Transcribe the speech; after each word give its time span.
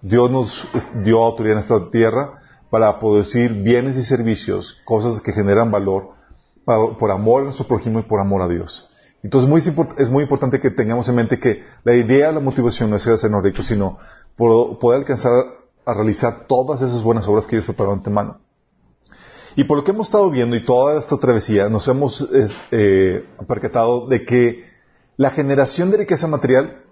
Dios 0.00 0.30
nos 0.30 0.66
dio 1.04 1.22
autoridad 1.22 1.58
en 1.58 1.62
esta 1.62 1.90
tierra 1.90 2.40
para 2.70 2.98
producir 2.98 3.52
bienes 3.52 3.98
y 3.98 4.02
servicios, 4.02 4.80
cosas 4.86 5.20
que 5.20 5.34
generan 5.34 5.70
valor 5.70 6.14
por 6.64 7.10
amor 7.10 7.42
a 7.42 7.44
nuestro 7.44 7.66
prójimo 7.66 8.00
y 8.00 8.02
por 8.02 8.18
amor 8.18 8.40
a 8.40 8.48
Dios. 8.48 8.88
Entonces 9.22 9.74
es 9.98 10.10
muy 10.10 10.22
importante 10.22 10.58
que 10.58 10.70
tengamos 10.70 11.06
en 11.10 11.16
mente 11.16 11.38
que 11.38 11.64
la 11.84 11.94
idea, 11.94 12.32
la 12.32 12.40
motivación 12.40 12.88
no 12.88 12.96
es 12.96 13.06
hacernos 13.06 13.42
ricos, 13.42 13.66
sino 13.66 13.98
poder 14.36 15.00
alcanzar 15.00 15.32
a 15.84 15.92
realizar 15.92 16.46
todas 16.46 16.80
esas 16.80 17.02
buenas 17.02 17.28
obras 17.28 17.46
que 17.46 17.56
Dios 17.56 17.66
preparó 17.66 17.92
antemano. 17.92 18.40
Y 19.54 19.64
por 19.64 19.76
lo 19.76 19.84
que 19.84 19.90
hemos 19.90 20.06
estado 20.06 20.30
viendo 20.30 20.56
y 20.56 20.64
toda 20.64 20.98
esta 20.98 21.18
travesía, 21.18 21.68
nos 21.68 21.86
hemos 21.88 22.26
eh, 22.70 23.28
percatado 23.46 24.08
de 24.08 24.24
que 24.24 24.64
la 25.18 25.30
generación 25.30 25.90
de 25.90 25.98
riqueza 25.98 26.26
material 26.26 26.84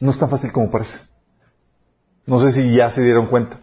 no 0.00 0.10
es 0.10 0.18
tan 0.18 0.28
fácil 0.28 0.52
como 0.52 0.70
parece. 0.70 0.98
No 2.28 2.38
sé 2.38 2.50
si 2.50 2.74
ya 2.74 2.90
se 2.90 3.00
dieron 3.02 3.26
cuenta. 3.26 3.58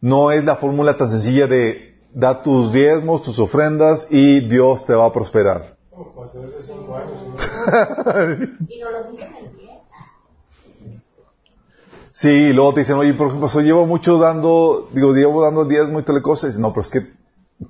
No 0.00 0.30
es 0.30 0.44
la 0.44 0.54
fórmula 0.54 0.96
tan 0.96 1.10
sencilla 1.10 1.48
de 1.48 1.98
da 2.14 2.40
tus 2.40 2.72
diezmos, 2.72 3.22
tus 3.22 3.40
ofrendas 3.40 4.06
y 4.10 4.46
Dios 4.48 4.86
te 4.86 4.94
va 4.94 5.06
a 5.06 5.12
prosperar. 5.12 5.76
y 8.68 8.80
no 8.80 8.90
lo 8.92 9.10
dicen 9.10 9.34
en 9.34 9.52
Sí, 12.12 12.28
y 12.28 12.52
luego 12.52 12.74
te 12.74 12.80
dicen, 12.80 12.96
oye, 12.96 13.14
por 13.14 13.26
ejemplo, 13.28 13.48
yo 13.48 13.60
llevo 13.60 13.86
mucho 13.86 14.18
dando, 14.18 14.88
digo, 14.92 15.12
llevo 15.12 15.42
dando 15.42 15.64
diezmo 15.64 15.98
y 15.98 16.04
tal 16.04 16.22
cosa. 16.22 16.46
Y 16.46 16.50
dicen, 16.50 16.62
no, 16.62 16.70
pero 16.72 16.82
es 16.82 16.90
que 16.90 17.00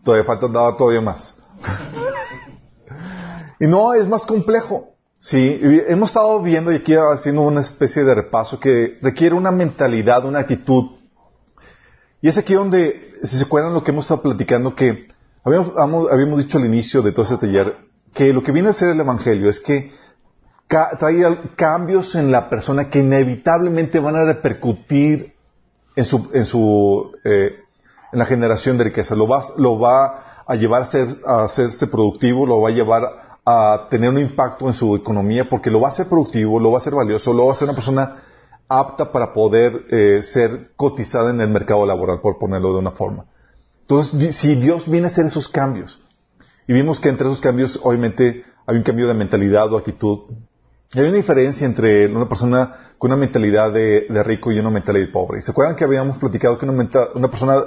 todavía 0.04 0.26
falta 0.26 0.48
dar 0.48 0.76
todavía 0.76 1.00
más. 1.00 1.38
y 3.60 3.66
no, 3.66 3.94
es 3.94 4.06
más 4.06 4.26
complejo. 4.26 4.91
Sí, 5.24 5.60
hemos 5.62 6.10
estado 6.10 6.42
viendo 6.42 6.72
y 6.72 6.76
aquí 6.76 6.94
haciendo 6.96 7.42
una 7.42 7.60
especie 7.60 8.02
de 8.02 8.12
repaso 8.12 8.58
que 8.58 8.98
requiere 9.00 9.36
una 9.36 9.52
mentalidad, 9.52 10.24
una 10.24 10.40
actitud. 10.40 10.96
Y 12.20 12.26
es 12.26 12.38
aquí 12.38 12.54
donde, 12.54 13.12
si 13.22 13.36
se 13.36 13.44
acuerdan 13.44 13.72
lo 13.72 13.84
que 13.84 13.92
hemos 13.92 14.06
estado 14.06 14.22
platicando, 14.22 14.74
que 14.74 15.06
habíamos, 15.44 15.74
habíamos 15.78 16.38
dicho 16.40 16.58
al 16.58 16.66
inicio 16.66 17.02
de 17.02 17.12
todo 17.12 17.22
este 17.22 17.36
taller, 17.36 17.76
que 18.12 18.32
lo 18.32 18.42
que 18.42 18.50
viene 18.50 18.70
a 18.70 18.72
ser 18.72 18.88
el 18.88 18.98
Evangelio 18.98 19.48
es 19.48 19.60
que 19.60 19.92
trae 20.66 21.38
cambios 21.54 22.16
en 22.16 22.32
la 22.32 22.50
persona 22.50 22.90
que 22.90 22.98
inevitablemente 22.98 24.00
van 24.00 24.16
a 24.16 24.24
repercutir 24.24 25.34
en 25.94 26.04
su, 26.04 26.30
en 26.34 26.46
su, 26.46 27.12
eh, 27.22 27.60
en 28.12 28.18
la 28.18 28.24
generación 28.24 28.76
de 28.76 28.84
riqueza. 28.84 29.14
Lo 29.14 29.28
va, 29.28 29.44
lo 29.56 29.78
va 29.78 30.42
a 30.48 30.56
llevar 30.56 30.82
a, 30.82 30.86
ser, 30.86 31.06
a 31.24 31.44
hacerse 31.44 31.86
productivo, 31.86 32.44
lo 32.44 32.60
va 32.60 32.70
a 32.70 32.72
llevar 32.72 33.21
a 33.44 33.88
tener 33.90 34.10
un 34.10 34.18
impacto 34.18 34.68
en 34.68 34.74
su 34.74 34.94
economía 34.94 35.48
porque 35.48 35.70
lo 35.70 35.80
va 35.80 35.88
a 35.88 35.90
hacer 35.92 36.08
productivo, 36.08 36.60
lo 36.60 36.70
va 36.70 36.78
a 36.78 36.80
hacer 36.80 36.94
valioso, 36.94 37.32
lo 37.32 37.46
va 37.46 37.52
a 37.52 37.54
hacer 37.54 37.68
una 37.68 37.74
persona 37.74 38.22
apta 38.68 39.10
para 39.10 39.32
poder 39.32 39.84
eh, 39.90 40.22
ser 40.22 40.70
cotizada 40.76 41.30
en 41.30 41.40
el 41.40 41.48
mercado 41.48 41.84
laboral, 41.84 42.20
por 42.20 42.38
ponerlo 42.38 42.72
de 42.72 42.78
una 42.78 42.92
forma. 42.92 43.26
Entonces, 43.82 44.36
si 44.36 44.54
Dios 44.54 44.88
viene 44.88 45.08
a 45.08 45.10
hacer 45.10 45.26
esos 45.26 45.48
cambios, 45.48 46.00
y 46.66 46.72
vimos 46.72 47.00
que 47.00 47.08
entre 47.08 47.26
esos 47.26 47.40
cambios, 47.40 47.78
obviamente, 47.82 48.44
hay 48.66 48.76
un 48.76 48.82
cambio 48.82 49.08
de 49.08 49.14
mentalidad 49.14 49.72
o 49.72 49.76
actitud, 49.76 50.20
y 50.94 51.00
hay 51.00 51.06
una 51.06 51.16
diferencia 51.16 51.66
entre 51.66 52.06
una 52.06 52.28
persona 52.28 52.92
con 52.98 53.10
una 53.10 53.18
mentalidad 53.18 53.72
de, 53.72 54.06
rico 54.24 54.52
y 54.52 54.58
una 54.58 54.70
mentalidad 54.70 55.06
de 55.06 55.12
pobre. 55.12 55.38
¿Y 55.38 55.42
se 55.42 55.50
acuerdan 55.50 55.74
que 55.74 55.84
habíamos 55.84 56.18
platicado 56.18 56.58
que 56.58 56.66
una, 56.66 57.28
persona 57.28 57.64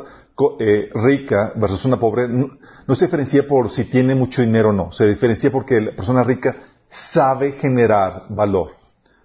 eh, 0.60 0.90
rica 0.94 1.54
versus 1.56 1.86
una 1.86 1.98
pobre 1.98 2.28
no, 2.28 2.96
se 2.96 3.06
diferencia 3.06 3.48
por 3.48 3.70
si 3.70 3.86
tiene 3.86 4.16
mucho 4.16 4.42
dinero 4.42 4.70
o 4.70 4.74
no. 4.74 4.92
Se 4.92 5.08
diferencia 5.08 5.52
porque 5.52 5.80
la 5.82 5.92
persona 5.96 6.24
rica 6.24 6.56
sabe 6.90 7.54
generar 7.54 8.26
valor. 8.30 8.72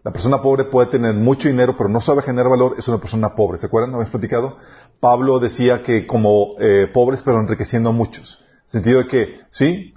La 0.03 0.13
persona 0.13 0.41
pobre 0.41 0.65
puede 0.65 0.89
tener 0.89 1.13
mucho 1.15 1.49
dinero, 1.49 1.77
pero 1.77 1.91
no 1.91 2.01
sabe 2.01 2.23
generar 2.23 2.49
valor, 2.49 2.75
es 2.79 2.89
una 2.89 2.99
persona 2.99 3.35
pobre. 3.35 3.59
¿Se 3.59 3.67
acuerdan? 3.67 3.91
¿Habíamos 3.91 4.11
platicado? 4.11 4.57
Pablo 4.99 5.39
decía 5.39 5.83
que 5.83 6.07
como 6.07 6.55
eh, 6.59 6.89
pobres, 6.93 7.23
pero 7.23 7.39
enriqueciendo 7.39 7.91
a 7.91 7.93
muchos. 7.93 8.43
Sentido 8.65 9.01
de 9.01 9.07
que, 9.07 9.41
sí, 9.51 9.93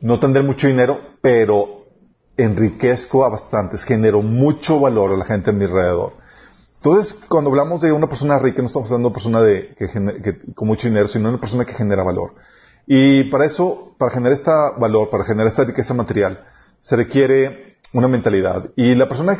no 0.00 0.18
tendré 0.18 0.42
mucho 0.42 0.66
dinero, 0.66 0.98
pero 1.20 1.84
enriquezco 2.36 3.24
a 3.24 3.28
bastantes, 3.28 3.84
genero 3.84 4.20
mucho 4.20 4.80
valor 4.80 5.12
a 5.12 5.16
la 5.16 5.24
gente 5.24 5.50
a 5.50 5.52
mi 5.52 5.64
alrededor. 5.64 6.14
Entonces, 6.86 7.18
cuando 7.28 7.50
hablamos 7.50 7.80
de 7.80 7.90
una 7.90 8.08
persona 8.08 8.38
rica, 8.38 8.62
no 8.62 8.68
estamos 8.68 8.88
hablando 8.88 9.08
de 9.08 9.10
una 9.10 9.14
persona 9.14 9.42
de, 9.42 9.74
que, 9.76 10.54
con 10.54 10.68
mucho 10.68 10.86
dinero, 10.86 11.08
sino 11.08 11.24
de 11.24 11.30
una 11.30 11.40
persona 11.40 11.64
que 11.64 11.74
genera 11.74 12.04
valor. 12.04 12.34
Y 12.86 13.24
para 13.24 13.44
eso, 13.44 13.96
para 13.98 14.12
generar 14.12 14.34
este 14.34 14.52
valor, 14.78 15.10
para 15.10 15.24
generar 15.24 15.48
esta 15.48 15.64
riqueza 15.64 15.94
material, 15.94 16.44
se 16.80 16.94
requiere 16.94 17.78
una 17.92 18.06
mentalidad. 18.06 18.70
Y 18.76 18.94
la 18.94 19.08
persona 19.08 19.36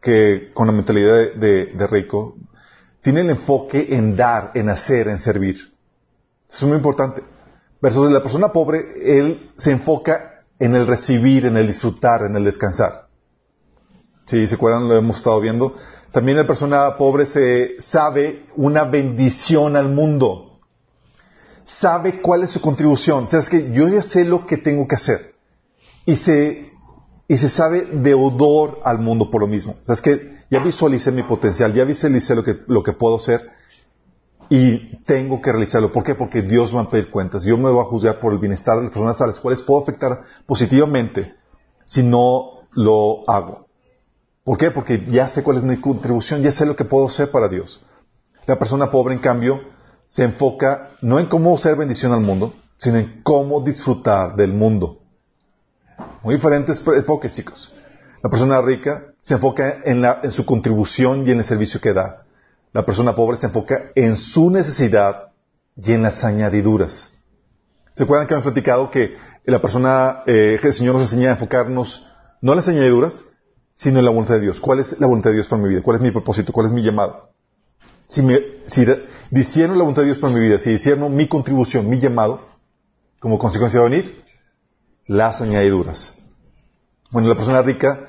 que, 0.00 0.52
con 0.54 0.68
la 0.68 0.72
mentalidad 0.72 1.34
de, 1.34 1.86
rico 1.86 2.36
tiene 3.02 3.20
el 3.20 3.28
enfoque 3.28 3.88
en 3.90 4.16
dar, 4.16 4.52
en 4.54 4.70
hacer, 4.70 5.08
en 5.08 5.18
servir. 5.18 5.56
Eso 6.48 6.64
es 6.64 6.68
muy 6.68 6.76
importante. 6.76 7.22
Versus 7.82 8.10
la 8.10 8.22
persona 8.22 8.54
pobre, 8.54 8.86
él 9.04 9.52
se 9.58 9.70
enfoca 9.70 10.44
en 10.58 10.74
el 10.74 10.86
recibir, 10.86 11.44
en 11.44 11.58
el 11.58 11.66
disfrutar, 11.66 12.22
en 12.22 12.36
el 12.36 12.44
descansar. 12.44 13.10
Si 14.24 14.46
se 14.46 14.54
acuerdan, 14.54 14.88
lo 14.88 14.96
hemos 14.96 15.18
estado 15.18 15.40
viendo. 15.40 15.74
También 16.12 16.38
la 16.38 16.46
persona 16.46 16.96
pobre 16.96 17.26
se 17.26 17.76
sabe 17.78 18.46
una 18.56 18.84
bendición 18.84 19.76
al 19.76 19.88
mundo. 19.88 20.60
Sabe 21.64 22.20
cuál 22.20 22.42
es 22.42 22.50
su 22.50 22.60
contribución. 22.60 23.24
O 23.24 23.26
sea, 23.28 23.40
es 23.40 23.48
que 23.48 23.72
yo 23.72 23.88
ya 23.88 24.02
sé 24.02 24.24
lo 24.24 24.46
que 24.46 24.56
tengo 24.56 24.88
que 24.88 24.96
hacer. 24.96 25.34
Y 26.04 26.16
se, 26.16 26.72
y 27.28 27.36
se 27.36 27.48
sabe 27.48 27.86
deudor 27.92 28.80
al 28.82 28.98
mundo 28.98 29.30
por 29.30 29.40
lo 29.42 29.46
mismo. 29.46 29.76
O 29.82 29.86
sea, 29.86 29.94
es 29.94 30.02
que 30.02 30.40
ya 30.50 30.58
visualicé 30.58 31.12
mi 31.12 31.22
potencial, 31.22 31.72
ya 31.72 31.84
visualicé 31.84 32.34
lo 32.34 32.42
que, 32.42 32.58
lo 32.66 32.82
que 32.82 32.92
puedo 32.92 33.18
ser 33.20 33.50
y 34.48 34.96
tengo 35.04 35.40
que 35.40 35.52
realizarlo. 35.52 35.92
¿Por 35.92 36.02
qué? 36.02 36.16
Porque 36.16 36.42
Dios 36.42 36.74
va 36.74 36.80
a 36.82 36.90
pedir 36.90 37.08
cuentas. 37.08 37.44
Dios 37.44 37.58
me 37.58 37.70
va 37.70 37.82
a 37.82 37.86
juzgar 37.86 38.18
por 38.18 38.32
el 38.32 38.40
bienestar 38.40 38.76
de 38.78 38.82
las 38.82 38.90
personas 38.90 39.20
a 39.20 39.28
las 39.28 39.38
cuales 39.38 39.62
puedo 39.62 39.80
afectar 39.80 40.22
positivamente 40.44 41.36
si 41.84 42.02
no 42.02 42.66
lo 42.72 43.28
hago. 43.30 43.69
¿Por 44.50 44.58
qué? 44.58 44.72
Porque 44.72 45.04
ya 45.06 45.28
sé 45.28 45.44
cuál 45.44 45.58
es 45.58 45.62
mi 45.62 45.76
contribución, 45.76 46.42
ya 46.42 46.50
sé 46.50 46.66
lo 46.66 46.74
que 46.74 46.84
puedo 46.84 47.06
hacer 47.06 47.30
para 47.30 47.46
Dios. 47.46 47.80
La 48.46 48.58
persona 48.58 48.90
pobre, 48.90 49.14
en 49.14 49.20
cambio, 49.20 49.60
se 50.08 50.24
enfoca 50.24 50.90
no 51.02 51.20
en 51.20 51.26
cómo 51.26 51.56
ser 51.56 51.76
bendición 51.76 52.12
al 52.12 52.22
mundo, 52.22 52.52
sino 52.76 52.98
en 52.98 53.22
cómo 53.22 53.60
disfrutar 53.60 54.34
del 54.34 54.52
mundo. 54.52 54.98
Muy 56.24 56.34
diferentes 56.34 56.84
enfoques, 56.84 57.32
chicos. 57.32 57.72
La 58.24 58.28
persona 58.28 58.60
rica 58.60 59.04
se 59.20 59.34
enfoca 59.34 59.78
en, 59.84 60.04
en 60.04 60.32
su 60.32 60.44
contribución 60.44 61.24
y 61.24 61.30
en 61.30 61.38
el 61.38 61.44
servicio 61.44 61.80
que 61.80 61.92
da. 61.92 62.24
La 62.72 62.84
persona 62.84 63.14
pobre 63.14 63.36
se 63.36 63.46
enfoca 63.46 63.92
en 63.94 64.16
su 64.16 64.50
necesidad 64.50 65.28
y 65.76 65.92
en 65.92 66.02
las 66.02 66.24
añadiduras. 66.24 67.12
¿Se 67.94 68.02
acuerdan 68.02 68.26
que 68.26 68.34
hemos 68.34 68.42
platicado 68.42 68.90
que 68.90 69.16
la 69.44 69.60
persona, 69.60 70.24
eh, 70.26 70.58
el 70.60 70.72
Señor 70.72 70.96
nos 70.96 71.04
enseña 71.04 71.28
a 71.28 71.34
enfocarnos 71.34 72.10
no 72.40 72.50
en 72.50 72.56
las 72.56 72.66
añadiduras, 72.66 73.24
sino 73.80 74.02
la 74.02 74.10
voluntad 74.10 74.34
de 74.34 74.40
Dios? 74.42 74.60
¿Cuál 74.60 74.80
es 74.80 75.00
la 75.00 75.06
voluntad 75.06 75.30
de 75.30 75.36
Dios 75.36 75.48
para 75.48 75.62
mi 75.62 75.70
vida? 75.70 75.82
¿Cuál 75.82 75.96
es 75.96 76.02
mi 76.02 76.10
propósito? 76.10 76.52
¿Cuál 76.52 76.66
es 76.66 76.72
mi 76.72 76.82
llamado? 76.82 77.30
Si, 78.08 78.20
me, 78.20 78.38
si 78.66 78.84
la 78.84 78.98
voluntad 79.68 80.02
de 80.02 80.06
Dios 80.06 80.18
para 80.18 80.34
mi 80.34 80.40
vida, 80.40 80.58
si 80.58 80.70
disierno 80.70 81.08
mi 81.08 81.26
contribución, 81.26 81.88
mi 81.88 81.98
llamado, 81.98 82.46
como 83.20 83.38
consecuencia 83.38 83.80
va 83.80 83.86
a 83.86 83.88
venir 83.88 84.22
las 85.06 85.40
añadiduras. 85.40 86.14
Bueno, 87.10 87.28
la 87.28 87.34
persona 87.34 87.62
rica 87.62 88.06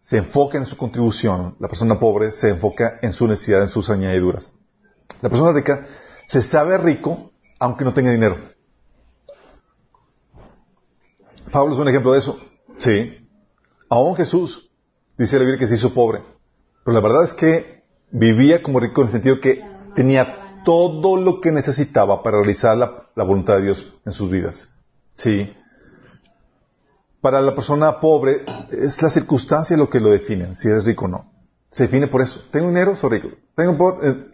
se 0.00 0.16
enfoca 0.18 0.58
en 0.58 0.66
su 0.66 0.76
contribución, 0.76 1.54
la 1.60 1.68
persona 1.68 2.00
pobre 2.00 2.32
se 2.32 2.48
enfoca 2.48 2.98
en 3.00 3.12
su 3.12 3.28
necesidad, 3.28 3.62
en 3.62 3.68
sus 3.68 3.90
añadiduras. 3.90 4.50
La 5.20 5.28
persona 5.28 5.52
rica 5.52 5.86
se 6.26 6.42
sabe 6.42 6.78
rico 6.78 7.30
aunque 7.60 7.84
no 7.84 7.94
tenga 7.94 8.10
dinero. 8.10 8.38
Pablo 11.52 11.74
es 11.74 11.78
un 11.78 11.86
ejemplo 11.86 12.10
de 12.10 12.18
eso. 12.18 12.40
Sí. 12.78 13.28
Aún 13.88 14.16
Jesús 14.16 14.71
dice 15.18 15.36
la 15.36 15.44
Biblia 15.44 15.58
que 15.58 15.66
se 15.66 15.74
hizo 15.74 15.94
pobre. 15.94 16.22
Pero 16.84 16.94
la 16.94 17.00
verdad 17.00 17.24
es 17.24 17.34
que 17.34 17.82
vivía 18.10 18.62
como 18.62 18.80
rico 18.80 19.00
en 19.00 19.08
el 19.08 19.12
sentido 19.12 19.40
que 19.40 19.62
tenía 19.94 20.60
todo 20.64 21.16
lo 21.16 21.40
que 21.40 21.52
necesitaba 21.52 22.22
para 22.22 22.38
realizar 22.38 22.76
la, 22.76 23.24
voluntad 23.24 23.56
de 23.56 23.62
Dios 23.62 23.92
en 24.04 24.12
sus 24.12 24.30
vidas. 24.30 24.68
Sí. 25.16 25.52
Para 27.20 27.40
la 27.40 27.54
persona 27.54 28.00
pobre 28.00 28.44
es 28.70 29.00
la 29.00 29.10
circunstancia 29.10 29.76
lo 29.76 29.88
que 29.88 30.00
lo 30.00 30.10
define, 30.10 30.56
si 30.56 30.68
eres 30.68 30.84
rico 30.84 31.04
o 31.04 31.08
no. 31.08 31.32
Se 31.70 31.84
define 31.84 32.08
por 32.08 32.20
eso. 32.20 32.40
Tengo 32.50 32.68
dinero, 32.68 32.96
soy 32.96 33.10
rico. 33.10 33.28
Tengo 33.56 33.98
eh, 34.02 34.28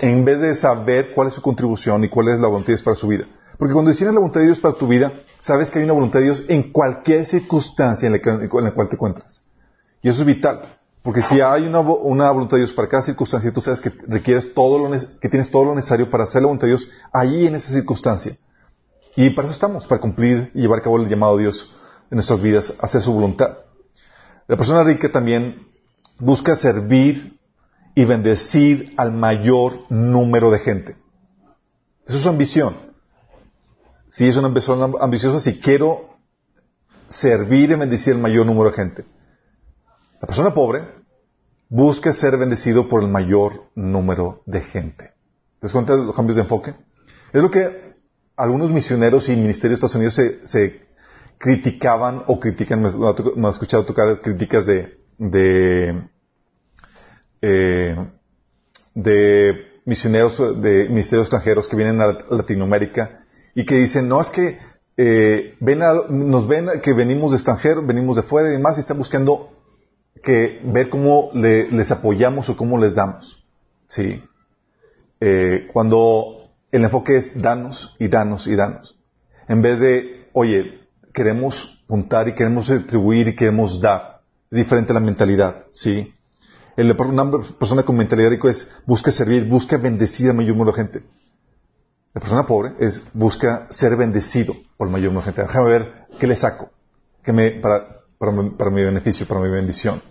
en 0.00 0.24
vez 0.24 0.40
de 0.40 0.54
saber 0.54 1.12
cuál 1.14 1.28
es 1.28 1.34
su 1.34 1.42
contribución 1.42 2.02
y 2.04 2.08
cuál 2.08 2.28
es 2.28 2.40
la 2.40 2.46
voluntad 2.46 2.68
de 2.68 2.74
Dios 2.74 2.82
para 2.82 2.96
su 2.96 3.08
vida. 3.08 3.26
Porque 3.58 3.74
cuando 3.74 3.90
decides 3.90 4.14
la 4.14 4.20
voluntad 4.20 4.40
de 4.40 4.46
Dios 4.46 4.60
para 4.60 4.74
tu 4.74 4.86
vida, 4.86 5.12
sabes 5.40 5.70
que 5.70 5.80
hay 5.80 5.84
una 5.84 5.92
voluntad 5.92 6.20
de 6.20 6.26
Dios 6.26 6.44
en 6.48 6.72
cualquier 6.72 7.26
circunstancia 7.26 8.06
en 8.06 8.12
la, 8.12 8.48
cual 8.48 8.88
te 8.88 8.94
encuentras. 8.94 9.44
Y 10.02 10.08
eso 10.08 10.20
es 10.20 10.26
vital. 10.26 10.78
Porque 11.02 11.22
si 11.22 11.40
hay 11.40 11.66
una, 11.66 11.78
voluntad 11.80 12.56
de 12.56 12.62
Dios 12.62 12.72
para 12.72 12.88
cada 12.88 13.02
circunstancia, 13.02 13.52
tú 13.52 13.60
sabes 13.60 13.80
que 13.80 13.90
requieres 14.06 14.52
todo 14.52 14.78
lo, 14.78 14.98
que 15.20 15.28
tienes 15.28 15.50
todo 15.50 15.64
lo 15.64 15.74
necesario 15.74 16.10
para 16.10 16.24
hacer 16.24 16.42
la 16.42 16.48
voluntad 16.48 16.66
de 16.66 16.72
Dios 16.72 16.90
allí 17.12 17.46
en 17.46 17.54
esa 17.54 17.72
circunstancia. 17.72 18.36
Y 19.16 19.30
para 19.30 19.46
eso 19.46 19.54
estamos, 19.54 19.86
para 19.86 20.00
cumplir 20.00 20.50
y 20.54 20.60
llevar 20.60 20.80
a 20.80 20.82
cabo 20.82 20.98
el 20.98 21.08
llamado 21.08 21.36
de 21.36 21.44
Dios 21.44 21.72
en 22.10 22.16
nuestras 22.16 22.40
vidas, 22.40 22.74
hacer 22.80 23.00
su 23.00 23.12
voluntad. 23.12 23.58
La 24.46 24.56
persona 24.56 24.82
rica 24.82 25.10
también 25.10 25.68
busca 26.18 26.54
servir 26.56 27.38
y 27.94 28.04
bendecir 28.04 28.94
al 28.96 29.12
mayor 29.12 29.80
número 29.88 30.50
de 30.50 30.58
gente. 30.58 30.96
Eso 32.06 32.16
es 32.16 32.22
su 32.22 32.28
ambición. 32.28 32.76
Si 34.08 34.26
es 34.26 34.36
una 34.36 34.52
persona 34.52 34.88
ambiciosa, 35.00 35.40
si 35.40 35.58
quiero 35.60 36.16
servir 37.08 37.70
y 37.70 37.74
bendecir 37.74 38.14
al 38.14 38.20
mayor 38.20 38.46
número 38.46 38.70
de 38.70 38.76
gente. 38.76 39.04
La 40.20 40.26
persona 40.26 40.52
pobre 40.52 40.82
busca 41.68 42.12
ser 42.12 42.36
bendecido 42.36 42.88
por 42.88 43.02
el 43.02 43.08
mayor 43.08 43.64
número 43.74 44.42
de 44.46 44.60
gente. 44.60 45.04
¿Te 45.04 45.66
das 45.66 45.72
cuenta 45.72 45.96
de 45.96 46.04
los 46.04 46.14
cambios 46.14 46.36
de 46.36 46.42
enfoque? 46.42 46.74
Es 47.32 47.42
lo 47.42 47.50
que 47.50 47.94
algunos 48.36 48.70
misioneros 48.70 49.28
y 49.28 49.36
ministerios 49.36 49.80
de 49.80 49.86
Estados 49.86 49.96
Unidos 49.96 50.50
se, 50.50 50.88
criticaban 51.38 52.24
o 52.26 52.40
critican, 52.40 52.82
me, 52.82 52.90
me, 53.36 53.48
escuchado 53.48 53.84
tocar 53.84 54.20
críticas 54.20 54.66
de, 54.66 54.98
de, 55.18 56.02
eh, 57.40 57.96
de 58.94 59.80
misioneros 59.84 60.60
de 60.60 60.88
ministerios 60.88 61.26
extranjeros 61.26 61.68
que 61.68 61.76
vienen 61.76 62.00
a 62.00 62.18
Latinoamérica 62.30 63.20
y 63.54 63.64
que 63.64 63.76
dicen, 63.76 64.08
no, 64.08 64.20
es 64.20 64.30
que 64.30 64.58
eh, 64.96 65.54
ven 65.60 65.78
nos 66.10 66.48
ven 66.48 66.80
que 66.82 66.92
venimos 66.92 67.30
de 67.30 67.36
extranjero, 67.36 67.86
venimos 67.86 68.16
de 68.16 68.22
fuera 68.22 68.48
y 68.48 68.52
demás 68.52 68.76
y 68.78 68.80
están 68.80 68.98
buscando 68.98 69.50
que 70.22 70.60
ver 70.64 70.88
cómo 70.88 71.30
les 71.34 71.90
apoyamos 71.90 72.48
o 72.48 72.56
cómo 72.56 72.78
les 72.78 72.94
damos. 72.94 73.44
Sí. 73.86 74.22
Eh, 75.20 75.68
cuando 75.72 76.50
el 76.70 76.84
enfoque 76.84 77.16
es 77.16 77.40
danos 77.40 77.96
y 77.98 78.08
danos 78.08 78.46
y 78.46 78.54
danos. 78.54 78.98
En 79.48 79.62
vez 79.62 79.80
de, 79.80 80.28
oye, 80.32 80.80
queremos 81.12 81.82
juntar 81.88 82.28
y 82.28 82.34
queremos 82.34 82.68
retribuir 82.68 83.28
y 83.28 83.36
queremos 83.36 83.80
dar. 83.80 84.20
Es 84.50 84.58
diferente 84.58 84.92
la 84.92 85.00
mentalidad, 85.00 85.64
¿sí? 85.72 86.14
El, 86.76 86.92
una 86.92 87.30
persona 87.58 87.82
con 87.82 87.96
mentalidad 87.96 88.30
rico 88.30 88.48
es 88.48 88.70
busca 88.86 89.10
servir, 89.10 89.46
busca 89.46 89.76
bendecir 89.78 90.30
al 90.30 90.36
mayor 90.36 90.56
número 90.56 90.72
de 90.72 90.82
gente. 90.82 91.02
La 92.14 92.20
persona 92.20 92.46
pobre 92.46 92.72
es 92.78 93.02
busca 93.12 93.66
ser 93.70 93.96
bendecido 93.96 94.54
por 94.76 94.86
el 94.86 94.92
mayor 94.92 95.12
número 95.12 95.26
de 95.26 95.32
gente. 95.32 95.42
Déjame 95.42 95.70
ver 95.70 96.06
qué 96.18 96.26
le 96.26 96.36
saco 96.36 96.70
que 97.22 97.32
me, 97.32 97.50
para, 97.50 97.97
para, 98.18 98.32
para 98.56 98.70
mi 98.70 98.82
beneficio, 98.82 99.26
para 99.26 99.40
mi 99.40 99.48
bendición. 99.48 100.02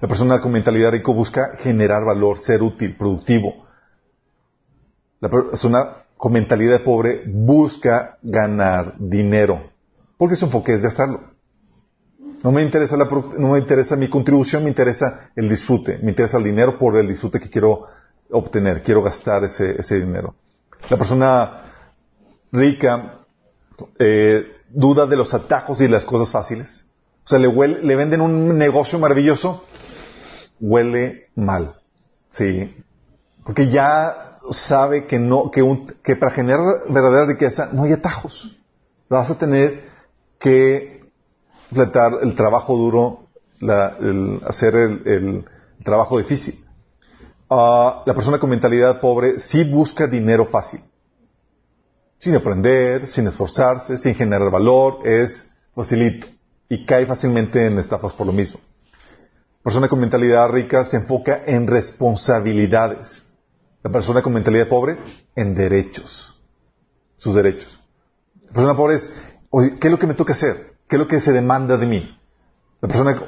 La 0.00 0.08
persona 0.08 0.40
con 0.40 0.52
mentalidad 0.52 0.90
rico 0.92 1.14
busca 1.14 1.56
generar 1.58 2.04
valor, 2.04 2.40
ser 2.40 2.62
útil, 2.62 2.96
productivo. 2.96 3.66
La 5.20 5.28
persona 5.28 6.02
con 6.16 6.32
mentalidad 6.32 6.82
pobre 6.82 7.22
busca 7.26 8.18
ganar 8.22 8.94
dinero. 8.98 9.70
Porque 10.16 10.36
su 10.36 10.46
enfoque 10.46 10.72
es 10.72 10.82
gastarlo. 10.82 11.32
No 12.42 12.50
me 12.50 12.62
interesa 12.62 12.96
la, 12.96 13.04
no 13.04 13.52
me 13.52 13.58
interesa 13.58 13.94
mi 13.94 14.08
contribución, 14.08 14.64
me 14.64 14.70
interesa 14.70 15.30
el 15.36 15.48
disfrute, 15.48 15.98
me 16.02 16.10
interesa 16.10 16.38
el 16.38 16.44
dinero 16.44 16.76
por 16.76 16.96
el 16.96 17.06
disfrute 17.06 17.38
que 17.38 17.48
quiero 17.48 17.86
obtener, 18.30 18.82
quiero 18.82 19.02
gastar 19.02 19.44
ese, 19.44 19.78
ese 19.78 20.00
dinero. 20.00 20.34
La 20.90 20.96
persona 20.96 21.62
rica 22.50 23.20
eh, 23.98 24.44
duda 24.68 25.06
de 25.06 25.16
los 25.16 25.32
atajos 25.34 25.80
y 25.80 25.88
las 25.88 26.04
cosas 26.04 26.32
fáciles. 26.32 26.86
O 27.24 27.28
sea, 27.28 27.38
le, 27.38 27.96
venden 27.96 28.20
un 28.20 28.58
negocio 28.58 28.98
maravilloso, 28.98 29.64
huele 30.60 31.28
mal. 31.36 31.76
Sí. 32.30 32.74
Porque 33.44 33.68
ya 33.68 34.38
sabe 34.50 35.06
que 35.06 35.18
no, 35.18 35.50
que, 35.50 36.16
para 36.16 36.32
generar 36.32 36.60
verdadera 36.88 37.26
riqueza 37.26 37.68
no 37.72 37.84
hay 37.84 37.92
atajos. 37.92 38.56
Vas 39.08 39.30
a 39.30 39.38
tener 39.38 39.84
que 40.38 41.04
completar 41.68 42.12
el 42.22 42.34
trabajo 42.34 42.76
duro, 42.76 43.28
hacer 44.46 44.74
el, 44.74 45.44
trabajo 45.84 46.18
difícil. 46.18 46.64
Uh, 47.48 48.00
la 48.06 48.14
persona 48.14 48.38
con 48.38 48.48
mentalidad 48.48 49.00
pobre 49.00 49.38
sí 49.38 49.64
busca 49.64 50.06
dinero 50.06 50.46
fácil. 50.46 50.82
Sin 52.18 52.34
aprender, 52.34 53.08
sin 53.08 53.26
esforzarse, 53.26 53.98
sin 53.98 54.14
generar 54.14 54.50
valor, 54.50 55.06
es 55.06 55.52
facilito. 55.74 56.31
Y 56.72 56.86
cae 56.86 57.04
fácilmente 57.06 57.66
en 57.66 57.78
estafas 57.78 58.12
por 58.14 58.26
lo 58.26 58.32
mismo 58.32 58.58
persona 59.62 59.88
con 59.88 60.00
mentalidad 60.00 60.48
rica 60.50 60.84
se 60.84 60.96
enfoca 60.96 61.42
en 61.46 61.66
responsabilidades. 61.66 63.22
La 63.82 63.90
persona 63.90 64.22
con 64.22 64.32
mentalidad 64.32 64.68
pobre, 64.68 64.98
en 65.36 65.54
derechos. 65.54 66.36
Sus 67.16 67.34
derechos. 67.34 67.78
La 68.46 68.52
persona 68.52 68.76
pobre 68.76 68.96
es, 68.96 69.10
¿qué 69.80 69.88
es 69.88 69.90
lo 69.90 69.98
que 69.98 70.06
me 70.06 70.14
toca 70.14 70.32
hacer? 70.32 70.74
¿Qué 70.88 70.96
es 70.96 71.00
lo 71.00 71.08
que 71.08 71.20
se 71.20 71.32
demanda 71.32 71.76
de 71.76 71.86
mí? 71.86 72.18
La 72.80 72.88
persona 72.88 73.22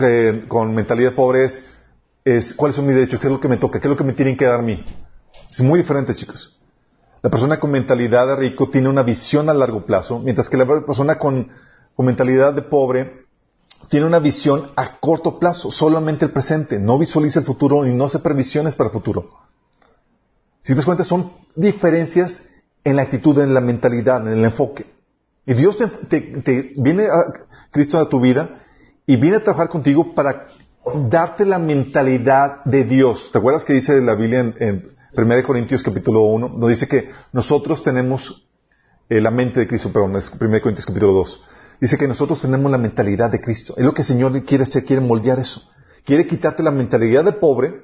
eh, 0.00 0.44
con 0.48 0.74
mentalidad 0.74 1.14
pobre 1.14 1.44
es, 1.44 1.62
es, 2.24 2.54
¿cuáles 2.54 2.74
son 2.74 2.86
mis 2.86 2.94
derechos? 2.94 3.20
¿Qué 3.20 3.26
es 3.26 3.32
lo 3.32 3.40
que 3.40 3.48
me 3.48 3.58
toca? 3.58 3.78
¿Qué 3.78 3.86
es 3.86 3.90
lo 3.90 3.96
que 3.96 4.04
me 4.04 4.14
tienen 4.14 4.36
que 4.36 4.46
dar 4.46 4.60
a 4.60 4.62
mí? 4.62 4.84
Es 5.50 5.60
muy 5.60 5.80
diferente, 5.80 6.14
chicos. 6.14 6.58
La 7.22 7.30
persona 7.30 7.60
con 7.60 7.70
mentalidad 7.70 8.26
de 8.28 8.36
rico 8.36 8.68
tiene 8.68 8.88
una 8.88 9.02
visión 9.02 9.48
a 9.50 9.54
largo 9.54 9.84
plazo, 9.84 10.18
mientras 10.18 10.48
que 10.48 10.56
la 10.56 10.66
persona 10.66 11.18
con, 11.18 11.50
con 11.98 12.06
mentalidad 12.06 12.54
de 12.54 12.62
pobre 12.62 13.24
tiene 13.88 14.06
una 14.06 14.20
visión 14.20 14.70
a 14.76 15.00
corto 15.00 15.40
plazo, 15.40 15.72
solamente 15.72 16.26
el 16.26 16.30
presente, 16.30 16.78
no 16.78 16.96
visualiza 16.96 17.40
el 17.40 17.44
futuro 17.44 17.84
y 17.88 17.92
no 17.92 18.04
hace 18.04 18.20
previsiones 18.20 18.76
para 18.76 18.86
el 18.86 18.92
futuro. 18.92 19.30
Si 20.62 20.74
te 20.74 20.76
das 20.76 20.84
cuenta, 20.84 21.02
son 21.02 21.32
diferencias 21.56 22.48
en 22.84 22.94
la 22.94 23.02
actitud, 23.02 23.36
en 23.40 23.52
la 23.52 23.60
mentalidad, 23.60 24.24
en 24.28 24.38
el 24.38 24.44
enfoque. 24.44 24.86
Y 25.44 25.54
Dios 25.54 25.76
te, 26.08 26.72
viene 26.76 27.06
a 27.06 27.32
Cristo 27.72 27.98
a 27.98 28.08
tu 28.08 28.20
vida 28.20 28.60
y 29.04 29.16
viene 29.16 29.38
a 29.38 29.42
trabajar 29.42 29.68
contigo 29.68 30.14
para 30.14 30.46
darte 31.10 31.44
la 31.44 31.58
mentalidad 31.58 32.62
de 32.64 32.84
Dios. 32.84 33.30
¿Te 33.32 33.38
acuerdas 33.38 33.64
que 33.64 33.72
dice 33.72 34.00
la 34.00 34.14
Biblia 34.14 34.54
en, 34.56 34.92
1 35.16 35.42
Corintios 35.44 35.82
capítulo 35.82 36.22
1? 36.22 36.48
Nos 36.58 36.68
dice 36.68 36.86
que 36.86 37.10
nosotros 37.32 37.82
tenemos 37.82 38.46
eh, 39.08 39.20
la 39.20 39.32
mente 39.32 39.58
de 39.58 39.66
Cristo, 39.66 39.92
perdón, 39.92 40.14
es 40.14 40.30
1 40.30 40.60
Corintios 40.60 40.86
capítulo 40.86 41.12
2. 41.12 41.42
Dice 41.80 41.96
que 41.96 42.08
nosotros 42.08 42.40
tenemos 42.40 42.70
la 42.70 42.78
mentalidad 42.78 43.30
de 43.30 43.40
Cristo. 43.40 43.74
Es 43.76 43.84
lo 43.84 43.94
que 43.94 44.02
el 44.02 44.08
Señor 44.08 44.44
quiere 44.44 44.64
hacer, 44.64 44.84
quiere 44.84 45.00
moldear 45.00 45.38
eso. 45.38 45.70
Quiere 46.04 46.26
quitarte 46.26 46.62
la 46.62 46.70
mentalidad 46.70 47.24
de 47.24 47.32
pobre, 47.32 47.82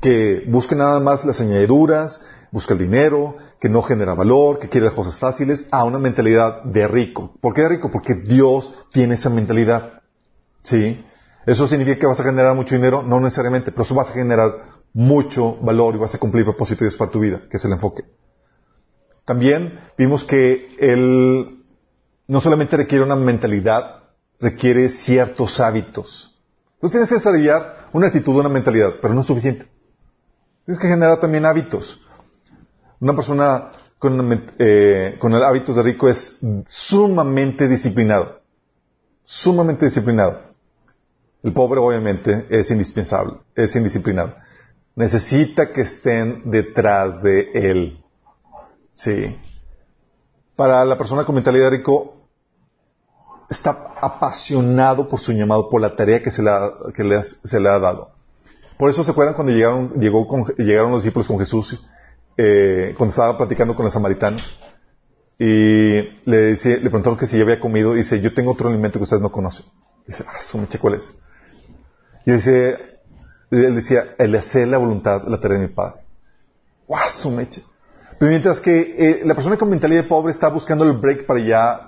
que 0.00 0.44
busca 0.48 0.74
nada 0.74 1.00
más 1.00 1.24
las 1.24 1.40
añadiduras, 1.40 2.20
busca 2.50 2.74
el 2.74 2.80
dinero, 2.80 3.36
que 3.60 3.68
no 3.68 3.82
genera 3.82 4.14
valor, 4.14 4.58
que 4.58 4.68
quiere 4.68 4.86
las 4.86 4.94
cosas 4.94 5.18
fáciles, 5.18 5.66
a 5.70 5.84
una 5.84 5.98
mentalidad 5.98 6.64
de 6.64 6.88
rico. 6.88 7.34
¿Por 7.40 7.54
qué 7.54 7.62
de 7.62 7.68
rico? 7.68 7.90
Porque 7.90 8.14
Dios 8.14 8.74
tiene 8.92 9.14
esa 9.14 9.30
mentalidad. 9.30 10.02
¿Sí? 10.62 11.04
¿Eso 11.46 11.68
significa 11.68 11.98
que 12.00 12.06
vas 12.06 12.18
a 12.18 12.24
generar 12.24 12.56
mucho 12.56 12.74
dinero? 12.74 13.02
No 13.02 13.20
necesariamente, 13.20 13.70
pero 13.70 13.84
eso 13.84 13.94
vas 13.94 14.10
a 14.10 14.14
generar 14.14 14.50
mucho 14.92 15.56
valor 15.56 15.94
y 15.94 15.98
vas 15.98 16.14
a 16.14 16.18
cumplir 16.18 16.44
propósitos 16.44 16.96
para 16.96 17.10
tu 17.10 17.20
vida, 17.20 17.42
que 17.50 17.56
es 17.58 17.64
el 17.64 17.72
enfoque. 17.72 18.04
También 19.24 19.78
vimos 19.96 20.24
que 20.24 20.74
el, 20.78 21.55
no 22.28 22.40
solamente 22.40 22.76
requiere 22.76 23.04
una 23.04 23.16
mentalidad, 23.16 24.02
requiere 24.40 24.88
ciertos 24.88 25.60
hábitos. 25.60 26.34
Entonces 26.74 26.92
tienes 26.92 27.08
que 27.08 27.14
desarrollar 27.16 27.88
una 27.92 28.08
actitud, 28.08 28.34
una 28.34 28.48
mentalidad, 28.48 28.94
pero 29.00 29.14
no 29.14 29.20
es 29.22 29.26
suficiente. 29.26 29.66
Tienes 30.64 30.80
que 30.80 30.88
generar 30.88 31.18
también 31.20 31.46
hábitos. 31.46 32.00
Una 33.00 33.14
persona 33.14 33.70
con, 33.98 34.50
eh, 34.58 35.16
con 35.18 35.32
el 35.34 35.42
hábito 35.42 35.72
de 35.72 35.82
rico 35.82 36.08
es 36.08 36.38
sumamente 36.66 37.68
disciplinado. 37.68 38.40
Sumamente 39.24 39.86
disciplinado. 39.86 40.40
El 41.42 41.52
pobre 41.52 41.80
obviamente 41.80 42.46
es 42.50 42.70
indispensable, 42.70 43.34
es 43.54 43.74
indisciplinado. 43.76 44.34
Necesita 44.96 45.70
que 45.70 45.82
estén 45.82 46.50
detrás 46.50 47.22
de 47.22 47.50
él. 47.54 48.04
Sí. 48.94 49.36
Para 50.56 50.84
la 50.84 50.98
persona 50.98 51.24
con 51.24 51.34
mentalidad 51.34 51.70
rico, 51.70 52.15
está 53.48 53.94
apasionado 54.00 55.08
por 55.08 55.20
su 55.20 55.32
llamado, 55.32 55.68
por 55.68 55.80
la 55.80 55.94
tarea 55.94 56.22
que 56.22 56.30
se 56.30 56.42
le 56.42 56.50
ha, 56.50 56.72
que 56.94 57.22
se 57.22 57.60
le 57.60 57.68
ha 57.68 57.78
dado. 57.78 58.10
Por 58.78 58.90
eso 58.90 59.04
se 59.04 59.10
acuerdan 59.10 59.34
cuando 59.34 59.52
llegaron, 59.52 59.94
llegó 59.98 60.26
llegaron 60.58 60.90
los 60.90 61.02
discípulos 61.02 61.26
con 61.26 61.38
Jesús, 61.38 61.84
eh, 62.36 62.94
cuando 62.96 63.10
estaba 63.10 63.38
platicando 63.38 63.74
con 63.74 63.84
la 63.84 63.90
samaritana, 63.90 64.38
y 65.38 66.02
le, 66.24 66.36
decía, 66.36 66.76
le 66.76 66.90
preguntaron 66.90 67.18
que 67.18 67.26
si 67.26 67.36
ya 67.36 67.44
había 67.44 67.60
comido, 67.60 67.94
y 67.94 67.98
dice, 67.98 68.20
yo 68.20 68.34
tengo 68.34 68.52
otro 68.52 68.68
alimento 68.68 68.98
que 68.98 69.04
ustedes 69.04 69.22
no 69.22 69.32
conocen. 69.32 69.66
Y 70.06 70.12
dice, 70.12 70.24
ah, 70.26 70.40
su 70.40 70.58
meche, 70.58 70.78
¿cuál 70.78 70.94
es? 70.94 71.12
Y 72.24 72.32
dice, 72.32 72.76
él 73.50 73.74
decía, 73.74 74.14
el 74.18 74.34
hacer 74.34 74.68
la 74.68 74.78
voluntad, 74.78 75.22
la 75.26 75.40
tarea 75.40 75.58
de 75.58 75.68
mi 75.68 75.72
padre. 75.72 76.00
¡Guau, 76.86 77.10
su 77.10 77.30
meche! 77.30 77.62
Pero 78.18 78.30
mientras 78.30 78.60
que 78.60 78.96
eh, 78.98 79.20
la 79.24 79.34
persona 79.34 79.56
con 79.56 79.68
mentalidad 79.68 80.06
pobre 80.06 80.32
está 80.32 80.48
buscando 80.48 80.84
el 80.84 80.92
break 80.92 81.26
para 81.26 81.40
ya 81.40 81.85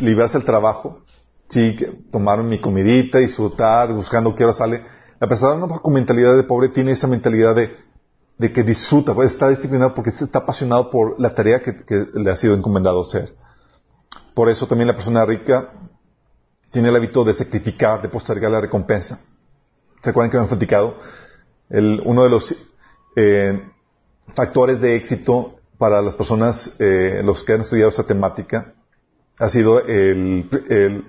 librarse 0.00 0.38
el 0.38 0.44
trabajo, 0.44 1.00
sí, 1.48 1.76
tomar 2.10 2.42
mi 2.42 2.60
comidita, 2.60 3.18
disfrutar, 3.18 3.92
buscando 3.92 4.34
qué 4.34 4.44
hora 4.44 4.54
sale. 4.54 4.84
La 5.18 5.28
persona 5.28 5.66
con 5.66 5.92
mentalidad 5.92 6.36
de 6.36 6.42
pobre 6.42 6.68
tiene 6.68 6.92
esa 6.92 7.06
mentalidad 7.06 7.54
de, 7.54 7.74
de 8.38 8.52
que 8.52 8.62
disfruta, 8.62 9.14
puede 9.14 9.28
estar 9.28 9.48
disciplinado 9.48 9.94
porque 9.94 10.10
está 10.10 10.38
apasionado 10.40 10.90
por 10.90 11.18
la 11.18 11.34
tarea 11.34 11.60
que, 11.60 12.06
le 12.14 12.30
ha 12.30 12.36
sido 12.36 12.54
encomendado 12.54 13.00
hacer. 13.00 13.34
Por 14.34 14.50
eso 14.50 14.66
también 14.66 14.88
la 14.88 14.94
persona 14.94 15.24
rica 15.24 15.72
tiene 16.70 16.90
el 16.90 16.96
hábito 16.96 17.24
de 17.24 17.32
sacrificar, 17.32 18.02
de 18.02 18.08
postergar 18.08 18.50
la 18.50 18.60
recompensa. 18.60 19.20
¿Se 20.02 20.10
acuerdan 20.10 20.30
que 20.30 20.36
han 20.36 20.48
platicado? 20.48 20.98
El, 21.70 22.02
uno 22.04 22.22
de 22.22 22.30
los 22.30 22.54
eh, 23.16 23.62
factores 24.34 24.80
de 24.80 24.96
éxito 24.96 25.56
para 25.78 26.02
las 26.02 26.14
personas, 26.14 26.76
eh, 26.78 27.22
los 27.24 27.42
que 27.42 27.54
han 27.54 27.62
estudiado 27.62 27.88
esta 27.88 28.04
temática, 28.04 28.74
ha 29.38 29.48
sido 29.48 29.84
el, 29.84 30.48
el, 30.68 31.04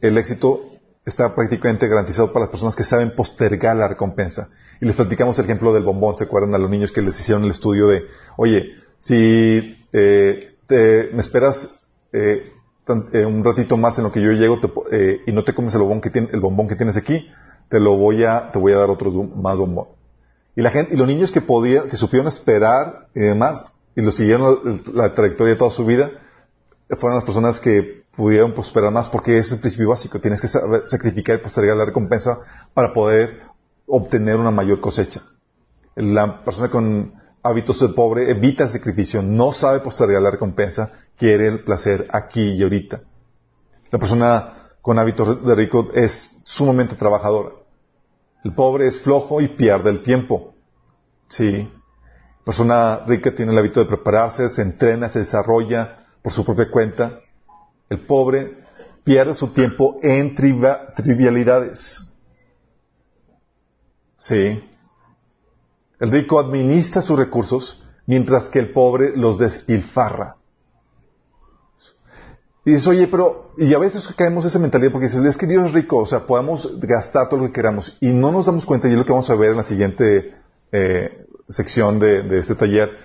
el 0.00 0.18
éxito 0.18 0.70
está 1.04 1.34
prácticamente 1.34 1.88
garantizado 1.88 2.32
para 2.32 2.44
las 2.44 2.50
personas 2.50 2.76
que 2.76 2.84
saben 2.84 3.14
postergar 3.14 3.76
la 3.76 3.88
recompensa. 3.88 4.50
Y 4.80 4.86
les 4.86 4.96
platicamos 4.96 5.38
el 5.38 5.44
ejemplo 5.44 5.72
del 5.72 5.82
bombón, 5.82 6.16
¿se 6.16 6.24
acuerdan 6.24 6.54
a 6.54 6.58
los 6.58 6.70
niños 6.70 6.92
que 6.92 7.02
les 7.02 7.18
hicieron 7.20 7.44
el 7.44 7.50
estudio 7.50 7.86
de, 7.86 8.04
oye, 8.36 8.70
si 8.98 9.76
eh, 9.92 10.56
me 10.68 11.20
esperas 11.20 11.86
eh, 12.12 12.50
eh, 13.12 13.26
un 13.26 13.44
ratito 13.44 13.76
más 13.76 13.98
en 13.98 14.04
lo 14.04 14.12
que 14.12 14.22
yo 14.22 14.32
llego 14.32 14.58
te, 14.60 15.20
y 15.26 15.32
no 15.32 15.44
te 15.44 15.54
comes 15.54 15.74
el 15.74 15.80
bombón 15.80 16.00
que, 16.00 16.10
tiene, 16.10 16.28
el 16.32 16.40
bombón 16.40 16.68
que 16.68 16.76
tienes 16.76 16.96
aquí, 16.96 17.28
te 17.68 17.78
lo 17.78 17.96
voy 17.96 18.24
a, 18.24 18.50
te 18.52 18.58
voy 18.58 18.72
a 18.72 18.78
dar 18.78 18.90
otro 18.90 19.10
más 19.10 19.56
bombón. 19.56 19.88
Y 20.56 20.62
la 20.62 20.70
gente, 20.70 20.94
y 20.94 20.96
los 20.96 21.06
niños 21.06 21.30
que 21.30 21.40
podían, 21.40 21.88
que 21.88 21.96
supieron 21.96 22.28
esperar 22.28 23.08
y 23.14 23.20
demás, 23.20 23.64
y 23.94 24.02
lo 24.02 24.12
siguieron 24.12 24.82
la, 24.92 25.14
trayectoria 25.14 25.54
de 25.54 25.58
toda 25.58 25.70
su 25.70 25.84
vida, 25.84 26.10
fueron 26.96 27.16
las 27.16 27.24
personas 27.24 27.60
que 27.60 28.04
pudieron 28.16 28.52
prosperar 28.52 28.92
más 28.92 29.08
porque 29.08 29.38
es 29.38 29.52
el 29.52 29.60
principio 29.60 29.90
básico. 29.90 30.20
Tienes 30.20 30.40
que 30.40 30.48
sacrificar 30.48 31.36
y 31.36 31.42
postergar 31.42 31.76
la 31.76 31.84
recompensa 31.84 32.38
para 32.74 32.92
poder 32.92 33.42
obtener 33.86 34.36
una 34.36 34.50
mayor 34.50 34.80
cosecha. 34.80 35.22
La 35.96 36.44
persona 36.44 36.68
con 36.68 37.14
hábitos 37.42 37.80
de 37.80 37.88
pobre 37.88 38.30
evita 38.30 38.64
el 38.64 38.70
sacrificio, 38.70 39.22
no 39.22 39.52
sabe 39.52 39.80
postergar 39.80 40.20
la 40.20 40.30
recompensa, 40.30 40.92
quiere 41.16 41.46
el 41.46 41.64
placer 41.64 42.08
aquí 42.10 42.42
y 42.42 42.62
ahorita. 42.62 43.02
La 43.90 43.98
persona 43.98 44.70
con 44.82 44.98
hábitos 44.98 45.44
de 45.44 45.54
rico 45.54 45.88
es 45.94 46.40
sumamente 46.44 46.96
trabajadora. 46.96 47.50
El 48.44 48.54
pobre 48.54 48.86
es 48.86 49.00
flojo 49.00 49.40
y 49.40 49.48
pierde 49.48 49.90
el 49.90 50.02
tiempo. 50.02 50.54
Sí. 51.28 51.70
La 52.38 52.44
persona 52.44 53.00
rica 53.06 53.34
tiene 53.34 53.52
el 53.52 53.58
hábito 53.58 53.80
de 53.80 53.86
prepararse, 53.86 54.48
se 54.50 54.62
entrena, 54.62 55.08
se 55.08 55.20
desarrolla 55.20 55.99
por 56.22 56.32
su 56.32 56.44
propia 56.44 56.70
cuenta. 56.70 57.20
El 57.88 58.00
pobre 58.06 58.58
pierde 59.04 59.34
su 59.34 59.48
tiempo 59.48 59.96
en 60.02 60.34
trivialidades. 60.34 62.12
Sí. 64.16 64.62
El 65.98 66.10
rico 66.10 66.38
administra 66.38 67.02
sus 67.02 67.18
recursos 67.18 67.82
mientras 68.06 68.48
que 68.48 68.58
el 68.58 68.72
pobre 68.72 69.16
los 69.16 69.38
despilfarra. 69.38 70.36
Y 72.64 72.72
dices, 72.72 72.86
oye, 72.88 73.06
pero, 73.06 73.50
y 73.56 73.72
a 73.72 73.78
veces 73.78 74.06
caemos 74.16 74.44
en 74.44 74.48
esa 74.48 74.58
mentalidad 74.58 74.92
porque 74.92 75.06
dices, 75.06 75.24
es 75.24 75.36
que 75.36 75.46
Dios 75.46 75.64
es 75.66 75.72
rico, 75.72 75.96
o 75.96 76.06
sea, 76.06 76.26
podemos 76.26 76.78
gastar 76.80 77.28
todo 77.28 77.40
lo 77.40 77.46
que 77.46 77.52
queramos 77.52 77.96
y 78.00 78.08
no 78.08 78.30
nos 78.30 78.46
damos 78.46 78.66
cuenta, 78.66 78.86
y 78.86 78.92
es 78.92 78.98
lo 78.98 79.04
que 79.04 79.12
vamos 79.12 79.30
a 79.30 79.34
ver 79.34 79.52
en 79.52 79.56
la 79.56 79.62
siguiente 79.62 80.34
eh, 80.72 81.26
sección 81.48 81.98
de, 81.98 82.38
este 82.38 82.54
taller, 82.54 82.96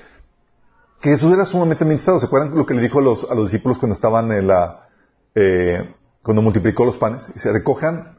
que 1.02 1.10
Jesús 1.10 1.34
era 1.34 1.46
sumamente 1.46 1.84
administrado. 1.84 2.20
¿Se 2.20 2.26
acuerdan 2.26 2.56
lo 2.56 2.66
que 2.66 2.74
le 2.74 2.82
dijo 2.82 3.00
a 3.00 3.02
los, 3.02 3.30
a 3.30 3.36
los 3.36 3.52
discípulos 3.52 3.78
cuando 3.78 3.94
estaban 3.94 4.32
en 4.32 4.48
la, 4.48 4.88
eh, 5.34 5.94
cuando 6.22 6.42
multiplicó 6.42 6.86
los 6.86 6.98
panes? 6.98 7.32
Y 7.36 7.40
se 7.40 7.52
recojan 7.52 8.18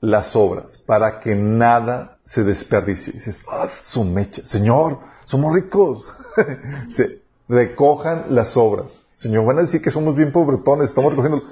las 0.00 0.36
obras 0.36 0.78
para 0.78 1.20
que 1.20 1.34
nada 1.34 2.18
se 2.24 2.44
desperdicie. 2.44 3.12
Y 3.12 3.16
dices, 3.16 3.42
ah, 3.50 3.68
su 3.82 4.04
mecha. 4.04 4.44
Señor, 4.44 4.98
somos 5.24 5.52
ricos. 5.52 6.04
se 6.88 7.22
recojan 7.48 8.26
las 8.30 8.56
obras. 8.56 9.00
Señor, 9.16 9.44
van 9.44 9.58
a 9.58 9.62
decir 9.62 9.82
que 9.82 9.90
somos 9.90 10.14
bien 10.14 10.30
pobretones, 10.30 10.90
estamos 10.90 11.10
recogiendo 11.10 11.42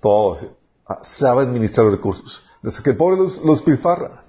todo. 0.00 0.38
Ah, 0.86 1.00
sabe 1.02 1.42
administrar 1.42 1.86
los 1.86 1.94
recursos. 1.94 2.44
Desde 2.62 2.82
que 2.82 2.90
el 2.90 2.96
pobre 2.96 3.16
los, 3.16 3.38
los 3.44 3.62
pilfarra. 3.62 4.24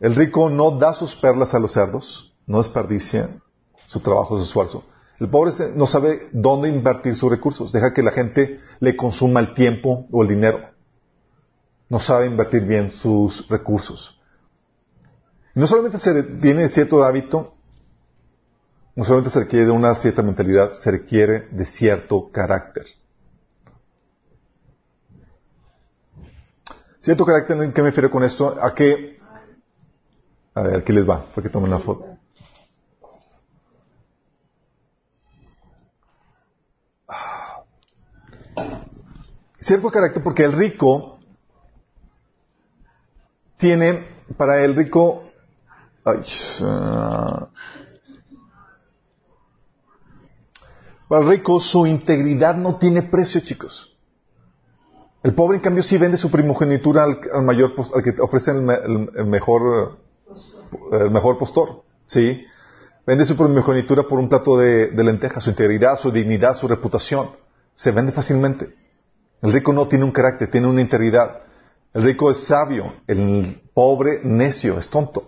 El 0.00 0.16
rico 0.16 0.50
no 0.50 0.72
da 0.72 0.92
sus 0.92 1.14
perlas 1.14 1.54
a 1.54 1.58
los 1.58 1.72
cerdos, 1.72 2.34
no 2.46 2.58
desperdicia 2.58 3.40
su 3.86 4.00
trabajo, 4.00 4.36
su 4.38 4.44
esfuerzo. 4.44 4.84
El 5.20 5.28
pobre 5.28 5.52
no 5.76 5.86
sabe 5.86 6.28
dónde 6.32 6.68
invertir 6.68 7.14
sus 7.14 7.30
recursos, 7.30 7.72
deja 7.72 7.92
que 7.92 8.02
la 8.02 8.10
gente 8.10 8.60
le 8.80 8.96
consuma 8.96 9.40
el 9.40 9.54
tiempo 9.54 10.06
o 10.10 10.22
el 10.22 10.28
dinero. 10.28 10.70
No 11.88 12.00
sabe 12.00 12.26
invertir 12.26 12.62
bien 12.62 12.90
sus 12.90 13.48
recursos. 13.48 14.20
No 15.54 15.66
solamente 15.66 15.98
se 15.98 16.22
tiene 16.22 16.68
cierto 16.68 17.04
hábito, 17.04 17.54
no 18.96 19.04
solamente 19.04 19.30
se 19.30 19.40
requiere 19.40 19.66
de 19.66 19.70
una 19.70 19.94
cierta 19.94 20.22
mentalidad, 20.22 20.72
se 20.72 20.90
requiere 20.90 21.48
de 21.50 21.64
cierto 21.64 22.30
carácter. 22.32 22.86
Cierto 26.98 27.24
carácter, 27.24 27.62
¿en 27.62 27.72
qué 27.72 27.82
me 27.82 27.88
refiero 27.88 28.10
con 28.10 28.24
esto? 28.24 28.56
A 28.60 28.74
qué? 28.74 29.18
A 30.54 30.62
ver, 30.62 30.76
aquí 30.80 30.92
les 30.92 31.08
va, 31.08 31.26
porque 31.34 31.50
tomen 31.50 31.70
la 31.70 31.78
foto. 31.78 32.13
Cierto 39.64 39.90
carácter 39.90 40.22
porque 40.22 40.44
el 40.44 40.52
rico 40.52 41.18
tiene, 43.56 44.06
para 44.36 44.62
el 44.62 44.76
rico, 44.76 45.24
ay, 46.04 46.18
uh, 46.60 47.46
para 51.08 51.22
el 51.22 51.28
rico 51.28 51.60
su 51.60 51.86
integridad 51.86 52.56
no 52.56 52.76
tiene 52.76 53.04
precio, 53.04 53.40
chicos. 53.40 53.96
El 55.22 55.34
pobre, 55.34 55.56
en 55.56 55.62
cambio, 55.62 55.82
sí 55.82 55.96
vende 55.96 56.18
su 56.18 56.30
primogenitura 56.30 57.04
al, 57.04 57.42
mayor, 57.42 57.72
al 57.94 58.02
que 58.02 58.20
ofrece 58.20 58.50
el, 58.50 59.26
mejor, 59.26 59.98
el 60.92 61.10
mejor 61.10 61.38
postor, 61.38 61.84
¿sí? 62.04 62.44
Vende 63.06 63.24
su 63.24 63.34
primogenitura 63.34 64.02
por 64.02 64.18
un 64.18 64.28
plato 64.28 64.58
de, 64.58 64.88
de 64.88 65.04
lentejas, 65.04 65.42
su 65.42 65.48
integridad, 65.48 65.98
su 65.98 66.10
dignidad, 66.10 66.54
su 66.54 66.68
reputación. 66.68 67.30
Se 67.74 67.92
vende 67.92 68.12
fácilmente. 68.12 68.83
El 69.44 69.52
rico 69.52 69.74
no 69.74 69.86
tiene 69.86 70.06
un 70.06 70.10
carácter, 70.10 70.50
tiene 70.50 70.66
una 70.66 70.80
integridad. 70.80 71.42
El 71.92 72.02
rico 72.02 72.30
es 72.30 72.46
sabio, 72.46 72.94
el 73.06 73.60
pobre 73.74 74.22
necio, 74.24 74.78
es 74.78 74.88
tonto. 74.88 75.26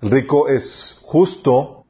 El 0.00 0.10
rico 0.10 0.48
es 0.48 0.98
justo, 1.02 1.84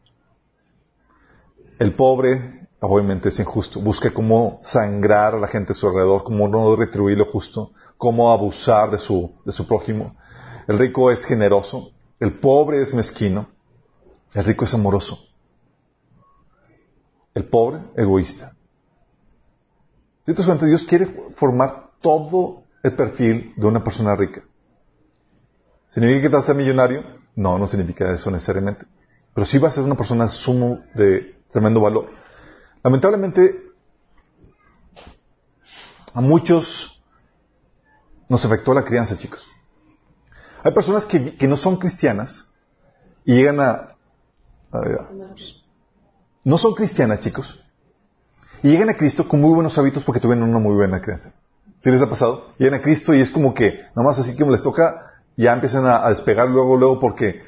el 1.78 1.94
pobre 1.94 2.66
obviamente 2.80 3.28
es 3.28 3.38
injusto. 3.38 3.80
Busca 3.80 4.12
cómo 4.12 4.58
sangrar 4.64 5.36
a 5.36 5.38
la 5.38 5.46
gente 5.46 5.70
a 5.70 5.76
su 5.76 5.86
alrededor, 5.86 6.24
cómo 6.24 6.48
no 6.48 6.74
retribuir 6.74 7.16
lo 7.16 7.26
justo, 7.26 7.70
cómo 7.96 8.32
abusar 8.32 8.90
de 8.90 8.98
su, 8.98 9.30
de 9.44 9.52
su 9.52 9.68
prójimo. 9.68 10.16
El 10.66 10.80
rico 10.80 11.12
es 11.12 11.24
generoso, 11.24 11.92
el 12.18 12.40
pobre 12.40 12.82
es 12.82 12.92
mezquino, 12.92 13.50
el 14.32 14.44
rico 14.44 14.64
es 14.64 14.74
amoroso. 14.74 15.16
El 17.34 17.44
pobre, 17.44 17.78
egoísta. 17.96 18.56
¿Te 20.24 20.32
das 20.32 20.46
cuenta? 20.46 20.66
Dios 20.66 20.84
quiere 20.84 21.06
formar 21.36 21.90
todo 22.00 22.64
el 22.82 22.94
perfil 22.94 23.52
de 23.56 23.66
una 23.66 23.84
persona 23.84 24.16
rica. 24.16 24.42
¿Significa 25.90 26.22
que 26.22 26.28
te 26.28 26.36
vas 26.36 26.44
a 26.44 26.46
ser 26.48 26.56
millonario? 26.56 27.04
No, 27.36 27.58
no 27.58 27.66
significa 27.66 28.12
eso 28.12 28.30
necesariamente. 28.30 28.86
Pero 29.34 29.46
sí 29.46 29.58
va 29.58 29.68
a 29.68 29.72
ser 29.72 29.84
una 29.84 29.96
persona 29.96 30.28
sumo 30.28 30.84
de 30.94 31.36
tremendo 31.50 31.80
valor. 31.80 32.10
Lamentablemente, 32.82 33.62
a 36.14 36.20
muchos 36.20 37.02
nos 38.28 38.44
afectó 38.44 38.72
la 38.72 38.84
crianza, 38.84 39.18
chicos. 39.18 39.46
Hay 40.62 40.72
personas 40.72 41.04
que, 41.04 41.46
no 41.46 41.56
son 41.56 41.76
cristianas 41.76 42.50
y 43.24 43.34
llegan 43.34 43.60
a, 43.60 43.96
no 46.42 46.58
son 46.58 46.74
cristianas, 46.74 47.20
chicos, 47.20 47.63
y 48.64 48.70
llegan 48.70 48.88
a 48.88 48.96
Cristo 48.96 49.28
con 49.28 49.42
muy 49.42 49.52
buenos 49.52 49.76
hábitos 49.76 50.04
porque 50.04 50.20
tuvieron 50.20 50.48
una 50.48 50.58
muy 50.58 50.74
buena 50.74 51.02
crianza. 51.02 51.34
¿Sí 51.82 51.90
les 51.90 52.00
ha 52.00 52.08
pasado? 52.08 52.46
Llegan 52.56 52.80
a 52.80 52.80
Cristo 52.80 53.12
y 53.12 53.20
es 53.20 53.30
como 53.30 53.52
que, 53.52 53.82
nada 53.94 54.08
más 54.08 54.18
así 54.18 54.34
que 54.34 54.42
les 54.46 54.62
toca, 54.62 55.12
ya 55.36 55.52
empiezan 55.52 55.84
a, 55.84 56.08
despegar 56.08 56.48
luego, 56.48 56.74
luego 56.78 56.98
porque 56.98 57.42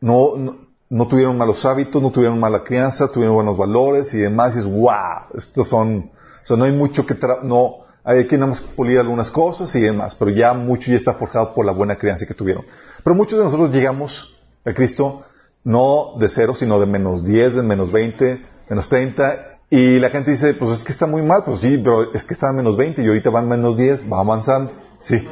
no, 0.00 0.56
no, 0.88 1.08
tuvieron 1.08 1.36
malos 1.36 1.66
hábitos, 1.66 2.00
no 2.00 2.12
tuvieron 2.12 2.38
mala 2.38 2.62
crianza, 2.62 3.10
tuvieron 3.10 3.34
buenos 3.34 3.56
valores 3.56 4.14
y 4.14 4.18
demás. 4.18 4.54
Y 4.54 4.60
es, 4.60 4.64
wow, 4.64 5.36
estos 5.36 5.66
son, 5.66 6.12
o 6.44 6.46
sea, 6.46 6.56
no 6.56 6.62
hay 6.62 6.72
mucho 6.72 7.04
que, 7.04 7.16
no, 7.42 7.78
hay 8.04 8.28
que 8.28 8.36
nada 8.36 8.50
más 8.50 8.60
pulir 8.60 9.00
algunas 9.00 9.28
cosas 9.32 9.74
y 9.74 9.80
demás, 9.80 10.14
pero 10.14 10.30
ya 10.30 10.52
mucho 10.52 10.92
ya 10.92 10.98
está 10.98 11.14
forjado 11.14 11.52
por 11.52 11.66
la 11.66 11.72
buena 11.72 11.96
crianza 11.96 12.26
que 12.26 12.34
tuvieron. 12.34 12.64
Pero 13.02 13.16
muchos 13.16 13.40
de 13.40 13.44
nosotros 13.44 13.72
llegamos 13.72 14.36
a 14.64 14.72
Cristo 14.72 15.24
no 15.64 16.12
de 16.16 16.28
cero, 16.28 16.54
sino 16.54 16.78
de 16.78 16.86
menos 16.86 17.24
10, 17.24 17.56
de 17.56 17.62
menos 17.64 17.90
20, 17.90 18.40
menos 18.68 18.88
30, 18.88 19.49
y 19.70 19.98
la 20.00 20.10
gente 20.10 20.32
dice, 20.32 20.54
pues 20.54 20.78
es 20.78 20.84
que 20.84 20.92
está 20.92 21.06
muy 21.06 21.22
mal, 21.22 21.44
pues 21.44 21.60
sí, 21.60 21.78
pero 21.78 22.12
es 22.12 22.24
que 22.24 22.34
está 22.34 22.48
a 22.48 22.52
menos 22.52 22.76
20 22.76 23.02
y 23.02 23.06
ahorita 23.06 23.30
va 23.30 23.38
a 23.38 23.42
menos 23.42 23.76
10, 23.76 24.12
va 24.12 24.20
avanzando. 24.20 24.72
Sí. 24.98 25.26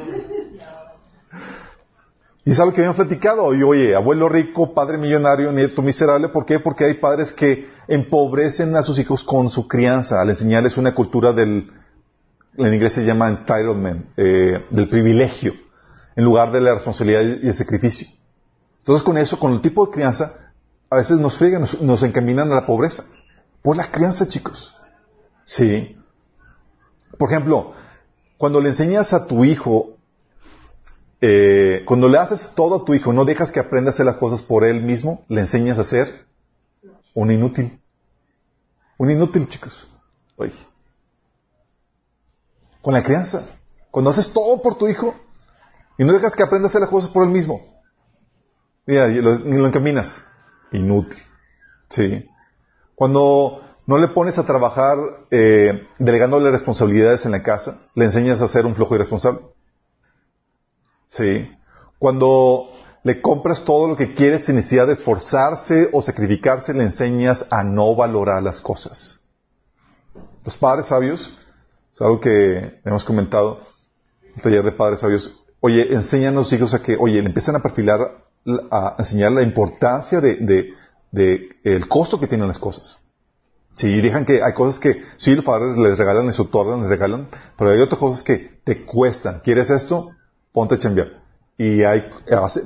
Y 2.45 2.51
algo 2.59 2.73
que 2.73 2.81
habían 2.81 2.95
platicado. 2.95 3.53
Y 3.53 3.61
oye, 3.61 3.95
abuelo 3.95 4.27
rico, 4.29 4.73
padre 4.73 4.97
millonario, 4.97 5.51
nieto 5.51 5.81
miserable. 5.81 6.29
¿Por 6.29 6.45
qué? 6.45 6.59
Porque 6.59 6.85
hay 6.85 6.95
padres 6.95 7.31
que 7.31 7.67
empobrecen 7.87 8.75
a 8.75 8.81
sus 8.81 8.97
hijos 8.97 9.23
con 9.23 9.49
su 9.49 9.67
crianza, 9.67 10.21
al 10.21 10.29
enseñarles 10.29 10.77
una 10.77 10.95
cultura 10.95 11.33
del, 11.33 11.69
en 12.57 12.73
inglés 12.73 12.93
se 12.93 13.03
llama 13.03 13.29
entitlement, 13.29 14.05
eh, 14.17 14.65
del 14.69 14.87
privilegio, 14.87 15.53
en 16.15 16.23
lugar 16.23 16.51
de 16.51 16.61
la 16.61 16.73
responsabilidad 16.73 17.21
y 17.21 17.47
el 17.47 17.53
sacrificio. 17.53 18.07
Entonces 18.79 19.03
con 19.03 19.17
eso, 19.17 19.37
con 19.37 19.53
el 19.53 19.61
tipo 19.61 19.85
de 19.85 19.91
crianza, 19.91 20.53
a 20.89 20.95
veces 20.95 21.17
nos 21.19 21.37
friegan, 21.37 21.67
nos, 21.81 22.03
encaminan 22.03 22.51
a 22.51 22.55
la 22.55 22.65
pobreza. 22.65 23.03
Por 23.61 23.77
la 23.77 23.91
crianza, 23.91 24.27
chicos. 24.27 24.75
Sí. 25.45 25.97
Por 27.17 27.29
ejemplo, 27.29 27.73
cuando 28.37 28.61
le 28.61 28.69
enseñas 28.69 29.13
a 29.13 29.27
tu 29.27 29.43
hijo, 29.43 29.97
eh, 31.21 31.83
cuando 31.85 32.07
le 32.07 32.17
haces 32.17 32.53
todo 32.55 32.75
a 32.75 32.85
tu 32.85 32.93
hijo, 32.93 33.11
no 33.11 33.25
dejas 33.25 33.51
que 33.51 33.59
aprenda 33.59 33.91
a 33.91 33.93
hacer 33.93 34.05
las 34.05 34.15
cosas 34.15 34.41
por 34.41 34.63
él 34.63 34.81
mismo, 34.81 35.25
le 35.27 35.41
enseñas 35.41 35.77
a 35.77 35.83
ser 35.83 36.25
un 37.13 37.31
inútil. 37.31 37.81
Un 38.97 39.11
inútil, 39.11 39.47
chicos. 39.49 39.87
Oye. 40.37 40.53
Con 42.81 42.93
la 42.93 43.03
crianza. 43.03 43.45
Cuando 43.91 44.11
haces 44.11 44.31
todo 44.31 44.61
por 44.61 44.77
tu 44.77 44.87
hijo 44.87 45.15
y 45.97 46.03
no 46.05 46.13
dejas 46.13 46.35
que 46.35 46.43
aprenda 46.43 46.67
a 46.67 46.69
hacer 46.69 46.81
las 46.81 46.89
cosas 46.89 47.09
por 47.09 47.23
él 47.23 47.29
mismo. 47.29 47.61
Mira, 48.85 49.07
lo, 49.07 49.35
lo 49.35 49.67
encaminas. 49.67 50.15
Inútil. 50.71 51.19
Sí. 51.89 52.29
Cuando 52.99 53.61
no 53.87 53.97
le 53.97 54.09
pones 54.09 54.37
a 54.39 54.45
trabajar 54.45 54.97
eh, 55.31 55.87
delegándole 55.99 56.51
responsabilidades 56.51 57.25
en 57.25 57.31
la 57.31 57.41
casa, 57.41 57.79
le 57.95 58.03
enseñas 58.03 58.41
a 58.41 58.47
ser 58.49 58.65
un 58.65 58.75
flojo 58.75 58.93
irresponsable. 58.93 59.39
Sí. 61.07 61.49
Cuando 61.97 62.67
le 63.05 63.21
compras 63.21 63.63
todo 63.63 63.87
lo 63.87 63.95
que 63.95 64.13
quieres 64.13 64.43
sin 64.43 64.57
necesidad 64.57 64.85
de 64.85 64.95
esforzarse 64.95 65.87
o 65.93 66.01
sacrificarse, 66.01 66.73
le 66.73 66.83
enseñas 66.83 67.45
a 67.49 67.63
no 67.63 67.95
valorar 67.95 68.43
las 68.43 68.59
cosas. 68.59 69.21
Los 70.43 70.57
padres 70.57 70.87
sabios, 70.87 71.31
es 71.93 72.01
algo 72.01 72.19
que 72.19 72.81
hemos 72.83 73.05
comentado, 73.05 73.61
el 74.35 74.41
taller 74.41 74.63
de 74.65 74.73
padres 74.73 74.99
sabios, 74.99 75.41
oye, 75.61 75.93
enseñan 75.93 76.33
a 76.33 76.39
los 76.39 76.51
hijos 76.51 76.73
a 76.73 76.83
que, 76.83 76.97
oye, 76.99 77.21
le 77.21 77.27
empiezan 77.27 77.55
a 77.55 77.63
perfilar, 77.63 78.25
a 78.71 78.95
enseñar 78.99 79.31
la 79.31 79.41
importancia 79.41 80.19
de, 80.19 80.73
el 81.11 81.87
costo 81.87 82.19
que 82.19 82.27
tienen 82.27 82.47
las 82.47 82.59
cosas. 82.59 83.03
Sí, 83.75 84.01
dejan 84.01 84.25
que 84.25 84.43
hay 84.43 84.53
cosas 84.53 84.79
que 84.79 85.03
sí 85.15 85.33
los 85.35 85.45
padres 85.45 85.77
les 85.77 85.97
regalan 85.97 86.33
su 86.33 86.45
torre, 86.45 86.77
les 86.81 86.89
regalan, 86.89 87.29
pero 87.57 87.71
hay 87.71 87.79
otras 87.79 87.99
cosas 87.99 88.23
que 88.23 88.59
te 88.63 88.85
cuestan. 88.85 89.39
¿Quieres 89.39 89.69
esto? 89.69 90.11
Ponte 90.51 90.75
a 90.75 90.79
chambear. 90.79 91.21
Y 91.57 91.83
hay, 91.83 92.09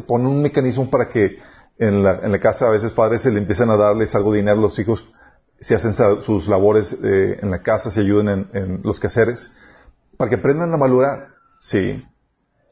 pone 0.08 0.28
un 0.28 0.42
mecanismo 0.42 0.90
para 0.90 1.10
que 1.10 1.38
en 1.78 2.04
la, 2.04 2.20
en 2.24 2.32
la 2.32 2.40
casa 2.40 2.68
a 2.68 2.72
veces 2.72 2.92
padres 2.92 3.22
se 3.22 3.32
le 3.32 3.40
empiezan 3.40 3.70
a 3.70 3.78
darles 3.78 4.16
algo 4.16 4.32
de 4.32 4.40
dinero 4.40 4.58
a 4.58 4.62
los 4.62 4.80
hijos 4.80 5.06
si 5.60 5.74
hacen 5.74 5.94
sus 6.22 6.48
labores 6.48 6.98
eh, 7.04 7.40
en 7.42 7.50
la 7.50 7.62
casa, 7.62 7.90
si 7.90 8.02
ayuden 8.02 8.28
en, 8.28 8.50
en, 8.54 8.82
los 8.84 9.00
quehaceres, 9.00 9.56
para 10.18 10.30
que 10.30 10.36
aprendan 10.36 10.74
a 10.74 10.78
valorar, 10.78 11.30
sí, 11.62 12.06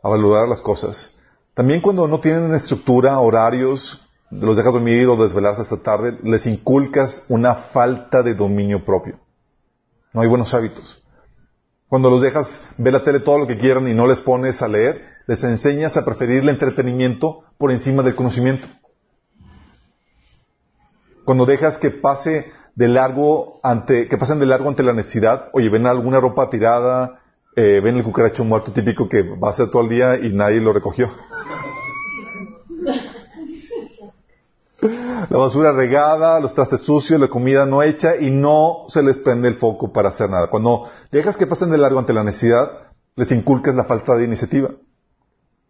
a 0.03 0.09
valorar 0.09 0.49
las 0.49 0.61
cosas. 0.61 1.15
También 1.53 1.81
cuando 1.81 2.07
no 2.07 2.19
tienen 2.19 2.53
estructura, 2.53 3.17
horarios, 3.19 4.05
los 4.31 4.55
dejas 4.55 4.73
dormir 4.73 5.07
o 5.07 5.15
desvelarse 5.15 5.61
hasta 5.61 5.83
tarde, 5.83 6.17
les 6.23 6.45
inculcas 6.45 7.25
una 7.27 7.55
falta 7.55 8.23
de 8.23 8.33
dominio 8.33 8.85
propio. 8.85 9.19
No 10.13 10.21
hay 10.21 10.27
buenos 10.27 10.53
hábitos. 10.53 11.01
Cuando 11.87 12.09
los 12.09 12.21
dejas 12.21 12.65
ver 12.77 12.93
la 12.93 13.03
tele 13.03 13.19
todo 13.19 13.39
lo 13.39 13.47
que 13.47 13.57
quieran 13.57 13.87
y 13.87 13.93
no 13.93 14.07
les 14.07 14.21
pones 14.21 14.61
a 14.61 14.67
leer, 14.67 15.03
les 15.27 15.43
enseñas 15.43 15.97
a 15.97 16.05
preferir 16.05 16.39
el 16.39 16.49
entretenimiento 16.49 17.43
por 17.57 17.71
encima 17.71 18.03
del 18.03 18.15
conocimiento. 18.15 18.67
Cuando 21.25 21.45
dejas 21.45 21.77
que 21.77 21.91
pase 21.91 22.51
de 22.75 22.87
largo 22.87 23.59
ante, 23.63 24.07
que 24.07 24.17
pasen 24.17 24.39
de 24.39 24.45
largo 24.45 24.69
ante 24.69 24.83
la 24.83 24.93
necesidad, 24.93 25.49
oye, 25.53 25.69
ven 25.69 25.85
alguna 25.85 26.19
ropa 26.19 26.49
tirada, 26.49 27.19
eh, 27.55 27.81
ven 27.83 27.97
el 27.97 28.03
cucaracho 28.03 28.45
muerto 28.45 28.71
típico 28.71 29.09
que 29.09 29.23
va 29.23 29.49
a 29.49 29.53
ser 29.53 29.69
todo 29.69 29.81
el 29.81 29.89
día 29.89 30.17
y 30.17 30.31
nadie 30.31 30.61
lo 30.61 30.71
recogió. 30.71 31.09
La 34.81 35.37
basura 35.37 35.71
regada, 35.71 36.39
los 36.39 36.53
trastes 36.53 36.81
sucios, 36.81 37.19
la 37.19 37.27
comida 37.27 37.65
no 37.65 37.83
hecha 37.83 38.15
y 38.17 38.31
no 38.31 38.85
se 38.87 39.03
les 39.03 39.19
prende 39.19 39.47
el 39.47 39.55
foco 39.55 39.91
para 39.93 40.09
hacer 40.09 40.29
nada. 40.29 40.47
Cuando 40.47 40.89
dejas 41.11 41.37
que 41.37 41.47
pasen 41.47 41.69
de 41.69 41.77
largo 41.77 41.99
ante 41.99 42.13
la 42.13 42.23
necesidad, 42.23 42.91
les 43.15 43.31
inculcas 43.31 43.75
la 43.75 43.83
falta 43.83 44.15
de 44.15 44.25
iniciativa. 44.25 44.71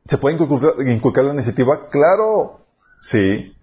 ¿Se 0.06 0.18
puede 0.18 0.36
inculcar, 0.36 1.26
la 1.26 1.34
iniciativa? 1.34 1.90
Claro, 1.90 2.62
sí. 3.02 3.54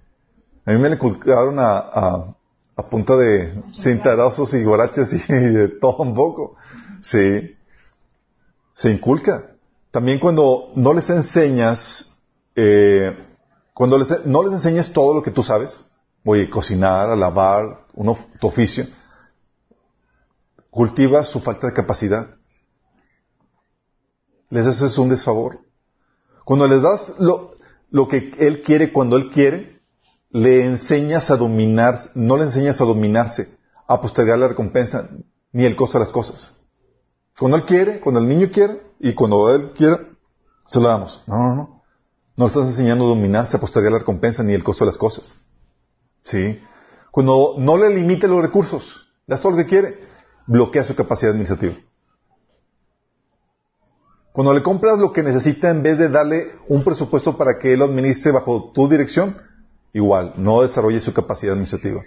A 0.64 0.72
mí 0.72 0.78
me 0.78 0.88
la 0.88 0.96
inculcaron 0.96 1.58
a, 1.58 2.34
a, 2.76 2.88
punta 2.88 3.16
de 3.16 3.60
cintarazos 3.74 4.54
y 4.54 4.62
guaraches 4.62 5.12
y 5.12 5.32
de 5.32 5.68
todo 5.80 5.96
un 5.98 6.14
poco. 6.14 6.56
Sí. 7.00 7.56
Se 8.74 8.90
inculca. 8.90 9.50
También 9.90 10.18
cuando 10.18 10.70
no 10.76 10.92
les 10.92 11.08
enseñas 11.10 12.16
eh, 12.54 13.27
cuando 13.78 13.96
no 14.24 14.42
les 14.42 14.52
enseñes 14.54 14.92
todo 14.92 15.14
lo 15.14 15.22
que 15.22 15.30
tú 15.30 15.44
sabes, 15.44 15.84
oye, 16.24 16.50
cocinar, 16.50 17.10
a 17.10 17.14
lavar, 17.14 17.86
uno, 17.94 18.18
tu 18.40 18.48
oficio, 18.48 18.88
cultivas 20.68 21.28
su 21.28 21.38
falta 21.38 21.68
de 21.68 21.74
capacidad. 21.74 22.26
Les 24.50 24.66
haces 24.66 24.98
un 24.98 25.08
desfavor. 25.08 25.60
Cuando 26.44 26.66
les 26.66 26.82
das 26.82 27.14
lo, 27.20 27.52
lo 27.90 28.08
que 28.08 28.32
él 28.40 28.62
quiere 28.62 28.92
cuando 28.92 29.16
él 29.16 29.30
quiere, 29.30 29.80
le 30.30 30.64
enseñas 30.64 31.30
a 31.30 31.36
dominar, 31.36 32.00
no 32.16 32.36
le 32.36 32.46
enseñas 32.46 32.80
a 32.80 32.84
dominarse, 32.84 33.56
a 33.86 34.00
postergar 34.00 34.40
la 34.40 34.48
recompensa, 34.48 35.08
ni 35.52 35.66
el 35.66 35.76
costo 35.76 35.98
de 35.98 36.04
las 36.04 36.12
cosas. 36.12 36.56
Cuando 37.38 37.56
él 37.56 37.64
quiere, 37.64 38.00
cuando 38.00 38.20
el 38.20 38.26
niño 38.26 38.50
quiere, 38.52 38.82
y 38.98 39.12
cuando 39.12 39.54
él 39.54 39.70
quiera, 39.70 40.00
se 40.66 40.80
lo 40.80 40.88
damos. 40.88 41.22
No, 41.28 41.36
no, 41.36 41.54
no. 41.54 41.77
No 42.38 42.46
estás 42.46 42.68
enseñando 42.68 43.04
a 43.04 43.08
dominarse, 43.08 43.56
a 43.56 43.60
postergar 43.60 43.90
la 43.90 43.98
recompensa 43.98 44.44
ni 44.44 44.54
el 44.54 44.62
costo 44.62 44.84
de 44.84 44.90
las 44.90 44.96
cosas. 44.96 45.36
¿Sí? 46.22 46.60
Cuando 47.10 47.56
no 47.58 47.76
le 47.76 47.90
limite 47.90 48.28
los 48.28 48.40
recursos, 48.40 49.08
das 49.26 49.42
todo 49.42 49.52
lo 49.52 49.58
que 49.58 49.66
quiere, 49.66 49.98
bloquea 50.46 50.84
su 50.84 50.94
capacidad 50.94 51.32
administrativa. 51.32 51.74
Cuando 54.30 54.54
le 54.54 54.62
compras 54.62 55.00
lo 55.00 55.12
que 55.12 55.24
necesita 55.24 55.68
en 55.68 55.82
vez 55.82 55.98
de 55.98 56.10
darle 56.10 56.52
un 56.68 56.84
presupuesto 56.84 57.36
para 57.36 57.58
que 57.58 57.72
él 57.72 57.80
lo 57.80 57.86
administre 57.86 58.30
bajo 58.30 58.70
tu 58.72 58.88
dirección, 58.88 59.36
igual, 59.92 60.34
no 60.36 60.62
desarrolle 60.62 61.00
su 61.00 61.12
capacidad 61.12 61.54
administrativa. 61.54 62.02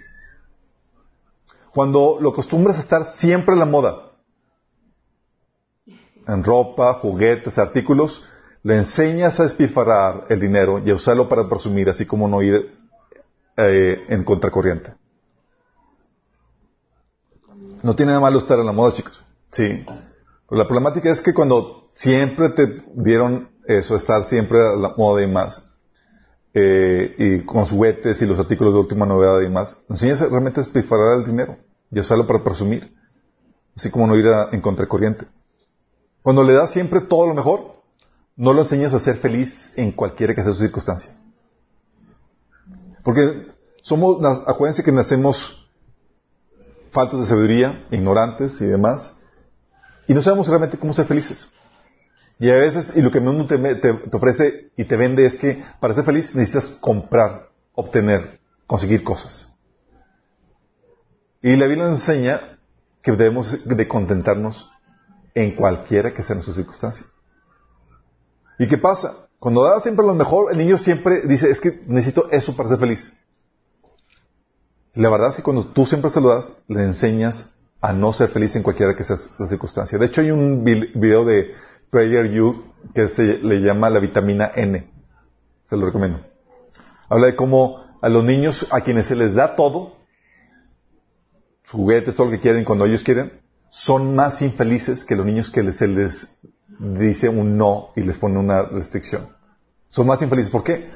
Cuando 1.74 2.16
lo 2.18 2.30
acostumbras 2.30 2.78
a 2.78 2.80
estar 2.80 3.06
siempre 3.06 3.52
en 3.52 3.58
la 3.58 3.66
moda, 3.66 4.12
en 6.26 6.42
ropa, 6.42 6.94
juguetes, 6.94 7.58
artículos, 7.58 8.24
le 8.62 8.76
enseñas 8.76 9.38
a 9.40 9.44
despilfarrar 9.44 10.26
el 10.28 10.40
dinero 10.40 10.80
y 10.84 10.90
a 10.90 10.94
usarlo 10.94 11.28
para 11.28 11.48
presumir, 11.48 11.88
así 11.88 12.06
como 12.06 12.28
no 12.28 12.42
ir 12.42 12.78
eh, 13.56 14.04
en 14.08 14.24
contracorriente. 14.24 14.94
No 17.82 17.96
tiene 17.96 18.10
nada 18.10 18.20
malo 18.20 18.38
estar 18.38 18.58
en 18.58 18.66
la 18.66 18.72
moda, 18.72 18.94
chicos. 18.94 19.22
Sí. 19.50 19.84
Pero 19.84 20.62
la 20.62 20.66
problemática 20.66 21.10
es 21.10 21.20
que 21.20 21.34
cuando 21.34 21.88
siempre 21.92 22.50
te 22.50 22.84
dieron 22.94 23.50
eso, 23.66 23.96
estar 23.96 24.24
siempre 24.26 24.58
a 24.60 24.76
la 24.76 24.94
moda 24.96 25.22
y 25.22 25.26
más, 25.26 25.64
eh, 26.54 27.14
y 27.18 27.40
con 27.44 27.66
juguetes 27.66 28.22
y 28.22 28.26
los 28.26 28.38
artículos 28.38 28.72
de 28.74 28.80
última 28.80 29.06
novedad 29.06 29.40
y 29.40 29.48
más, 29.48 29.76
enseñas 29.88 30.20
realmente 30.20 30.60
a 30.60 30.62
despilfarrar 30.62 31.18
el 31.18 31.24
dinero 31.24 31.56
y 31.90 31.98
usarlo 31.98 32.26
para 32.26 32.44
presumir, 32.44 32.94
así 33.74 33.90
como 33.90 34.06
no 34.06 34.16
ir 34.16 34.26
en 34.52 34.60
contracorriente. 34.60 35.26
Cuando 36.22 36.44
le 36.44 36.52
das 36.52 36.70
siempre 36.70 37.00
todo 37.00 37.26
lo 37.26 37.34
mejor, 37.34 37.71
no 38.42 38.52
lo 38.52 38.62
enseñas 38.62 38.92
a 38.92 38.98
ser 38.98 39.18
feliz 39.18 39.72
en 39.76 39.92
cualquiera 39.92 40.34
que 40.34 40.42
sea 40.42 40.52
su 40.52 40.58
circunstancia. 40.58 41.12
Porque 43.04 43.46
somos, 43.82 44.18
acuérdense 44.48 44.82
que 44.82 44.90
nacemos 44.90 45.64
faltos 46.90 47.20
de 47.20 47.26
sabiduría, 47.28 47.86
ignorantes 47.92 48.60
y 48.60 48.64
demás, 48.64 49.16
y 50.08 50.14
no 50.14 50.20
sabemos 50.22 50.48
realmente 50.48 50.76
cómo 50.76 50.92
ser 50.92 51.04
felices. 51.04 51.52
Y 52.40 52.50
a 52.50 52.56
veces, 52.56 52.90
y 52.96 53.00
lo 53.00 53.12
que 53.12 53.18
el 53.18 53.24
mundo 53.24 53.46
te, 53.46 53.90
ofrece 54.12 54.72
y 54.76 54.86
te 54.86 54.96
vende 54.96 55.24
es 55.24 55.36
que 55.36 55.62
para 55.78 55.94
ser 55.94 56.02
feliz 56.02 56.34
necesitas 56.34 56.66
comprar, 56.80 57.48
obtener, 57.74 58.40
conseguir 58.66 59.04
cosas. 59.04 59.56
Y 61.42 61.54
la 61.54 61.68
Biblia 61.68 61.86
nos 61.86 62.00
enseña 62.00 62.58
que 63.02 63.12
debemos 63.12 63.68
de 63.68 63.86
contentarnos 63.86 64.68
en 65.32 65.54
cualquiera 65.54 66.12
que 66.12 66.24
sea 66.24 66.34
nuestra 66.34 66.56
circunstancia. 66.56 67.06
¿Y 68.62 68.68
qué 68.68 68.78
pasa? 68.78 69.26
Cuando 69.40 69.64
das 69.64 69.82
siempre 69.82 70.06
lo 70.06 70.14
mejor, 70.14 70.52
el 70.52 70.58
niño 70.58 70.78
siempre 70.78 71.22
dice, 71.22 71.50
es 71.50 71.60
que 71.60 71.82
necesito 71.88 72.30
eso 72.30 72.54
para 72.54 72.68
ser 72.68 72.78
feliz. 72.78 73.12
La 74.94 75.10
verdad 75.10 75.30
es 75.30 75.36
que 75.36 75.42
cuando 75.42 75.66
tú 75.66 75.84
siempre 75.84 76.10
se 76.10 76.20
lo 76.20 76.28
das, 76.28 76.52
le 76.68 76.84
enseñas 76.84 77.52
a 77.80 77.92
no 77.92 78.12
ser 78.12 78.28
feliz 78.28 78.54
en 78.54 78.62
cualquiera 78.62 78.94
que 78.94 79.02
sea 79.02 79.16
la 79.40 79.48
circunstancia. 79.48 79.98
De 79.98 80.06
hecho, 80.06 80.20
hay 80.20 80.30
un 80.30 80.62
video 80.62 81.24
de 81.24 81.56
Prayer 81.90 82.30
You 82.30 82.62
que 82.94 83.08
se 83.08 83.38
le 83.38 83.62
llama 83.62 83.90
la 83.90 83.98
vitamina 83.98 84.52
N. 84.54 84.88
Se 85.64 85.76
lo 85.76 85.86
recomiendo. 85.86 86.20
Habla 87.08 87.26
de 87.26 87.34
cómo 87.34 87.98
a 88.00 88.08
los 88.08 88.22
niños 88.22 88.68
a 88.70 88.82
quienes 88.82 89.06
se 89.06 89.16
les 89.16 89.34
da 89.34 89.56
todo, 89.56 89.96
juguetes, 91.66 92.14
todo 92.14 92.26
lo 92.28 92.30
que 92.30 92.38
quieren, 92.38 92.64
cuando 92.64 92.86
ellos 92.86 93.02
quieren, 93.02 93.40
son 93.74 94.14
más 94.14 94.42
infelices 94.42 95.02
que 95.02 95.16
los 95.16 95.24
niños 95.24 95.50
que 95.50 95.72
se 95.72 95.88
les 95.88 96.36
dice 96.78 97.30
un 97.30 97.56
no 97.56 97.88
y 97.96 98.02
les 98.02 98.18
pone 98.18 98.38
una 98.38 98.64
restricción. 98.64 99.30
Son 99.88 100.06
más 100.06 100.20
infelices. 100.20 100.52
¿Por 100.52 100.62
qué? 100.62 100.90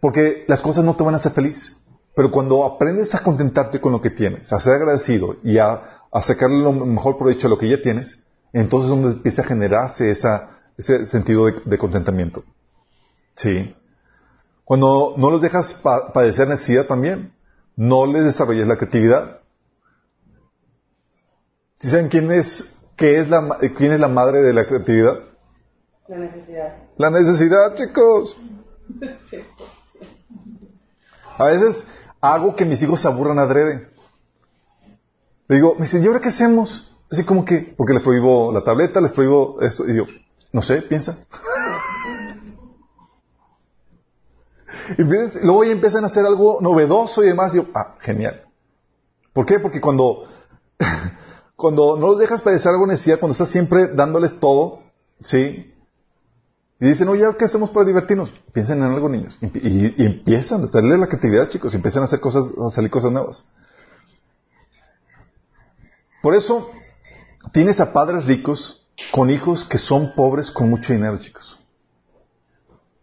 Porque 0.00 0.46
las 0.48 0.62
cosas 0.62 0.82
no 0.82 0.96
te 0.96 1.04
van 1.04 1.12
a 1.12 1.18
hacer 1.18 1.32
feliz. 1.32 1.76
Pero 2.14 2.30
cuando 2.30 2.64
aprendes 2.64 3.14
a 3.14 3.22
contentarte 3.22 3.82
con 3.82 3.92
lo 3.92 4.00
que 4.00 4.08
tienes, 4.08 4.50
a 4.50 4.58
ser 4.60 4.76
agradecido 4.76 5.36
y 5.44 5.58
a, 5.58 6.00
sacarle 6.22 6.62
lo 6.62 6.72
mejor 6.72 7.18
provecho 7.18 7.48
a 7.48 7.50
lo 7.50 7.58
que 7.58 7.68
ya 7.68 7.82
tienes, 7.82 8.22
entonces 8.54 8.90
es 8.90 8.96
donde 8.96 9.16
empieza 9.18 9.42
a 9.42 9.44
generarse 9.44 10.10
ese 10.10 11.04
sentido 11.04 11.44
de, 11.44 11.76
contentamiento. 11.76 12.44
Sí. 13.34 13.76
Cuando 14.64 15.16
no 15.18 15.30
los 15.30 15.42
dejas 15.42 15.82
padecer 16.14 16.48
necesidad 16.48 16.86
también, 16.86 17.34
no 17.76 18.06
les 18.06 18.24
desarrollas 18.24 18.66
la 18.66 18.78
creatividad. 18.78 19.40
¿Sí 21.78 21.90
saben 21.90 22.08
quién 22.08 22.30
es, 22.32 22.78
qué 22.96 23.20
es 23.20 23.28
la, 23.28 23.58
quién 23.76 23.92
es 23.92 24.00
la 24.00 24.08
madre 24.08 24.40
de 24.42 24.52
la 24.52 24.66
creatividad? 24.66 25.20
La 26.08 26.18
necesidad. 26.18 26.76
La 26.96 27.10
necesidad, 27.10 27.74
chicos. 27.74 28.36
A 31.38 31.46
veces 31.46 31.86
hago 32.20 32.56
que 32.56 32.64
mis 32.64 32.82
hijos 32.82 33.00
se 33.00 33.08
aburran 33.08 33.38
adrede. 33.38 33.90
Le 35.48 35.56
digo, 35.56 35.74
me 35.74 35.82
dicen, 35.82 36.02
¿y 36.02 36.06
ahora 36.06 36.20
qué 36.20 36.28
hacemos? 36.28 36.90
Así 37.10 37.24
como 37.24 37.44
que, 37.44 37.74
porque 37.76 37.92
les 37.92 38.02
prohíbo 38.02 38.50
la 38.52 38.62
tableta, 38.64 39.00
les 39.00 39.12
prohíbo 39.12 39.60
esto. 39.60 39.86
Y 39.88 39.96
yo, 39.96 40.04
no 40.52 40.62
sé, 40.62 40.80
piensa. 40.82 41.18
y 44.98 45.02
luego 45.02 45.64
ya 45.64 45.72
empiezan 45.72 46.04
a 46.04 46.06
hacer 46.06 46.24
algo 46.24 46.58
novedoso 46.60 47.22
y 47.22 47.26
demás. 47.28 47.52
Y 47.52 47.58
yo, 47.58 47.66
ah, 47.74 47.96
genial. 48.00 48.46
¿Por 49.32 49.44
qué? 49.44 49.60
Porque 49.60 49.80
cuando, 49.80 50.26
cuando 51.56 51.96
no 51.96 52.08
los 52.08 52.18
dejas 52.18 52.42
padecer 52.42 52.70
algo 52.72 52.86
necesidad, 52.86 53.18
cuando 53.18 53.32
estás 53.32 53.48
siempre 53.48 53.88
dándoles 53.88 54.38
todo, 54.38 54.82
¿sí? 55.20 55.72
Y 56.78 56.88
dicen, 56.88 57.08
oye, 57.08 57.24
¿qué 57.38 57.46
hacemos 57.46 57.70
para 57.70 57.86
divertirnos? 57.86 58.34
Piensen 58.52 58.78
en 58.78 58.84
algo, 58.84 59.08
niños. 59.08 59.38
Y, 59.40 60.04
empiezan 60.04 60.64
a 60.64 60.68
salir 60.68 60.98
la 60.98 61.06
creatividad, 61.06 61.48
chicos. 61.48 61.72
Y 61.72 61.76
empiezan 61.76 62.02
a 62.02 62.04
hacer 62.04 62.20
cosas, 62.20 62.52
a 62.58 62.70
salir 62.70 62.90
cosas 62.90 63.10
nuevas. 63.10 63.46
Por 66.22 66.34
eso, 66.34 66.70
tienes 67.52 67.80
a 67.80 67.94
padres 67.94 68.26
ricos 68.26 68.86
con 69.10 69.30
hijos 69.30 69.64
que 69.64 69.78
son 69.78 70.12
pobres 70.14 70.50
con 70.50 70.68
mucho 70.68 70.92
dinero, 70.92 71.16
chicos. 71.16 71.58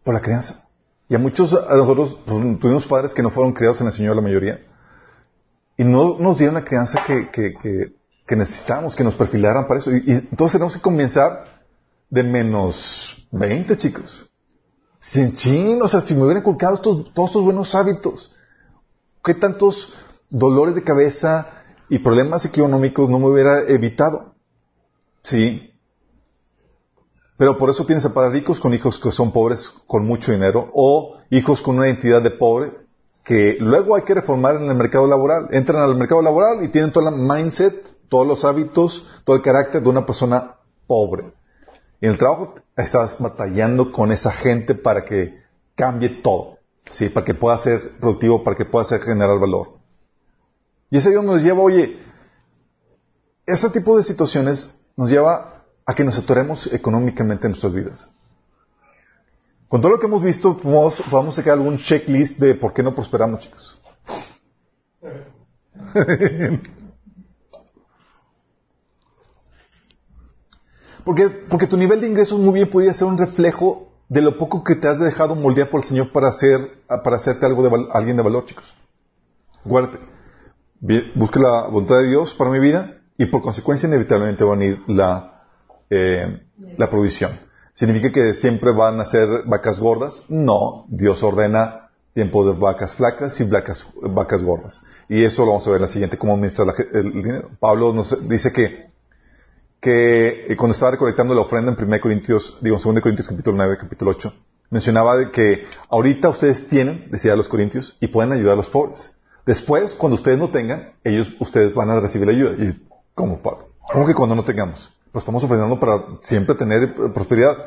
Por 0.03 0.13
la 0.13 0.21
crianza. 0.21 0.67
Y 1.09 1.15
a 1.15 1.19
muchos, 1.19 1.53
a 1.53 1.75
nosotros, 1.75 2.19
pues, 2.25 2.59
tuvimos 2.59 2.85
padres 2.85 3.13
que 3.13 3.23
no 3.23 3.31
fueron 3.31 3.53
criados 3.53 3.81
en 3.81 3.87
el 3.87 3.93
Señor, 3.93 4.15
la 4.15 4.21
mayoría. 4.21 4.59
Y 5.77 5.83
no 5.83 6.19
nos 6.19 6.37
dieron 6.37 6.53
la 6.53 6.63
crianza 6.63 7.03
que, 7.07 7.95
que 8.25 8.35
necesitamos, 8.35 8.95
que 8.95 9.03
nos 9.03 9.15
perfilaran 9.15 9.67
para 9.67 9.79
eso. 9.79 9.91
Y, 9.91 10.03
y 10.05 10.11
entonces 10.11 10.53
tenemos 10.53 10.75
que 10.75 10.81
comenzar 10.81 11.45
de 12.09 12.23
menos 12.23 13.27
20, 13.31 13.75
chicos. 13.77 14.29
Sin 14.99 15.33
chin, 15.33 15.81
o 15.81 15.87
sea, 15.87 16.01
si 16.01 16.13
me 16.13 16.23
hubieran 16.23 16.41
inculcado 16.41 16.79
todos 16.79 17.07
estos 17.07 17.43
buenos 17.43 17.75
hábitos, 17.75 18.33
¿qué 19.23 19.33
tantos 19.33 19.93
dolores 20.29 20.75
de 20.75 20.83
cabeza 20.83 21.63
y 21.89 21.99
problemas 21.99 22.45
económicos 22.45 23.09
no 23.09 23.19
me 23.19 23.27
hubiera 23.27 23.61
evitado? 23.67 24.35
Sí. 25.23 25.73
Pero 27.37 27.57
por 27.57 27.69
eso 27.69 27.85
tienes 27.85 28.05
a 28.05 28.13
padres 28.13 28.33
ricos 28.33 28.59
con 28.59 28.73
hijos 28.73 28.99
que 28.99 29.11
son 29.11 29.31
pobres 29.31 29.73
con 29.87 30.05
mucho 30.05 30.31
dinero 30.31 30.69
o 30.73 31.17
hijos 31.29 31.61
con 31.61 31.77
una 31.77 31.87
identidad 31.87 32.21
de 32.21 32.31
pobre 32.31 32.71
que 33.23 33.57
luego 33.59 33.95
hay 33.95 34.03
que 34.03 34.13
reformar 34.13 34.57
en 34.57 34.69
el 34.69 34.75
mercado 34.75 35.07
laboral. 35.07 35.47
Entran 35.51 35.81
al 35.81 35.95
mercado 35.95 36.21
laboral 36.21 36.63
y 36.63 36.69
tienen 36.69 36.91
todo 36.91 37.09
el 37.09 37.15
mindset, 37.15 37.85
todos 38.13 38.27
los 38.27 38.45
hábitos, 38.45 39.07
todo 39.23 39.35
el 39.35 39.41
carácter 39.41 39.81
de 39.81 39.89
una 39.89 40.05
persona 40.05 40.57
pobre. 40.85 41.33
En 41.99 42.11
el 42.11 42.17
trabajo 42.19 42.53
estás 42.77 43.17
batallando 43.17 43.91
con 43.91 44.11
esa 44.11 44.31
gente 44.31 44.75
para 44.75 45.03
que 45.03 45.41
cambie 45.73 46.21
todo, 46.21 46.59
¿sí? 46.91 47.09
Para 47.09 47.25
que 47.25 47.33
pueda 47.33 47.57
ser 47.57 47.97
productivo, 47.99 48.43
para 48.43 48.55
que 48.55 48.65
pueda 48.65 48.85
ser 48.85 49.01
generar 49.01 49.39
valor. 49.39 49.79
Y 50.91 50.97
ese 50.97 51.09
Dios 51.09 51.25
nos 51.25 51.41
lleva, 51.41 51.61
oye, 51.61 51.97
ese 53.47 53.71
tipo 53.71 53.97
de 53.97 54.03
situaciones 54.03 54.69
nos 54.95 55.09
lleva 55.09 55.63
a 55.83 55.95
que 55.95 56.03
nos 56.03 56.19
atoremos 56.19 56.71
económicamente 56.71 57.47
en 57.47 57.53
nuestras 57.53 57.73
vidas. 57.73 58.07
Con 59.67 59.81
todo 59.81 59.93
lo 59.93 59.99
que 59.99 60.05
hemos 60.05 60.21
visto, 60.21 60.53
vamos, 60.63 61.03
vamos 61.09 61.33
a 61.33 61.41
sacar 61.41 61.53
algún 61.53 61.79
checklist 61.79 62.37
de 62.37 62.53
por 62.53 62.73
qué 62.73 62.83
no 62.83 62.93
prosperamos, 62.93 63.39
chicos. 63.39 63.81
Porque, 71.03 71.29
porque 71.49 71.67
tu 71.67 71.77
nivel 71.77 72.01
de 72.01 72.07
ingresos 72.07 72.39
muy 72.39 72.53
bien 72.53 72.69
podría 72.69 72.93
ser 72.93 73.07
un 73.07 73.17
reflejo 73.17 73.89
de 74.09 74.21
lo 74.21 74.37
poco 74.37 74.63
que 74.63 74.75
te 74.75 74.87
has 74.87 74.99
dejado 74.99 75.35
moldear 75.35 75.69
por 75.69 75.81
el 75.81 75.87
Señor 75.87 76.11
para, 76.11 76.29
hacer, 76.29 76.83
para 77.03 77.17
hacerte 77.17 77.45
algo 77.45 77.63
de 77.63 77.87
alguien 77.91 78.17
de 78.17 78.23
valor, 78.23 78.45
chicos. 78.45 78.73
Guárdate. 79.63 79.99
Busca 81.15 81.39
la 81.39 81.67
voluntad 81.67 81.97
de 81.97 82.09
Dios 82.09 82.35
para 82.35 82.51
mi 82.51 82.59
vida 82.59 82.97
y 83.17 83.25
por 83.25 83.41
consecuencia 83.41 83.87
inevitablemente 83.87 84.43
va 84.43 84.53
a 84.53 84.57
venir 84.57 84.81
la, 84.87 85.43
eh, 85.89 86.41
la 86.77 86.89
provisión. 86.89 87.31
¿Significa 87.73 88.11
que 88.11 88.33
siempre 88.33 88.71
van 88.71 88.99
a 88.99 89.05
ser 89.05 89.43
vacas 89.45 89.79
gordas? 89.79 90.23
No. 90.29 90.85
Dios 90.89 91.23
ordena 91.23 91.89
tiempo 92.13 92.45
de 92.45 92.57
vacas 92.57 92.93
flacas 92.95 93.39
y 93.39 93.45
vacas, 93.45 93.87
vacas 94.01 94.43
gordas. 94.43 94.83
Y 95.09 95.23
eso 95.23 95.43
lo 95.43 95.51
vamos 95.51 95.65
a 95.65 95.71
ver 95.71 95.77
en 95.77 95.83
la 95.83 95.87
siguiente, 95.87 96.17
cómo 96.17 96.35
administrar 96.35 96.67
el 96.93 97.11
dinero. 97.11 97.49
Pablo 97.59 97.93
nos 97.93 98.27
dice 98.27 98.51
que 98.51 98.92
que 99.83 100.45
eh, 100.47 100.55
cuando 100.55 100.73
estaba 100.73 100.91
recolectando 100.91 101.35
la 101.35 101.41
ofrenda 101.41 101.75
en 101.77 101.83
1 101.85 101.99
Corintios, 101.99 102.57
digo, 102.61 102.77
en 102.77 102.83
2 102.93 103.01
Corintios 103.01 103.27
capítulo 103.27 103.57
9, 103.57 103.77
capítulo 103.81 104.11
8, 104.11 104.33
mencionaba 104.69 105.29
que 105.29 105.65
ahorita 105.89 106.29
ustedes 106.29 106.69
tienen, 106.69 107.09
decía 107.11 107.35
los 107.35 107.49
Corintios, 107.49 107.97
y 107.99 108.07
pueden 108.07 108.31
ayudar 108.31 108.53
a 108.53 108.55
los 108.55 108.69
pobres. 108.69 109.13
Después, 109.45 109.91
cuando 109.91 110.15
ustedes 110.15 110.39
no 110.39 110.49
tengan, 110.51 110.93
ellos, 111.03 111.33
ustedes 111.37 111.73
van 111.73 111.89
a 111.89 111.99
recibir 111.99 112.27
la 112.27 112.33
ayuda. 112.33 112.63
Y, 112.63 112.81
¿cómo, 113.13 113.41
Pablo? 113.41 113.71
¿Cómo 113.91 114.07
que 114.07 114.13
cuando 114.13 114.35
no 114.35 114.45
tengamos? 114.45 114.89
Pues 115.11 115.23
estamos 115.23 115.43
ofreciendo 115.43 115.77
para 115.77 116.01
siempre 116.21 116.55
tener 116.55 116.95
prosperidad. 117.13 117.57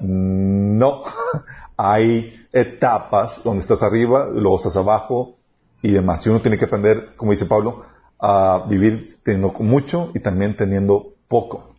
No. 0.00 1.02
Hay 1.76 2.46
etapas 2.52 3.42
donde 3.42 3.62
estás 3.62 3.82
arriba, 3.82 4.28
luego 4.32 4.58
estás 4.58 4.76
abajo 4.76 5.34
y 5.82 5.90
demás. 5.90 6.24
Y 6.24 6.30
uno 6.30 6.40
tiene 6.40 6.56
que 6.56 6.66
aprender, 6.66 7.16
como 7.16 7.32
dice 7.32 7.46
Pablo, 7.46 7.84
a 8.20 8.64
vivir 8.68 9.18
teniendo 9.24 9.52
mucho 9.58 10.12
y 10.14 10.20
también 10.20 10.56
teniendo 10.56 11.13
poco. 11.28 11.74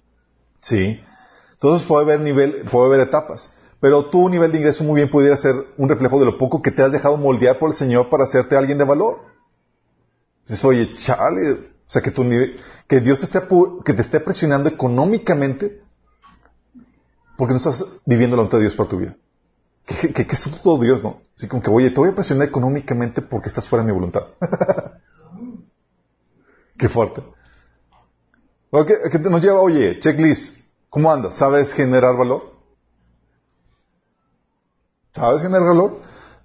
¿Sí? 0.60 1.01
Entonces 1.53 1.88
puede 1.88 2.03
haber 2.03 2.21
nivel, 2.21 2.65
puede 2.71 2.88
haber 2.88 2.99
etapas. 3.08 3.51
Pero 3.79 4.05
tu 4.05 4.29
nivel 4.29 4.51
de 4.51 4.58
ingreso 4.58 4.84
muy 4.84 4.95
bien 4.95 5.10
pudiera 5.10 5.38
ser 5.38 5.55
un 5.77 5.89
reflejo 5.89 6.19
de 6.19 6.25
lo 6.25 6.38
poco 6.38 6.62
que 6.62 6.71
te 6.71 6.81
has 6.81 6.91
dejado 6.91 7.17
moldear 7.17 7.60
por 7.60 7.69
el 7.69 7.75
Señor 7.75 8.10
para 8.10 8.23
hacerte 8.23 8.58
alguien 8.58 8.77
de 8.77 8.84
valor. 8.84 9.19
Dices, 10.45 10.63
oye, 10.65 10.91
chale, 10.95 11.51
o 11.51 11.91
sea, 11.91 12.01
que 12.01 12.12
tu 12.12 12.23
que 12.88 12.99
Dios 12.99 13.19
te 13.19 13.25
esté, 13.25 13.41
que 13.84 13.93
te 13.93 14.01
esté 14.01 14.19
presionando 14.19 14.69
económicamente 14.69 15.81
porque 17.38 17.53
no 17.53 17.58
estás 17.58 17.84
viviendo 18.05 18.36
la 18.36 18.41
voluntad 18.41 18.58
de 18.58 18.63
Dios 18.63 18.75
para 18.75 18.89
tu 18.89 18.97
vida. 18.97 19.15
Que, 19.86 20.13
que 20.13 20.21
es 20.23 20.62
todo 20.63 20.81
Dios, 20.81 21.03
¿no? 21.03 21.21
Así 21.36 21.47
como 21.47 21.62
que, 21.62 21.69
oye, 21.69 21.91
te 21.91 21.97
voy 21.97 22.10
a 22.10 22.15
presionar 22.15 22.47
económicamente 22.47 23.21
porque 23.21 23.49
estás 23.49 23.69
fuera 23.69 23.84
de 23.84 23.91
mi 23.91 23.93
voluntad. 23.93 24.23
Qué 26.77 26.89
fuerte. 26.89 27.21
¿Qué, 28.83 29.19
nos 29.19 29.41
lleva? 29.41 29.61
Oye, 29.61 29.99
checklist. 29.99 30.57
¿Cómo 30.89 31.11
andas? 31.11 31.35
¿Sabes 31.35 31.71
generar 31.73 32.17
valor? 32.17 32.53
¿Sabes 35.13 35.41
generar 35.41 35.67
valor? 35.67 36.01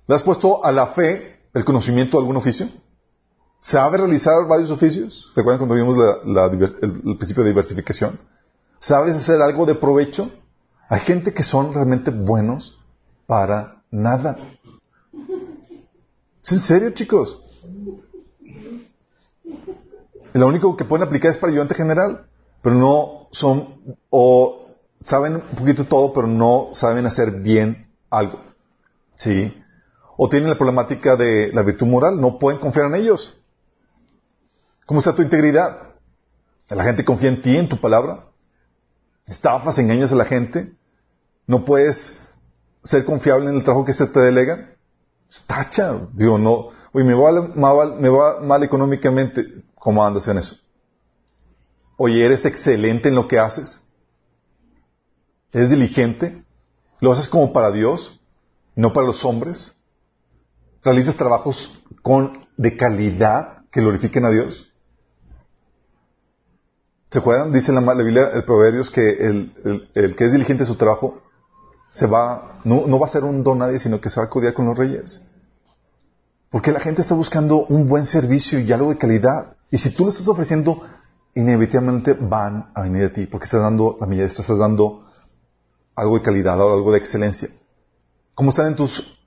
¿Le 0.07 0.15
has 0.15 0.23
puesto 0.23 0.65
a 0.65 0.71
la 0.71 0.89
fe 0.89 1.41
el 1.55 1.65
conocimiento 1.65 2.17
de 2.17 2.23
algún 2.23 2.37
oficio? 2.37 2.69
¿Sabes 3.61 4.01
realizar 4.01 4.47
varios 4.47 4.71
oficios? 4.71 5.31
¿Se 5.35 5.41
acuerdan 5.41 5.59
cuando 5.59 5.75
vimos 5.75 5.97
el, 6.83 7.17
principio 7.17 7.43
de 7.43 7.51
diversificación? 7.51 8.19
¿Sabes 8.79 9.17
hacer 9.17 9.41
algo 9.43 9.67
de 9.67 9.75
provecho? 9.75 10.31
Hay 10.89 11.01
gente 11.01 11.35
que 11.35 11.43
son 11.43 11.75
realmente 11.75 12.11
buenos 12.11 12.79
para 13.27 13.83
nada. 13.91 14.37
¿Es 16.43 16.53
en 16.53 16.59
serio, 16.59 16.91
chicos? 16.91 17.41
Lo 20.33 20.47
único 20.47 20.77
que 20.77 20.85
pueden 20.85 21.07
aplicar 21.07 21.31
es 21.31 21.39
para 21.39 21.53
ayudante 21.53 21.75
general, 21.75 22.27
pero 22.63 22.75
no 22.75 23.29
son, 23.31 23.97
o 24.11 24.67
saben 24.99 25.37
un 25.37 25.57
poquito 25.57 25.87
todo, 25.87 26.13
pero 26.13 26.27
no 26.27 26.71
saben 26.73 27.07
hacer 27.07 27.41
bien 27.41 27.89
algo. 28.11 28.41
¿Sí? 29.17 29.55
O 30.17 30.29
tienen 30.29 30.51
la 30.51 30.59
problemática 30.59 31.17
de 31.17 31.51
la 31.53 31.63
virtud 31.63 31.87
moral, 31.87 32.21
no 32.21 32.39
pueden 32.39 32.61
confiar 32.61 32.87
en 32.87 32.97
ellos. 32.97 33.39
¿Cómo 34.87 35.01
está 35.01 35.15
tu 35.15 35.23
integridad? 35.23 35.95
¿La 36.69 36.85
gente 36.85 37.05
confía 37.05 37.31
en 37.31 37.43
ti, 37.43 37.57
en 37.57 37.69
tu 37.69 37.81
palabra? 37.81 38.27
¿Estafas, 39.27 39.79
engañas 39.79 40.13
a 40.13 40.17
la 40.17 40.25
gente? 40.25 40.73
¿No 41.47 41.65
puedes 41.65 42.21
ser 42.83 43.05
confiable 43.05 43.51
en 43.51 43.57
el 43.57 43.65
trabajo 43.65 43.85
que 43.85 43.93
se 43.93 44.07
te 44.07 44.21
delega? 44.21 44.75
Tacha, 45.47 46.09
digo, 46.13 46.39
no, 46.39 46.69
oye, 46.93 47.05
me 47.05 47.15
va, 47.15 47.31
me 47.97 48.09
va 48.09 48.41
mal 48.41 48.63
económicamente, 48.63 49.63
¿Cómo 49.81 50.05
andas 50.05 50.29
en 50.29 50.39
eso? 50.39 50.55
Oye, 51.97 52.25
¿eres 52.25 52.45
excelente 52.45 53.09
en 53.09 53.17
lo 53.17 53.27
que 53.27 53.41
haces? 53.41 53.91
¿Eres 55.53 55.71
diligente? 55.71 56.45
¿Lo 57.01 57.11
haces 57.11 57.29
como 57.29 57.53
para 57.53 57.73
Dios? 57.73 58.21
¿No 58.77 58.93
para 58.93 59.09
los 59.09 59.25
hombres? 59.25 59.75
realizas 60.83 61.17
trabajos 61.17 61.83
con, 62.03 62.47
de 62.57 62.77
calidad 62.77 63.65
que 63.71 63.81
glorifiquen 63.81 64.25
a 64.25 64.31
Dios. 64.31 64.67
¿Se 67.11 67.19
acuerdan? 67.19 67.53
Dice 67.53 67.73
la, 67.73 67.81
Biblia, 67.95 68.31
el 68.35 68.45
Proverbios, 68.45 68.91
que 68.91 69.11
el, 69.11 69.91
que 69.93 70.25
es 70.25 70.33
diligente 70.33 70.63
en 70.63 70.69
su 70.69 70.77
trabajo 70.77 71.23
se 71.91 72.07
va, 72.07 72.61
no, 72.65 72.87
no 72.87 73.01
va 73.01 73.07
a 73.07 73.11
ser 73.11 73.25
un 73.25 73.43
don 73.43 73.59
nadie, 73.59 73.81
sino 73.81 74.01
que 74.01 74.11
se 74.11 74.21
va 74.21 74.25
a 74.25 74.27
acudir 74.27 74.55
con 74.55 74.67
los 74.67 74.79
reyes. 74.79 75.21
Porque 76.51 76.71
la 76.71 76.81
gente 76.81 77.03
está 77.03 77.15
buscando 77.15 77.67
un 77.67 77.89
buen 77.89 78.05
servicio 78.05 78.61
y 78.61 78.73
algo 78.73 78.91
de 78.91 78.99
calidad. 78.99 79.57
Y 79.71 79.79
si 79.79 79.95
tú 79.95 80.05
lo 80.05 80.11
estás 80.11 80.29
ofreciendo, 80.29 80.83
inevitablemente 81.35 82.15
van 82.15 82.71
a 82.75 82.83
venir 82.83 83.03
de 83.03 83.11
ti, 83.11 83.27
porque 83.27 83.45
estás 83.45 83.61
dando 83.61 83.97
la 84.01 84.07
milla 84.07 84.25
estás 84.25 84.47
dando 84.59 85.07
algo 85.95 86.17
de 86.17 86.23
calidad, 86.23 86.55
algo 86.55 86.93
de 86.93 86.99
excelencia. 86.99 87.49
¿Cómo 88.35 88.51
están 88.51 88.69
en 88.69 88.77
tus, 88.77 89.19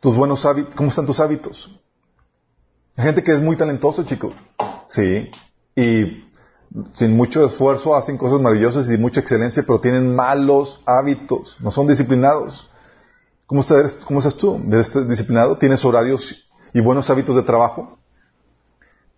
tus 0.00 0.16
buenos 0.16 0.44
hábitos? 0.44 0.74
¿Cómo 0.74 0.90
están 0.90 1.06
tus 1.06 1.20
hábitos? 1.20 1.80
Hay 2.96 3.04
gente 3.04 3.22
que 3.22 3.32
es 3.32 3.40
muy 3.40 3.56
talentosa, 3.56 4.04
chicos. 4.04 4.34
Sí. 4.88 5.30
Y 5.74 6.24
sin 6.92 7.16
mucho 7.16 7.44
esfuerzo 7.44 7.96
hacen 7.96 8.16
cosas 8.16 8.40
maravillosas 8.40 8.90
y 8.90 8.98
mucha 8.98 9.20
excelencia, 9.20 9.64
pero 9.66 9.80
tienen 9.80 10.14
malos 10.14 10.82
hábitos, 10.86 11.56
no 11.60 11.70
son 11.70 11.86
disciplinados. 11.86 12.68
¿Cómo 13.46 13.62
estás, 13.62 13.96
cómo 14.04 14.20
estás 14.20 14.36
tú? 14.36 14.60
¿Eres 14.66 14.92
disciplinado? 15.08 15.58
¿Tienes 15.58 15.84
horarios 15.84 16.48
y 16.72 16.80
buenos 16.80 17.10
hábitos 17.10 17.34
de 17.34 17.42
trabajo? 17.42 17.99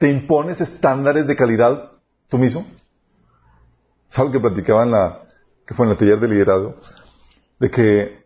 ¿Te 0.03 0.11
impones 0.11 0.61
estándares 0.61 1.29
de 1.29 1.37
calidad 1.37 1.93
tú 2.29 2.37
mismo? 2.37 2.67
Es 4.11 4.19
algo 4.19 4.33
que 4.33 4.41
platicaba 4.41 4.83
en 4.83 4.91
la, 4.91 5.21
que 5.65 5.75
fue 5.75 5.87
en 5.87 5.93
el 5.93 5.97
taller 5.97 6.19
de 6.19 6.27
liderazgo, 6.27 6.75
de 7.61 7.71
que 7.71 8.25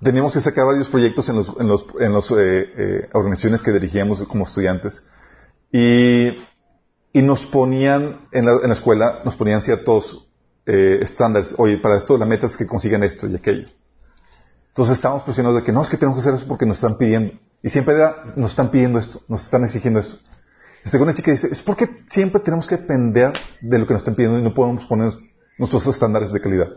teníamos 0.00 0.32
que 0.32 0.38
sacar 0.38 0.66
varios 0.66 0.88
proyectos 0.88 1.28
en 1.28 1.38
los 2.12 2.30
eh, 2.30 2.36
eh, 2.38 3.08
organizaciones 3.14 3.64
que 3.64 3.72
dirigíamos 3.72 4.22
como 4.28 4.44
estudiantes 4.44 5.04
y, 5.72 6.38
nos 7.14 7.46
ponían 7.46 8.28
en 8.30 8.46
la, 8.46 8.52
en 8.62 8.68
la, 8.68 8.74
escuela, 8.74 9.22
nos 9.24 9.34
ponían 9.34 9.62
ciertos 9.62 10.30
eh, 10.66 11.00
estándares. 11.02 11.52
Oye, 11.58 11.78
para 11.78 11.98
esto 11.98 12.16
la 12.16 12.26
meta 12.26 12.46
es 12.46 12.56
que 12.56 12.68
consigan 12.68 13.02
esto 13.02 13.26
y 13.26 13.34
aquello. 13.34 13.66
Entonces 14.68 14.94
estábamos 14.94 15.24
presionados 15.24 15.58
de 15.58 15.64
que 15.64 15.72
no, 15.72 15.82
es 15.82 15.90
que 15.90 15.96
tenemos 15.96 16.16
que 16.16 16.20
hacer 16.20 16.34
eso 16.34 16.46
porque 16.46 16.64
nos 16.64 16.76
están 16.76 16.96
pidiendo. 16.96 17.32
Y 17.60 17.70
siempre 17.70 17.96
era, 17.96 18.22
nos 18.36 18.52
están 18.52 18.70
pidiendo 18.70 19.00
esto, 19.00 19.20
nos 19.26 19.42
están 19.42 19.64
exigiendo 19.64 19.98
esto. 19.98 20.30
Este 20.84 20.98
con 20.98 21.08
una 21.08 21.14
chica 21.14 21.30
dice, 21.30 21.48
es 21.50 21.62
porque 21.62 22.02
siempre 22.06 22.40
tenemos 22.40 22.66
que 22.66 22.76
depender 22.76 23.32
de 23.60 23.78
lo 23.78 23.86
que 23.86 23.92
nos 23.92 24.00
están 24.00 24.14
pidiendo 24.14 24.38
y 24.38 24.42
no 24.42 24.54
podemos 24.54 24.84
poner 24.86 25.12
nuestros 25.58 25.86
estándares 25.86 26.32
de 26.32 26.40
calidad. 26.40 26.68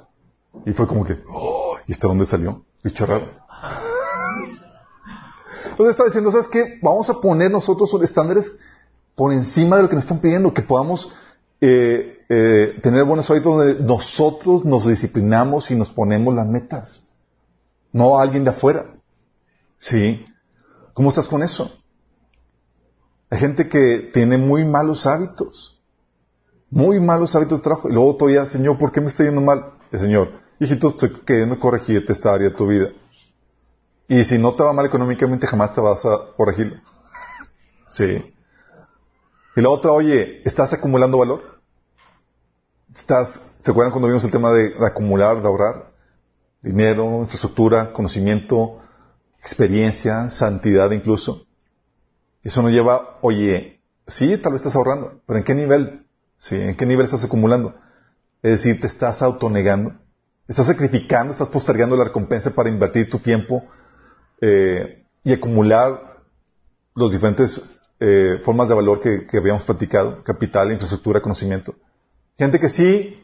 Y 0.66 0.74
fue 0.74 0.88
como 0.88 1.06
que, 1.06 1.20
oh, 1.32 1.78
¿y 1.88 1.94
hasta 1.94 2.08
dónde 2.08 2.26
salió? 2.26 2.66
Bicho 2.84 3.06
raro. 3.06 3.32
Entonces 5.72 5.92
está 5.92 6.06
diciendo, 6.06 6.32
¿sabes 6.32 6.48
qué? 6.50 6.80
Vamos 6.82 7.10
a 7.10 7.20
poner 7.20 7.50
nosotros 7.50 7.92
estándares 8.04 8.60
por 9.16 9.32
encima 9.32 9.78
de 9.78 9.84
lo 9.84 9.90
que 9.90 9.96
nos 9.96 10.04
están 10.04 10.20
pidiendo, 10.20 10.54
que 10.54 10.62
podamos 10.62 11.16
eh, 11.62 12.20
eh, 12.30 12.80
tener 12.82 13.06
buenos 13.06 13.30
hábitos 13.32 13.58
donde 13.58 13.84
nosotros 13.84 14.66
nos 14.66 14.86
disciplinamos 14.86 15.72
y 15.72 15.76
nos 15.76 15.92
ponemos 15.92 16.36
las 16.36 16.46
metas. 16.46 17.02
No 17.92 18.20
alguien 18.20 18.44
de 18.44 18.50
afuera. 18.50 18.88
¿Sí? 19.80 20.26
¿Cómo 20.94 21.10
estás 21.10 21.28
con 21.28 21.42
eso? 21.42 21.72
Hay 23.34 23.40
gente 23.40 23.68
que 23.68 24.12
tiene 24.14 24.38
muy 24.38 24.64
malos 24.64 25.08
hábitos. 25.08 25.82
Muy 26.70 27.00
malos 27.00 27.36
hábitos 27.36 27.58
de 27.58 27.64
trabajo. 27.64 27.90
Y 27.90 27.94
luego 27.94 28.16
todavía, 28.16 28.46
Señor, 28.46 28.78
¿por 28.78 28.92
qué 28.92 29.02
me 29.02 29.08
está 29.08 29.24
yendo 29.24 29.42
mal? 29.42 29.74
El 29.92 30.02
Señor, 30.02 30.30
hijito, 30.60 30.90
estoy 30.90 31.10
queriendo 31.26 31.60
corregirte 31.60 32.14
esta 32.14 32.32
área 32.32 32.50
de 32.50 32.56
tu 32.56 32.68
vida. 32.68 32.90
Y 34.08 34.24
si 34.24 34.38
no 34.38 34.54
te 34.54 34.62
va 34.62 34.72
mal 34.72 34.86
económicamente, 34.86 35.48
jamás 35.48 35.74
te 35.74 35.82
vas 35.82 36.06
a 36.06 36.36
corregirlo. 36.38 36.76
Sí. 37.90 38.36
Y 39.56 39.62
la 39.62 39.70
otra, 39.70 39.92
oye, 39.92 40.44
¿estás 40.46 40.72
acumulando 40.74 41.18
valor? 41.18 41.60
¿Estás, 42.94 43.42
¿Se 43.62 43.72
acuerdan 43.72 43.92
cuando 43.92 44.10
vimos 44.10 44.24
el 44.24 44.32
tema 44.32 44.52
de 44.52 44.76
acumular, 44.86 45.42
de 45.42 45.48
ahorrar? 45.48 45.92
dinero, 46.62 47.22
infraestructura, 47.22 47.92
conocimiento, 47.94 48.80
experiencia, 49.40 50.30
santidad 50.30 50.92
incluso. 50.92 51.43
Eso 52.44 52.62
nos 52.62 52.72
lleva, 52.72 53.18
oye, 53.22 53.80
sí, 54.08 54.38
tal 54.38 54.54
vez 54.54 54.62
estás 54.62 54.76
ahorrando, 54.76 55.22
pero 55.26 55.40
¿en 55.40 55.46
qué 55.46 55.56
nivel? 55.56 56.06
Sí, 56.38 56.56
¿en 56.56 56.76
qué 56.76 56.86
nivel 56.86 57.06
estás 57.06 57.24
acumulando? 57.24 57.76
Es 58.42 58.52
decir, 58.52 58.82
te 58.82 58.88
estás 58.88 59.22
autonegando, 59.22 59.96
estás 60.48 60.68
sacrificando, 60.68 61.32
estás 61.32 61.50
postergando 61.50 61.96
la 61.96 62.04
recompensa 62.04 62.54
para 62.54 62.70
invertir 62.70 63.10
tu 63.10 63.20
tiempo 63.20 63.64
eh, 64.42 65.06
y 65.24 65.32
acumular 65.32 66.22
los 66.96 67.14
diferentes 67.14 67.62
eh, 68.00 68.42
formas 68.44 68.68
de 68.68 68.76
valor 68.76 69.00
que, 69.00 69.38
habíamos 69.38 69.64
platicado, 69.64 70.22
capital, 70.24 70.72
infraestructura, 70.72 71.22
conocimiento. 71.22 71.76
Gente 72.38 72.60
que 72.60 72.70
sí 72.70 73.20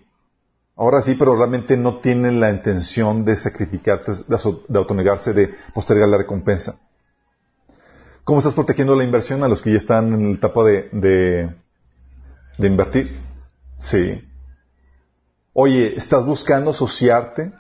Ahora 0.80 1.02
sí, 1.02 1.16
pero 1.16 1.36
realmente 1.36 1.76
no 1.76 1.98
tienen 1.98 2.40
la 2.40 2.52
intención 2.52 3.26
de 3.26 3.36
sacrificarte, 3.36 4.14
de 4.30 4.80
autonegarse, 4.80 5.34
de 5.34 5.54
postergar 5.74 6.08
la 6.08 6.20
recompensa. 6.20 6.80
¿Cómo 8.30 8.42
estás 8.42 8.54
protegiendo 8.54 8.96
la 8.96 9.04
inversión 9.04 9.44
a 9.44 9.48
los 9.48 9.60
que 9.60 9.72
ya 9.72 9.78
están 9.78 10.14
en 10.14 10.30
la 10.30 10.36
etapa 10.36 10.64
de, 10.64 10.88
de, 12.60 12.68
invertir? 12.68 13.20
Sí. 13.80 14.24
Oye, 15.52 15.98
¿estás 15.98 16.28
buscando 16.28 16.70
asociarte? 16.70 17.52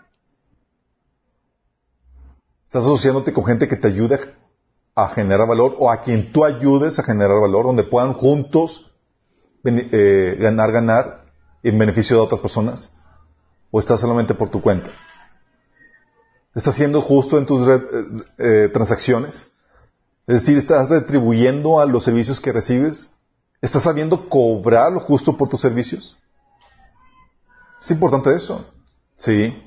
¿Estás 2.65 2.83
asociándote 2.83 3.33
con 3.33 3.45
gente 3.45 3.67
que 3.67 3.77
te 3.77 3.87
ayude 3.87 4.19
a 4.93 5.07
generar 5.07 5.47
valor 5.47 5.73
o 5.79 5.89
a 5.89 6.03
quien 6.03 6.31
tú 6.31 6.45
ayudes 6.45 6.99
a 6.99 7.03
generar 7.03 7.41
valor, 7.41 7.65
donde 7.65 7.83
puedan 7.83 8.13
juntos 8.13 8.93
eh, 9.63 10.37
ganar, 10.39 10.71
ganar 10.71 11.25
en 11.63 11.79
beneficio 11.79 12.15
de 12.15 12.21
otras 12.21 12.41
personas? 12.41 12.93
¿O 13.71 13.79
estás 13.79 13.99
solamente 13.99 14.35
por 14.35 14.51
tu 14.51 14.61
cuenta? 14.61 14.91
¿Estás 16.53 16.75
siendo 16.75 17.01
justo 17.01 17.39
en 17.39 17.47
tus 17.47 17.67
eh, 17.67 17.81
eh, 18.37 18.69
transacciones? 18.71 19.49
Es 20.29 20.41
decir, 20.41 20.59
¿estás 20.59 20.89
retribuyendo 20.89 21.79
a 21.79 21.87
los 21.87 22.03
servicios 22.03 22.39
que 22.39 22.51
recibes? 22.51 23.09
¿Estás 23.63 23.81
sabiendo 23.81 24.29
cobrar 24.29 24.91
lo 24.91 24.99
justo 24.99 25.35
por 25.35 25.49
tus 25.49 25.59
servicios? 25.59 26.19
Es 27.81 27.89
importante 27.89 28.35
eso. 28.35 28.63
Sí. 29.15 29.59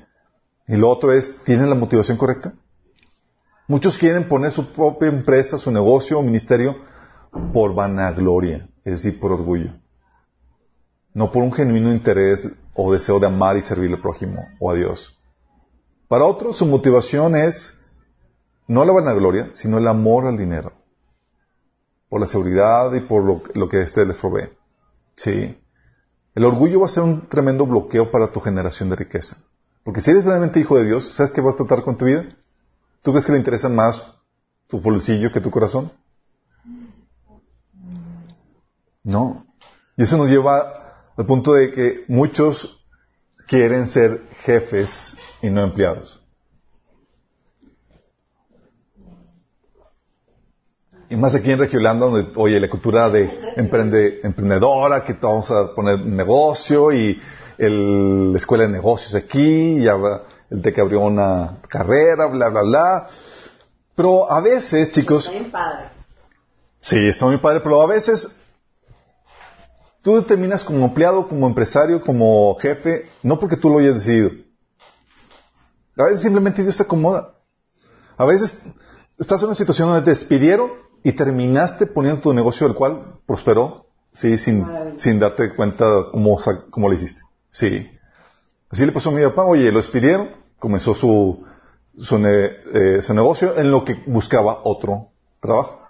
Y 0.65 0.77
lo 0.77 0.89
otro 0.89 1.11
es, 1.11 1.35
¿tienen 1.43 1.69
la 1.69 1.75
motivación 1.75 2.17
correcta? 2.17 2.53
Muchos 3.67 3.97
quieren 3.97 4.29
poner 4.29 4.53
su 4.53 4.71
propia 4.71 5.09
empresa, 5.09 5.57
su 5.57 5.69
negocio 5.69 6.17
o 6.17 6.23
ministerio 6.23 6.77
por 7.51 7.75
vanagloria, 7.75 8.69
es 8.85 9.03
decir, 9.03 9.19
por 9.19 9.33
orgullo. 9.33 9.73
No 11.13 11.29
por 11.29 11.43
un 11.43 11.51
genuino 11.51 11.91
interés 11.91 12.47
o 12.73 12.93
deseo 12.93 13.19
de 13.19 13.27
amar 13.27 13.57
y 13.57 13.63
servir 13.63 13.91
al 13.91 13.99
prójimo 13.99 14.47
o 14.61 14.71
a 14.71 14.75
Dios. 14.75 15.19
Para 16.07 16.23
otros 16.23 16.55
su 16.55 16.65
motivación 16.65 17.35
es 17.35 17.82
no 18.67 18.85
la 18.85 18.93
vanagloria, 18.93 19.51
sino 19.53 19.77
el 19.77 19.87
amor 19.87 20.25
al 20.25 20.37
dinero, 20.37 20.73
por 22.09 22.21
la 22.21 22.27
seguridad 22.27 22.93
y 22.93 23.01
por 23.01 23.23
lo, 23.23 23.69
que 23.69 23.81
éste 23.81 24.05
les 24.05 24.17
provee. 24.17 24.49
Sí. 25.15 25.57
El 26.35 26.45
orgullo 26.45 26.79
va 26.79 26.87
a 26.87 26.89
ser 26.89 27.03
un 27.03 27.27
tremendo 27.27 27.65
bloqueo 27.65 28.09
para 28.09 28.31
tu 28.31 28.39
generación 28.39 28.89
de 28.89 28.95
riqueza. 28.95 29.37
Porque 29.83 30.01
si 30.01 30.11
eres 30.11 30.23
realmente 30.23 30.59
hijo 30.59 30.77
de 30.77 30.85
Dios, 30.85 31.13
¿sabes 31.13 31.31
qué 31.31 31.41
va 31.41 31.51
a 31.51 31.55
tratar 31.55 31.83
con 31.83 31.97
tu 31.97 32.05
vida? 32.05 32.25
¿Tú 33.01 33.11
crees 33.11 33.25
que 33.25 33.33
le 33.33 33.37
interesa 33.37 33.69
más 33.69 34.01
tu 34.67 34.79
bolsillo 34.79 35.31
que 35.31 35.41
tu 35.41 35.51
corazón? 35.51 35.91
No. 39.03 39.45
Y 39.97 40.03
eso 40.03 40.17
nos 40.17 40.29
lleva 40.29 41.09
al 41.15 41.25
punto 41.25 41.53
de 41.53 41.71
que 41.71 42.05
muchos 42.07 42.83
quieren 43.47 43.87
ser 43.87 44.23
jefes 44.43 45.17
y 45.41 45.49
no 45.49 45.61
empleados. 45.61 46.22
Y 51.13 51.15
más 51.15 51.35
aquí 51.35 51.51
en 51.51 51.59
Regiolanda, 51.59 52.07
donde, 52.07 52.31
oye, 52.37 52.59
la 52.59 52.67
cultura 52.67 53.07
de 53.07 53.53
emprende, 53.55 54.19
emprendedora, 54.23 55.03
que 55.03 55.13
vamos 55.13 55.51
a 55.51 55.75
poner 55.75 56.03
negocio 56.03 56.91
y 56.91 57.21
el, 57.59 58.31
la 58.31 58.39
escuela 58.39 58.63
de 58.63 58.71
negocios 58.71 59.13
aquí, 59.13 59.77
y 59.77 59.85
el 59.85 60.21
de 60.49 60.73
que 60.73 60.81
abrió 60.81 61.01
una 61.01 61.59
carrera, 61.69 62.25
bla, 62.25 62.49
bla, 62.49 62.63
bla. 62.63 63.09
Pero 63.93 64.31
a 64.31 64.41
veces, 64.41 64.89
chicos... 64.89 65.27
Está 65.27 65.39
muy 65.39 65.51
padre. 65.51 65.89
Sí, 66.81 66.97
está 67.07 67.27
muy 67.27 67.37
padre, 67.37 67.59
pero 67.59 67.79
a 67.79 67.85
veces 67.85 68.35
Tú 70.01 70.21
terminas 70.23 70.63
como 70.65 70.83
empleado, 70.83 71.29
como 71.29 71.47
empresario, 71.47 72.01
como 72.01 72.57
jefe, 72.59 73.07
no 73.21 73.39
porque 73.39 73.55
tú 73.55 73.69
lo 73.69 73.79
hayas 73.79 73.93
decidido. 73.93 74.31
A 75.95 76.05
veces 76.05 76.23
simplemente 76.23 76.63
Dios 76.63 76.75
te 76.75 76.83
acomoda. 76.83 77.35
A 78.17 78.25
veces 78.25 78.63
estás 79.17 79.41
en 79.41 79.49
una 79.49 79.55
situación 79.55 79.87
donde 79.87 80.03
te 80.03 80.09
despidieron 80.09 80.82
y 81.03 81.11
terminaste 81.11 81.87
poniendo 81.87 82.21
tu 82.21 82.33
negocio, 82.33 82.65
el 82.65 82.73
cual 82.73 83.19
prosperó, 83.25 83.87
sí, 84.13 84.37
sin, 84.37 84.65
sin 84.97 85.19
darte 85.19 85.53
cuenta 85.55 85.85
cómo, 86.11 86.39
cómo 86.69 86.87
lo 86.87 86.95
hiciste. 86.95 87.21
Sí. 87.49 87.89
Así 88.69 88.85
le 88.85 88.91
pasó 88.91 89.09
a 89.09 89.13
mi 89.13 89.23
papá, 89.23 89.43
oye, 89.43 89.71
lo 89.71 89.79
despidieron, 89.79 90.29
comenzó 90.59 90.95
su, 90.95 91.45
su, 91.97 92.17
eh, 92.25 93.01
su 93.01 93.13
negocio 93.13 93.57
en 93.57 93.69
lo 93.69 93.83
que 93.83 94.01
buscaba 94.07 94.61
otro 94.63 95.09
trabajo. 95.39 95.81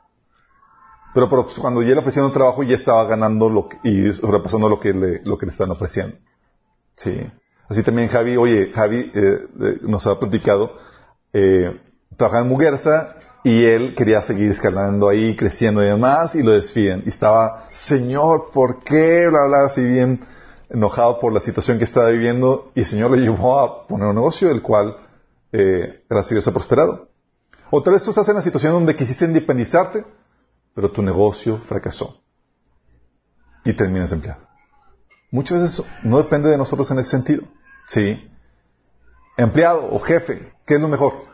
Pero, 1.13 1.29
pero 1.29 1.45
pues, 1.45 1.59
cuando 1.59 1.83
ya 1.83 1.93
le 1.93 1.99
ofrecieron 1.99 2.33
trabajo, 2.33 2.63
ya 2.63 2.75
estaba 2.75 3.05
ganando 3.05 3.47
lo 3.49 3.69
que, 3.69 3.77
y 3.83 4.11
sobrepasando 4.13 4.67
lo 4.67 4.79
que 4.79 4.93
le, 4.93 5.21
lo 5.23 5.37
que 5.37 5.45
le 5.45 5.51
están 5.51 5.69
ofreciendo. 5.69 6.17
Sí. 6.95 7.21
Así 7.69 7.83
también 7.83 8.09
Javi, 8.09 8.35
oye, 8.35 8.71
Javi 8.73 9.11
eh, 9.13 9.47
eh, 9.61 9.77
nos 9.83 10.05
ha 10.07 10.19
platicado, 10.19 10.75
eh, 11.31 11.79
trabajaba 12.17 12.43
en 12.43 12.49
Muguerza 12.49 13.15
y 13.43 13.65
él 13.65 13.93
quería 13.95 14.21
seguir 14.21 14.51
escalando 14.51 15.09
ahí, 15.09 15.35
creciendo 15.35 15.83
y 15.83 15.87
demás, 15.87 16.33
y 16.35 16.43
lo 16.43 16.51
despiden. 16.51 17.03
Y 17.05 17.09
estaba, 17.09 17.67
Señor, 17.71 18.51
¿por 18.53 18.83
qué? 18.83 19.27
Bla, 19.27 19.45
bla, 19.47 19.65
así 19.65 19.83
bien 19.83 20.25
enojado 20.69 21.19
por 21.19 21.33
la 21.33 21.41
situación 21.41 21.77
que 21.77 21.83
estaba 21.83 22.09
viviendo, 22.09 22.71
y 22.73 22.79
el 22.79 22.85
Señor 22.85 23.11
le 23.11 23.21
llevó 23.21 23.59
a 23.59 23.85
poner 23.85 24.07
un 24.07 24.15
negocio, 24.15 24.49
el 24.49 24.61
cual, 24.61 24.95
eh, 25.51 26.03
gracias 26.09 26.47
a 26.47 26.53
prosperado. 26.53 27.09
O 27.69 27.83
tal 27.83 27.93
vez 27.93 28.03
tú 28.03 28.11
estás 28.11 28.29
en 28.29 28.35
la 28.35 28.41
situación 28.41 28.73
donde 28.73 28.95
quisiste 28.95 29.25
independizarte, 29.25 30.05
pero 30.73 30.89
tu 30.89 31.01
negocio 31.01 31.57
fracasó. 31.57 32.21
Y 33.65 33.73
terminas 33.73 34.11
empleado. 34.11 34.41
Muchas 35.31 35.61
veces 35.61 35.85
no 36.03 36.17
depende 36.17 36.49
de 36.49 36.57
nosotros 36.57 36.89
en 36.91 36.99
ese 36.99 37.09
sentido. 37.09 37.43
¿Sí? 37.87 38.29
Empleado 39.35 39.89
o 39.91 39.99
jefe, 39.99 40.53
¿qué 40.65 40.75
es 40.75 40.81
lo 40.81 40.87
mejor? 40.87 41.32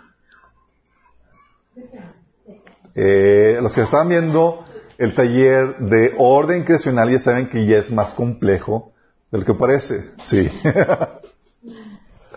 Eh, 2.95 3.59
los 3.61 3.73
que 3.73 3.81
están 3.81 4.09
viendo 4.09 4.65
el 4.97 5.15
taller 5.15 5.77
de 5.79 6.13
orden 6.17 6.63
creacional 6.63 7.09
ya 7.09 7.19
saben 7.19 7.47
que 7.47 7.65
ya 7.65 7.77
es 7.77 7.91
más 7.91 8.11
complejo 8.11 8.91
de 9.31 9.39
lo 9.39 9.45
que 9.45 9.53
parece. 9.53 10.11
Sí. 10.21 10.49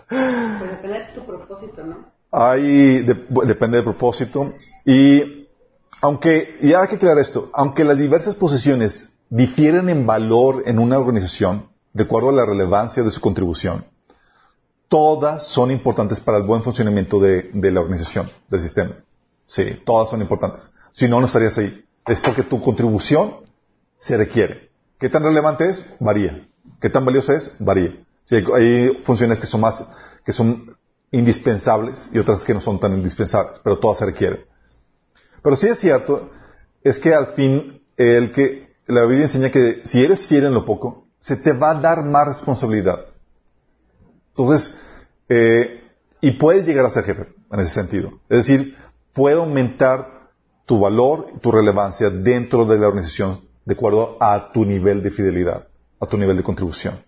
Pues 0.08 0.70
depende 0.70 0.98
de 0.98 1.04
tu 1.14 1.24
propósito, 1.24 1.82
¿no? 1.86 2.12
Ahí 2.30 3.02
depende 3.02 3.78
del 3.78 3.84
propósito. 3.84 4.52
Y 4.84 5.48
aunque, 6.02 6.58
ya 6.60 6.82
hay 6.82 6.88
que 6.88 6.96
aclarar 6.96 7.18
esto, 7.18 7.50
aunque 7.54 7.82
las 7.82 7.96
diversas 7.96 8.34
posiciones 8.34 9.12
difieren 9.30 9.88
en 9.88 10.04
valor 10.04 10.64
en 10.66 10.78
una 10.78 10.98
organización, 10.98 11.68
de 11.94 12.04
acuerdo 12.04 12.28
a 12.28 12.32
la 12.32 12.44
relevancia 12.44 13.02
de 13.02 13.10
su 13.10 13.20
contribución, 13.20 13.86
todas 14.88 15.46
son 15.46 15.70
importantes 15.70 16.20
para 16.20 16.38
el 16.38 16.44
buen 16.44 16.62
funcionamiento 16.62 17.18
de, 17.18 17.50
de 17.54 17.70
la 17.70 17.80
organización, 17.80 18.30
del 18.50 18.60
sistema. 18.60 18.96
Sí, 19.52 19.82
todas 19.84 20.08
son 20.08 20.22
importantes. 20.22 20.70
Si 20.92 21.06
no, 21.06 21.20
no 21.20 21.26
estarías 21.26 21.58
ahí. 21.58 21.84
Es 22.06 22.22
porque 22.22 22.42
tu 22.42 22.58
contribución 22.62 23.40
se 23.98 24.16
requiere. 24.16 24.70
¿Qué 24.98 25.10
tan 25.10 25.22
relevante 25.22 25.68
es? 25.68 25.84
Varía. 26.00 26.48
¿Qué 26.80 26.88
tan 26.88 27.04
valiosa 27.04 27.34
es? 27.34 27.54
Varía. 27.58 28.02
Si 28.24 28.36
hay, 28.36 29.02
funciones 29.04 29.40
que 29.40 29.46
son 29.46 29.60
más, 29.60 29.86
que 30.24 30.32
son 30.32 30.74
indispensables 31.10 32.08
y 32.14 32.18
otras 32.18 32.44
que 32.44 32.54
no 32.54 32.62
son 32.62 32.80
tan 32.80 32.94
indispensables, 32.94 33.58
pero 33.62 33.78
todas 33.78 33.98
se 33.98 34.06
requieren. 34.06 34.40
Pero 35.42 35.54
sí 35.56 35.68
es 35.68 35.78
cierto, 35.78 36.30
es 36.82 36.98
que 36.98 37.12
al 37.12 37.34
fin, 37.34 37.82
el 37.98 38.32
que, 38.32 38.74
la 38.86 39.04
Biblia 39.04 39.24
enseña 39.24 39.50
que 39.50 39.82
si 39.84 40.02
eres 40.02 40.26
fiel 40.26 40.46
en 40.46 40.54
lo 40.54 40.64
poco, 40.64 41.08
se 41.20 41.36
te 41.36 41.52
va 41.52 41.72
a 41.72 41.74
dar 41.74 42.02
más 42.02 42.26
responsabilidad. 42.26 43.04
Entonces, 44.30 44.80
eh, 45.28 45.82
y 46.22 46.30
puedes 46.38 46.66
llegar 46.66 46.86
a 46.86 46.90
ser 46.90 47.04
jefe 47.04 47.34
en 47.50 47.60
ese 47.60 47.74
sentido. 47.74 48.12
Es 48.30 48.46
decir, 48.46 48.78
puede 49.12 49.36
aumentar 49.36 50.30
tu 50.66 50.80
valor, 50.80 51.26
tu 51.40 51.50
relevancia 51.50 52.10
dentro 52.10 52.64
de 52.64 52.78
la 52.78 52.88
organización 52.88 53.40
de 53.64 53.74
acuerdo 53.74 54.16
a 54.20 54.52
tu 54.52 54.64
nivel 54.64 55.02
de 55.02 55.10
fidelidad, 55.10 55.68
a 56.00 56.06
tu 56.06 56.16
nivel 56.18 56.36
de 56.36 56.42
contribución. 56.42 57.02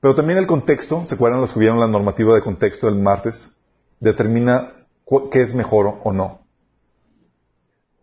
Pero 0.00 0.14
también 0.14 0.38
el 0.38 0.46
contexto, 0.46 1.04
¿se 1.06 1.14
acuerdan 1.14 1.40
los 1.40 1.52
que 1.52 1.60
vieron 1.60 1.80
la 1.80 1.88
normativa 1.88 2.34
de 2.34 2.42
contexto 2.42 2.86
del 2.86 2.96
martes? 2.96 3.54
Determina 4.00 4.86
qué 5.30 5.40
es 5.40 5.54
mejor 5.54 6.00
o 6.04 6.12
no. 6.12 6.40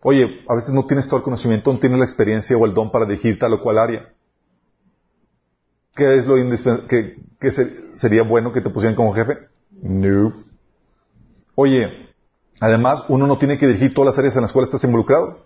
Oye, 0.03 0.41
a 0.47 0.55
veces 0.55 0.71
no 0.71 0.85
tienes 0.85 1.07
todo 1.07 1.17
el 1.17 1.23
conocimiento, 1.23 1.71
no 1.71 1.79
tienes 1.79 1.99
la 1.99 2.05
experiencia 2.05 2.57
o 2.57 2.65
el 2.65 2.73
don 2.73 2.91
para 2.91 3.05
dirigir 3.05 3.37
tal 3.37 3.53
o 3.53 3.61
cual 3.61 3.77
área. 3.77 4.13
¿Qué 5.95 6.15
es 6.15 6.25
lo 6.25 6.37
indispensable? 6.37 7.17
¿Qué, 7.39 7.51
sería 7.95 8.23
bueno 8.23 8.51
que 8.51 8.61
te 8.61 8.69
pusieran 8.69 8.95
como 8.95 9.13
jefe? 9.13 9.37
No. 9.83 10.33
Oye, 11.53 12.09
además 12.61 13.03
uno 13.09 13.27
no 13.27 13.37
tiene 13.37 13.57
que 13.57 13.67
dirigir 13.67 13.93
todas 13.93 14.13
las 14.13 14.19
áreas 14.19 14.35
en 14.35 14.43
las 14.43 14.53
cuales 14.53 14.69
estás 14.69 14.83
involucrado. 14.85 15.39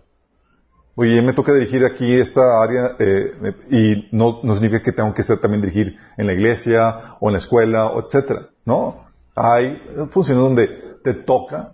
Oye, 0.96 1.22
me 1.22 1.34
toca 1.34 1.54
dirigir 1.54 1.84
aquí 1.84 2.14
esta 2.14 2.62
área 2.62 2.96
eh, 3.00 3.56
y 3.72 4.08
no, 4.16 4.40
no, 4.44 4.54
significa 4.54 4.84
que 4.84 4.92
tengo 4.92 5.14
que 5.14 5.24
ser 5.24 5.40
también 5.40 5.62
dirigir 5.62 5.98
en 6.18 6.28
la 6.28 6.34
iglesia 6.34 7.16
o 7.20 7.30
en 7.30 7.34
la 7.34 7.40
escuela, 7.40 7.92
etcétera. 7.98 8.50
No, 8.66 9.06
hay 9.34 9.82
funciones 10.12 10.44
donde 10.44 10.68
te 11.04 11.14
toca 11.14 11.74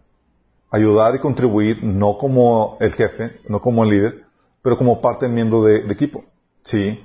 ayudar 0.72 1.16
y 1.16 1.20
contribuir 1.20 1.84
no 1.84 2.18
como 2.18 2.78
el 2.80 2.94
jefe, 2.94 3.40
no 3.50 3.60
como 3.62 3.84
el 3.84 3.90
líder, 3.90 4.24
pero 4.62 4.78
como 4.78 5.02
parte 5.02 5.28
miembro 5.28 5.64
de, 5.64 5.82
de 5.82 5.94
equipo. 5.94 6.24
Sí. 6.64 7.00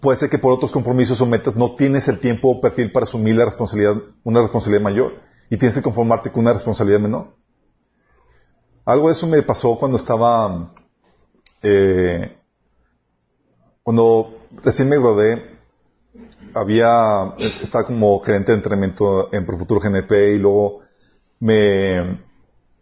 Puede 0.00 0.18
ser 0.18 0.30
que 0.30 0.38
por 0.38 0.52
otros 0.52 0.72
compromisos 0.72 1.20
o 1.20 1.26
metas 1.26 1.56
no 1.56 1.74
tienes 1.74 2.08
el 2.08 2.20
tiempo 2.20 2.48
o 2.48 2.60
perfil 2.60 2.92
para 2.92 3.04
asumir 3.04 3.34
la 3.36 3.44
responsabilidad, 3.44 3.96
una 4.24 4.40
responsabilidad 4.40 4.82
mayor 4.82 5.27
y 5.50 5.56
tienes 5.56 5.74
que 5.74 5.82
conformarte 5.82 6.30
con 6.30 6.40
una 6.40 6.52
responsabilidad 6.52 7.00
menor. 7.00 7.34
Algo 8.84 9.08
de 9.08 9.12
eso 9.12 9.26
me 9.26 9.42
pasó 9.42 9.78
cuando 9.78 9.98
estaba, 9.98 10.72
eh, 11.62 12.36
cuando 13.82 14.38
recién 14.62 14.88
me 14.88 14.98
gradué, 14.98 15.58
había, 16.54 17.34
estaba 17.62 17.84
como 17.84 18.18
gerente 18.20 18.52
de 18.52 18.58
entrenamiento 18.58 19.32
en 19.32 19.44
Profuturo 19.44 19.80
GNP 19.80 20.34
y 20.34 20.38
luego 20.38 20.80
me 21.40 22.20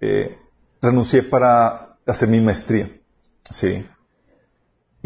eh, 0.00 0.38
renuncié 0.80 1.22
para 1.24 1.98
hacer 2.06 2.28
mi 2.28 2.40
maestría. 2.40 2.90
Sí. 3.50 3.84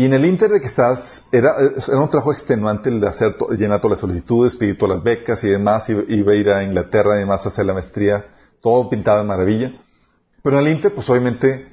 Y 0.00 0.06
en 0.06 0.14
el 0.14 0.24
Inter 0.24 0.50
de 0.50 0.62
que 0.62 0.66
estás, 0.66 1.28
era, 1.30 1.56
era 1.58 2.00
un 2.00 2.08
trabajo 2.08 2.32
extenuante 2.32 2.88
el 2.88 3.00
de 3.00 3.08
hacer, 3.08 3.36
llenar 3.50 3.82
todas 3.82 3.98
las 3.98 4.00
solicitudes, 4.00 4.56
pedir 4.56 4.78
todas 4.78 4.96
las 4.96 5.04
becas 5.04 5.44
y 5.44 5.50
demás, 5.50 5.90
iba 5.90 6.32
a 6.32 6.34
ir 6.34 6.48
a 6.48 6.62
Inglaterra 6.62 7.16
y 7.16 7.18
demás 7.18 7.44
a 7.44 7.50
hacer 7.50 7.66
la 7.66 7.74
maestría, 7.74 8.24
todo 8.62 8.88
pintado 8.88 9.18
de 9.18 9.24
maravilla. 9.24 9.74
Pero 10.42 10.58
en 10.58 10.66
el 10.66 10.72
Inter, 10.72 10.94
pues 10.94 11.10
obviamente, 11.10 11.70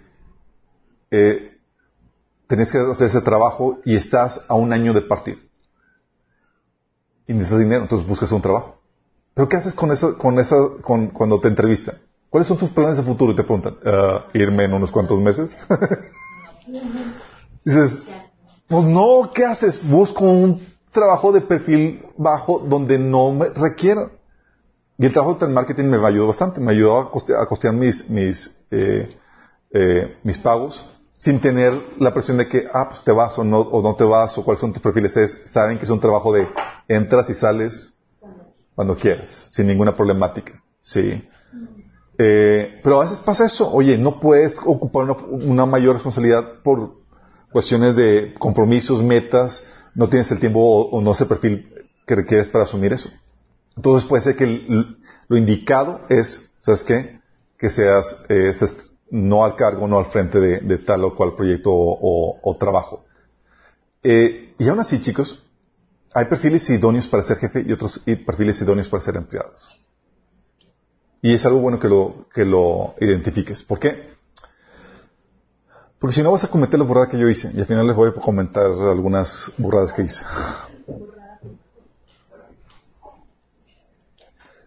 eh, 1.09 1.57
tenés 2.47 2.69
que 2.69 2.79
hacer 2.79 3.07
ese 3.07 3.21
trabajo 3.21 3.79
y 3.85 3.95
estás 3.95 4.43
a 4.49 4.55
un 4.55 4.73
año 4.73 4.91
de 4.91 5.03
partir. 5.03 5.49
Y 7.27 7.33
necesitas 7.33 7.59
dinero, 7.59 7.83
entonces 7.83 8.05
buscas 8.05 8.29
un 8.33 8.41
trabajo. 8.41 8.81
Pero 9.35 9.47
¿qué 9.47 9.55
haces 9.55 9.73
con 9.73 9.89
esa, 9.93 10.17
con 10.17 10.37
esa, 10.37 10.57
con, 10.81 11.11
cuando 11.11 11.39
te 11.39 11.47
entrevistan? 11.47 11.97
¿Cuáles 12.29 12.49
son 12.49 12.57
tus 12.57 12.71
planes 12.71 12.97
de 12.97 13.03
futuro? 13.03 13.31
Y 13.31 13.37
te 13.37 13.45
preguntan, 13.45 13.77
ah, 13.85 14.25
irme 14.33 14.65
en 14.65 14.73
unos 14.73 14.91
cuantos 14.91 15.17
meses. 15.21 15.57
Dices, 17.63 18.01
pues 18.67 18.83
no, 18.83 19.31
¿qué 19.33 19.45
haces? 19.45 19.87
Busco 19.87 20.25
un 20.25 20.65
trabajo 20.91 21.31
de 21.31 21.41
perfil 21.41 22.03
bajo 22.17 22.59
donde 22.59 22.97
no 22.97 23.31
me 23.31 23.49
requiera. 23.49 24.11
Y 24.97 25.05
el 25.05 25.13
trabajo 25.13 25.35
de 25.35 25.47
marketing 25.47 25.85
me 25.85 26.05
ayudó 26.05 26.27
bastante, 26.27 26.59
me 26.59 26.71
ayudó 26.71 26.97
a 26.97 27.11
costear, 27.11 27.73
mis, 27.73 28.09
mis, 28.09 28.57
eh, 28.71 29.15
eh, 29.71 30.17
mis 30.23 30.37
pagos 30.37 30.83
sin 31.17 31.39
tener 31.39 31.73
la 31.99 32.13
presión 32.13 32.37
de 32.37 32.47
que, 32.47 32.67
ah, 32.71 32.89
pues 32.89 33.03
te 33.03 33.11
vas 33.11 33.37
o 33.39 33.43
no, 33.43 33.59
o 33.59 33.81
no 33.81 33.95
te 33.95 34.03
vas, 34.03 34.37
o 34.37 34.43
cuáles 34.43 34.61
son 34.61 34.71
tus 34.71 34.81
perfiles. 34.81 35.17
Es, 35.17 35.41
saben 35.45 35.77
que 35.77 35.83
es 35.83 35.89
un 35.89 35.99
trabajo 35.99 36.31
de 36.31 36.47
entras 36.87 37.29
y 37.29 37.33
sales 37.33 37.97
cuando 38.75 38.95
quieras, 38.95 39.47
sin 39.49 39.67
ninguna 39.67 39.95
problemática. 39.95 40.61
Sí. 40.81 41.27
Eh, 42.19 42.79
pero 42.83 43.01
a 43.01 43.03
veces 43.03 43.19
pasa 43.19 43.45
eso. 43.45 43.71
Oye, 43.71 43.97
no 43.97 44.19
puedes 44.19 44.59
ocupar 44.63 45.03
una, 45.03 45.13
una 45.13 45.65
mayor 45.65 45.95
responsabilidad 45.95 46.61
por 46.63 47.06
cuestiones 47.51 47.95
de 47.95 48.33
compromisos, 48.37 49.03
metas, 49.03 49.63
no 49.95 50.07
tienes 50.09 50.29
el 50.31 50.39
tiempo 50.39 50.59
o, 50.59 51.01
no 51.01 51.11
ese 51.11 51.25
perfil 51.25 51.67
que 52.05 52.15
requieres 52.15 52.49
para 52.49 52.65
asumir 52.65 52.93
eso. 52.93 53.09
Entonces 53.75 54.07
puede 54.07 54.23
ser 54.23 54.35
que 54.35 54.45
lo 55.27 55.37
indicado 55.37 56.01
es, 56.09 56.49
¿sabes 56.59 56.83
qué? 56.83 57.19
Que 57.57 57.69
seas 57.69 58.23
eh, 58.29 58.53
no 59.09 59.43
al 59.43 59.55
cargo, 59.55 59.87
no 59.87 59.97
al 59.97 60.05
frente 60.05 60.39
de, 60.39 60.77
tal 60.79 61.03
o 61.05 61.15
cual 61.15 61.35
proyecto 61.35 61.71
o, 61.71 62.57
trabajo. 62.59 63.05
Eh, 64.03 64.53
y 64.57 64.67
aún 64.67 64.79
así, 64.79 65.01
chicos, 65.01 65.43
hay 66.13 66.25
perfiles 66.25 66.69
idóneos 66.69 67.07
para 67.07 67.23
ser 67.23 67.37
jefe 67.37 67.63
y 67.67 67.71
otros 67.71 68.01
perfiles 68.25 68.61
idóneos 68.61 68.89
para 68.89 69.01
ser 69.01 69.15
empleados. 69.15 69.83
Y 71.21 71.33
es 71.33 71.45
algo 71.45 71.59
bueno 71.59 71.79
que 71.79 71.87
lo, 71.87 72.27
que 72.33 72.45
lo 72.45 72.95
identifiques. 72.99 73.63
¿Por 73.63 73.79
qué? 73.79 74.16
Porque 75.99 76.13
si 76.15 76.21
no 76.21 76.31
vas 76.31 76.43
a 76.43 76.49
cometer 76.49 76.79
la 76.79 76.85
burrada 76.85 77.09
que 77.09 77.17
yo 77.17 77.27
hice. 77.27 77.51
Y 77.53 77.59
al 77.59 77.65
final 77.65 77.87
les 77.87 77.95
voy 77.95 78.09
a 78.09 78.13
comentar 78.13 78.65
algunas 78.65 79.51
burradas 79.57 79.93
que 79.93 80.03
hice. 80.03 80.23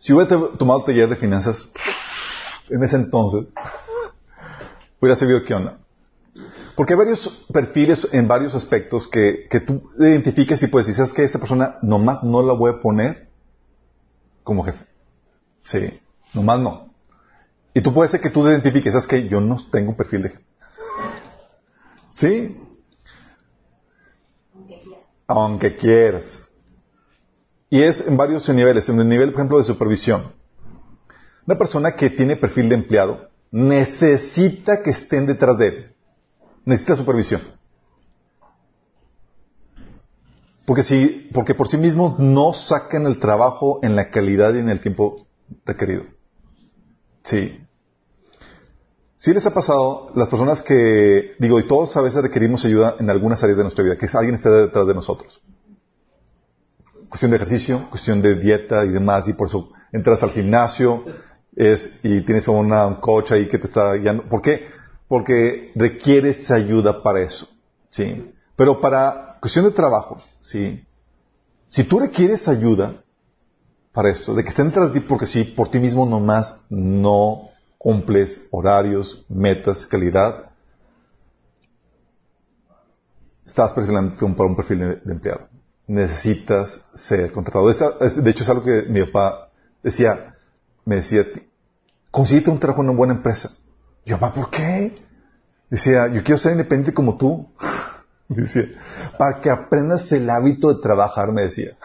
Si 0.00 0.12
hubiera 0.12 0.56
tomado 0.56 0.80
el 0.80 0.86
taller 0.86 1.08
de 1.08 1.16
finanzas 1.16 1.68
en 2.68 2.82
ese 2.82 2.96
entonces, 2.96 3.46
hubiera 5.00 5.14
sabido 5.14 5.44
qué 5.44 5.54
onda. 5.54 5.78
Porque 6.74 6.94
hay 6.94 6.98
varios 6.98 7.28
perfiles 7.52 8.08
en 8.10 8.26
varios 8.26 8.54
aspectos 8.54 9.06
que, 9.06 9.46
que 9.50 9.60
tú 9.60 9.90
identifiques 9.98 10.62
y 10.62 10.68
puedes 10.68 10.86
decir, 10.86 10.96
¿sabes 10.96 11.12
que 11.12 11.24
Esta 11.24 11.38
persona 11.38 11.76
nomás 11.82 12.22
no 12.24 12.42
la 12.42 12.54
voy 12.54 12.70
a 12.70 12.80
poner 12.80 13.28
como 14.42 14.64
jefe. 14.64 14.84
Sí, 15.62 16.00
nomás 16.32 16.58
no. 16.58 16.90
Y 17.74 17.82
tú 17.82 17.92
puedes 17.92 18.10
ser 18.10 18.20
que 18.20 18.30
tú 18.30 18.42
te 18.42 18.50
identifiques, 18.50 18.92
¿sabes 18.92 19.06
que 19.06 19.28
Yo 19.28 19.40
no 19.40 19.56
tengo 19.70 19.90
un 19.90 19.96
perfil 19.96 20.22
de 20.22 20.30
jefe. 20.30 20.49
¿Sí? 22.14 22.56
Aunque 24.54 24.80
quiera. 24.80 24.98
Aunque 25.26 25.76
quieras. 25.76 26.46
Y 27.70 27.82
es 27.82 28.06
en 28.06 28.16
varios 28.16 28.48
niveles. 28.48 28.88
En 28.88 29.00
el 29.00 29.08
nivel, 29.08 29.30
por 29.30 29.40
ejemplo, 29.40 29.58
de 29.58 29.64
supervisión. 29.64 30.32
Una 31.46 31.56
persona 31.56 31.92
que 31.96 32.10
tiene 32.10 32.36
perfil 32.36 32.68
de 32.68 32.74
empleado 32.74 33.28
necesita 33.50 34.82
que 34.82 34.90
estén 34.90 35.26
detrás 35.26 35.58
de 35.58 35.66
él. 35.68 35.94
Necesita 36.64 36.96
supervisión. 36.96 37.40
Porque, 40.66 40.82
si, 40.82 41.28
porque 41.32 41.54
por 41.54 41.68
sí 41.68 41.78
mismos 41.78 42.18
no 42.18 42.52
sacan 42.52 43.06
el 43.06 43.18
trabajo 43.18 43.80
en 43.82 43.96
la 43.96 44.10
calidad 44.10 44.54
y 44.54 44.58
en 44.58 44.68
el 44.68 44.80
tiempo 44.80 45.26
requerido. 45.64 46.04
Sí. 47.24 47.60
Sí 49.20 49.34
les 49.34 49.44
ha 49.44 49.52
pasado, 49.52 50.10
las 50.14 50.30
personas 50.30 50.62
que, 50.62 51.34
digo, 51.38 51.60
y 51.60 51.66
todos 51.66 51.94
a 51.94 52.00
veces 52.00 52.22
requerimos 52.22 52.64
ayuda 52.64 52.96
en 52.98 53.10
algunas 53.10 53.42
áreas 53.42 53.58
de 53.58 53.64
nuestra 53.64 53.84
vida, 53.84 53.98
que 53.98 54.08
alguien 54.14 54.36
esté 54.36 54.48
detrás 54.48 54.86
de 54.86 54.94
nosotros. 54.94 55.42
Cuestión 57.06 57.30
de 57.30 57.36
ejercicio, 57.36 57.86
cuestión 57.90 58.22
de 58.22 58.36
dieta 58.36 58.82
y 58.86 58.88
demás, 58.88 59.28
y 59.28 59.34
por 59.34 59.48
eso 59.48 59.72
entras 59.92 60.22
al 60.22 60.30
gimnasio 60.30 61.04
es, 61.54 62.00
y 62.02 62.22
tienes 62.22 62.48
una, 62.48 62.86
un 62.86 62.94
coach 62.94 63.32
ahí 63.32 63.46
que 63.46 63.58
te 63.58 63.66
está 63.66 63.92
guiando. 63.92 64.22
¿Por 64.22 64.40
qué? 64.40 64.68
Porque 65.06 65.70
requieres 65.74 66.50
ayuda 66.50 67.02
para 67.02 67.20
eso. 67.20 67.46
Sí. 67.90 68.32
Pero 68.56 68.80
para 68.80 69.36
cuestión 69.38 69.66
de 69.66 69.72
trabajo, 69.72 70.16
sí. 70.40 70.82
Si 71.68 71.84
tú 71.84 72.00
requieres 72.00 72.48
ayuda 72.48 73.04
para 73.92 74.08
esto, 74.08 74.34
de 74.34 74.44
que 74.44 74.48
estén 74.48 74.68
detrás 74.68 74.94
de 74.94 74.98
ti 74.98 75.06
porque 75.06 75.26
sí, 75.26 75.44
por 75.44 75.70
ti 75.70 75.78
mismo 75.78 76.06
nomás 76.06 76.58
no 76.70 77.49
cumples 77.80 78.46
horarios, 78.50 79.24
metas, 79.30 79.86
calidad, 79.86 80.50
estás 83.46 83.72
perfilando 83.72 84.14
para 84.36 84.50
un 84.50 84.54
perfil 84.54 85.00
de, 85.02 85.12
empleado. 85.12 85.48
Necesitas 85.86 86.84
ser 86.92 87.32
contratado. 87.32 87.66
De 87.68 88.30
hecho, 88.30 88.44
es 88.44 88.50
algo 88.50 88.62
que 88.62 88.82
mi 88.82 89.02
papá 89.06 89.48
decía, 89.82 90.34
me 90.84 90.96
decía, 90.96 91.24
consíguete 92.10 92.50
un 92.50 92.60
trabajo 92.60 92.82
en 92.82 92.90
una 92.90 92.98
buena 92.98 93.14
empresa. 93.14 93.50
Yo, 94.04 94.20
papá, 94.20 94.34
¿por 94.34 94.50
qué? 94.50 94.94
Decía, 95.70 96.06
yo 96.08 96.22
quiero 96.22 96.36
ser 96.36 96.52
independiente 96.52 96.92
como 96.92 97.16
tú. 97.16 97.48
Decía, 98.28 98.64
para 99.16 99.40
que 99.40 99.48
aprendas 99.48 100.12
el 100.12 100.28
hábito 100.28 100.68
de 100.68 100.82
trabajar, 100.82 101.32
me 101.32 101.42
decía. 101.44 101.78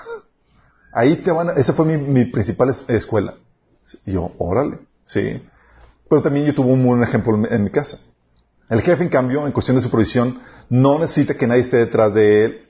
Ahí 0.93 1.15
te 1.15 1.31
van 1.31 1.49
a, 1.49 1.53
esa 1.53 1.73
fue 1.73 1.85
mi, 1.85 2.25
principal 2.25 2.69
es- 2.69 2.83
escuela. 2.89 3.35
Yo, 4.05 4.33
órale, 4.37 4.79
sí. 5.05 5.41
Pero 6.10 6.22
también 6.22 6.45
yo 6.45 6.53
tuve 6.53 6.72
un 6.72 6.86
buen 6.86 7.01
ejemplo 7.03 7.36
en, 7.49 7.64
mi 7.64 7.70
casa. 7.70 7.99
El 8.70 8.82
jefe, 8.82 9.03
en 9.03 9.10
cambio, 9.10 9.45
en 9.45 9.51
cuestión 9.51 9.78
de 9.78 9.84
supervisión, 9.84 10.39
no 10.70 10.99
necesita 10.99 11.36
que 11.36 11.47
nadie 11.47 11.62
esté 11.62 11.78
detrás 11.78 12.14
de 12.14 12.45
él. 12.45 12.70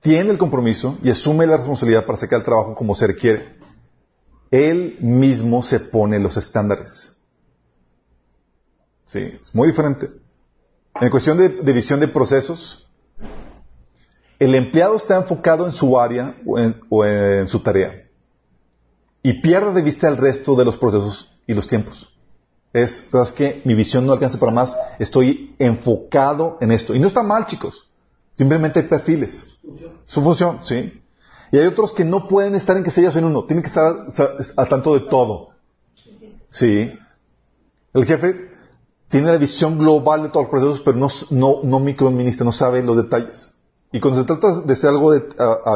Tiene 0.00 0.30
el 0.30 0.38
compromiso 0.38 0.98
y 1.02 1.10
asume 1.10 1.46
la 1.46 1.56
responsabilidad 1.56 2.06
para 2.06 2.18
sacar 2.18 2.40
el 2.40 2.44
trabajo 2.44 2.74
como 2.74 2.94
se 2.94 3.06
requiere. 3.06 3.56
Él 4.50 4.96
mismo 5.00 5.62
se 5.62 5.80
pone 5.80 6.18
los 6.18 6.36
estándares. 6.36 7.16
Sí, 9.06 9.38
es 9.40 9.54
muy 9.54 9.68
diferente. 9.68 10.10
En 11.00 11.10
cuestión 11.10 11.38
de, 11.38 11.48
de 11.48 11.72
visión 11.72 12.00
de 12.00 12.08
procesos, 12.08 12.88
el 14.38 14.54
empleado 14.54 14.96
está 14.96 15.16
enfocado 15.16 15.66
en 15.66 15.72
su 15.72 15.98
área 15.98 16.36
o 16.46 16.58
en, 16.58 16.80
o 16.88 17.04
en 17.04 17.48
su 17.48 17.60
tarea 17.60 18.08
y 19.22 19.42
pierde 19.42 19.72
de 19.74 19.82
vista 19.82 20.08
el 20.08 20.16
resto 20.16 20.54
de 20.54 20.64
los 20.64 20.76
procesos 20.76 21.30
y 21.46 21.54
los 21.54 21.66
tiempos. 21.66 22.17
Es, 22.72 23.08
¿sabes 23.10 23.32
qué? 23.32 23.62
Mi 23.64 23.74
visión 23.74 24.06
no 24.06 24.12
alcanza 24.12 24.38
para 24.38 24.52
más, 24.52 24.76
estoy 24.98 25.54
enfocado 25.58 26.58
en 26.60 26.70
esto. 26.72 26.94
Y 26.94 26.98
no 26.98 27.08
está 27.08 27.22
mal, 27.22 27.46
chicos. 27.46 27.88
Simplemente 28.34 28.80
hay 28.80 28.86
perfiles. 28.86 29.46
Su 30.06 30.22
función, 30.22 30.58
sí. 30.62 31.00
Y 31.50 31.58
hay 31.58 31.66
otros 31.66 31.92
que 31.92 32.04
no 32.04 32.28
pueden 32.28 32.54
estar 32.54 32.76
en 32.76 32.84
que 32.84 32.90
se 32.90 33.04
en 33.04 33.24
uno, 33.24 33.44
tienen 33.44 33.62
que 33.62 33.68
estar 33.68 34.06
al, 34.56 34.68
tanto 34.68 34.94
de 34.94 35.00
todo. 35.00 35.50
Sí. 36.50 36.92
El 37.94 38.04
jefe 38.04 38.50
tiene 39.08 39.32
la 39.32 39.38
visión 39.38 39.78
global 39.78 40.24
de 40.24 40.28
todos 40.28 40.44
los 40.44 40.50
procesos, 40.50 40.80
pero 40.82 40.98
no, 40.98 41.08
no, 41.30 41.60
no 41.64 41.80
microadministra, 41.80 42.44
no 42.44 42.52
sabe 42.52 42.82
los 42.82 42.96
detalles. 42.96 43.50
Y 43.90 44.00
cuando 44.00 44.20
se 44.20 44.26
trata 44.26 44.60
de 44.60 44.72
hacer 44.74 44.90
algo 44.90 45.12
de- 45.12 45.26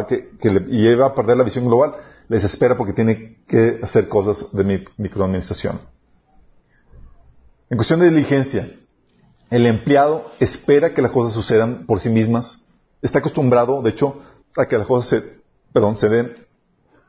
que, 0.07 0.30
que 0.38 0.51
le 0.51 0.61
lleva 0.61 1.07
a 1.07 1.14
perder 1.14 1.38
la 1.38 1.45
visión 1.45 1.66
global, 1.66 1.95
les 2.28 2.45
espera 2.45 2.76
porque 2.76 2.93
tiene 2.93 3.38
que 3.49 3.80
hacer 3.82 4.09
cosas 4.09 4.55
de 4.55 4.64
mi- 4.64 4.84
microadministración. 4.99 5.80
En 7.73 7.79
cuestión 7.79 8.01
de 8.01 8.11
diligencia, 8.11 8.70
el 9.49 9.64
empleado 9.64 10.31
espera 10.41 10.93
que 10.93 11.01
las 11.01 11.11
cosas 11.11 11.33
sucedan 11.33 11.87
por 11.87 12.01
sí 12.01 12.11
mismas. 12.11 12.68
Está 13.01 13.20
acostumbrado, 13.20 13.81
de 13.81 13.89
hecho, 13.89 14.20
a 14.59 14.66
que 14.66 14.77
las 14.77 14.87
cosas 14.87 15.09
se, 15.09 15.41
perdón, 15.73 15.97
se 15.97 16.11
den 16.11 16.35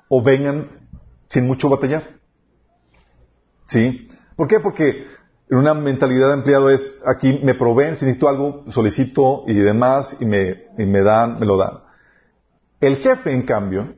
o 0.07 0.23
vengan 0.23 0.87
sin 1.27 1.47
mucho 1.47 1.67
batallar. 1.67 2.11
¿Sí? 3.67 4.07
¿Por 4.37 4.47
qué? 4.47 4.61
Porque 4.61 5.05
en 5.49 5.57
una 5.57 5.73
mentalidad 5.73 6.29
de 6.29 6.35
empleado 6.35 6.69
es, 6.69 6.97
aquí 7.05 7.41
me 7.43 7.55
proveen, 7.55 7.97
si 7.97 8.05
necesito 8.05 8.29
algo, 8.29 8.63
solicito 8.69 9.43
y 9.47 9.55
demás, 9.55 10.15
y 10.21 10.25
me, 10.25 10.67
y 10.77 10.85
me 10.85 11.01
dan, 11.01 11.41
me 11.41 11.45
lo 11.45 11.57
dan. 11.57 11.79
El 12.79 12.99
jefe, 12.99 13.33
en 13.33 13.41
cambio, 13.41 13.95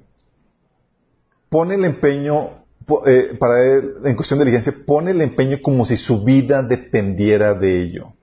pone 1.48 1.76
el 1.76 1.86
empeño, 1.86 2.65
eh, 3.06 3.36
para 3.40 3.64
él, 3.64 3.94
en 4.04 4.16
cuestión 4.16 4.40
de 4.40 4.46
diligencia, 4.46 4.74
pone 4.86 5.12
el 5.12 5.22
empeño 5.22 5.60
como 5.62 5.86
si 5.86 5.98
su 5.98 6.24
vida 6.24 6.62
dependiera 6.62 7.54
de 7.54 7.82
ello. 7.82 8.14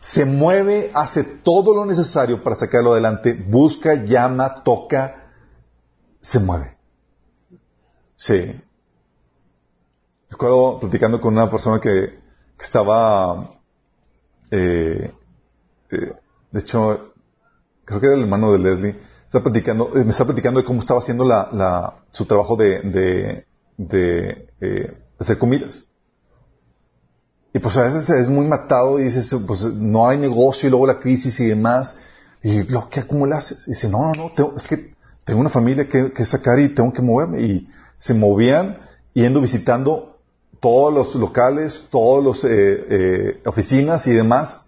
Se 0.00 0.24
mueve, 0.24 0.90
hace 0.94 1.24
todo 1.24 1.74
lo 1.74 1.84
necesario 1.84 2.42
para 2.42 2.56
sacarlo 2.56 2.92
adelante, 2.92 3.32
busca, 3.32 4.04
llama, 4.04 4.62
toca, 4.62 5.30
se 6.20 6.38
mueve. 6.38 6.76
Sí. 8.14 8.60
Recuerdo 10.30 10.78
platicando 10.80 11.20
con 11.20 11.32
una 11.34 11.50
persona 11.50 11.80
que, 11.80 12.18
estaba, 12.60 13.50
eh, 14.50 15.12
eh, 15.90 16.12
de 16.50 16.60
hecho, 16.60 17.12
creo 17.84 18.00
que 18.00 18.06
era 18.06 18.16
el 18.16 18.22
hermano 18.22 18.52
de 18.52 18.58
Leslie, 18.58 18.96
está 19.28 19.42
platicando, 19.42 19.90
eh, 19.94 20.04
me 20.04 20.10
está 20.10 20.24
platicando 20.24 20.60
de 20.60 20.66
cómo 20.66 20.80
estaba 20.80 21.00
haciendo 21.00 21.24
la, 21.24 21.94
su 22.10 22.24
trabajo 22.24 22.56
de, 22.56 22.80
de, 22.80 23.44
de, 23.76 24.48
eh, 24.60 24.98
hacer 25.18 25.38
comidas. 25.38 25.84
Y 27.52 27.58
pues 27.58 27.76
a 27.76 27.84
veces 27.84 28.08
es 28.08 28.28
muy 28.28 28.46
matado 28.46 28.98
y 28.98 29.04
dices, 29.04 29.34
pues 29.46 29.64
no 29.64 30.08
hay 30.08 30.18
negocio 30.18 30.66
y 30.66 30.70
luego 30.70 30.86
la 30.86 30.98
crisis 30.98 31.38
y 31.40 31.46
demás. 31.46 31.96
Y 32.42 32.64
yo, 32.66 32.88
¿qué, 32.88 33.06
¿cómo 33.06 33.26
dice, 33.26 33.88
no, 33.88 34.12
no, 34.12 34.32
no, 34.36 34.54
es 34.56 34.66
que 34.66 34.94
tengo 35.24 35.40
una 35.40 35.50
familia 35.50 35.88
que, 35.88 36.12
que 36.12 36.24
sacar 36.24 36.58
y 36.58 36.70
tengo 36.70 36.92
que 36.92 37.02
moverme. 37.02 37.40
Y 37.42 37.68
se 37.98 38.14
movían 38.14 38.78
yendo 39.12 39.40
visitando 39.40 40.18
todos 40.60 40.92
los 40.92 41.14
locales, 41.14 41.86
todas 41.90 42.24
las 42.24 43.46
oficinas 43.46 44.06
y 44.06 44.12
demás, 44.12 44.62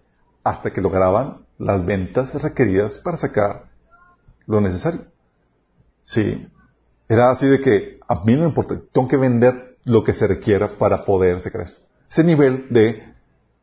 hasta 0.44 0.70
que 0.70 0.80
lograban 0.80 1.46
las 1.58 1.84
ventas 1.84 2.34
requeridas 2.42 2.98
para 2.98 3.16
sacar 3.16 3.69
lo 4.50 4.60
necesario. 4.60 5.02
Sí. 6.02 6.48
Era 7.08 7.30
así 7.30 7.46
de 7.46 7.60
que 7.60 8.00
a 8.06 8.16
mí 8.24 8.34
no 8.34 8.40
me 8.40 8.48
importa, 8.48 8.80
tengo 8.92 9.08
que 9.08 9.16
vender 9.16 9.78
lo 9.84 10.04
que 10.04 10.14
se 10.14 10.26
requiera 10.26 10.76
para 10.78 11.04
poder 11.04 11.40
sacar 11.40 11.62
esto. 11.62 11.80
Ese 12.10 12.24
nivel 12.24 12.66
de, 12.70 13.02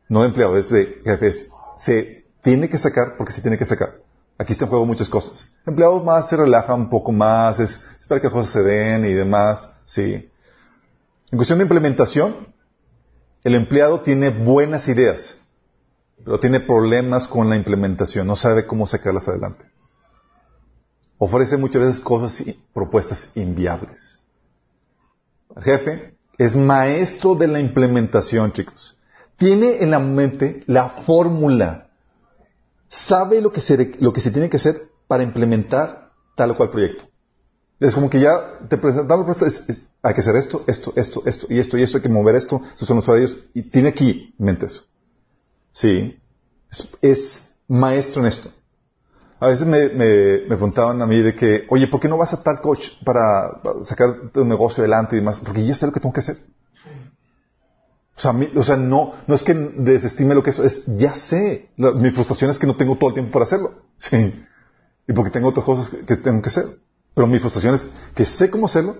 no 0.08 0.22
de 0.22 0.28
empleado, 0.28 0.56
es 0.56 0.70
de 0.70 1.00
jefes, 1.04 1.48
se 1.76 2.24
tiene 2.42 2.68
que 2.68 2.78
sacar 2.78 3.16
porque 3.16 3.32
se 3.32 3.42
tiene 3.42 3.58
que 3.58 3.64
sacar. 3.64 3.96
Aquí 4.38 4.52
está 4.52 4.64
en 4.64 4.70
juego 4.70 4.86
muchas 4.86 5.08
cosas. 5.08 5.48
El 5.64 5.70
empleado 5.70 6.02
más 6.02 6.28
se 6.28 6.36
relaja 6.36 6.74
un 6.74 6.88
poco 6.88 7.12
más, 7.12 7.60
es, 7.60 7.82
espera 8.00 8.20
que 8.20 8.28
las 8.28 8.34
cosas 8.34 8.52
se 8.52 8.62
den 8.62 9.04
y 9.04 9.12
demás, 9.12 9.70
sí. 9.84 10.30
En 11.30 11.36
cuestión 11.36 11.58
de 11.58 11.64
implementación, 11.64 12.48
el 13.44 13.54
empleado 13.54 14.00
tiene 14.00 14.30
buenas 14.30 14.88
ideas, 14.88 15.38
pero 16.24 16.40
tiene 16.40 16.60
problemas 16.60 17.28
con 17.28 17.50
la 17.50 17.56
implementación, 17.56 18.26
no 18.26 18.36
sabe 18.36 18.66
cómo 18.66 18.86
sacarlas 18.86 19.28
adelante. 19.28 19.66
Ofrece 21.18 21.56
muchas 21.56 21.82
veces 21.82 22.00
cosas 22.00 22.40
y 22.46 22.52
propuestas 22.72 23.32
inviables. 23.34 24.20
El 25.56 25.62
jefe 25.62 26.14
es 26.38 26.54
maestro 26.54 27.34
de 27.34 27.48
la 27.48 27.58
implementación, 27.60 28.52
chicos. 28.52 28.96
Tiene 29.36 29.82
en 29.82 29.90
la 29.90 29.98
mente 29.98 30.62
la 30.66 30.88
fórmula. 30.88 31.88
Sabe 32.88 33.40
lo 33.40 33.50
que, 33.52 33.60
se, 33.60 33.96
lo 34.00 34.12
que 34.12 34.20
se 34.20 34.30
tiene 34.30 34.48
que 34.48 34.56
hacer 34.56 34.82
para 35.08 35.22
implementar 35.22 36.10
tal 36.36 36.52
o 36.52 36.56
cual 36.56 36.70
proyecto. 36.70 37.04
Es 37.80 37.94
como 37.94 38.08
que 38.10 38.20
ya 38.20 38.58
te 38.68 38.76
propuesta, 38.76 39.46
es- 39.46 39.64
es- 39.68 39.86
hay 40.02 40.14
que 40.14 40.20
hacer 40.20 40.36
esto, 40.36 40.64
esto, 40.66 40.92
esto, 40.96 41.22
esto, 41.26 41.46
y 41.50 41.58
esto, 41.58 41.76
y 41.78 41.82
esto, 41.82 41.98
hay 41.98 42.02
que 42.02 42.08
mover 42.08 42.34
esto, 42.36 42.60
estos 42.72 42.88
son 42.88 42.96
los 42.96 43.08
horarios, 43.08 43.38
y 43.54 43.62
tiene 43.62 43.88
aquí 43.90 44.34
en 44.38 44.44
mente 44.46 44.66
eso. 44.66 44.82
Sí. 45.72 46.18
Es 47.00 47.50
maestro 47.68 48.22
en 48.22 48.28
esto. 48.28 48.50
A 49.40 49.46
veces 49.48 49.66
me, 49.66 49.88
me, 49.90 50.38
preguntaban 50.48 51.00
a 51.00 51.06
mí 51.06 51.20
de 51.20 51.34
que, 51.36 51.66
oye, 51.70 51.86
¿por 51.86 52.00
qué 52.00 52.08
no 52.08 52.18
vas 52.18 52.32
a 52.32 52.42
tal 52.42 52.60
coach 52.60 52.88
para, 53.04 53.60
sacar 53.84 54.30
tu 54.32 54.44
negocio 54.44 54.82
adelante 54.82 55.14
y 55.16 55.20
demás? 55.20 55.40
Porque 55.44 55.64
ya 55.64 55.74
sé 55.74 55.86
lo 55.86 55.92
que 55.92 56.00
tengo 56.00 56.12
que 56.12 56.20
hacer. 56.20 56.38
O 58.16 58.20
sea, 58.20 58.32
mi- 58.32 58.50
o 58.56 58.64
sea 58.64 58.76
no, 58.76 59.12
no 59.28 59.34
es 59.34 59.44
que 59.44 59.54
desestime 59.54 60.34
lo 60.34 60.42
que 60.42 60.50
es, 60.50 60.58
es 60.58 60.82
ya 60.86 61.14
sé. 61.14 61.68
Mi 61.76 62.10
frustración 62.10 62.50
es 62.50 62.58
que 62.58 62.66
no 62.66 62.74
tengo 62.74 62.96
todo 62.96 63.10
el 63.10 63.14
tiempo 63.14 63.32
para 63.32 63.44
hacerlo. 63.44 63.72
Sí. 63.98 64.44
Y 65.08 65.12
porque 65.12 65.30
tengo 65.30 65.48
otras 65.48 65.64
cosas 65.64 65.88
que, 65.88 66.16
tengo 66.16 66.42
que 66.42 66.48
hacer. 66.50 66.66
Pero 67.14 67.26
mi 67.26 67.38
frustración 67.38 67.74
es 67.76 67.88
que 68.14 68.24
sé 68.26 68.50
cómo 68.50 68.66
hacerlo, 68.66 68.96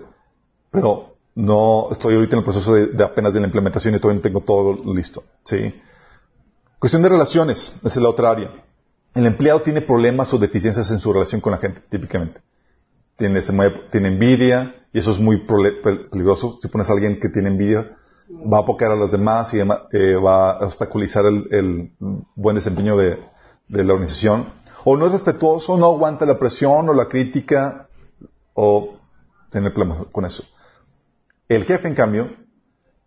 pero 0.71 1.15
no 1.35 1.87
estoy 1.91 2.15
ahorita 2.15 2.35
en 2.35 2.39
el 2.39 2.43
proceso 2.43 2.73
de, 2.73 2.87
de 2.87 3.03
apenas 3.03 3.33
de 3.33 3.39
la 3.39 3.45
implementación 3.45 3.93
y 3.95 3.99
todavía 3.99 4.17
no 4.19 4.23
tengo 4.23 4.41
todo 4.41 4.93
listo. 4.93 5.23
Sí. 5.43 5.73
Cuestión 6.79 7.01
de 7.03 7.09
relaciones, 7.09 7.73
esa 7.83 7.87
es 7.87 7.97
la 7.97 8.09
otra 8.09 8.31
área. 8.31 8.51
El 9.15 9.25
empleado 9.25 9.61
tiene 9.61 9.81
problemas 9.81 10.33
o 10.33 10.37
deficiencias 10.37 10.91
en 10.91 10.99
su 10.99 11.11
relación 11.11 11.41
con 11.41 11.51
la 11.51 11.57
gente, 11.57 11.81
típicamente. 11.89 12.41
Tiene, 13.17 13.41
envidia, 14.07 14.75
y 14.93 14.99
eso 14.99 15.11
es 15.11 15.19
muy 15.19 15.45
peligroso. 15.45 16.57
Si 16.61 16.67
pones 16.67 16.89
a 16.89 16.93
alguien 16.93 17.19
que 17.19 17.29
tiene 17.29 17.49
envidia, 17.49 17.97
va 18.31 18.59
a 18.59 18.61
apocar 18.61 18.91
a 18.91 18.95
los 18.95 19.11
demás 19.11 19.53
y 19.53 19.59
eh, 19.59 20.15
va 20.15 20.51
a 20.51 20.65
obstaculizar 20.65 21.25
el, 21.25 21.91
buen 22.35 22.55
desempeño 22.55 22.95
de, 22.95 23.19
la 23.67 23.93
organización. 23.93 24.53
O 24.85 24.95
no 24.95 25.07
es 25.07 25.11
respetuoso, 25.11 25.77
no 25.77 25.87
aguanta 25.87 26.25
la 26.25 26.39
presión 26.39 26.87
o 26.87 26.93
la 26.93 27.09
crítica, 27.09 27.89
o 28.53 28.99
tiene 29.51 29.71
problemas 29.71 30.05
con 30.11 30.25
eso. 30.25 30.43
El 31.49 31.65
jefe, 31.65 31.87
en 31.87 31.95
cambio, 31.95 32.29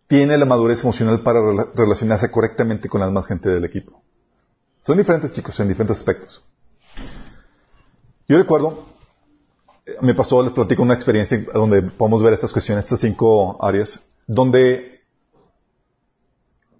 tiene 0.07 0.37
la 0.37 0.45
madurez 0.45 0.83
emocional 0.83 1.23
para 1.23 1.39
rela- 1.39 1.71
relacionarse 1.73 2.29
correctamente 2.29 2.89
con 2.89 2.99
la 2.99 3.07
demás 3.07 3.25
gente 3.25 3.49
del 3.49 3.63
equipo. 3.65 4.02
Son 4.85 4.97
diferentes 4.97 5.31
chicos 5.31 5.59
en 5.59 5.69
diferentes 5.69 5.97
aspectos. 5.97 6.43
Yo 8.27 8.37
recuerdo, 8.37 8.85
eh, 9.85 9.95
me 10.01 10.13
pasó, 10.13 10.43
les 10.43 10.53
platico 10.53 10.83
una 10.83 10.93
experiencia 10.93 11.43
donde 11.53 11.81
podemos 11.81 12.21
ver 12.21 12.33
estas 12.33 12.51
cuestiones, 12.51 12.85
estas 12.85 12.99
cinco 12.99 13.63
áreas, 13.63 14.01
donde 14.27 14.93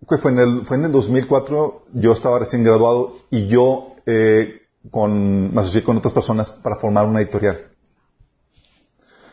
fue 0.08 0.32
en 0.32 0.40
el, 0.40 0.66
fue 0.66 0.78
en 0.78 0.86
el 0.86 0.92
2004, 0.92 1.86
yo 1.94 2.12
estaba 2.12 2.40
recién 2.40 2.64
graduado 2.64 3.20
y 3.30 3.48
yo 3.48 3.96
eh, 4.06 4.62
con, 4.92 5.54
me 5.54 5.62
asocié 5.62 5.84
con 5.84 5.98
otras 5.98 6.14
personas 6.14 6.50
para 6.50 6.76
formar 6.76 7.06
una 7.06 7.22
editorial. 7.22 7.70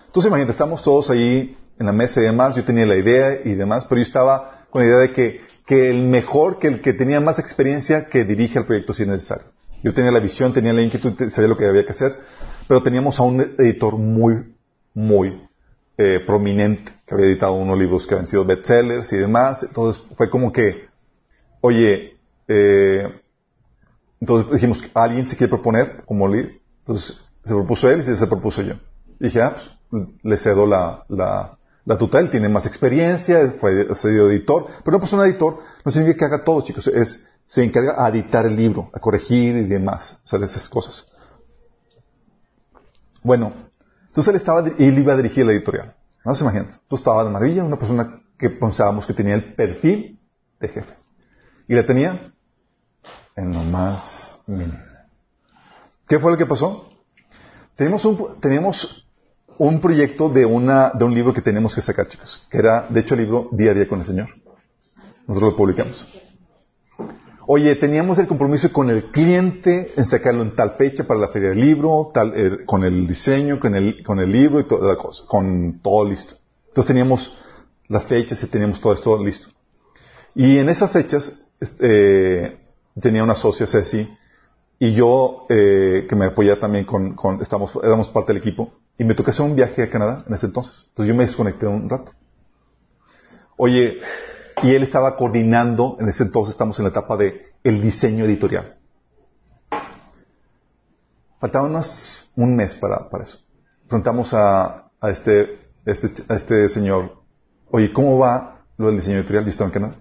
Entonces 0.07 0.29
imagínate, 0.29 0.53
estamos 0.53 0.83
todos 0.83 1.11
ahí 1.11 1.57
en 1.79 1.87
la 1.87 1.93
mesa 1.93 2.21
y 2.21 2.25
demás, 2.25 2.55
yo 2.55 2.65
tenía 2.65 2.87
la 2.87 2.97
idea 2.97 3.41
y 3.45 3.55
demás, 3.55 3.87
pero 3.87 4.01
yo 4.01 4.07
estaba 4.07 4.67
con 4.71 4.83
la 4.83 4.89
idea 4.89 4.99
de 4.99 5.13
que, 5.13 5.41
que 5.71 5.89
el 5.89 6.03
mejor, 6.03 6.59
que 6.59 6.67
el 6.67 6.81
que 6.81 6.95
tenía 6.95 7.21
más 7.21 7.39
experiencia, 7.39 8.07
que 8.07 8.25
dirige 8.25 8.59
el 8.59 8.67
proyecto 8.67 8.93
si 8.93 9.05
es 9.05 9.09
necesario. 9.09 9.47
Yo 9.85 9.95
tenía 9.95 10.11
la 10.11 10.19
visión, 10.19 10.53
tenía 10.53 10.73
la 10.73 10.83
inquietud, 10.83 11.15
sabía 11.31 11.47
lo 11.47 11.57
que 11.57 11.65
había 11.65 11.85
que 11.85 11.93
hacer, 11.93 12.17
pero 12.67 12.83
teníamos 12.83 13.21
a 13.21 13.23
un 13.23 13.41
editor 13.57 13.97
muy, 13.97 14.53
muy 14.95 15.49
eh, 15.97 16.25
prominente, 16.27 16.91
que 17.07 17.15
había 17.15 17.27
editado 17.27 17.53
unos 17.53 17.79
libros 17.79 18.05
que 18.05 18.15
habían 18.15 18.27
sido 18.27 18.45
bestsellers 18.45 19.13
y 19.13 19.19
demás, 19.19 19.63
entonces 19.63 20.03
fue 20.17 20.29
como 20.29 20.53
que, 20.53 20.89
oye, 21.61 22.17
eh, 22.49 23.09
entonces 24.21 24.53
dijimos, 24.53 24.83
¿alguien 24.93 25.29
se 25.29 25.37
quiere 25.37 25.51
proponer 25.53 26.03
como 26.05 26.27
lead? 26.27 26.49
Entonces 26.81 27.25
se 27.45 27.55
propuso 27.55 27.89
él 27.89 28.01
y 28.01 28.03
se 28.03 28.27
propuso 28.27 28.63
yo. 28.63 28.75
Y 29.21 29.27
dije, 29.27 29.41
ah, 29.41 29.55
pues, 29.89 30.03
le 30.25 30.37
cedo 30.37 30.67
la, 30.67 31.05
la, 31.09 31.60
la 31.85 31.97
tuta, 31.97 32.19
él 32.19 32.31
tiene 32.31 32.49
más 32.49 32.67
experiencia, 32.67 33.55
fue 33.59 33.87
ha 33.91 33.95
sido 33.95 34.31
editor, 34.31 34.67
pero 34.85 34.97
una 34.97 35.01
persona 35.01 35.25
editor 35.25 35.59
no 35.85 35.93
significa 35.93 36.19
que 36.19 36.35
haga 36.35 36.45
todo, 36.45 36.63
chicos, 36.63 36.87
es, 36.89 37.25
se 37.47 37.65
encarga 37.65 38.05
a 38.05 38.09
editar 38.11 38.47
el 38.47 38.57
libro, 38.57 38.91
a 38.93 39.01
corregir 39.01 39.57
y 39.57 39.65
demás, 39.65 40.19
hacer 40.23 40.43
esas 40.43 40.69
cosas. 40.69 41.07
Bueno, 43.23 43.53
entonces 44.09 44.29
él 44.29 44.37
estaba, 44.37 44.67
él 44.67 44.99
iba 44.99 45.13
a 45.13 45.17
dirigir 45.17 45.45
la 45.45 45.53
editorial. 45.53 45.95
No 46.25 46.35
se 46.35 46.43
imaginan. 46.43 46.67
Entonces 46.67 47.01
estaba 47.01 47.25
de 47.25 47.31
maravilla, 47.31 47.65
una 47.65 47.79
persona 47.79 48.23
que 48.39 48.51
pensábamos 48.51 49.07
que 49.07 49.15
tenía 49.15 49.35
el 49.35 49.55
perfil 49.55 50.19
de 50.59 50.69
jefe. 50.69 50.95
Y 51.69 51.75
la 51.75 51.87
tenía 51.87 52.33
en 53.37 53.53
lo 53.53 53.63
más 53.63 54.39
mínimo. 54.47 54.79
¿Qué 56.07 56.19
fue 56.19 56.33
lo 56.33 56.39
que 56.39 56.47
pasó? 56.47 56.89
Teníamos 57.77 58.05
un, 58.05 58.41
teníamos 58.41 59.07
un 59.61 59.79
proyecto 59.79 60.31
de, 60.31 60.47
un 60.47 61.15
libro 61.15 61.35
que 61.35 61.43
teníamos 61.43 61.75
que 61.75 61.83
sacar, 61.83 62.09
chicos, 62.09 62.43
que 62.51 62.57
era, 62.57 62.87
de 62.89 63.01
hecho, 63.01 63.13
el 63.13 63.21
libro 63.21 63.51
Día 63.53 63.73
a 63.73 63.75
Día 63.75 63.87
con 63.87 63.99
el 63.99 64.07
Señor. 64.07 64.29
Nosotros 65.27 65.53
lo 65.53 65.57
publicamos. 65.57 66.07
Oye, 67.47 67.77
teníamos 67.77 68.19
el 68.19 68.27
compromiso 68.27 68.73
con 68.73 68.89
el 68.89 69.11
cliente 69.11 69.93
en 69.97 70.07
sacarlo 70.07 70.41
en 70.41 70.57
tal 70.57 70.77
fecha 70.79 71.05
para 71.05 71.21
la 71.21 71.29
feria 71.29 71.51
del 71.51 71.61
libro, 71.61 72.11
con 72.65 72.85
el 72.85 73.07
diseño, 73.07 73.61
con 73.61 73.75
el, 73.75 74.33
libro 74.33 74.61
y 74.61 74.65
toda 74.65 74.95
la 74.95 74.97
cosa, 74.97 75.25
con 75.27 75.81
todo 75.83 76.07
listo. 76.07 76.37
Entonces 76.69 76.89
teníamos 76.89 77.39
las 77.89 78.07
fechas 78.07 78.43
y 78.43 78.47
teníamos 78.47 78.81
todo 78.81 78.95
esto 78.95 79.23
listo. 79.23 79.49
Y 80.35 80.57
en 80.57 80.71
esas 80.71 80.91
fechas 80.91 81.39
eh, 81.81 82.59
tenía 82.99 83.23
una 83.23 83.35
socia, 83.35 83.67
Ceci, 83.67 84.09
y 84.79 84.95
yo, 84.95 85.45
eh, 85.51 86.07
que 86.09 86.17
me 86.17 86.25
apoyaba 86.25 86.59
también 86.59 86.87
con, 86.87 87.15
éramos 87.83 88.09
parte 88.09 88.33
del 88.33 88.41
equipo, 88.41 88.80
y 89.01 89.05
me 89.05 89.15
tocó 89.15 89.31
hacer 89.31 89.47
un 89.47 89.57
viaje 89.57 89.83
a 89.83 89.89
Canadá 89.89 90.25
en 90.29 90.35
ese 90.35 90.45
entonces. 90.45 90.85
Entonces 90.91 91.09
yo 91.09 91.17
me 91.17 91.25
desconecté 91.25 91.67
un 91.67 91.89
rato. 91.89 92.13
Oye, 93.57 93.97
y 94.63 94.75
él 94.75 94.83
estaba 94.83 95.17
coordinando, 95.17 95.97
en 96.01 96.11
ese 96.11 96.25
entonces 96.25 96.53
estamos 96.53 96.79
en 96.79 96.85
la 96.85 96.91
etapa 96.91 97.17
de 97.17 97.47
el 97.65 97.81
diseño 97.81 98.27
editorial. 98.27 98.77
Faltaba 101.41 101.65
unos, 101.65 102.31
un 102.37 102.55
mes 102.55 102.75
para, 102.75 103.09
para 103.09 103.25
eso. 103.25 103.39
Preguntamos 103.89 104.35
a, 104.35 104.91
a, 105.01 105.11
este, 105.11 105.59
este, 105.87 106.23
a 106.29 106.37
este 106.37 106.69
señor, 106.69 107.23
oye, 107.71 107.95
¿cómo 107.95 108.19
va 108.19 108.67
lo 108.77 108.89
del 108.89 108.97
diseño 108.97 109.17
editorial? 109.17 109.47
¿Listo 109.47 109.65
en 109.65 109.71
Canadá? 109.71 109.95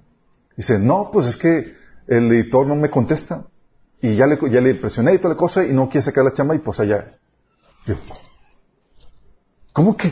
Dice, 0.57 0.77
no, 0.77 1.09
pues 1.09 1.25
es 1.25 1.37
que 1.37 1.73
el 2.05 2.29
editor 2.33 2.67
no 2.67 2.75
me 2.75 2.89
contesta. 2.89 3.45
Y 4.01 4.17
ya 4.17 4.27
le, 4.27 4.37
ya 4.51 4.59
le 4.59 4.75
presioné 4.75 5.13
y 5.13 5.19
toda 5.19 5.35
la 5.35 5.39
cosa 5.39 5.63
y 5.63 5.71
no 5.71 5.87
quiere 5.87 6.03
sacar 6.03 6.25
la 6.25 6.33
chamba 6.33 6.53
y 6.53 6.59
pues 6.59 6.81
allá. 6.81 7.17
Yo, 7.85 7.95
¿Cómo 9.79 9.95
que? 9.95 10.11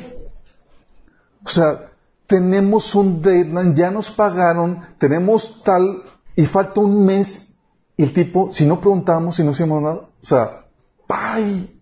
O 1.43 1.49
sea, 1.49 1.91
tenemos 2.26 2.95
un 2.95 3.22
deadline, 3.22 3.76
ya 3.76 3.91
nos 3.91 4.09
pagaron, 4.09 4.82
tenemos 4.97 5.61
tal, 5.61 6.03
y 6.38 6.45
falta 6.45 6.80
un 6.80 7.05
mes, 7.05 7.49
y 7.97 8.03
el 8.03 8.13
tipo, 8.13 8.53
si 8.53 8.65
no 8.65 8.80
preguntamos, 8.80 9.36
si 9.36 9.43
no 9.43 9.51
hicimos 9.51 9.82
nada, 9.82 9.95
o 9.95 10.26
sea, 10.26 10.68
¡pay! 11.05 11.82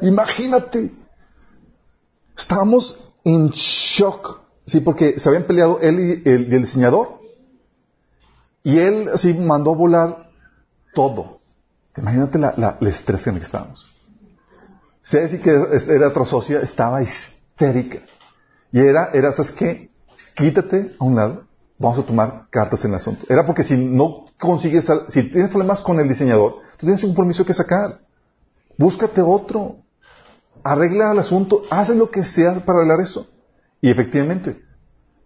Imagínate. 0.00 0.94
Estábamos 2.38 2.96
en 3.24 3.48
shock, 3.50 4.42
sí, 4.64 4.78
porque 4.78 5.18
se 5.18 5.28
habían 5.28 5.48
peleado 5.48 5.80
él 5.80 6.22
y 6.24 6.30
el, 6.30 6.52
y 6.52 6.54
el 6.54 6.62
diseñador, 6.62 7.18
y 8.62 8.78
él 8.78 9.10
así 9.12 9.34
mandó 9.34 9.74
volar 9.74 10.30
todo. 10.94 11.38
Imagínate 11.96 12.38
la, 12.38 12.54
la, 12.56 12.78
el 12.80 12.86
estrés 12.86 13.26
en 13.26 13.34
el 13.34 13.40
que 13.40 13.46
estábamos. 13.46 13.95
Ceci, 15.06 15.38
que 15.38 15.50
era 15.88 16.08
otra 16.08 16.24
socia, 16.24 16.60
estaba 16.60 17.00
histérica. 17.00 18.00
Y 18.72 18.80
era, 18.80 19.10
era, 19.14 19.32
¿sabes 19.32 19.52
qué? 19.52 19.90
Quítate 20.34 20.96
a 20.98 21.04
un 21.04 21.14
lado, 21.14 21.44
vamos 21.78 22.00
a 22.00 22.02
tomar 22.02 22.48
cartas 22.50 22.84
en 22.84 22.90
el 22.90 22.96
asunto. 22.96 23.24
Era 23.28 23.46
porque 23.46 23.62
si 23.62 23.76
no 23.76 24.26
consigues, 24.36 24.90
si 25.08 25.22
tienes 25.30 25.50
problemas 25.50 25.80
con 25.80 26.00
el 26.00 26.08
diseñador, 26.08 26.56
tú 26.76 26.86
tienes 26.86 27.04
un 27.04 27.10
compromiso 27.10 27.46
que 27.46 27.54
sacar. 27.54 28.00
Búscate 28.76 29.20
otro. 29.22 29.76
Arregla 30.64 31.12
el 31.12 31.20
asunto, 31.20 31.62
haz 31.70 31.90
lo 31.90 32.10
que 32.10 32.24
sea 32.24 32.64
para 32.64 32.80
arreglar 32.80 33.00
eso. 33.00 33.28
Y 33.80 33.88
efectivamente, 33.88 34.60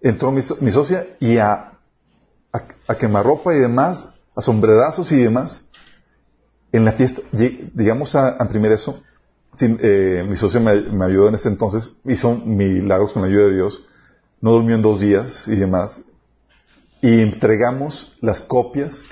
entró 0.02 0.30
mi, 0.30 0.42
mi 0.60 0.70
socia 0.70 1.06
y 1.18 1.38
a, 1.38 1.78
quemarropa 2.98 3.54
y 3.54 3.58
demás, 3.58 4.12
a 4.36 4.42
sombrerazos 4.42 5.10
y 5.12 5.16
demás. 5.16 5.64
En 6.70 6.84
la 6.84 6.92
fiesta, 6.92 7.22
llegamos 7.32 8.14
a, 8.14 8.36
a 8.38 8.42
imprimir 8.42 8.72
eso. 8.72 9.02
Sin, 9.52 9.78
eh, 9.82 10.24
mi 10.28 10.36
socio 10.36 10.60
me, 10.60 10.80
me, 10.80 11.04
ayudó 11.04 11.28
en 11.28 11.34
ese 11.34 11.48
entonces, 11.48 11.96
hizo 12.04 12.36
milagros 12.36 13.12
con 13.12 13.22
la 13.22 13.28
ayuda 13.28 13.46
de 13.46 13.54
Dios, 13.54 13.84
no 14.40 14.52
durmió 14.52 14.76
en 14.76 14.82
dos 14.82 15.00
días 15.00 15.44
y 15.46 15.56
demás, 15.56 16.02
y 17.02 17.20
entregamos 17.20 18.16
las 18.20 18.40
copias, 18.40 19.02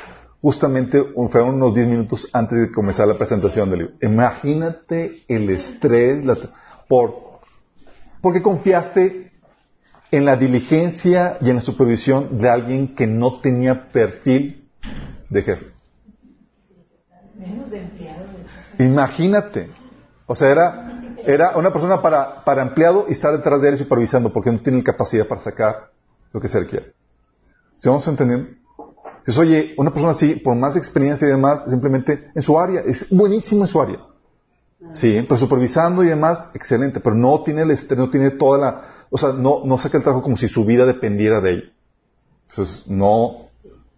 justamente 0.40 1.02
fueron 1.30 1.54
unos 1.56 1.74
10 1.74 1.88
minutos 1.88 2.28
antes 2.32 2.58
de 2.58 2.72
comenzar 2.72 3.08
la 3.08 3.18
presentación 3.18 3.70
del 3.70 3.78
libro. 3.80 3.94
Imagínate 4.00 5.24
el 5.26 5.50
estrés, 5.50 6.24
la, 6.24 6.36
por, 6.86 7.40
porque 8.20 8.42
confiaste 8.42 9.32
en 10.10 10.24
la 10.24 10.36
diligencia 10.36 11.38
y 11.40 11.50
en 11.50 11.56
la 11.56 11.62
supervisión 11.62 12.38
de 12.38 12.48
alguien 12.48 12.94
que 12.94 13.06
no 13.06 13.40
tenía 13.40 13.90
perfil 13.90 14.68
de 15.28 15.42
jefe. 15.42 15.66
Menos 17.36 17.70
de 17.70 17.80
empleados. 17.80 18.28
Imagínate. 18.78 19.70
O 20.28 20.34
sea, 20.34 20.50
era, 20.50 21.02
era 21.26 21.56
una 21.56 21.72
persona 21.72 22.00
para, 22.00 22.44
para 22.44 22.62
empleado 22.62 23.06
y 23.08 23.12
estar 23.12 23.36
detrás 23.36 23.60
de 23.60 23.70
él 23.70 23.78
supervisando 23.78 24.32
porque 24.32 24.52
no 24.52 24.60
tiene 24.60 24.84
capacidad 24.84 25.26
para 25.26 25.40
sacar 25.40 25.90
lo 26.32 26.40
que 26.40 26.48
se 26.48 26.60
requiere. 26.60 26.92
¿Sí 27.78 27.88
vamos 27.88 28.06
entendiendo? 28.06 28.50
Entonces, 29.18 29.38
oye, 29.38 29.74
una 29.78 29.90
persona 29.90 30.12
así, 30.12 30.36
por 30.36 30.54
más 30.54 30.76
experiencia 30.76 31.26
y 31.26 31.30
demás, 31.30 31.64
simplemente 31.68 32.30
en 32.34 32.42
su 32.42 32.58
área, 32.58 32.82
es 32.82 33.08
buenísimo 33.10 33.62
en 33.62 33.68
su 33.68 33.80
área. 33.80 33.98
Sí, 34.92 35.24
pero 35.28 35.38
supervisando 35.38 36.04
y 36.04 36.08
demás, 36.08 36.50
excelente, 36.54 37.00
pero 37.00 37.16
no 37.16 37.42
tiene 37.42 37.62
el 37.62 37.76
no 37.96 38.10
tiene 38.10 38.30
toda 38.30 38.58
la, 38.58 38.82
o 39.10 39.18
sea, 39.18 39.32
no, 39.32 39.62
no 39.64 39.78
saca 39.78 39.96
el 39.96 40.04
trabajo 40.04 40.22
como 40.22 40.36
si 40.36 40.48
su 40.48 40.64
vida 40.64 40.86
dependiera 40.86 41.40
de 41.40 41.50
él. 41.50 41.72
Entonces, 42.50 42.86
no, 42.86 43.48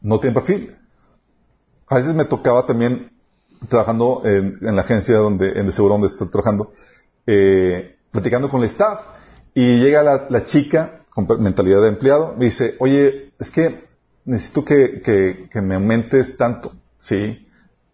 no 0.00 0.20
tienen 0.20 0.34
perfil. 0.34 0.76
A 1.86 1.96
veces 1.96 2.14
me 2.14 2.24
tocaba 2.24 2.66
también, 2.66 3.09
trabajando 3.68 4.22
en, 4.24 4.58
la 4.60 4.82
agencia 4.82 5.16
donde, 5.16 5.52
en 5.58 5.66
de 5.66 5.72
seguro 5.72 5.94
donde 5.94 6.08
estoy 6.08 6.28
trabajando, 6.28 6.72
eh, 7.26 7.96
platicando 8.10 8.48
con 8.48 8.62
el 8.62 8.66
staff, 8.66 9.00
y 9.54 9.78
llega 9.78 10.02
la, 10.02 10.44
chica 10.44 11.02
con 11.10 11.26
mentalidad 11.42 11.82
de 11.82 11.88
empleado, 11.88 12.34
me 12.38 12.46
dice, 12.46 12.76
oye, 12.78 13.32
es 13.38 13.50
que 13.50 13.84
necesito 14.24 14.64
que, 14.64 15.02
que, 15.50 15.60
me 15.60 15.74
aumentes 15.74 16.36
tanto, 16.36 16.72
¿sí? 16.98 17.46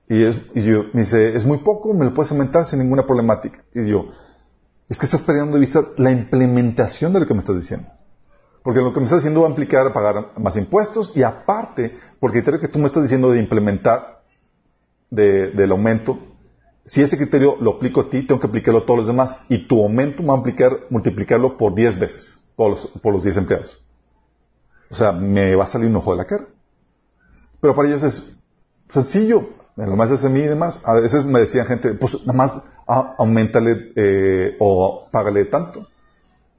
Y, 0.09 0.23
es, 0.23 0.41
y 0.55 0.63
yo, 0.63 0.85
me 0.93 1.01
dice, 1.01 1.35
es 1.35 1.45
muy 1.45 1.59
poco, 1.59 1.93
me 1.95 2.05
lo 2.05 2.15
puedes 2.15 2.31
aumentar 2.31 2.67
sin 2.67 2.79
ninguna 2.79 3.05
problemática. 3.05 3.65
Y 3.75 3.87
yo, 3.87 4.11
es 4.89 4.99
que 4.99 5.07
estás 5.07 5.25
perdiendo 5.25 5.55
de 5.55 5.61
vista 5.61 5.81
la 5.97 6.13
implementación 6.13 7.13
de 7.13 7.21
lo 7.21 7.27
que 7.27 7.35
me 7.35 7.41
estás 7.41 7.57
diciendo. 7.57 7.89
Porque 8.63 8.81
lo 8.81 8.93
que 8.93 9.01
me 9.01 9.07
estás 9.07 9.21
diciendo 9.21 9.43
va 9.43 9.47
a 9.47 9.51
implicar 9.51 9.93
pagar 9.93 10.33
más 10.39 10.57
impuestos 10.57 11.13
y 11.17 11.23
aparte, 11.23 11.97
porque 12.21 12.39
el 12.39 12.45
criterio 12.45 12.61
que 12.61 12.69
tú 12.69 12.79
me 12.79 12.87
estás 12.87 13.03
diciendo 13.03 13.31
de 13.31 13.39
implementar 13.39 14.16
del 15.11 15.71
aumento, 15.71 16.19
si 16.85 17.03
ese 17.03 17.17
criterio 17.17 17.57
lo 17.61 17.73
aplico 17.73 18.01
a 18.01 18.11
ti, 18.11 18.23
tengo 18.23 18.41
que 18.41 18.47
aplicarlo 18.47 18.81
a 18.81 18.87
todos 18.87 18.99
los 18.99 19.07
demás 19.07 19.37
y 19.49 19.67
tu 19.67 19.83
aumento 19.83 20.25
va 20.25 20.35
a 20.35 20.37
implicar 20.37 20.73
multiplicarlo 20.91 21.57
por 21.57 21.75
10 21.75 21.99
veces 21.99 22.43
por 22.57 22.71
los, 22.71 22.87
por 23.03 23.13
los 23.13 23.23
10 23.23 23.37
empleados. 23.37 23.79
O 24.91 24.95
sea, 24.95 25.13
me 25.13 25.55
va 25.55 25.65
a 25.65 25.69
salir 25.69 25.89
un 25.89 25.97
ojo 25.97 26.13
de 26.13 26.17
la 26.17 26.25
cara. 26.25 26.47
Pero 27.61 27.75
para 27.75 27.89
ellos 27.89 28.03
es 28.03 28.37
sencillo. 28.89 29.51
Lo 29.77 29.97
más 29.97 30.25
a 30.25 30.29
mí 30.29 30.41
y 30.41 30.47
demás. 30.47 30.81
A 30.85 30.95
veces 30.95 31.25
me 31.25 31.41
decían 31.41 31.67
gente, 31.67 31.95
pues 31.95 32.17
nada 32.25 32.33
más 32.33 32.53
aumentale 32.87 33.93
eh, 33.95 34.57
o 34.59 35.09
págale 35.11 35.45
tanto. 35.47 35.87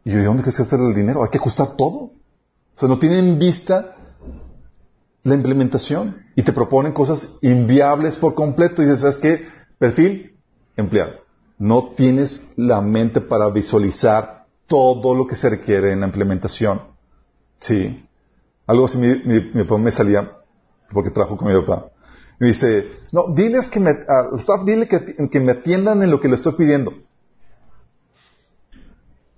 Y 0.04 0.12
yo, 0.12 0.20
¿de 0.20 0.26
dónde 0.26 0.44
quieres 0.44 0.60
hacer 0.60 0.80
el 0.80 0.94
dinero? 0.94 1.24
Hay 1.24 1.30
que 1.30 1.40
ajustar 1.40 1.76
todo. 1.76 1.96
O 1.96 2.80
sea, 2.80 2.88
no 2.88 3.00
tienen 3.00 3.40
vista 3.40 3.96
la 5.28 5.36
implementación 5.36 6.26
y 6.36 6.44
te 6.44 6.54
proponen 6.54 6.94
cosas 6.94 7.38
inviables 7.42 8.18
por 8.18 8.34
completo. 8.34 8.82
Y 8.82 8.86
dices, 8.86 9.02
¿sabes 9.02 9.18
qué? 9.18 9.48
Perfil, 9.78 10.38
empleado. 10.76 11.12
No 11.60 11.92
tienes 11.96 12.48
la 12.56 12.82
mente 12.82 13.22
para 13.22 13.50
visualizar 13.50 14.46
todo 14.68 15.14
lo 15.16 15.28
que 15.28 15.36
se 15.36 15.50
requiere 15.50 15.92
en 15.92 16.02
la 16.02 16.08
implementación. 16.08 16.82
Sí. 17.60 18.06
Algo 18.66 18.86
así 18.86 18.98
mi, 18.98 19.64
papá 19.64 19.78
me 19.78 19.92
salía, 19.92 20.32
porque 20.92 21.10
trabajo 21.10 21.38
con 21.38 21.54
mi 21.54 21.60
papá. 21.62 21.88
Me 22.40 22.48
dice, 22.48 22.88
no, 23.12 23.34
diles 23.34 23.68
que 23.68 23.80
me, 23.80 23.90
al 23.90 24.40
staff 24.40 24.64
dile 24.64 24.88
que, 24.88 25.30
que 25.30 25.40
me 25.40 25.54
atiendan 25.54 26.04
en 26.04 26.12
lo 26.12 26.20
que 26.20 26.28
le 26.28 26.36
estoy 26.36 26.54
pidiendo. 26.54 26.94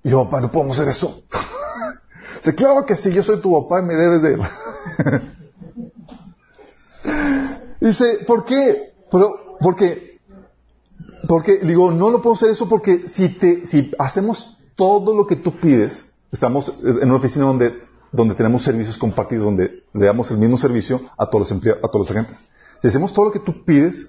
Y 0.04 0.10
yo, 0.10 0.24
papá, 0.26 0.42
no 0.42 0.52
podemos 0.52 0.78
hacer 0.78 0.90
eso. 0.90 1.24
Dice, 2.38 2.56
claro 2.56 2.86
que 2.86 2.96
sí, 2.96 3.12
yo 3.12 3.22
soy 3.22 3.42
tu 3.42 3.52
papá 3.52 3.82
y 3.82 3.86
me 3.86 3.96
debes 3.96 4.22
de... 4.22 4.38
Dice, 7.80 8.20
¿por 8.28 8.46
qué? 8.46 8.94
Pero, 9.12 9.58
porque, 9.62 10.20
porque, 11.28 11.60
digo, 11.60 11.92
no 11.92 12.10
lo 12.10 12.22
puedo 12.22 12.36
hacer 12.36 12.50
eso 12.50 12.68
porque 12.68 13.08
si 13.08 13.30
te, 13.30 13.66
si 13.66 13.92
hacemos 13.98 14.58
todo 14.76 15.16
lo 15.16 15.28
que 15.28 15.36
tú 15.36 15.56
pides, 15.60 16.06
estamos 16.32 16.74
en 16.84 17.04
una 17.04 17.16
oficina 17.16 17.46
donde, 17.46 17.74
donde 18.12 18.36
tenemos 18.36 18.64
servicios 18.64 18.98
compartidos, 18.98 19.46
donde 19.46 19.84
le 19.94 20.06
damos 20.06 20.32
el 20.32 20.38
mismo 20.38 20.58
servicio 20.58 21.02
a 21.18 21.26
todos 21.26 21.42
los 21.42 21.52
empleados, 21.52 21.84
a 21.84 21.88
todos 21.88 22.08
los 22.08 22.12
agentes. 22.16 22.46
Si 22.82 22.88
hacemos 22.88 23.14
todo 23.14 23.26
lo 23.26 23.32
que 23.32 23.40
tú 23.40 23.64
pides, 23.66 24.08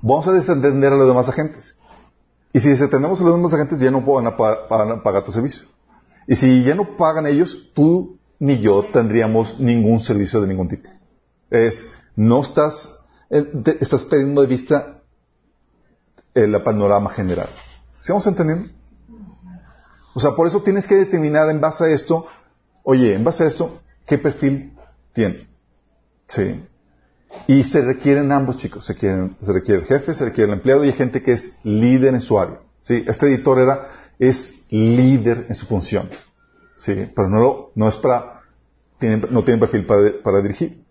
vamos 0.00 0.26
a 0.28 0.32
desentender 0.32 0.92
a 0.92 0.96
los 0.96 1.08
demás 1.08 1.28
agentes. 1.28 1.76
Y 2.52 2.60
si 2.60 2.68
desatendemos 2.68 3.20
a 3.20 3.24
los 3.24 3.34
demás 3.34 3.52
agentes, 3.54 3.80
ya 3.80 3.90
no 3.90 4.02
van 4.02 4.26
a, 4.26 4.36
pagar 5.02 5.24
tu 5.24 5.32
servicio. 5.32 5.64
Y 6.26 6.36
si 6.36 6.62
ya 6.62 6.74
no 6.74 6.96
pagan 6.96 7.26
ellos, 7.26 7.70
tú 7.74 8.18
ni 8.38 8.60
yo 8.60 8.84
tendríamos 8.92 9.58
ningún 9.58 10.00
servicio 10.00 10.40
de 10.40 10.48
ningún 10.48 10.68
tipo. 10.68 10.88
Es, 11.50 11.90
no 12.16 12.42
estás, 12.42 12.98
eh, 13.30 13.44
estás 13.80 14.04
perdiendo 14.04 14.42
de 14.42 14.46
vista 14.46 15.00
el 16.34 16.60
panorama 16.62 17.10
general. 17.10 17.48
¿Sigamos 18.00 18.26
entendiendo? 18.26 18.68
O 20.14 20.20
sea, 20.20 20.32
por 20.32 20.46
eso 20.46 20.62
tienes 20.62 20.86
que 20.86 20.94
determinar 20.94 21.48
en 21.50 21.60
base 21.60 21.84
a 21.84 21.88
esto, 21.88 22.26
oye, 22.82 23.14
en 23.14 23.24
base 23.24 23.44
a 23.44 23.46
esto, 23.46 23.80
¿qué 24.06 24.18
perfil 24.18 24.76
tiene? 25.12 25.48
Sí. 26.26 26.64
Y 27.46 27.64
se 27.64 27.80
requieren 27.80 28.30
ambos 28.30 28.58
chicos, 28.58 28.84
se, 28.84 28.94
se 28.94 29.52
requiere 29.52 29.80
el 29.80 29.86
jefe, 29.86 30.14
se 30.14 30.24
requiere 30.26 30.52
el 30.52 30.58
empleado 30.58 30.84
y 30.84 30.88
hay 30.88 30.94
gente 30.94 31.22
que 31.22 31.32
es 31.32 31.56
líder 31.62 32.14
en 32.14 32.20
su 32.20 32.38
área. 32.38 32.60
¿sí? 32.82 33.04
Este 33.06 33.26
editor 33.26 33.58
era, 33.58 33.88
es 34.18 34.64
líder 34.68 35.46
en 35.48 35.54
su 35.54 35.66
función. 35.66 36.10
¿sí? 36.78 37.10
Pero 37.14 37.28
no, 37.28 37.70
no 37.74 37.88
es 37.88 37.96
para, 37.96 38.42
tiene, 38.98 39.16
no 39.30 39.44
tiene 39.44 39.60
perfil 39.60 39.86
para, 39.86 40.42
dirigir. 40.42 40.81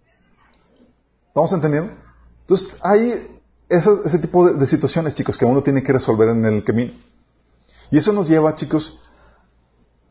¿Vamos 1.33 1.53
entendiendo? 1.53 1.93
Entonces, 2.41 2.69
hay 2.81 3.39
ese, 3.69 4.19
tipo 4.19 4.47
de, 4.47 4.55
de, 4.55 4.67
situaciones, 4.67 5.15
chicos, 5.15 5.37
que 5.37 5.45
uno 5.45 5.63
tiene 5.63 5.81
que 5.81 5.93
resolver 5.93 6.29
en 6.29 6.43
el 6.45 6.63
camino. 6.63 6.93
Y 7.89 7.97
eso 7.97 8.11
nos 8.11 8.27
lleva, 8.27 8.55
chicos, 8.55 8.99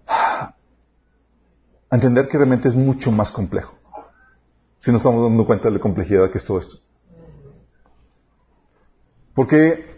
a 0.06 0.54
entender 1.90 2.28
que 2.28 2.38
realmente 2.38 2.68
es 2.68 2.74
mucho 2.74 3.10
más 3.10 3.32
complejo 3.32 3.80
si 4.80 4.90
nos 4.90 5.00
estamos 5.00 5.22
dando 5.22 5.44
cuenta 5.44 5.68
de 5.68 5.74
la 5.74 5.80
complejidad 5.80 6.30
que 6.30 6.38
es 6.38 6.44
todo 6.44 6.58
esto. 6.58 6.76
Porque 9.34 9.90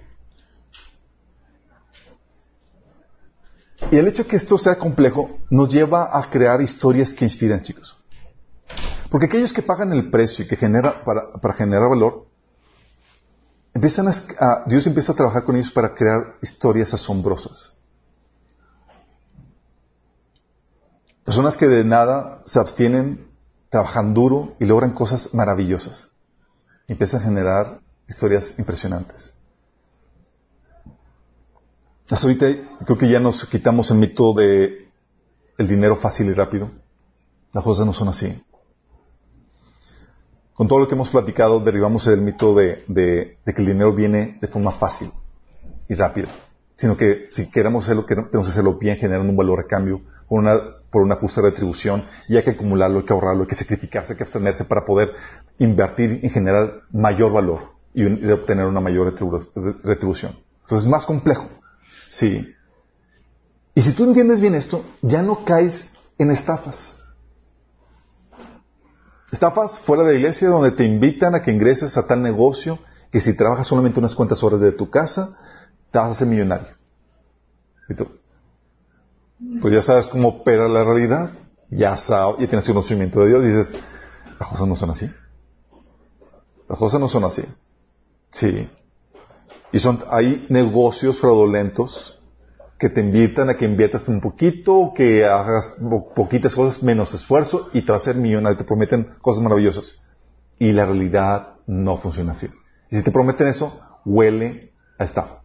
y 3.90 3.96
el 3.96 4.08
hecho 4.08 4.24
de 4.24 4.28
que 4.28 4.36
esto 4.36 4.58
sea 4.58 4.76
complejo 4.76 5.38
nos 5.50 5.68
lleva 5.68 6.18
a 6.18 6.28
crear 6.28 6.60
historias 6.60 7.12
que 7.12 7.24
inspiran, 7.24 7.62
chicos. 7.62 7.96
Porque 9.12 9.26
aquellos 9.26 9.52
que 9.52 9.60
pagan 9.60 9.92
el 9.92 10.08
precio 10.08 10.42
y 10.42 10.48
que 10.48 10.56
genera 10.56 11.04
para, 11.04 11.52
generar 11.52 11.86
valor, 11.86 12.28
empiezan 13.74 14.08
a, 14.08 14.64
Dios 14.64 14.86
empieza 14.86 15.12
a 15.12 15.14
trabajar 15.14 15.44
con 15.44 15.54
ellos 15.54 15.70
para 15.70 15.94
crear 15.94 16.38
historias 16.40 16.94
asombrosas. 16.94 17.74
Personas 21.26 21.58
que 21.58 21.66
de 21.66 21.84
nada 21.84 22.40
se 22.46 22.58
abstienen 22.58 23.28
trabajan 23.68 24.14
duro 24.14 24.54
y 24.58 24.64
logran 24.64 24.94
cosas 24.94 25.34
maravillosas. 25.34 26.10
Empiezan 26.88 27.20
a 27.20 27.24
generar 27.24 27.80
historias 28.08 28.58
impresionantes. 28.58 29.34
Hasta 32.08 32.26
ahorita 32.26 32.46
creo 32.86 32.96
que 32.96 33.10
ya 33.10 33.20
nos 33.20 33.44
quitamos 33.44 33.90
el 33.90 33.98
mito 33.98 34.32
de 34.32 34.88
el 35.58 35.68
dinero 35.68 35.96
fácil 35.96 36.28
y 36.28 36.32
rápido. 36.32 36.70
Las 37.52 37.62
cosas 37.62 37.84
no 37.84 37.92
son 37.92 38.08
así. 38.08 38.42
Con 40.62 40.68
todo 40.68 40.78
lo 40.78 40.86
que 40.86 40.94
hemos 40.94 41.10
platicado, 41.10 41.58
derribamos 41.58 42.06
el 42.06 42.20
mito 42.20 42.54
de, 42.54 42.84
que 43.44 43.62
el 43.62 43.66
dinero 43.66 43.92
viene 43.92 44.38
de 44.40 44.46
forma 44.46 44.70
fácil 44.70 45.10
y 45.88 45.94
rápida. 45.96 46.28
Sino 46.76 46.96
que 46.96 47.26
si 47.30 47.50
queremos 47.50 47.84
hacerlo, 47.84 48.04
tenemos 48.04 48.46
que 48.46 48.52
hacerlo 48.52 48.78
bien, 48.78 48.96
generando 48.96 49.28
un 49.28 49.36
valor 49.36 49.58
a 49.58 49.66
cambio, 49.66 50.02
con 50.28 50.38
una 50.38 50.60
por 50.88 51.02
una 51.02 51.16
justa 51.16 51.40
retribución 51.40 52.04
y 52.28 52.36
hay 52.36 52.44
que 52.44 52.50
acumularlo, 52.50 53.00
hay 53.00 53.04
que 53.04 53.12
ahorrarlo, 53.12 53.42
hay 53.42 53.48
que 53.48 53.56
sacrificarse, 53.56 54.12
hay 54.12 54.16
que 54.16 54.22
abstenerse 54.22 54.64
para 54.64 54.84
poder 54.84 55.10
invertir 55.58 56.20
y 56.22 56.28
generar 56.28 56.82
mayor 56.92 57.32
valor 57.32 57.72
y, 57.92 58.04
obtener 58.30 58.66
una 58.66 58.80
mayor 58.80 59.12
retribución. 59.82 60.38
Entonces 60.62 60.84
es 60.84 60.88
más 60.88 61.04
complejo. 61.04 61.48
Sí. 62.08 62.54
Y 63.74 63.82
si 63.82 63.94
tú 63.94 64.04
entiendes 64.04 64.40
bien 64.40 64.54
esto, 64.54 64.84
ya 65.00 65.22
no 65.22 65.44
caes 65.44 65.92
en 66.18 66.30
estafas. 66.30 67.01
Estafas 69.32 69.80
fuera 69.80 70.04
de 70.04 70.12
la 70.12 70.18
iglesia 70.18 70.48
donde 70.48 70.70
te 70.70 70.84
invitan 70.84 71.34
a 71.34 71.42
que 71.42 71.50
ingreses 71.50 71.96
a 71.96 72.06
tal 72.06 72.22
negocio 72.22 72.78
que 73.10 73.20
si 73.20 73.36
trabajas 73.36 73.66
solamente 73.66 73.98
unas 73.98 74.14
cuantas 74.14 74.42
horas 74.42 74.60
de 74.60 74.72
tu 74.72 74.90
casa, 74.90 75.36
te 75.90 75.98
vas 75.98 76.08
a 76.08 76.10
hacer 76.12 76.28
millonario. 76.28 76.68
¿Y 77.88 77.94
tú? 77.94 78.06
pues 79.60 79.74
ya 79.74 79.82
sabes 79.82 80.06
cómo 80.06 80.28
opera 80.28 80.68
la 80.68 80.84
realidad, 80.84 81.32
ya 81.70 81.96
sabes, 81.96 82.36
y 82.40 82.46
tienes 82.46 82.66
conocimiento 82.66 83.20
de 83.20 83.28
Dios, 83.28 83.44
y 83.44 83.48
dices, 83.48 83.72
las 84.38 84.48
cosas 84.48 84.68
no 84.68 84.76
son 84.76 84.90
así. 84.90 85.10
Las 86.68 86.78
cosas 86.78 87.00
no 87.00 87.08
son 87.08 87.24
así. 87.24 87.42
Sí. 88.30 88.68
Y 89.72 89.78
son, 89.78 90.02
hay 90.10 90.46
negocios 90.48 91.18
fraudulentos 91.18 92.18
que 92.82 92.90
te 92.90 93.00
invitan 93.00 93.48
a 93.48 93.56
que 93.56 93.64
inviertas 93.64 94.08
un 94.08 94.20
poquito, 94.20 94.92
que 94.92 95.24
hagas 95.24 95.76
poquitas 96.16 96.52
cosas, 96.52 96.82
menos 96.82 97.14
esfuerzo, 97.14 97.70
y 97.72 97.82
te 97.82 97.92
vas 97.92 98.02
a 98.02 98.06
ser 98.06 98.16
millonario, 98.16 98.58
te 98.58 98.64
prometen 98.64 99.14
cosas 99.20 99.40
maravillosas. 99.40 100.02
Y 100.58 100.72
la 100.72 100.84
realidad 100.84 101.50
no 101.68 101.98
funciona 101.98 102.32
así. 102.32 102.48
Y 102.90 102.96
si 102.96 103.04
te 103.04 103.12
prometen 103.12 103.46
eso, 103.46 103.80
huele 104.04 104.72
a 104.98 105.04
estafa. 105.04 105.42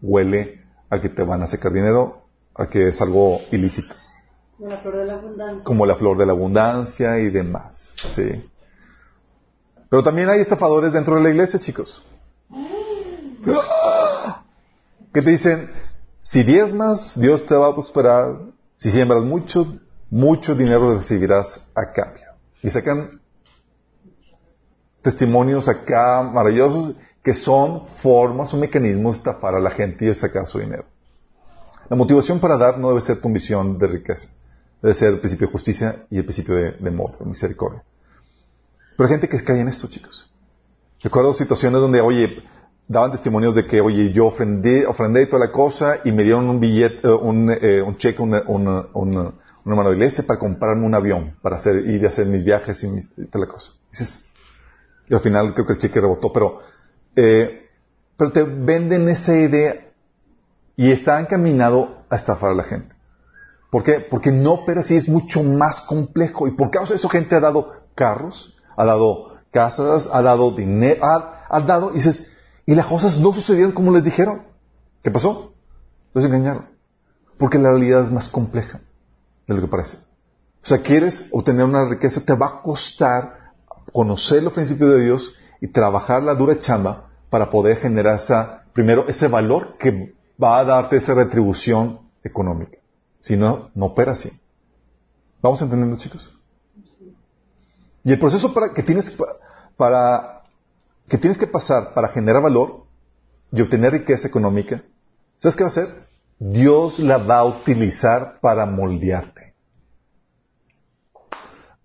Huele 0.00 0.64
a 0.88 0.98
que 0.98 1.10
te 1.10 1.22
van 1.22 1.42
a 1.42 1.46
sacar 1.46 1.74
dinero 1.74 2.22
a 2.54 2.66
que 2.66 2.88
es 2.88 3.02
algo 3.02 3.40
ilícito. 3.50 3.94
Como 4.56 4.70
la 4.70 4.78
flor 4.78 4.96
de 4.96 5.04
la 5.04 5.12
abundancia. 5.12 5.64
Como 5.64 5.84
la 5.84 5.94
flor 5.96 6.16
de 6.16 6.24
la 6.24 6.32
abundancia 6.32 7.18
y 7.18 7.28
demás. 7.28 7.96
Sí. 8.08 8.50
Pero 9.90 10.02
también 10.02 10.30
hay 10.30 10.40
estafadores 10.40 10.90
dentro 10.94 11.16
de 11.16 11.22
la 11.22 11.28
iglesia, 11.28 11.60
chicos. 11.60 12.02
Que 15.12 15.20
te 15.20 15.30
dicen, 15.30 15.70
si 16.22 16.44
diezmas, 16.44 17.18
Dios 17.20 17.44
te 17.44 17.54
va 17.56 17.66
a 17.66 17.74
prosperar. 17.74 18.38
Si 18.76 18.90
siembras 18.90 19.24
mucho, 19.24 19.80
mucho 20.08 20.54
dinero 20.54 20.96
recibirás 20.96 21.66
a 21.74 21.92
cambio. 21.92 22.26
Y 22.62 22.70
sacan 22.70 23.20
testimonios 25.02 25.68
acá 25.68 26.22
maravillosos 26.22 26.94
que 27.24 27.34
son 27.34 27.88
formas 28.02 28.54
o 28.54 28.56
mecanismos 28.56 29.14
de 29.14 29.18
estafar 29.18 29.56
a 29.56 29.60
la 29.60 29.70
gente 29.70 30.04
y 30.04 30.08
de 30.08 30.14
sacar 30.14 30.46
su 30.46 30.60
dinero. 30.60 30.84
La 31.88 31.96
motivación 31.96 32.38
para 32.38 32.56
dar 32.56 32.78
no 32.78 32.90
debe 32.90 33.00
ser 33.00 33.20
tu 33.20 33.28
visión 33.28 33.76
de 33.78 33.86
riqueza. 33.88 34.28
Debe 34.80 34.94
ser 34.94 35.14
el 35.14 35.18
principio 35.18 35.48
de 35.48 35.52
justicia 35.52 36.06
y 36.08 36.18
el 36.18 36.24
principio 36.24 36.54
de, 36.54 36.88
amor, 36.88 37.18
de 37.18 37.26
misericordia. 37.26 37.82
Pero 38.96 39.08
hay 39.08 39.12
gente 39.12 39.28
que 39.28 39.42
cae 39.42 39.60
en 39.60 39.68
esto, 39.68 39.88
chicos. 39.88 40.32
Recuerdo 41.02 41.34
situaciones 41.34 41.80
donde, 41.80 42.00
oye, 42.00 42.44
daban 42.88 43.12
testimonios 43.12 43.54
de 43.54 43.66
que, 43.66 43.80
oye, 43.80 44.12
yo 44.12 44.26
ofrendé, 44.26 44.86
ofrendé 44.86 45.26
toda 45.26 45.46
la 45.46 45.52
cosa 45.52 46.00
y 46.04 46.12
me 46.12 46.22
dieron 46.22 46.48
un 46.48 46.60
billete, 46.60 47.08
eh, 47.08 47.12
un, 47.12 47.50
eh, 47.50 47.82
un 47.82 47.96
cheque, 47.96 48.22
una, 48.22 48.42
una, 48.46 49.32
mano 49.64 49.90
de 49.90 49.96
iglesia 49.96 50.24
para 50.26 50.38
comprarme 50.38 50.84
un 50.84 50.94
avión, 50.94 51.36
para 51.42 51.56
hacer, 51.56 51.76
ir 51.88 52.04
a 52.06 52.10
hacer 52.10 52.26
mis 52.26 52.44
viajes 52.44 52.82
y, 52.84 52.88
mis, 52.88 53.08
toda 53.30 53.46
la 53.46 53.52
cosa. 53.52 53.72
Dices, 53.90 54.24
y 55.08 55.14
al 55.14 55.20
final 55.20 55.54
creo 55.54 55.66
que 55.66 55.74
el 55.74 55.78
cheque 55.78 56.00
rebotó, 56.00 56.32
pero, 56.32 56.60
eh, 57.16 57.68
pero 58.16 58.32
te 58.32 58.42
venden 58.42 59.08
esa 59.08 59.36
idea 59.36 59.88
y 60.76 60.90
está 60.90 61.20
encaminado 61.20 62.04
a 62.10 62.16
estafar 62.16 62.50
a 62.50 62.54
la 62.54 62.64
gente. 62.64 62.94
¿Por 63.70 63.84
qué? 63.84 64.00
Porque 64.00 64.30
no 64.30 64.52
opera 64.52 64.82
así, 64.82 64.96
es 64.96 65.08
mucho 65.08 65.42
más 65.42 65.80
complejo. 65.80 66.46
Y 66.46 66.50
por 66.50 66.70
causa 66.70 66.92
de 66.92 66.96
eso, 66.96 67.08
gente 67.08 67.36
ha 67.36 67.40
dado 67.40 67.72
carros, 67.94 68.54
ha 68.76 68.84
dado 68.84 69.38
casas, 69.50 70.10
ha 70.12 70.22
dado 70.22 70.50
dinero, 70.50 71.00
ha, 71.02 71.60
dado, 71.60 71.90
y 71.92 71.94
dices, 71.94 72.31
y 72.66 72.74
las 72.74 72.86
cosas 72.86 73.18
no 73.18 73.32
sucedieron 73.32 73.72
como 73.72 73.92
les 73.92 74.04
dijeron. 74.04 74.42
¿Qué 75.02 75.10
pasó? 75.10 75.52
Los 76.14 76.24
engañaron. 76.24 76.66
Porque 77.38 77.58
la 77.58 77.70
realidad 77.70 78.04
es 78.04 78.10
más 78.10 78.28
compleja 78.28 78.80
de 79.46 79.54
lo 79.54 79.60
que 79.60 79.68
parece. 79.68 79.98
O 80.62 80.66
sea, 80.66 80.82
quieres 80.82 81.28
obtener 81.32 81.64
una 81.64 81.88
riqueza, 81.88 82.24
te 82.24 82.34
va 82.34 82.46
a 82.46 82.62
costar 82.62 83.52
conocer 83.92 84.42
los 84.42 84.52
principios 84.52 84.90
de 84.90 85.04
Dios 85.04 85.34
y 85.60 85.68
trabajar 85.68 86.22
la 86.22 86.34
dura 86.34 86.60
chamba 86.60 87.10
para 87.30 87.50
poder 87.50 87.76
generar 87.78 88.16
esa, 88.16 88.64
primero, 88.72 89.08
ese 89.08 89.28
valor 89.28 89.76
que 89.78 90.14
va 90.42 90.58
a 90.58 90.64
darte 90.64 90.96
esa 90.96 91.14
retribución 91.14 92.00
económica. 92.22 92.78
Si 93.20 93.36
no, 93.36 93.70
no 93.74 93.86
opera 93.86 94.12
así. 94.12 94.30
¿Vamos 95.40 95.60
entendiendo, 95.62 95.96
chicos? 95.96 96.30
Y 98.04 98.12
el 98.12 98.18
proceso 98.18 98.52
para, 98.52 98.72
que, 98.72 98.82
tienes, 98.82 99.16
para, 99.76 100.41
que 101.08 101.18
tienes 101.18 101.38
que 101.38 101.46
pasar 101.46 101.94
para 101.94 102.08
generar 102.08 102.42
valor 102.42 102.84
y 103.52 103.60
obtener 103.60 103.92
riqueza 103.92 104.28
económica, 104.28 104.82
¿sabes 105.38 105.56
qué 105.56 105.64
va 105.64 105.68
a 105.68 105.72
hacer? 105.72 105.88
Dios 106.38 106.98
la 106.98 107.18
va 107.18 107.38
a 107.38 107.44
utilizar 107.44 108.40
para 108.40 108.66
moldearte. 108.66 109.54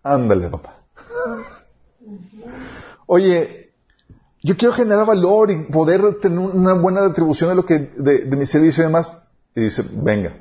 Ándale, 0.01 0.49
papá. 0.49 0.77
Oye, 3.05 3.73
yo 4.41 4.55
quiero 4.55 4.73
generar 4.73 5.05
valor 5.05 5.51
y 5.51 5.63
poder 5.65 6.19
tener 6.19 6.39
una 6.39 6.73
buena 6.73 7.01
retribución 7.01 7.49
de 7.49 7.55
lo 7.55 7.65
que, 7.65 7.79
de, 7.79 8.25
de 8.25 8.37
mi 8.37 8.45
servicio 8.45 8.83
y 8.83 8.87
demás. 8.87 9.23
Y 9.55 9.61
dice, 9.61 9.83
venga, 9.91 10.33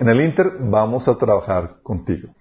en 0.00 0.08
el 0.08 0.20
Inter 0.20 0.56
vamos 0.58 1.06
a 1.08 1.16
trabajar 1.16 1.76
contigo. 1.82 2.34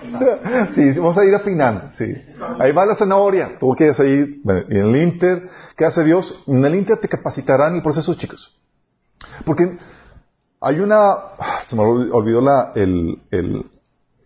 sí, 0.74 0.92
vamos 0.92 1.18
a 1.18 1.24
ir 1.24 1.34
afinando, 1.34 1.92
sí. 1.92 2.14
Ahí 2.58 2.72
va 2.72 2.86
la 2.86 2.94
zanahoria. 2.94 3.58
Tú 3.58 3.74
quedas 3.74 4.00
ahí, 4.00 4.40
y 4.68 4.78
en 4.78 4.94
el 4.94 5.02
Inter, 5.02 5.48
¿qué 5.76 5.84
hace 5.84 6.04
Dios? 6.04 6.42
En 6.46 6.64
el 6.64 6.74
Inter 6.74 6.98
te 6.98 7.08
capacitarán 7.08 7.74
el 7.76 7.82
proceso, 7.82 8.14
chicos. 8.14 8.56
Porque 9.44 9.78
hay 10.60 10.80
una, 10.80 11.14
se 11.66 11.76
me 11.76 11.82
olvidó 11.82 12.40
la, 12.40 12.72
el, 12.74 13.20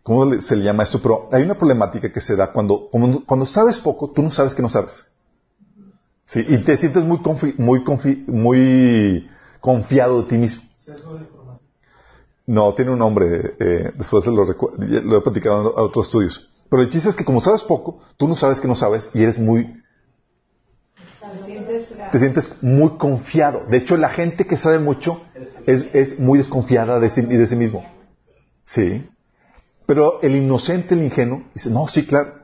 ¿cómo 0.02 0.40
se 0.40 0.56
le 0.56 0.64
llama 0.64 0.82
esto? 0.82 1.00
Pero 1.00 1.28
hay 1.32 1.42
una 1.42 1.54
problemática 1.54 2.12
que 2.12 2.20
se 2.20 2.36
da 2.36 2.52
cuando, 2.52 2.88
cuando, 3.26 3.46
sabes 3.46 3.78
poco, 3.78 4.10
tú 4.10 4.22
no 4.22 4.30
sabes 4.30 4.54
que 4.54 4.62
no 4.62 4.68
sabes. 4.68 5.10
Sí, 6.26 6.44
y 6.48 6.58
te 6.58 6.76
sientes 6.78 7.04
muy 7.04 7.20
muy 7.58 7.84
muy 8.26 9.30
confiado 9.60 10.22
de 10.22 10.28
ti 10.28 10.38
mismo. 10.38 10.62
No, 12.46 12.74
tiene 12.74 12.90
un 12.90 12.98
nombre, 12.98 13.54
eh, 13.58 13.92
después 13.96 14.26
lo, 14.26 14.44
lo 14.44 15.16
he 15.16 15.20
platicado 15.22 15.60
en 15.60 15.66
otros 15.76 16.06
estudios. 16.06 16.50
Pero 16.68 16.82
el 16.82 16.88
chiste 16.88 17.08
es 17.08 17.16
que 17.16 17.24
como 17.24 17.40
sabes 17.40 17.62
poco, 17.62 18.00
tú 18.16 18.28
no 18.28 18.36
sabes 18.36 18.60
que 18.60 18.68
no 18.68 18.74
sabes 18.74 19.10
y 19.14 19.22
eres 19.22 19.38
muy... 19.38 19.82
Te 22.12 22.18
sientes 22.18 22.50
muy 22.62 22.90
confiado. 22.98 23.64
De 23.66 23.78
hecho, 23.78 23.96
la 23.96 24.08
gente 24.08 24.46
que 24.46 24.56
sabe 24.56 24.78
mucho 24.78 25.22
es, 25.66 25.86
es 25.94 26.18
muy 26.18 26.38
desconfiada 26.38 27.00
de 27.00 27.10
sí, 27.10 27.22
de 27.22 27.46
sí 27.46 27.56
mismo. 27.56 27.84
Sí. 28.64 29.08
Pero 29.86 30.20
el 30.22 30.36
inocente, 30.36 30.94
el 30.94 31.02
ingenuo, 31.02 31.44
dice, 31.54 31.70
no, 31.70 31.88
sí, 31.88 32.06
claro. 32.06 32.34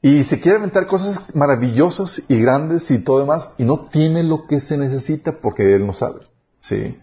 Y 0.00 0.24
se 0.24 0.40
quiere 0.40 0.56
inventar 0.56 0.86
cosas 0.86 1.34
maravillosas 1.34 2.22
y 2.28 2.40
grandes 2.40 2.90
y 2.90 2.98
todo 2.98 3.20
demás, 3.20 3.50
y 3.58 3.64
no 3.64 3.88
tiene 3.88 4.22
lo 4.22 4.46
que 4.46 4.60
se 4.60 4.76
necesita 4.76 5.40
porque 5.40 5.74
él 5.74 5.86
no 5.86 5.92
sabe. 5.92 6.20
Sí. 6.60 6.96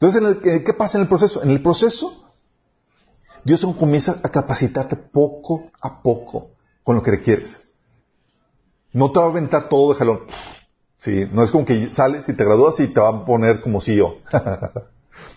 Entonces, 0.00 0.62
¿qué 0.64 0.72
pasa 0.72 0.96
en 0.98 1.02
el 1.02 1.08
proceso? 1.08 1.42
En 1.42 1.50
el 1.50 1.62
proceso, 1.62 2.30
Dios 3.44 3.66
comienza 3.78 4.20
a 4.22 4.28
capacitarte 4.30 4.96
poco 4.96 5.70
a 5.80 6.02
poco 6.02 6.50
con 6.82 6.96
lo 6.96 7.02
que 7.02 7.10
requieres. 7.10 7.62
No 8.92 9.12
te 9.12 9.20
va 9.20 9.26
a 9.26 9.28
aventar 9.28 9.68
todo 9.68 9.92
de 9.92 9.98
jalón. 9.98 10.20
Sí, 10.98 11.26
no 11.32 11.42
es 11.42 11.50
como 11.50 11.64
que 11.64 11.92
sales 11.92 12.28
y 12.28 12.34
te 12.34 12.44
gradúas 12.44 12.78
y 12.80 12.88
te 12.88 13.00
va 13.00 13.08
a 13.08 13.24
poner 13.24 13.60
como 13.60 13.80
si 13.80 13.96
yo. 13.96 14.16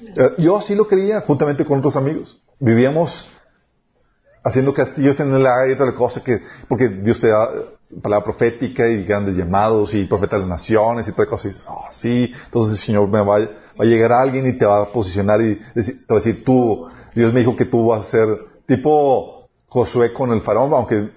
Eh, 0.02 0.34
yo 0.38 0.58
así 0.58 0.76
lo 0.76 0.88
creía, 0.88 1.22
juntamente 1.22 1.66
con 1.66 1.80
otros 1.80 1.96
amigos. 1.96 2.42
Vivíamos 2.60 3.28
haciendo 4.44 4.74
castillos 4.74 5.20
en 5.20 5.34
el 5.34 5.46
aire 5.48 5.74
y 5.74 5.78
toda 5.78 5.92
la 5.92 5.96
cosa, 5.96 6.22
que, 6.22 6.42
porque 6.68 6.90
Dios 6.90 7.20
te 7.20 7.28
da 7.28 7.50
palabra 8.02 8.26
profética 8.26 8.88
y 8.88 9.04
grandes 9.04 9.38
llamados 9.38 9.94
y 9.94 10.06
profeta 10.06 10.36
de 10.36 10.42
las 10.42 10.50
naciones 10.50 11.08
y 11.08 11.12
toda 11.14 11.28
cosa. 11.28 11.48
Y 11.48 11.52
dices, 11.52 11.68
oh, 11.70 11.86
sí, 11.90 12.32
entonces 12.46 12.80
el 12.80 12.86
Señor 12.86 13.08
me 13.08 13.22
va, 13.22 13.38
a 13.38 13.84
llegar 13.86 14.12
alguien 14.12 14.48
y 14.48 14.58
te 14.58 14.66
va 14.66 14.84
a 14.84 14.92
posicionar 14.92 15.42
y 15.42 15.56
te 15.56 15.82
va 16.10 16.16
a 16.16 16.16
decir, 16.16 16.44
tú, 16.44 16.88
Dios 17.16 17.34
me 17.34 17.40
dijo 17.40 17.56
que 17.56 17.66
tú 17.66 17.88
vas 17.88 18.08
a 18.08 18.12
ser 18.12 18.28
tipo 18.68 19.50
Josué 19.68 20.14
con 20.14 20.32
el 20.32 20.42
faraón, 20.42 20.74
aunque, 20.74 21.10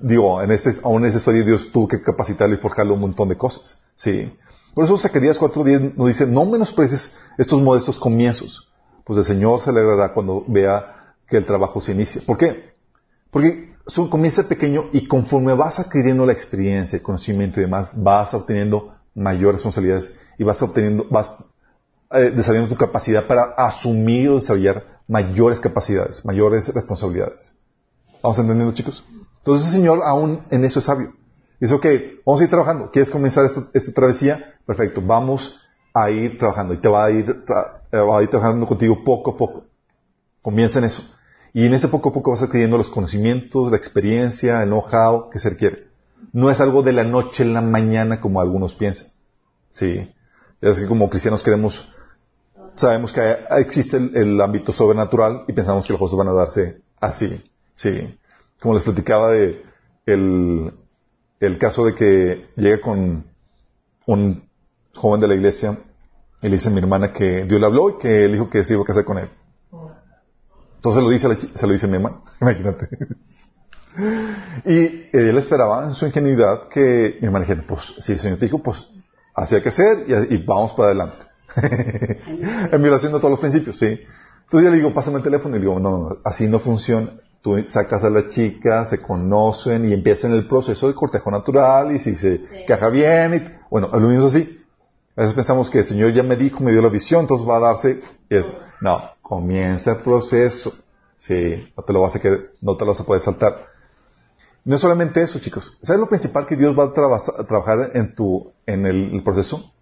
digo, 0.00 0.42
en 0.42 0.50
este, 0.52 0.76
aún 0.82 1.02
en 1.02 1.08
esa 1.08 1.18
historia 1.18 1.42
Dios 1.42 1.72
tuvo 1.72 1.88
que 1.88 2.02
capacitarle 2.02 2.56
y 2.56 2.58
forjarle 2.58 2.92
un 2.92 3.00
montón 3.00 3.28
de 3.28 3.36
cosas. 3.36 3.78
Sí. 3.96 4.32
Por 4.74 4.84
eso 4.84 4.96
Zacarías 4.96 5.40
4.10 5.40 5.94
nos 5.96 6.06
dice, 6.06 6.26
no 6.26 6.44
menosprecies 6.44 7.12
estos 7.38 7.60
modestos 7.60 7.98
comienzos, 7.98 8.70
pues 9.04 9.18
el 9.18 9.24
Señor 9.24 9.60
se 9.60 9.70
alegrará 9.70 10.12
cuando 10.12 10.44
vea 10.46 10.99
que 11.30 11.36
el 11.36 11.46
trabajo 11.46 11.80
se 11.80 11.92
inicie. 11.92 12.20
¿Por 12.22 12.36
qué? 12.36 12.72
Porque 13.30 13.70
comienza 14.10 14.48
pequeño 14.48 14.86
y 14.92 15.06
conforme 15.06 15.54
vas 15.54 15.78
adquiriendo 15.78 16.26
la 16.26 16.32
experiencia, 16.32 16.96
el 16.96 17.02
conocimiento 17.02 17.60
y 17.60 17.64
demás, 17.64 17.92
vas 17.96 18.34
obteniendo 18.34 18.94
mayores 19.14 19.56
responsabilidades 19.56 20.18
y 20.38 20.44
vas 20.44 20.62
obteniendo, 20.62 21.06
vas 21.10 21.32
eh, 22.12 22.32
desarrollando 22.34 22.74
tu 22.74 22.78
capacidad 22.78 23.26
para 23.26 23.54
asumir 23.56 24.28
o 24.30 24.36
desarrollar 24.36 25.00
mayores 25.08 25.60
capacidades, 25.60 26.24
mayores 26.24 26.72
responsabilidades. 26.72 27.56
¿Vamos 28.22 28.38
entendiendo, 28.38 28.74
chicos? 28.74 29.04
Entonces 29.38 29.68
el 29.68 29.72
Señor 29.74 30.00
aún 30.04 30.42
en 30.50 30.64
eso 30.64 30.78
es 30.78 30.84
sabio. 30.84 31.14
Dice, 31.58 31.74
ok, 31.74 31.86
vamos 32.24 32.40
a 32.40 32.44
ir 32.44 32.50
trabajando. 32.50 32.90
¿Quieres 32.90 33.10
comenzar 33.10 33.44
esta, 33.74 33.92
travesía? 33.92 34.54
Perfecto, 34.66 35.02
vamos 35.04 35.60
a 35.92 36.10
ir 36.10 36.38
trabajando. 36.38 36.74
Y 36.74 36.78
te 36.78 36.88
va 36.88 37.04
a 37.04 37.10
ir, 37.10 37.44
eh, 37.92 37.96
va 37.98 38.18
a 38.18 38.22
ir 38.22 38.28
trabajando 38.28 38.66
contigo 38.66 39.02
poco 39.04 39.32
a 39.32 39.36
poco. 39.36 39.64
Comienza 40.42 40.78
en 40.78 40.86
eso. 40.86 41.02
Y 41.52 41.66
en 41.66 41.74
ese 41.74 41.88
poco 41.88 42.10
a 42.10 42.12
poco 42.12 42.30
vas 42.30 42.42
adquiriendo 42.42 42.78
los 42.78 42.90
conocimientos, 42.90 43.70
la 43.70 43.76
experiencia, 43.76 44.62
el 44.62 44.68
know-how 44.68 45.30
que 45.30 45.38
se 45.38 45.50
requiere. 45.50 45.88
No 46.32 46.50
es 46.50 46.60
algo 46.60 46.82
de 46.82 46.92
la 46.92 47.04
noche 47.04 47.42
en 47.42 47.54
la 47.54 47.60
mañana 47.60 48.20
como 48.20 48.40
algunos 48.40 48.74
piensan. 48.74 49.08
Sí. 49.70 50.12
Es 50.60 50.78
que 50.78 50.86
como 50.86 51.08
cristianos 51.10 51.42
queremos, 51.42 51.88
sabemos 52.74 53.12
que 53.12 53.36
existe 53.58 53.96
el, 53.96 54.40
ámbito 54.40 54.72
sobrenatural 54.72 55.44
y 55.48 55.52
pensamos 55.52 55.86
que 55.86 55.92
las 55.92 56.00
cosas 56.00 56.18
van 56.18 56.28
a 56.28 56.32
darse 56.32 56.82
así. 57.00 57.42
Sí. 57.74 58.16
Como 58.60 58.74
les 58.74 58.84
platicaba 58.84 59.32
de 59.32 59.62
el, 60.06 60.72
el 61.40 61.58
caso 61.58 61.84
de 61.84 61.94
que 61.94 62.48
llega 62.56 62.80
con 62.80 63.24
un 64.06 64.48
joven 64.94 65.20
de 65.20 65.28
la 65.28 65.34
iglesia 65.34 65.78
y 66.42 66.48
le 66.48 66.56
dice 66.56 66.68
a 66.68 66.72
mi 66.72 66.78
hermana 66.78 67.12
que 67.12 67.44
Dios 67.44 67.60
le 67.60 67.66
habló 67.66 67.90
y 67.90 67.98
que 67.98 68.24
él 68.24 68.32
dijo 68.32 68.50
que 68.50 68.62
se 68.64 68.74
iba 68.74 68.82
a 68.82 68.86
casar 68.86 69.04
con 69.04 69.18
él. 69.18 69.28
Entonces 70.80 71.02
lo 71.02 71.10
dice, 71.10 71.28
se 71.54 71.66
lo 71.66 71.74
dice 71.74 71.86
mi 71.88 71.98
mamá, 71.98 72.22
imagínate. 72.40 72.88
y 74.64 75.10
él 75.12 75.36
esperaba 75.36 75.84
en 75.84 75.94
su 75.94 76.06
ingenuidad 76.06 76.68
que 76.68 77.18
mi 77.20 77.26
hermana 77.26 77.44
dijera, 77.44 77.62
pues 77.68 77.96
si 77.98 78.12
el 78.12 78.18
Señor 78.18 78.38
te 78.38 78.46
dijo, 78.46 78.62
pues 78.62 78.90
así 79.34 79.60
que 79.60 79.68
hacer 79.68 80.06
y, 80.30 80.38
vamos 80.38 80.72
para 80.72 80.88
adelante. 80.88 81.26
en 82.72 82.82
violación 82.82 83.12
de 83.12 83.18
todos 83.18 83.30
los 83.30 83.40
principios, 83.40 83.78
sí. 83.78 83.88
Entonces 83.88 84.64
yo 84.64 84.70
le 84.70 84.76
digo, 84.76 84.94
pásame 84.94 85.18
el 85.18 85.22
teléfono 85.22 85.54
y 85.56 85.60
digo, 85.60 85.78
no, 85.78 86.16
así 86.24 86.48
no 86.48 86.60
funciona. 86.60 87.12
Tú 87.42 87.62
sacas 87.68 88.02
a 88.02 88.08
la 88.08 88.30
chica, 88.30 88.86
se 88.86 89.02
conocen 89.02 89.86
y 89.86 89.92
empiezan 89.92 90.32
el 90.32 90.48
proceso 90.48 90.88
de 90.88 90.94
cortejo 90.94 91.30
natural 91.30 91.94
y 91.94 91.98
si 91.98 92.16
se 92.16 92.64
caja 92.66 92.88
bien, 92.88 93.34
y, 93.34 93.66
bueno, 93.68 93.90
lo 93.92 94.08
mismo 94.08 94.28
así. 94.28 94.64
A 95.14 95.20
veces 95.20 95.34
pensamos 95.34 95.68
que 95.68 95.80
el 95.80 95.84
Señor 95.84 96.12
ya 96.12 96.22
me 96.22 96.36
dijo, 96.36 96.64
me 96.64 96.72
dio 96.72 96.80
la 96.80 96.88
visión, 96.88 97.20
entonces 97.20 97.46
va 97.46 97.58
a 97.58 97.60
darse, 97.60 98.00
es, 98.30 98.50
no, 98.80 99.19
comienza 99.30 99.92
el 99.92 99.98
proceso. 99.98 100.72
Sí, 101.16 101.72
no 101.76 101.84
te 101.84 101.92
lo 101.92 102.00
vas 102.00 102.16
a 102.16 102.20
querer, 102.20 102.52
no 102.60 102.76
te 102.76 102.84
lo 102.84 102.90
vas 102.90 103.00
a 103.00 103.06
poder 103.06 103.22
saltar. 103.22 103.64
No 104.64 104.74
es 104.74 104.80
solamente 104.80 105.22
eso, 105.22 105.38
chicos. 105.38 105.78
¿Sabes 105.82 106.00
lo 106.00 106.08
principal 106.08 106.46
que 106.46 106.56
Dios 106.56 106.76
va 106.76 106.86
a, 106.86 106.92
trabajar 107.46 107.92
en 107.94 108.12
tu, 108.16 108.52
en 108.66 108.86
el, 108.86 109.22
proceso? 109.22 109.72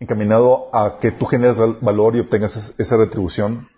Encaminado 0.00 0.74
a 0.74 0.98
que 1.00 1.10
tú 1.12 1.26
generes 1.26 1.58
valor 1.82 2.16
y 2.16 2.20
obtengas 2.20 2.74
esa 2.78 2.96
retribución. 2.96 3.68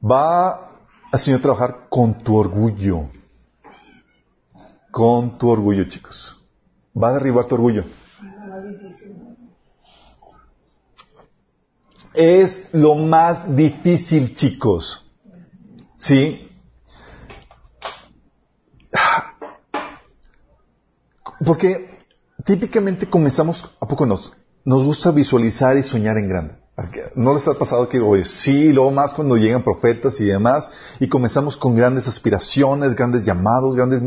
Va 0.00 0.70
a 1.10 1.18
Señor 1.18 1.40
trabajar 1.40 1.88
con 1.88 2.22
tu 2.22 2.36
orgullo. 2.36 3.06
Con 4.92 5.36
tu 5.36 5.48
orgullo, 5.48 5.82
chicos. 5.88 6.40
Va 6.96 7.08
a 7.08 7.14
derribar 7.14 7.46
tu 7.46 7.56
orgullo. 7.56 7.84
Es 12.14 12.68
lo 12.72 12.94
más 12.94 13.54
difícil, 13.54 14.34
chicos. 14.34 15.06
¿Sí? 15.98 16.48
Porque 21.44 21.98
típicamente 22.44 23.08
comenzamos, 23.08 23.64
¿a 23.80 23.86
poco 23.86 24.06
nos, 24.06 24.32
nos 24.64 24.84
gusta 24.84 25.10
visualizar 25.10 25.76
y 25.76 25.82
soñar 25.82 26.18
en 26.18 26.28
grande? 26.28 26.54
¿No 27.14 27.34
les 27.34 27.46
ha 27.46 27.54
pasado 27.54 27.88
que 27.88 28.00
hoy 28.00 28.24
sí, 28.24 28.72
luego 28.72 28.90
más 28.90 29.12
cuando 29.12 29.36
llegan 29.36 29.62
profetas 29.62 30.18
y 30.20 30.24
demás, 30.24 30.70
y 30.98 31.08
comenzamos 31.08 31.56
con 31.56 31.76
grandes 31.76 32.08
aspiraciones, 32.08 32.94
grandes 32.94 33.22
llamados, 33.22 33.76
grandes 33.76 34.02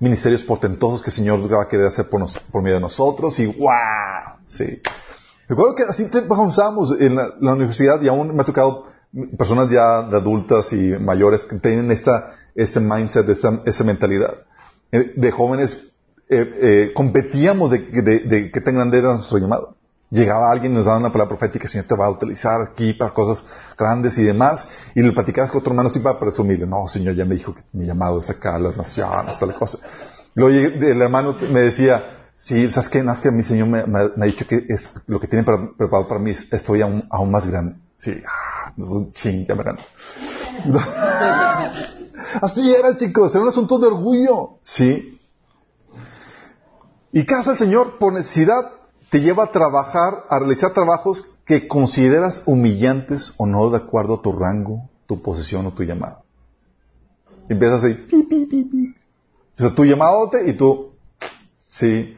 ministerios 0.00 0.42
portentosos 0.42 1.02
que 1.02 1.10
el 1.10 1.16
Señor 1.16 1.52
va 1.52 1.62
a 1.62 1.68
querer 1.68 1.86
hacer 1.86 2.08
por, 2.08 2.24
por 2.50 2.62
medio 2.62 2.76
de 2.76 2.80
nosotros, 2.80 3.38
y 3.38 3.46
¡wow! 3.46 4.38
Sí. 4.46 4.80
Recuerdo 5.48 5.74
que 5.74 5.82
así 5.82 6.08
comenzamos 6.26 6.94
en 6.98 7.16
la, 7.16 7.52
universidad 7.52 8.00
y 8.00 8.08
aún 8.08 8.34
me 8.34 8.42
ha 8.42 8.46
tocado 8.46 8.86
personas 9.36 9.70
ya 9.70 10.02
de 10.02 10.16
adultas 10.16 10.72
y 10.72 10.92
mayores 10.98 11.44
que 11.44 11.58
tienen 11.58 11.90
esta, 11.90 12.34
ese 12.54 12.80
mindset, 12.80 13.28
esa, 13.28 13.60
esa 13.64 13.84
mentalidad. 13.84 14.34
Eh, 14.90 15.12
de 15.16 15.30
jóvenes 15.30 15.92
eh, 16.28 16.50
eh, 16.60 16.92
competíamos 16.94 17.70
de, 17.70 17.78
de, 17.78 18.18
de, 18.20 18.50
qué 18.50 18.60
tan 18.60 18.74
grande 18.74 18.98
era 18.98 19.14
nuestro 19.14 19.38
llamado. 19.38 19.76
Llegaba 20.10 20.50
alguien 20.50 20.72
y 20.72 20.76
nos 20.76 20.86
daba 20.86 20.98
una 20.98 21.12
palabra 21.12 21.36
profética, 21.36 21.66
Señor 21.66 21.86
te 21.86 21.96
va 21.96 22.06
a 22.06 22.10
utilizar 22.10 22.60
aquí 22.60 22.94
para 22.94 23.12
cosas 23.12 23.44
grandes 23.76 24.16
y 24.18 24.22
demás, 24.22 24.68
y 24.94 25.02
le 25.02 25.12
platicabas 25.12 25.50
con 25.50 25.60
otro 25.60 25.72
hermano 25.72 25.88
así 25.88 25.98
para 25.98 26.18
presumirle, 26.18 26.66
no, 26.66 26.86
Señor, 26.86 27.14
ya 27.16 27.24
me 27.24 27.34
dijo 27.34 27.54
que 27.54 27.62
mi 27.72 27.86
llamado 27.86 28.20
es 28.20 28.30
acá, 28.30 28.58
las 28.58 28.76
naciones, 28.76 29.38
tal 29.38 29.54
cosa. 29.54 29.78
Luego 30.34 30.56
el 30.56 31.02
hermano 31.02 31.36
me 31.50 31.60
decía, 31.60 32.13
Sí, 32.36 32.70
¿sabes 32.70 32.88
qué? 32.88 33.02
Más 33.02 33.20
que 33.20 33.30
mi 33.30 33.42
Señor 33.42 33.68
me, 33.68 33.98
ha 33.98 34.26
dicho 34.26 34.46
que 34.46 34.66
es 34.68 34.92
lo 35.06 35.20
que 35.20 35.28
tiene 35.28 35.44
preparado 35.44 36.08
para 36.08 36.20
mí, 36.20 36.30
estoy 36.30 36.82
aún, 36.82 37.06
aún 37.10 37.30
más 37.30 37.46
grande. 37.46 37.76
Sí, 37.96 38.12
ah, 38.26 38.74
ching, 39.12 39.46
ya 39.46 39.54
me 39.54 39.62
gano. 39.62 39.78
Así 42.42 42.74
era, 42.74 42.96
chicos, 42.96 43.34
era 43.34 43.42
un 43.42 43.48
asunto 43.48 43.78
de 43.78 43.86
orgullo. 43.86 44.58
Sí. 44.62 45.20
¿Y 47.12 47.24
qué 47.24 47.34
hace 47.34 47.52
el 47.52 47.56
Señor? 47.56 47.98
Por 47.98 48.12
necesidad 48.12 48.72
te 49.10 49.20
lleva 49.20 49.44
a 49.44 49.52
trabajar, 49.52 50.24
a 50.28 50.38
realizar 50.40 50.72
trabajos 50.72 51.24
que 51.44 51.68
consideras 51.68 52.42
humillantes 52.46 53.34
o 53.36 53.46
no 53.46 53.70
de 53.70 53.76
acuerdo 53.76 54.14
a 54.14 54.22
tu 54.22 54.32
rango, 54.32 54.90
tu 55.06 55.22
posición 55.22 55.66
o 55.66 55.72
tu 55.72 55.84
llamado. 55.84 56.24
Y 57.48 57.52
empiezas 57.52 57.84
así, 57.84 57.94
pi, 57.94 58.22
pi, 58.22 58.46
pi, 58.46 58.64
pi. 58.64 58.94
O 59.56 59.58
sea, 59.58 59.74
tu 59.74 59.84
llamadote 59.84 60.48
y 60.48 60.54
tú, 60.54 60.93
sí. 61.76 62.16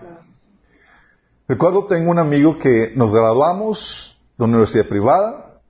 Recuerdo, 1.48 1.86
tengo 1.86 2.10
un 2.10 2.18
amigo 2.18 2.58
que 2.58 2.92
nos 2.96 3.12
graduamos 3.12 4.18
de 4.36 4.44
una 4.44 4.54
universidad 4.54 4.86
privada 4.86 5.60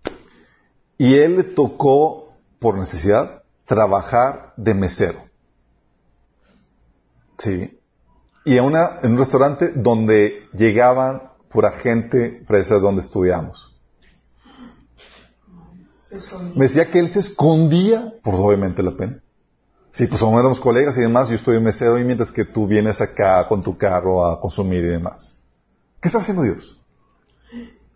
y 0.98 1.14
él 1.14 1.36
le 1.36 1.44
tocó, 1.44 2.32
por 2.58 2.78
necesidad, 2.78 3.42
trabajar 3.66 4.54
de 4.56 4.74
mesero. 4.74 5.24
Sí. 7.38 7.78
Y 8.44 8.56
en, 8.56 8.64
una, 8.64 9.00
en 9.02 9.12
un 9.12 9.18
restaurante 9.18 9.72
donde 9.74 10.48
llegaban 10.54 11.30
pura 11.50 11.72
gente 11.72 12.42
fresa 12.46 12.76
donde 12.76 13.02
estudiamos. 13.02 13.76
Me 16.54 16.66
decía 16.66 16.90
que 16.90 17.00
él 17.00 17.10
se 17.10 17.20
escondía 17.20 18.14
por 18.22 18.34
obviamente 18.34 18.82
la 18.82 18.96
pena. 18.96 19.20
Sí, 19.96 20.06
pues 20.06 20.20
somos 20.20 20.38
éramos 20.38 20.60
colegas 20.60 20.98
y 20.98 21.00
demás, 21.00 21.30
yo 21.30 21.36
estoy 21.36 21.56
en 21.56 21.62
mesero 21.62 21.98
y 21.98 22.04
mientras 22.04 22.30
que 22.30 22.44
tú 22.44 22.66
vienes 22.66 23.00
acá 23.00 23.48
con 23.48 23.62
tu 23.62 23.78
carro 23.78 24.26
a 24.26 24.38
consumir 24.38 24.84
y 24.84 24.88
demás. 24.88 25.32
¿Qué 26.02 26.08
estaba 26.08 26.20
haciendo 26.20 26.42
Dios? 26.42 26.78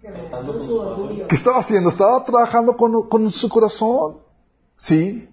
¿Qué 0.01 1.37
estaba 1.37 1.59
haciendo? 1.59 1.91
Estaba 1.91 2.25
trabajando 2.25 2.75
con, 2.75 3.31
su 3.31 3.51
corazón. 3.51 4.17
¿Sí? 4.77 5.29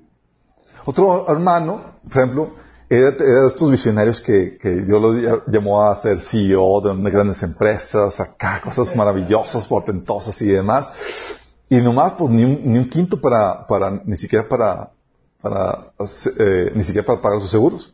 Otro 0.84 1.26
hermano, 1.30 1.99
por 2.03 2.11
ejemplo, 2.11 2.49
era, 2.89 3.11
de 3.11 3.47
estos 3.47 3.72
visionarios 3.72 4.20
que, 4.20 4.57
Dios 4.61 5.01
lo 5.01 5.47
llamó 5.47 5.84
a 5.84 5.95
ser 5.95 6.20
CEO 6.20 6.82
de 6.82 7.11
grandes 7.11 7.41
empresas, 7.43 8.20
acá, 8.20 8.59
cosas 8.61 8.93
maravillosas, 8.93 9.65
portentosas 9.68 10.41
y 10.41 10.47
demás. 10.47 10.91
Y 11.70 11.78
nomás, 11.78 12.15
pues, 12.18 12.30
ni 12.30 12.43
un, 12.43 12.89
quinto 12.89 13.22
para, 13.22 13.65
para, 13.65 14.01
ni 14.03 14.18
siquiera 14.18 14.49
para, 14.49 14.91
para, 15.41 15.91
eh, 16.39 16.71
ni 16.75 16.83
siquiera 16.83 17.05
para 17.05 17.21
pagar 17.21 17.39
sus 17.39 17.51
seguros. 17.51 17.93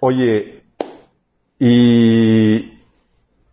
Oye, 0.00 0.64
y, 1.58 2.80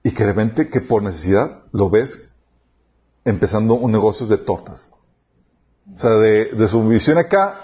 y 0.04 0.12
que 0.12 0.24
de 0.24 0.26
repente 0.26 0.70
que 0.70 0.82
por 0.82 1.04
necesidad 1.04 1.64
lo 1.72 1.90
ves 1.90 2.32
empezando 3.24 3.76
un 3.76 3.92
negocio 3.92 4.28
de 4.28 4.38
tortas. 4.38 4.90
O 5.96 6.00
sea, 6.00 6.12
de, 6.12 6.68
su 6.68 6.88
visión 6.88 7.18
acá, 7.18 7.60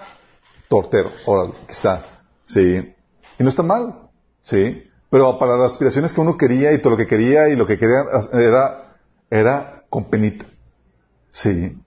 tortero, 0.67 1.11
ahora 1.25 1.49
aquí 1.49 1.71
está, 1.71 2.03
sí. 2.45 2.93
Y 3.39 3.43
no 3.43 3.49
está 3.49 3.63
mal, 3.63 4.09
sí. 4.43 4.83
Pero 5.09 5.39
para 5.39 5.57
las 5.57 5.71
aspiraciones 5.71 6.13
que 6.13 6.21
uno 6.21 6.37
quería 6.37 6.73
y 6.73 6.79
todo 6.79 6.91
lo 6.91 6.97
que 6.97 7.07
quería 7.07 7.47
y 7.49 7.55
lo 7.55 7.65
que 7.65 7.77
quería 7.77 8.03
era, 8.33 8.97
era 9.29 9.83
con 9.89 10.05
penita, 10.05 10.45
sí. 11.29 11.77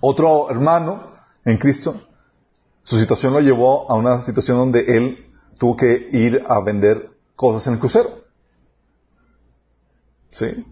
Otro 0.00 0.50
hermano 0.50 1.15
en 1.46 1.58
Cristo, 1.58 2.02
su 2.82 2.98
situación 2.98 3.32
lo 3.32 3.40
llevó 3.40 3.90
a 3.90 3.94
una 3.94 4.22
situación 4.22 4.58
donde 4.58 4.80
él 4.80 5.26
tuvo 5.58 5.76
que 5.76 6.08
ir 6.12 6.42
a 6.46 6.60
vender 6.60 7.10
cosas 7.36 7.68
en 7.68 7.74
el 7.74 7.78
crucero. 7.78 8.24
¿Sí? 10.32 10.66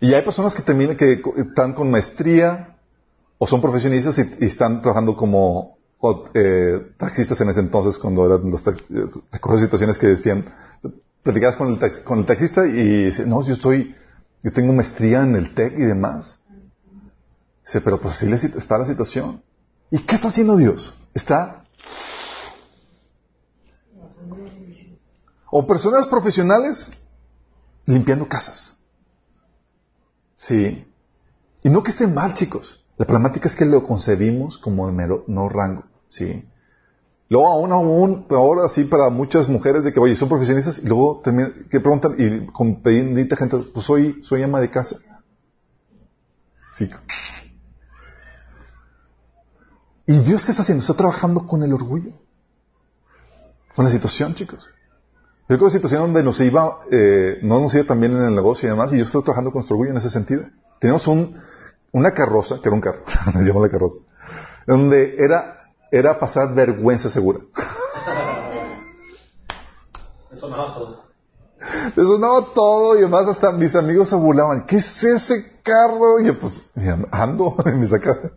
Y 0.00 0.12
hay 0.12 0.22
personas 0.22 0.54
que 0.54 0.62
terminan, 0.62 0.96
que 0.96 1.22
están 1.36 1.72
con 1.72 1.90
maestría 1.90 2.76
o 3.38 3.46
son 3.46 3.62
profesionistas 3.62 4.18
y, 4.18 4.44
están 4.44 4.82
trabajando 4.82 5.16
como 5.16 5.78
eh, 6.34 6.92
taxistas 6.98 7.40
en 7.40 7.48
ese 7.48 7.60
entonces 7.60 7.98
cuando 7.98 8.26
eran 8.26 8.50
los 8.50 8.62
recuerdo 9.32 9.60
situaciones 9.60 9.98
que 9.98 10.08
decían, 10.08 10.52
platicabas 11.22 11.56
con 11.56 11.72
el, 11.72 12.04
con 12.04 12.18
el 12.18 12.26
taxista 12.26 12.66
y 12.66 13.06
dice, 13.06 13.24
no, 13.24 13.42
yo 13.46 13.56
soy, 13.56 13.94
yo 14.42 14.52
tengo 14.52 14.74
maestría 14.74 15.22
en 15.22 15.36
el 15.36 15.54
TEC 15.54 15.78
y 15.78 15.84
demás. 15.84 16.38
Dice, 17.64 17.80
pero 17.80 18.00
pues 18.00 18.14
sí 18.16 18.30
está 18.32 18.78
la 18.78 18.86
situación. 18.86 19.42
¿Y 19.90 19.98
qué 20.00 20.16
está 20.16 20.28
haciendo 20.28 20.56
Dios? 20.56 20.94
Está 21.14 21.64
o 25.56 25.64
personas 25.68 26.08
profesionales 26.08 26.90
limpiando 27.86 28.26
casas. 28.26 28.76
Sí. 30.36 30.84
Y 31.62 31.68
no 31.68 31.84
que 31.84 31.92
esté 31.92 32.08
mal, 32.08 32.34
chicos. 32.34 32.84
La 32.96 33.06
problemática 33.06 33.46
es 33.46 33.54
que 33.54 33.64
lo 33.64 33.86
concebimos 33.86 34.58
como 34.58 34.88
el 34.88 34.94
mero 34.96 35.22
no 35.28 35.48
rango. 35.48 35.84
Sí. 36.08 36.44
Luego 37.28 37.46
aún, 37.46 37.70
aún, 37.70 38.26
ahora 38.30 38.68
sí 38.68 38.82
para 38.82 39.10
muchas 39.10 39.48
mujeres 39.48 39.84
de 39.84 39.92
que, 39.92 40.00
oye, 40.00 40.16
son 40.16 40.28
profesionistas 40.28 40.80
y 40.80 40.88
luego 40.88 41.20
también, 41.22 41.68
que 41.70 41.78
preguntan, 41.78 42.16
y 42.18 42.46
con 42.46 42.82
gente, 42.82 43.56
pues 43.72 43.86
soy, 43.86 44.24
soy 44.24 44.42
ama 44.42 44.60
de 44.60 44.70
casa. 44.72 44.96
Sí. 46.72 46.90
¿Y 50.06 50.18
Dios 50.20 50.44
qué 50.44 50.50
está 50.50 50.62
haciendo? 50.62 50.82
Está 50.82 50.94
trabajando 50.94 51.46
con 51.46 51.62
el 51.62 51.72
orgullo. 51.72 52.12
Con 53.74 53.84
la 53.84 53.90
situación, 53.90 54.34
chicos. 54.34 54.68
Yo 55.48 55.58
creo 55.58 55.68
que 55.68 55.72
situación 55.72 56.00
donde 56.02 56.22
nos 56.22 56.40
iba, 56.40 56.78
eh, 56.90 57.38
no 57.42 57.60
nos 57.60 57.74
iba 57.74 57.84
también 57.84 58.16
en 58.16 58.24
el 58.24 58.34
negocio 58.34 58.66
y 58.66 58.70
demás, 58.70 58.92
y 58.92 58.98
yo 58.98 59.04
estoy 59.04 59.22
trabajando 59.22 59.50
con 59.50 59.60
nuestro 59.60 59.76
orgullo 59.76 59.90
en 59.90 59.98
ese 59.98 60.08
sentido. 60.08 60.44
Teníamos 60.80 61.06
un, 61.06 61.38
una 61.92 62.12
carroza, 62.12 62.60
que 62.62 62.68
era 62.68 62.74
un 62.74 62.80
carro, 62.80 63.02
me 63.34 63.42
llamo 63.42 63.62
la 63.62 63.68
carroza, 63.68 63.98
donde 64.66 65.16
era, 65.18 65.70
era 65.90 66.18
pasar 66.18 66.54
vergüenza 66.54 67.10
segura. 67.10 67.40
Eso 70.30 70.40
sonaba 70.40 70.74
todo. 70.74 71.04
Eso 71.96 72.06
sonaba 72.06 72.46
todo 72.54 72.94
y 72.96 73.00
además 73.00 73.28
hasta 73.28 73.52
mis 73.52 73.74
amigos 73.74 74.08
se 74.08 74.16
burlaban. 74.16 74.64
¿Qué 74.64 74.76
es 74.76 75.04
ese 75.04 75.60
carro? 75.62 76.20
Y 76.20 76.26
yo 76.26 76.38
pues, 76.38 76.64
ando 77.10 77.56
en 77.66 77.80
mi 77.80 77.86
sacada. 77.86 78.32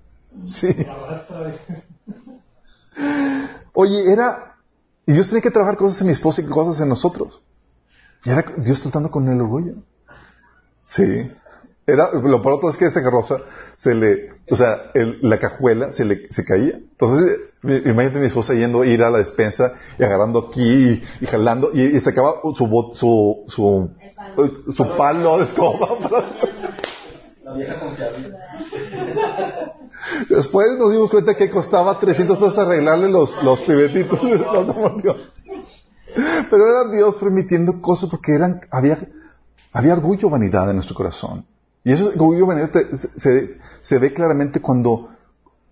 Sí. 0.45 0.67
Oye, 3.73 4.11
era 4.11 4.55
y 5.05 5.13
Dios 5.13 5.27
tenía 5.27 5.41
que 5.41 5.51
trabajar 5.51 5.77
cosas 5.77 6.01
en 6.01 6.07
mi 6.07 6.13
esposa 6.13 6.41
y 6.41 6.45
cosas 6.45 6.81
en 6.81 6.89
nosotros. 6.89 7.41
Y 8.25 8.29
era 8.29 8.43
Dios 8.57 8.81
tratando 8.81 9.09
con 9.09 9.27
el 9.29 9.39
orgullo. 9.39 9.75
Sí. 10.81 11.31
Era, 11.85 12.09
lo 12.11 12.41
peor 12.41 12.59
todo 12.59 12.69
es 12.69 12.75
que 12.75 12.85
esa 12.87 13.01
carroza 13.01 13.37
se 13.77 13.95
le, 13.95 14.29
o 14.51 14.57
sea, 14.57 14.91
el- 14.93 15.19
la 15.21 15.39
cajuela 15.39 15.93
se 15.93 16.03
le, 16.03 16.27
se 16.29 16.43
caía. 16.43 16.73
Entonces, 16.75 17.39
imagínate 17.63 18.19
mi 18.19 18.25
esposa 18.25 18.53
yendo 18.53 18.81
a 18.81 18.85
ir 18.85 19.01
a 19.03 19.09
la 19.09 19.19
despensa 19.19 19.71
y 19.97 20.03
agarrando 20.03 20.49
aquí 20.49 20.61
y, 20.61 21.03
y 21.21 21.25
jalando 21.27 21.69
y, 21.73 21.83
y 21.83 21.99
sacaba 22.01 22.41
su, 22.43 22.65
su, 22.93 23.43
su, 23.47 23.91
su 24.73 24.97
palo 24.97 25.37
de 25.37 25.45
escoba. 25.45 25.97
para- 25.99 26.25
Después 30.29 30.77
nos 30.77 30.91
dimos 30.91 31.09
cuenta 31.09 31.35
que 31.35 31.49
costaba 31.49 31.97
300 31.99 32.37
pesos 32.37 32.57
arreglarle 32.57 33.09
los, 33.09 33.41
los 33.43 33.61
pibetitos. 33.61 34.19
Pero 36.49 36.67
era 36.67 36.89
Dios 36.91 37.15
permitiendo 37.15 37.81
cosas 37.81 38.09
porque 38.09 38.33
eran, 38.33 38.59
había, 38.71 39.07
había 39.71 39.93
orgullo, 39.93 40.29
vanidad 40.29 40.69
en 40.69 40.75
nuestro 40.75 40.95
corazón. 40.95 41.45
Y 41.83 41.93
eso, 41.93 42.09
orgullo, 42.09 42.47
vanidad, 42.47 42.71
se, 43.15 43.59
se 43.81 43.99
ve 43.99 44.13
claramente 44.13 44.61
cuando, 44.61 45.09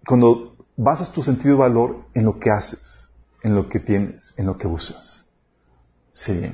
cuando 0.08 0.56
basas 0.78 1.12
tu 1.12 1.24
sentido 1.24 1.56
de 1.56 1.62
valor 1.62 2.06
en 2.14 2.26
lo 2.26 2.40
que 2.40 2.52
haces, 2.52 3.08
en 3.44 3.56
lo 3.56 3.70
que 3.70 3.80
tienes, 3.80 4.34
en 4.38 4.46
lo 4.46 4.58
que 4.58 4.68
usas. 4.68 5.26
Sí. 6.14 6.54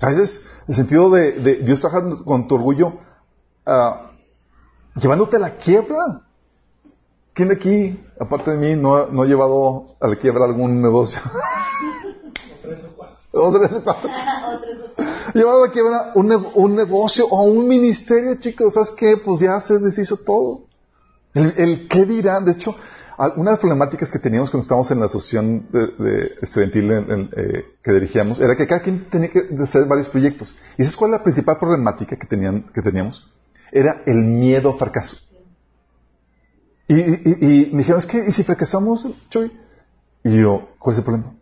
A 0.00 0.10
veces 0.10 0.46
el 0.68 0.74
sentido 0.74 1.10
de, 1.10 1.32
de 1.32 1.56
Dios 1.56 1.80
trabajando 1.80 2.24
con 2.24 2.46
tu 2.46 2.54
orgullo, 2.54 3.00
ah, 3.66 4.10
llevándote 4.96 5.36
a 5.36 5.40
la 5.40 5.56
quiebra. 5.56 6.22
¿Quién 7.32 7.48
de 7.48 7.54
aquí, 7.54 8.00
aparte 8.18 8.50
de 8.50 8.56
mí, 8.56 8.80
no, 8.80 9.06
no 9.06 9.22
ha 9.22 9.26
llevado 9.26 9.86
a 10.00 10.08
la 10.08 10.16
quiebra 10.16 10.44
algún 10.44 10.82
negocio? 10.82 11.20
o 13.32 13.52
tres 13.58 13.72
o 13.72 13.84
cuatro. 13.84 14.10
Llevado 15.34 15.62
a 15.62 15.66
la 15.68 15.72
quiebra 15.72 16.12
un, 16.16 16.26
ne- 16.28 16.50
un 16.54 16.74
negocio 16.74 17.26
o 17.28 17.42
un 17.44 17.68
ministerio, 17.68 18.34
chicos. 18.40 18.74
¿Sabes 18.74 18.90
qué? 18.96 19.16
Pues 19.16 19.40
ya 19.40 19.60
se 19.60 19.78
deshizo 19.78 20.16
todo. 20.16 20.62
El, 21.34 21.54
el 21.56 21.88
qué 21.88 22.04
dirán. 22.04 22.44
De 22.44 22.52
hecho, 22.52 22.74
una 23.36 23.50
de 23.50 23.50
las 23.52 23.60
problemáticas 23.60 24.10
que 24.10 24.18
teníamos 24.18 24.50
cuando 24.50 24.62
estábamos 24.62 24.90
en 24.90 24.98
la 24.98 25.06
asociación 25.06 25.68
de, 25.70 25.86
de 26.04 26.34
estudiantil 26.42 26.90
en- 26.90 27.10
en, 27.12 27.30
eh, 27.36 27.64
que 27.82 27.92
dirigíamos 27.92 28.40
era 28.40 28.56
que 28.56 28.66
cada 28.66 28.80
quien 28.82 29.08
tenía 29.08 29.30
que 29.30 29.48
hacer 29.62 29.84
varios 29.84 30.08
proyectos. 30.08 30.56
¿Y 30.76 30.82
esa 30.82 30.90
es 30.90 30.96
cuál 30.96 31.12
es 31.12 31.18
la 31.18 31.22
principal 31.22 31.58
problemática 31.58 32.16
que, 32.16 32.26
tenían, 32.26 32.64
que 32.74 32.82
teníamos? 32.82 33.24
Era 33.72 34.02
el 34.06 34.16
miedo 34.16 34.72
al 34.72 34.78
fracaso. 34.78 35.16
Y, 36.88 36.94
y- 36.94 37.70
me 37.72 37.78
dijeron, 37.78 38.00
es 38.00 38.06
que, 38.06 38.18
¿y 38.26 38.32
si 38.32 38.42
fracasamos, 38.42 39.06
Choy? 39.28 39.52
Y 40.24 40.38
yo, 40.40 40.70
¿cuál 40.78 40.94
es 40.94 40.98
el 40.98 41.04
problema? 41.04 41.34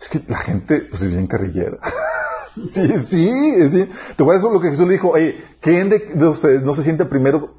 Es 0.00 0.08
que 0.08 0.20
la 0.26 0.38
gente, 0.38 0.80
pues, 0.90 1.02
es 1.02 1.08
bien 1.08 1.26
carrillera. 1.26 1.78
sí, 2.72 2.88
sí, 3.06 3.70
sí. 3.70 3.88
¿Te 4.16 4.22
acuerdas 4.22 4.42
lo 4.42 4.60
que 4.60 4.70
Jesús 4.70 4.86
le 4.88 4.94
dijo? 4.94 5.10
Oye, 5.10 5.36
¿quién 5.60 5.88
de, 5.90 5.98
de 6.14 6.26
ustedes 6.26 6.62
no 6.62 6.74
se 6.74 6.82
siente 6.82 7.04
primero 7.04 7.54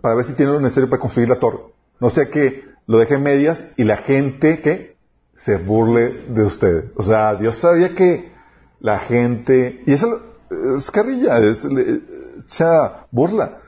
para 0.00 0.16
ver 0.16 0.24
si 0.24 0.32
tiene 0.34 0.52
lo 0.52 0.60
necesario 0.60 0.90
para 0.90 1.00
construir 1.00 1.28
la 1.28 1.38
torre? 1.38 1.60
No 2.00 2.10
sea 2.10 2.28
que 2.30 2.64
lo 2.86 2.98
deje 2.98 3.14
en 3.14 3.22
medias 3.22 3.68
y 3.76 3.84
la 3.84 3.96
gente, 3.98 4.60
que 4.60 4.96
Se 5.34 5.56
burle 5.56 6.26
de 6.28 6.44
ustedes. 6.44 6.84
O 6.96 7.02
sea, 7.02 7.34
Dios 7.36 7.56
sabía 7.56 7.94
que 7.94 8.32
la 8.80 8.98
gente... 8.98 9.82
Y 9.86 9.92
eso 9.92 10.20
es 10.76 10.90
carrilla, 10.90 11.38
es 11.38 11.64
le- 12.42 12.46
echa 12.46 13.06
burla. 13.10 13.58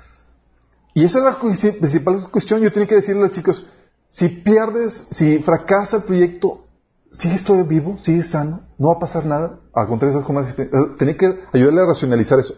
Y 0.94 1.04
esa 1.04 1.18
es 1.18 1.24
la 1.24 1.38
principal 1.40 2.30
cuestión. 2.30 2.60
Yo 2.60 2.72
tenía 2.72 2.86
que 2.88 2.94
decirle 2.96 3.20
a 3.22 3.24
los 3.26 3.32
chicos, 3.32 3.66
si 4.08 4.28
pierdes, 4.28 5.06
si 5.10 5.38
fracasa 5.40 5.96
el 5.98 6.02
proyecto, 6.04 6.66
sigues 7.12 7.42
todavía 7.42 7.68
vivo, 7.68 7.98
sigues 7.98 8.30
sano, 8.30 8.60
no 8.78 8.88
va 8.88 8.94
a 8.94 9.00
pasar 9.00 9.26
nada. 9.26 9.58
Al 9.72 9.88
contrario, 9.88 10.22
con 10.22 10.36
más 10.36 10.46
experiencia. 10.46 10.96
Tenía 10.96 11.16
que 11.16 11.40
ayudarle 11.52 11.80
a 11.80 11.86
racionalizar 11.86 12.38
eso. 12.38 12.54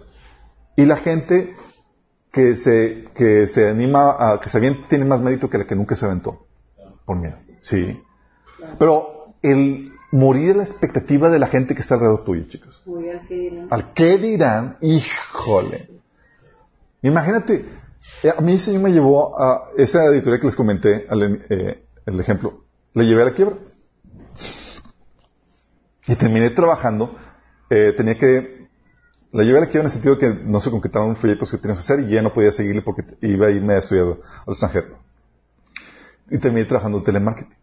Y 0.76 0.84
la 0.84 0.96
gente 0.98 1.54
que 2.30 2.56
se, 2.58 3.06
que 3.14 3.46
se 3.46 3.70
anima 3.70 4.16
a 4.18 4.38
que 4.40 4.50
se 4.50 4.58
aviente 4.58 4.86
tiene 4.90 5.06
más 5.06 5.22
mérito 5.22 5.48
que 5.48 5.56
la 5.56 5.64
que 5.66 5.74
nunca 5.74 5.96
se 5.96 6.04
aventó. 6.04 6.46
Por 7.06 7.16
miedo. 7.16 7.36
Sí. 7.60 7.98
Pero 8.78 9.34
el 9.40 9.92
morir 10.12 10.48
de 10.48 10.54
la 10.56 10.64
expectativa 10.64 11.30
de 11.30 11.38
la 11.38 11.46
gente 11.46 11.74
que 11.74 11.80
está 11.80 11.94
alrededor 11.94 12.24
tuyo, 12.24 12.44
chicos. 12.48 12.82
Al 12.86 13.26
que 13.26 13.34
dirán. 13.34 13.68
¿Al 13.70 13.92
qué 13.94 14.18
dirán? 14.18 14.76
Híjole. 14.82 15.95
Imagínate, 17.06 17.64
eh, 18.22 18.32
a 18.36 18.40
mí 18.40 18.52
el 18.52 18.60
Señor 18.60 18.82
me 18.82 18.90
llevó 18.90 19.40
a 19.40 19.70
esa 19.76 20.04
editorial 20.06 20.40
que 20.40 20.46
les 20.46 20.56
comenté, 20.56 21.06
eh, 21.08 21.86
el 22.04 22.20
ejemplo, 22.20 22.64
le 22.94 23.06
llevé 23.06 23.22
a 23.22 23.26
la 23.26 23.32
quiebra. 23.32 23.56
Y 26.08 26.16
terminé 26.16 26.50
trabajando, 26.50 27.16
eh, 27.70 27.94
tenía 27.96 28.16
que, 28.16 28.68
la 29.32 29.44
llevé 29.44 29.58
a 29.58 29.60
la 29.62 29.66
quiebra 29.66 29.82
en 29.82 29.86
el 29.86 29.92
sentido 29.92 30.18
que 30.18 30.28
no 30.44 30.60
se 30.60 30.70
concretaron 30.70 31.10
los 31.10 31.18
proyectos 31.18 31.50
que 31.50 31.58
teníamos 31.58 31.84
que 31.84 31.92
hacer 31.92 32.04
y 32.04 32.12
ya 32.12 32.22
no 32.22 32.32
podía 32.32 32.50
seguirle 32.50 32.82
porque 32.82 33.02
iba 33.22 33.46
a 33.46 33.50
irme 33.50 33.74
a 33.74 33.78
estudiar 33.78 34.06
al 34.06 34.52
extranjero. 34.52 34.98
Y 36.28 36.38
terminé 36.38 36.66
trabajando 36.66 36.98
en 36.98 37.04
telemarketing. 37.04 37.58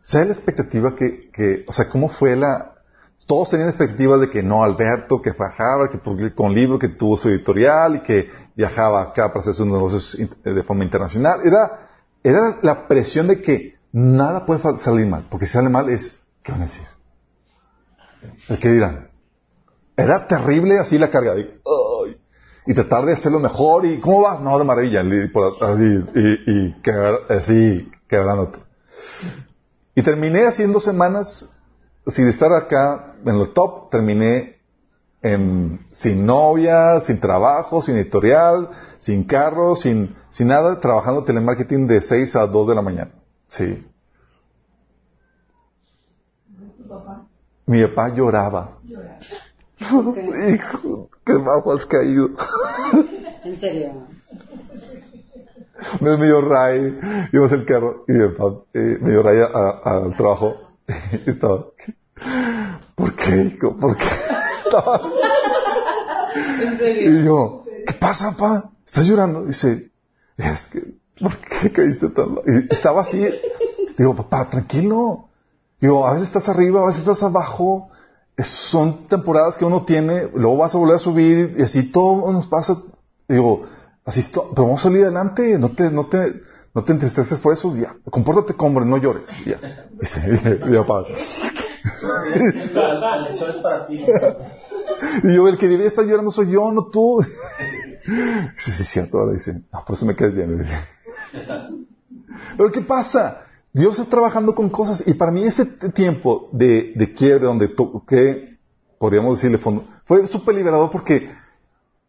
¿Sabes 0.00 0.26
la 0.26 0.34
expectativa 0.34 0.96
que, 0.96 1.64
o 1.68 1.72
sea, 1.72 1.88
cómo 1.88 2.08
fue 2.08 2.34
la, 2.34 2.81
todos 3.26 3.50
tenían 3.50 3.68
expectativas 3.68 4.20
de 4.20 4.30
que 4.30 4.42
no, 4.42 4.62
Alberto, 4.64 5.22
que 5.22 5.32
fue 5.32 5.46
a 5.46 5.50
Harvard, 5.50 5.90
que 5.90 6.34
con 6.34 6.54
libro, 6.54 6.78
que 6.78 6.88
tuvo 6.88 7.16
su 7.16 7.28
editorial 7.28 7.96
y 7.96 8.02
que 8.02 8.30
viajaba 8.56 9.02
acá 9.02 9.28
para 9.28 9.40
hacer 9.40 9.54
sus 9.54 9.66
negocios 9.66 10.16
in- 10.18 10.30
de 10.42 10.62
forma 10.62 10.84
internacional. 10.84 11.40
Era, 11.44 11.88
era 12.22 12.58
la 12.62 12.88
presión 12.88 13.28
de 13.28 13.40
que 13.40 13.76
nada 13.92 14.44
puede 14.44 14.60
salir 14.78 15.06
mal, 15.06 15.26
porque 15.30 15.46
si 15.46 15.52
sale 15.52 15.68
mal 15.68 15.88
es, 15.88 16.20
¿qué 16.42 16.52
van 16.52 16.62
a 16.62 16.64
decir? 16.64 16.82
¿El 18.48 18.58
qué 18.58 18.70
dirán? 18.70 19.08
Era 19.96 20.26
terrible 20.26 20.78
así 20.78 20.98
la 20.98 21.10
carga 21.10 21.34
de, 21.34 21.60
y 22.66 22.74
tratar 22.74 23.04
de 23.04 23.12
hacerlo 23.12 23.38
mejor 23.40 23.84
y, 23.84 24.00
¿cómo 24.00 24.22
vas? 24.22 24.40
No, 24.40 24.58
de 24.58 24.64
maravilla, 24.64 25.02
y, 25.02 25.30
así, 25.60 26.04
y, 26.14 26.52
y 26.52 26.76
así, 27.28 27.90
quebrándote. 28.08 28.58
Y 29.94 30.02
terminé 30.02 30.46
haciendo 30.46 30.80
semanas, 30.80 31.50
sin 32.06 32.28
estar 32.28 32.52
acá 32.52 33.14
en 33.24 33.38
los 33.38 33.54
top, 33.54 33.90
terminé 33.90 34.56
en, 35.22 35.86
sin 35.92 36.26
novia, 36.26 37.00
sin 37.00 37.20
trabajo, 37.20 37.80
sin 37.80 37.96
editorial, 37.96 38.70
sin 38.98 39.24
carro, 39.24 39.76
sin, 39.76 40.16
sin 40.30 40.48
nada, 40.48 40.80
trabajando 40.80 41.24
telemarketing 41.24 41.86
de 41.86 42.02
6 42.02 42.36
a 42.36 42.46
2 42.46 42.68
de 42.68 42.74
la 42.74 42.82
mañana. 42.82 43.12
Sí. 43.46 43.86
Mi 47.66 47.86
papá 47.86 48.08
lloraba. 48.14 48.78
¿Por 49.90 50.14
qué? 50.14 50.22
Hijo, 50.54 51.08
qué 51.24 51.34
bajo 51.34 51.72
has 51.72 51.86
caído. 51.86 52.30
En 53.44 53.58
serio. 53.58 54.06
Me 56.00 56.16
dio 56.16 56.40
Ray, 56.42 56.96
íbamos 57.32 57.50
el 57.50 57.64
carro 57.64 58.04
y 58.06 58.12
mi 58.12 58.28
papá 58.28 58.62
eh, 58.72 58.98
me 59.00 59.10
dio 59.10 59.20
Ray 59.20 59.40
al 59.82 60.16
trabajo. 60.16 60.71
Estaba, 61.26 61.66
¿por 62.94 63.14
qué, 63.14 63.36
hijo? 63.54 63.76
¿Por 63.76 63.96
qué? 63.96 64.04
Estaba, 64.64 65.12
En 66.60 66.78
serio. 66.78 67.10
y 67.20 67.24
yo, 67.24 67.62
¿qué 67.86 67.94
pasa, 67.94 68.32
papá? 68.32 68.70
¿Estás 68.86 69.04
llorando? 69.06 69.44
Dice, 69.44 69.90
es 70.36 70.66
que, 70.66 70.94
¿por 71.20 71.36
qué 71.38 71.70
caíste 71.72 72.08
tan 72.10 72.34
mal? 72.34 72.44
Y 72.46 72.72
estaba 72.72 73.02
así. 73.02 73.24
Digo, 73.96 74.14
papá, 74.14 74.48
tranquilo. 74.50 75.28
Digo, 75.80 76.06
a 76.06 76.12
veces 76.14 76.28
estás 76.28 76.48
arriba, 76.48 76.82
a 76.82 76.86
veces 76.86 77.00
estás 77.02 77.22
abajo. 77.22 77.90
Es- 78.36 78.46
son 78.48 79.06
temporadas 79.08 79.56
que 79.58 79.64
uno 79.64 79.84
tiene, 79.84 80.28
luego 80.34 80.56
vas 80.56 80.74
a 80.74 80.78
volver 80.78 80.96
a 80.96 81.00
subir 81.00 81.54
y 81.58 81.62
así 81.62 81.90
todo 81.90 82.30
nos 82.32 82.46
pasa. 82.46 82.78
Digo, 83.28 83.64
así 84.04 84.22
pero 84.32 84.64
vamos 84.64 84.80
a 84.80 84.84
salir 84.84 85.02
adelante, 85.04 85.58
no 85.58 85.70
te, 85.72 85.90
no 85.90 86.06
te, 86.06 86.40
no 86.74 86.84
te 86.84 86.92
entristeces 86.92 87.38
por 87.38 87.52
eso, 87.52 87.76
ya, 87.76 87.96
compórtate 88.10 88.54
como 88.54 88.68
hombre, 88.68 88.86
no 88.86 88.96
llores, 88.96 89.30
ya. 89.44 89.58
Papá. 90.82 91.04
La 92.72 93.18
lección 93.22 93.50
es 93.50 93.58
para 93.58 93.86
ti. 93.86 94.04
Y 95.24 95.34
yo, 95.34 95.48
el 95.48 95.58
que 95.58 95.66
debería 95.66 95.88
estar 95.88 96.04
llorando 96.04 96.30
soy 96.30 96.50
yo, 96.50 96.72
no 96.72 96.86
tú. 96.86 97.24
Dice, 98.04 98.72
sí, 98.72 98.82
es 98.82 98.88
cierto. 98.88 99.18
Ahora 99.18 99.32
dice, 99.32 99.62
no, 99.72 99.84
por 99.84 99.96
eso 99.96 100.06
me 100.06 100.16
quedas 100.16 100.34
bien. 100.34 100.64
Pero 102.56 102.72
¿qué 102.72 102.82
pasa? 102.82 103.44
Dios 103.72 103.98
está 103.98 104.10
trabajando 104.10 104.54
con 104.54 104.68
cosas 104.68 105.02
y 105.06 105.14
para 105.14 105.32
mí 105.32 105.44
ese 105.44 105.64
tiempo 105.64 106.48
de, 106.52 106.92
de 106.94 107.14
quiebre 107.14 107.46
donde 107.46 107.68
toqué, 107.68 108.58
podríamos 108.98 109.38
decirle 109.38 109.56
fondo, 109.56 109.86
fue 110.04 110.26
súper 110.26 110.54
liberador 110.54 110.90
porque 110.90 111.30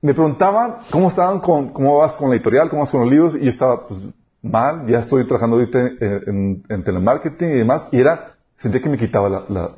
me 0.01 0.13
preguntaban 0.13 0.79
cómo 0.91 1.07
estaban 1.07 1.39
con, 1.39 1.69
cómo 1.69 1.99
vas 1.99 2.17
con 2.17 2.29
la 2.29 2.35
editorial, 2.35 2.69
cómo 2.69 2.81
vas 2.81 2.91
con 2.91 3.01
los 3.01 3.09
libros 3.09 3.35
y 3.35 3.43
yo 3.43 3.49
estaba 3.49 3.87
pues, 3.87 4.01
mal, 4.43 4.85
ya 4.87 4.99
estoy 4.99 5.25
trabajando 5.25 5.55
ahorita 5.57 5.79
en, 6.01 6.63
telemarketing 6.83 7.49
y 7.49 7.53
demás 7.57 7.87
y 7.91 7.99
era, 7.99 8.35
sentía 8.55 8.81
que 8.81 8.89
me 8.89 8.97
quitaba 8.97 9.29
la, 9.29 9.45
la, 9.49 9.71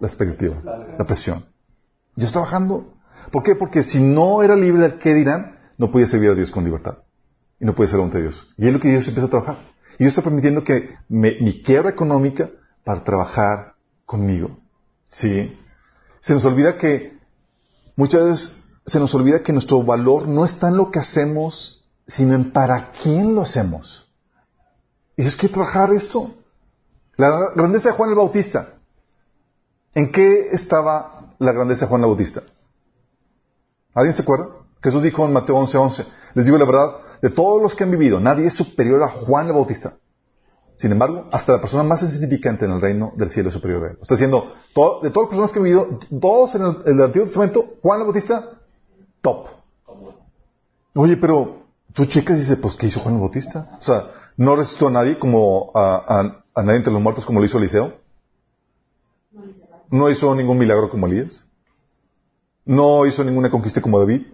la- 0.00 0.06
expectativa, 0.06 0.56
la 0.98 1.04
presión. 1.04 1.40
Yo 2.16 2.26
estoy 2.26 2.32
trabajando. 2.42 2.94
¿Por 3.30 3.42
qué? 3.42 3.54
Porque 3.54 3.82
si 3.82 4.00
no 4.00 4.42
era 4.42 4.56
libre 4.56 4.82
del 4.82 4.98
qué 4.98 5.12
dirán, 5.14 5.58
no 5.78 5.90
podía 5.90 6.06
servir 6.06 6.30
a 6.30 6.34
Dios 6.34 6.50
con 6.50 6.64
libertad. 6.64 6.98
Y 7.60 7.64
no 7.64 7.74
podía 7.74 7.90
ser 7.90 8.00
ante 8.00 8.20
Dios. 8.20 8.48
Y 8.56 8.66
es 8.66 8.72
lo 8.72 8.80
que 8.80 8.88
Dios 8.88 9.06
empieza 9.06 9.26
a 9.26 9.30
trabajar. 9.30 9.56
Y 9.94 10.04
Dios 10.04 10.12
está 10.12 10.22
permitiendo 10.22 10.64
que 10.64 10.94
me- 11.08 11.36
mi 11.40 11.62
quiebra 11.62 11.90
económica 11.90 12.50
para 12.84 13.04
trabajar 13.04 13.74
conmigo. 14.06 14.58
¿Sí? 15.08 15.56
Se 16.20 16.34
nos 16.34 16.44
olvida 16.44 16.76
que 16.78 17.16
muchas 17.96 18.22
veces 18.24 18.62
se 18.86 18.98
nos 18.98 19.14
olvida 19.14 19.42
que 19.42 19.52
nuestro 19.52 19.82
valor 19.82 20.26
no 20.26 20.44
está 20.44 20.68
en 20.68 20.76
lo 20.76 20.90
que 20.90 20.98
hacemos, 20.98 21.84
sino 22.06 22.34
en 22.34 22.52
para 22.52 22.90
quién 23.02 23.34
lo 23.34 23.42
hacemos. 23.42 24.01
Y 25.16 25.26
es 25.26 25.36
que 25.36 25.48
trabajar 25.48 25.92
esto. 25.92 26.30
La 27.16 27.52
grandeza 27.54 27.90
de 27.90 27.94
Juan 27.94 28.10
el 28.10 28.16
Bautista. 28.16 28.74
¿En 29.94 30.10
qué 30.10 30.48
estaba 30.52 31.34
la 31.38 31.52
grandeza 31.52 31.84
de 31.84 31.90
Juan 31.90 32.02
el 32.02 32.08
Bautista? 32.08 32.42
¿Alguien 33.94 34.14
se 34.14 34.22
acuerda? 34.22 34.48
Jesús 34.82 35.02
dijo 35.02 35.24
en 35.24 35.32
Mateo 35.32 35.56
11:11, 35.56 35.74
11, 35.76 36.06
les 36.34 36.44
digo 36.46 36.58
la 36.58 36.64
verdad, 36.64 36.96
de 37.20 37.30
todos 37.30 37.62
los 37.62 37.74
que 37.74 37.84
han 37.84 37.90
vivido, 37.90 38.18
nadie 38.18 38.46
es 38.46 38.54
superior 38.54 39.02
a 39.02 39.08
Juan 39.08 39.46
el 39.46 39.52
Bautista. 39.52 39.94
Sin 40.74 40.90
embargo, 40.90 41.28
hasta 41.30 41.52
la 41.52 41.60
persona 41.60 41.82
más 41.82 42.02
insignificante 42.02 42.64
en 42.64 42.72
el 42.72 42.80
reino 42.80 43.12
del 43.16 43.30
cielo 43.30 43.50
es 43.50 43.54
superior 43.54 43.84
a 43.84 43.90
él. 43.90 43.98
Está 44.00 44.14
diciendo, 44.14 44.54
de 45.02 45.10
todas 45.10 45.14
las 45.14 45.28
personas 45.28 45.52
que 45.52 45.58
han 45.58 45.64
vivido, 45.64 46.00
todos 46.20 46.54
en 46.54 46.62
el, 46.62 47.02
Antiguo 47.02 47.26
Testamento, 47.26 47.74
Juan 47.82 48.00
el 48.00 48.04
Bautista, 48.06 48.50
top. 49.20 49.48
Oye, 50.94 51.16
pero 51.16 51.61
tú 51.94 52.06
checas 52.06 52.36
y 52.36 52.40
dices, 52.40 52.58
pues, 52.58 52.74
¿qué 52.76 52.86
hizo 52.86 53.00
Juan 53.00 53.14
el 53.14 53.20
Bautista? 53.20 53.76
O 53.80 53.82
sea, 53.82 54.10
no 54.36 54.56
resistió 54.56 54.88
a 54.88 54.92
nadie 54.92 55.18
como 55.18 55.70
a, 55.74 56.42
a 56.54 56.62
nadie 56.62 56.78
entre 56.78 56.92
los 56.92 57.02
muertos 57.02 57.26
como 57.26 57.40
lo 57.40 57.46
hizo 57.46 57.58
Eliseo. 57.58 57.94
No 59.90 60.08
hizo 60.08 60.34
ningún 60.34 60.58
milagro 60.58 60.88
como 60.88 61.06
Elías. 61.06 61.44
No 62.64 63.06
hizo 63.06 63.24
ninguna 63.24 63.50
conquista 63.50 63.82
como 63.82 63.98
David. 63.98 64.26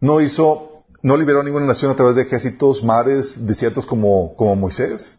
No 0.00 0.20
hizo, 0.20 0.84
no 1.02 1.16
liberó 1.16 1.40
a 1.40 1.44
ninguna 1.44 1.66
nación 1.66 1.90
a 1.90 1.96
través 1.96 2.14
de 2.16 2.22
ejércitos, 2.22 2.84
mares, 2.84 3.46
desiertos 3.46 3.86
como, 3.86 4.34
como 4.36 4.54
Moisés. 4.54 5.18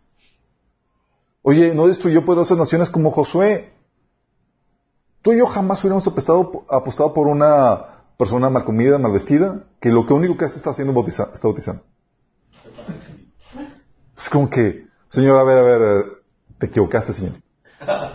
Oye, 1.42 1.74
no 1.74 1.88
destruyó 1.88 2.24
poderosas 2.24 2.58
naciones 2.58 2.90
como 2.90 3.12
Josué. 3.12 3.74
Tú 5.22 5.34
y 5.34 5.40
yo 5.40 5.48
jamás 5.48 5.82
hubiéramos 5.82 6.08
apostado, 6.08 6.66
apostado 6.70 7.14
por 7.14 7.28
una 7.28 7.97
persona 8.18 8.50
mal 8.50 8.66
comida, 8.66 8.98
mal 8.98 9.12
vestida, 9.12 9.64
que 9.80 9.92
lo 9.92 10.06
que 10.06 10.14
único 10.14 10.38
que 10.38 10.46
hace 10.46 10.58
está 10.58 10.72
haciendo 10.72 10.94
bautiza, 10.94 11.30
está 11.34 11.48
bautizando. 11.48 11.84
Es 14.18 14.30
como 14.30 14.50
que, 14.50 14.88
Señor, 15.08 15.38
a 15.38 15.44
ver, 15.44 15.58
a 15.58 15.62
ver, 15.62 16.06
te 16.58 16.66
equivocaste, 16.66 17.14
Señor. 17.14 17.36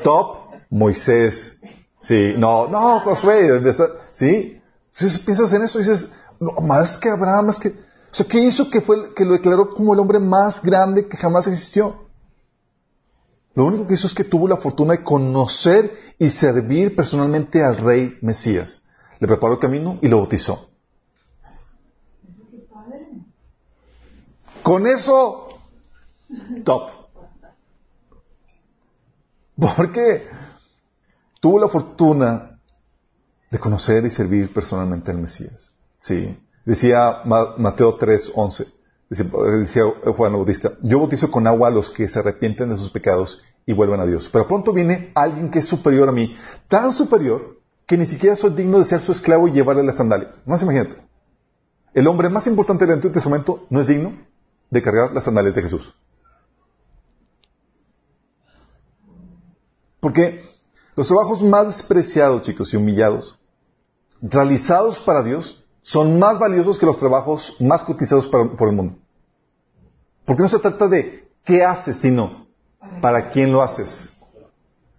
Top, 0.03 0.51
Moisés. 0.69 1.59
Sí, 2.03 2.35
no, 2.37 2.67
no, 2.67 3.01
Josué, 3.01 3.63
sí. 4.11 4.61
Si 4.91 5.19
piensas 5.21 5.53
en 5.53 5.63
eso, 5.63 5.79
dices, 5.79 6.13
no, 6.41 6.53
más 6.61 6.99
que 6.99 7.09
Abraham, 7.09 7.47
más 7.47 7.59
que, 7.59 7.69
o 7.69 8.15
sea, 8.15 8.27
¿qué 8.27 8.41
hizo 8.41 8.69
que 8.69 8.81
fue, 8.81 9.15
que 9.15 9.25
lo 9.25 9.33
declaró 9.33 9.73
como 9.73 9.95
el 9.95 10.01
hombre 10.01 10.19
más 10.19 10.61
grande 10.63 11.07
que 11.07 11.17
jamás 11.17 11.47
existió? 11.47 12.09
Lo 13.55 13.67
único 13.67 13.87
que 13.87 13.95
hizo 13.95 14.07
es 14.07 14.15
que 14.15 14.25
tuvo 14.25 14.49
la 14.49 14.57
fortuna 14.57 14.95
de 14.95 15.05
conocer 15.05 15.95
y 16.19 16.29
servir 16.31 16.97
personalmente 16.97 17.63
al 17.63 17.77
rey 17.77 18.19
Mesías. 18.21 18.82
Le 19.23 19.29
preparó 19.29 19.53
el 19.53 19.61
camino 19.61 20.01
y 20.03 20.09
lo 20.09 20.19
bautizó. 20.19 20.69
Con 24.65 24.85
eso, 24.89 25.49
top. 26.65 26.91
Porque 29.57 30.27
tuvo 31.39 31.61
la 31.61 31.69
fortuna 31.69 32.59
de 33.49 33.59
conocer 33.61 34.05
y 34.07 34.11
servir 34.11 34.53
personalmente 34.53 35.13
al 35.13 35.19
Mesías. 35.19 35.71
Sí. 36.01 36.37
Decía 36.65 37.23
Mateo 37.59 37.95
3, 37.95 38.33
11. 38.35 38.67
Decía 39.09 39.85
Juan 40.17 40.33
Bautista, 40.33 40.73
yo 40.83 40.99
bautizo 40.99 41.31
con 41.31 41.47
agua 41.47 41.69
a 41.69 41.71
los 41.71 41.91
que 41.91 42.09
se 42.09 42.19
arrepienten 42.19 42.71
de 42.71 42.77
sus 42.77 42.91
pecados 42.91 43.41
y 43.67 43.73
vuelven 43.73 44.01
a 44.01 44.07
Dios. 44.07 44.29
Pero 44.33 44.49
pronto 44.49 44.73
viene 44.73 45.13
alguien 45.15 45.49
que 45.49 45.61
es 45.61 45.69
superior 45.69 46.09
a 46.09 46.13
mí, 46.13 46.37
tan 46.67 46.93
superior 46.93 47.52
que 47.87 47.97
ni 47.97 48.07
siquiera 48.07 48.37
soy 48.37 48.55
digno 48.55 48.79
de 48.79 48.85
ser 48.85 49.01
su 49.01 49.13
esclavo 49.13 49.49
y 49.49 49.53
llevarle 49.53 49.83
las 49.83 49.97
sandalias. 49.97 50.41
Más 50.47 50.63
imagínate. 50.63 50.97
El 51.95 52.07
hombre 52.07 52.29
más 52.29 52.47
importante 52.47 52.87
del 52.87 52.95
Antiguo 52.95 53.13
Testamento 53.13 53.67
no 53.69 53.81
es 53.81 53.87
digno 53.87 54.15
de 54.71 54.83
cargar 54.83 55.13
las 55.13 55.25
sandalias 55.25 55.55
de 55.55 55.63
Jesús. 55.63 55.95
Porque 60.01 60.43
los 60.97 61.07
trabajos 61.07 61.43
más 61.43 61.67
despreciados, 61.67 62.43
chicos, 62.43 62.73
y 62.73 62.77
humillados, 62.77 63.39
realizados 64.21 64.99
para 65.01 65.23
Dios, 65.23 65.65
son 65.83 66.19
más 66.19 66.39
valiosos 66.39 66.79
que 66.79 66.87
los 66.87 66.99
trabajos 66.99 67.57
más 67.61 67.83
cotizados 67.85 68.27
por 68.27 68.69
el 68.69 68.75
mundo. 68.75 68.97
Porque 70.25 70.43
no 70.43 70.49
se 70.49 70.59
trata 70.59 70.89
de 70.89 71.29
qué 71.45 71.65
haces, 71.65 71.99
sino 71.99 72.47
para 73.01 73.31
quién 73.31 73.53
lo 73.53 73.63
haces. 73.63 74.11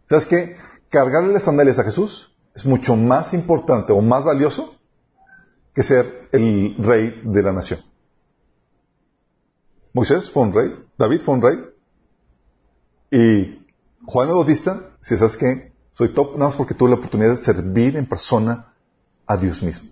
¿Sabes 0.06 0.26
qué? 0.26 0.58
Cargarle 0.90 1.34
las 1.34 1.44
sandalias 1.44 1.80
a 1.80 1.84
Jesús 1.84 2.33
es 2.54 2.66
mucho 2.66 2.96
más 2.96 3.34
importante 3.34 3.94
o 3.94 4.02
más 4.02 4.24
valioso 4.24 4.76
que 5.74 5.84
ser 5.84 6.30
el 6.32 6.76
rey 6.78 7.22
de 7.24 7.44
la 7.44 7.52
nación. 7.52 7.80
Moisés 9.94 10.30
fue 10.30 10.44
un 10.44 10.54
rey, 10.54 10.76
David 10.98 11.22
fue 11.22 11.36
un 11.36 11.42
rey, 11.42 11.60
y 13.12 13.66
Juan 14.06 14.30
el 14.30 14.36
Bautista, 14.36 14.92
si 15.02 15.18
sabes 15.18 15.38
que 15.38 15.72
soy 15.92 16.10
top, 16.10 16.34
nada 16.34 16.48
más 16.48 16.56
porque 16.56 16.74
tuve 16.74 16.90
la 16.90 16.96
oportunidad 16.96 17.32
de 17.32 17.38
servir 17.38 17.96
en 17.96 18.08
persona 18.08 18.74
a 19.28 19.38
Dios 19.38 19.62
mismo. 19.62 19.92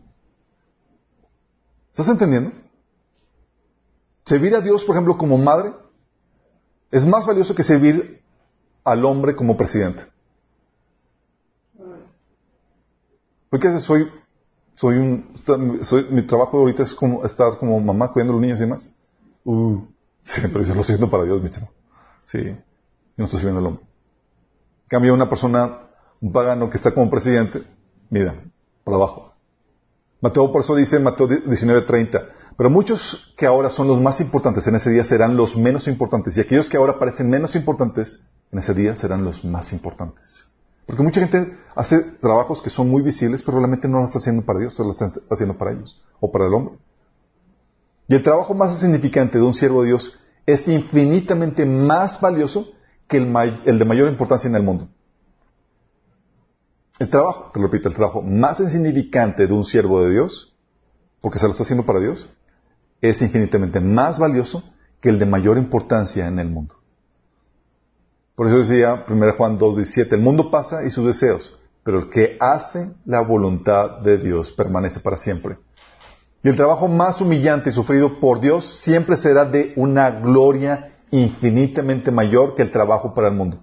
¿Estás 1.91 2.07
entendiendo? 2.09 2.51
Servir 4.26 4.55
a 4.55 4.62
Dios, 4.62 4.84
por 4.84 4.95
ejemplo, 4.95 5.18
como 5.18 5.38
madre, 5.38 5.74
es 6.89 7.05
más 7.05 7.26
valioso 7.26 7.53
que 7.53 7.64
servir 7.64 8.24
al 8.84 9.05
hombre 9.05 9.36
como 9.36 9.55
presidente. 9.55 10.03
Porque 13.51 13.79
soy, 13.79 14.09
soy 14.75 14.95
un, 14.95 15.33
soy, 15.83 16.07
mi 16.09 16.21
trabajo 16.21 16.57
ahorita 16.57 16.83
es 16.83 16.95
como 16.95 17.25
estar 17.25 17.57
como 17.57 17.77
mamá 17.81 18.13
cuidando 18.13 18.31
a 18.31 18.35
los 18.35 18.41
niños 18.41 18.59
y 18.59 18.61
demás. 18.61 18.89
Uh, 19.43 19.81
pero 20.53 20.63
yo 20.63 20.73
lo 20.73 20.85
siento 20.85 21.09
para 21.09 21.25
Dios, 21.25 21.43
mi 21.43 21.49
chamo. 21.49 21.69
Sí, 22.25 22.41
yo 22.45 22.55
no 23.17 23.25
estoy 23.25 23.39
sirviendo 23.39 23.59
al 23.59 23.67
hombre. 23.67 23.85
Cambia 24.87 25.11
una 25.11 25.27
persona, 25.27 25.79
un 26.21 26.31
pagano 26.31 26.69
que 26.69 26.77
está 26.77 26.93
como 26.93 27.09
presidente, 27.09 27.63
mira, 28.09 28.41
para 28.85 28.95
abajo. 28.95 29.33
Mateo 30.21 30.49
por 30.49 30.61
eso 30.61 30.73
dice 30.73 30.99
Mateo 30.99 31.27
19:30, 31.27 32.29
pero 32.55 32.69
muchos 32.69 33.33
que 33.35 33.45
ahora 33.45 33.69
son 33.69 33.89
los 33.89 33.99
más 33.99 34.21
importantes 34.21 34.65
en 34.67 34.75
ese 34.75 34.91
día 34.91 35.03
serán 35.03 35.35
los 35.35 35.57
menos 35.57 35.89
importantes. 35.89 36.37
Y 36.37 36.41
aquellos 36.41 36.69
que 36.69 36.77
ahora 36.77 36.97
parecen 36.97 37.29
menos 37.29 37.57
importantes 37.57 38.25
en 38.49 38.59
ese 38.59 38.73
día 38.73 38.95
serán 38.95 39.25
los 39.25 39.43
más 39.43 39.73
importantes. 39.73 40.50
Porque 40.86 41.03
mucha 41.03 41.21
gente 41.21 41.58
hace 41.75 41.99
trabajos 42.20 42.62
que 42.62 42.70
son 42.70 42.89
muy 42.89 43.01
visibles, 43.01 43.43
pero 43.43 43.58
realmente 43.58 43.87
no 43.87 43.99
lo 43.99 44.08
está 44.08 44.20
haciendo 44.20 44.43
para 44.43 44.59
Dios, 44.59 44.75
se 44.75 44.83
lo 44.83 44.91
está 44.91 45.09
haciendo 45.29 45.58
para 45.58 45.71
ellos 45.71 46.01
o 46.20 46.32
para 46.32 46.47
el 46.47 46.53
hombre. 46.53 46.75
Y 48.08 48.16
el 48.16 48.24
trabajo 48.24 48.53
más 48.53 48.78
significante 48.79 49.37
de 49.37 49.45
un 49.45 49.53
siervo 49.53 49.83
de 49.83 49.89
Dios 49.89 50.20
es 50.45 50.67
infinitamente 50.67 51.66
más 51.66 52.20
valioso 52.20 52.67
que 53.08 53.17
el, 53.17 53.33
el 53.66 53.79
de 53.79 53.86
mayor 53.86 54.09
importancia 54.09 54.49
en 54.49 54.55
el 54.55 54.63
mundo. 54.63 54.89
El 56.99 57.09
trabajo, 57.09 57.51
te 57.53 57.59
lo 57.59 57.67
repito, 57.67 57.89
el 57.89 57.95
trabajo 57.95 58.21
más 58.21 58.59
insignificante 58.59 59.47
de 59.47 59.53
un 59.53 59.66
siervo 59.66 60.03
de 60.03 60.12
Dios, 60.12 60.55
porque 61.21 61.39
se 61.39 61.45
lo 61.45 61.51
está 61.51 61.63
haciendo 61.63 61.86
para 61.86 61.99
Dios, 61.99 62.29
es 63.01 63.21
infinitamente 63.21 63.79
más 63.79 64.20
valioso 64.20 64.63
que 64.99 65.09
el 65.09 65.17
de 65.17 65.25
mayor 65.25 65.58
importancia 65.58 66.28
en 66.28 66.37
el 66.37 66.49
mundo. 66.49 66.80
Por 68.42 68.47
eso 68.47 68.58
decía 68.58 69.05
1 69.08 69.34
Juan 69.34 69.59
2.17, 69.59 70.13
el 70.13 70.22
mundo 70.22 70.50
pasa 70.50 70.84
y 70.84 70.89
sus 70.89 71.05
deseos, 71.05 71.55
pero 71.84 72.00
el 72.00 72.09
que 72.09 72.38
hace 72.39 72.96
la 73.05 73.22
voluntad 73.22 74.00
de 74.00 74.18
Dios 74.18 74.51
permanece 74.51 75.00
para 75.00 75.20
siempre. 75.20 75.59
Y 76.42 76.50
el 76.50 76.55
trabajo 76.55 76.88
más 76.88 77.22
humillante 77.22 77.70
y 77.70 77.74
sufrido 77.74 78.20
por 78.20 78.39
Dios 78.39 78.66
siempre 78.66 79.18
será 79.18 79.46
de 79.46 79.74
una 79.76 80.09
gloria 80.09 80.97
infinitamente 81.12 82.09
mayor 82.09 82.55
que 82.55 82.63
el 82.63 82.72
trabajo 82.72 83.13
para 83.13 83.28
el 83.28 83.36
mundo. 83.36 83.59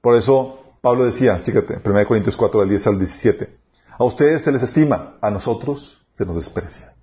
Por 0.00 0.14
eso 0.14 0.60
Pablo 0.80 1.06
decía, 1.06 1.36
fíjate, 1.38 1.80
1 1.84 2.06
Corintios 2.06 2.36
4, 2.36 2.60
del 2.60 2.68
10 2.68 2.86
al 2.86 2.98
17, 3.00 3.58
a 3.98 4.04
ustedes 4.04 4.42
se 4.44 4.52
les 4.52 4.62
estima, 4.62 5.16
a 5.20 5.28
nosotros 5.28 6.06
se 6.12 6.24
nos 6.24 6.36
desprecia. 6.36 6.94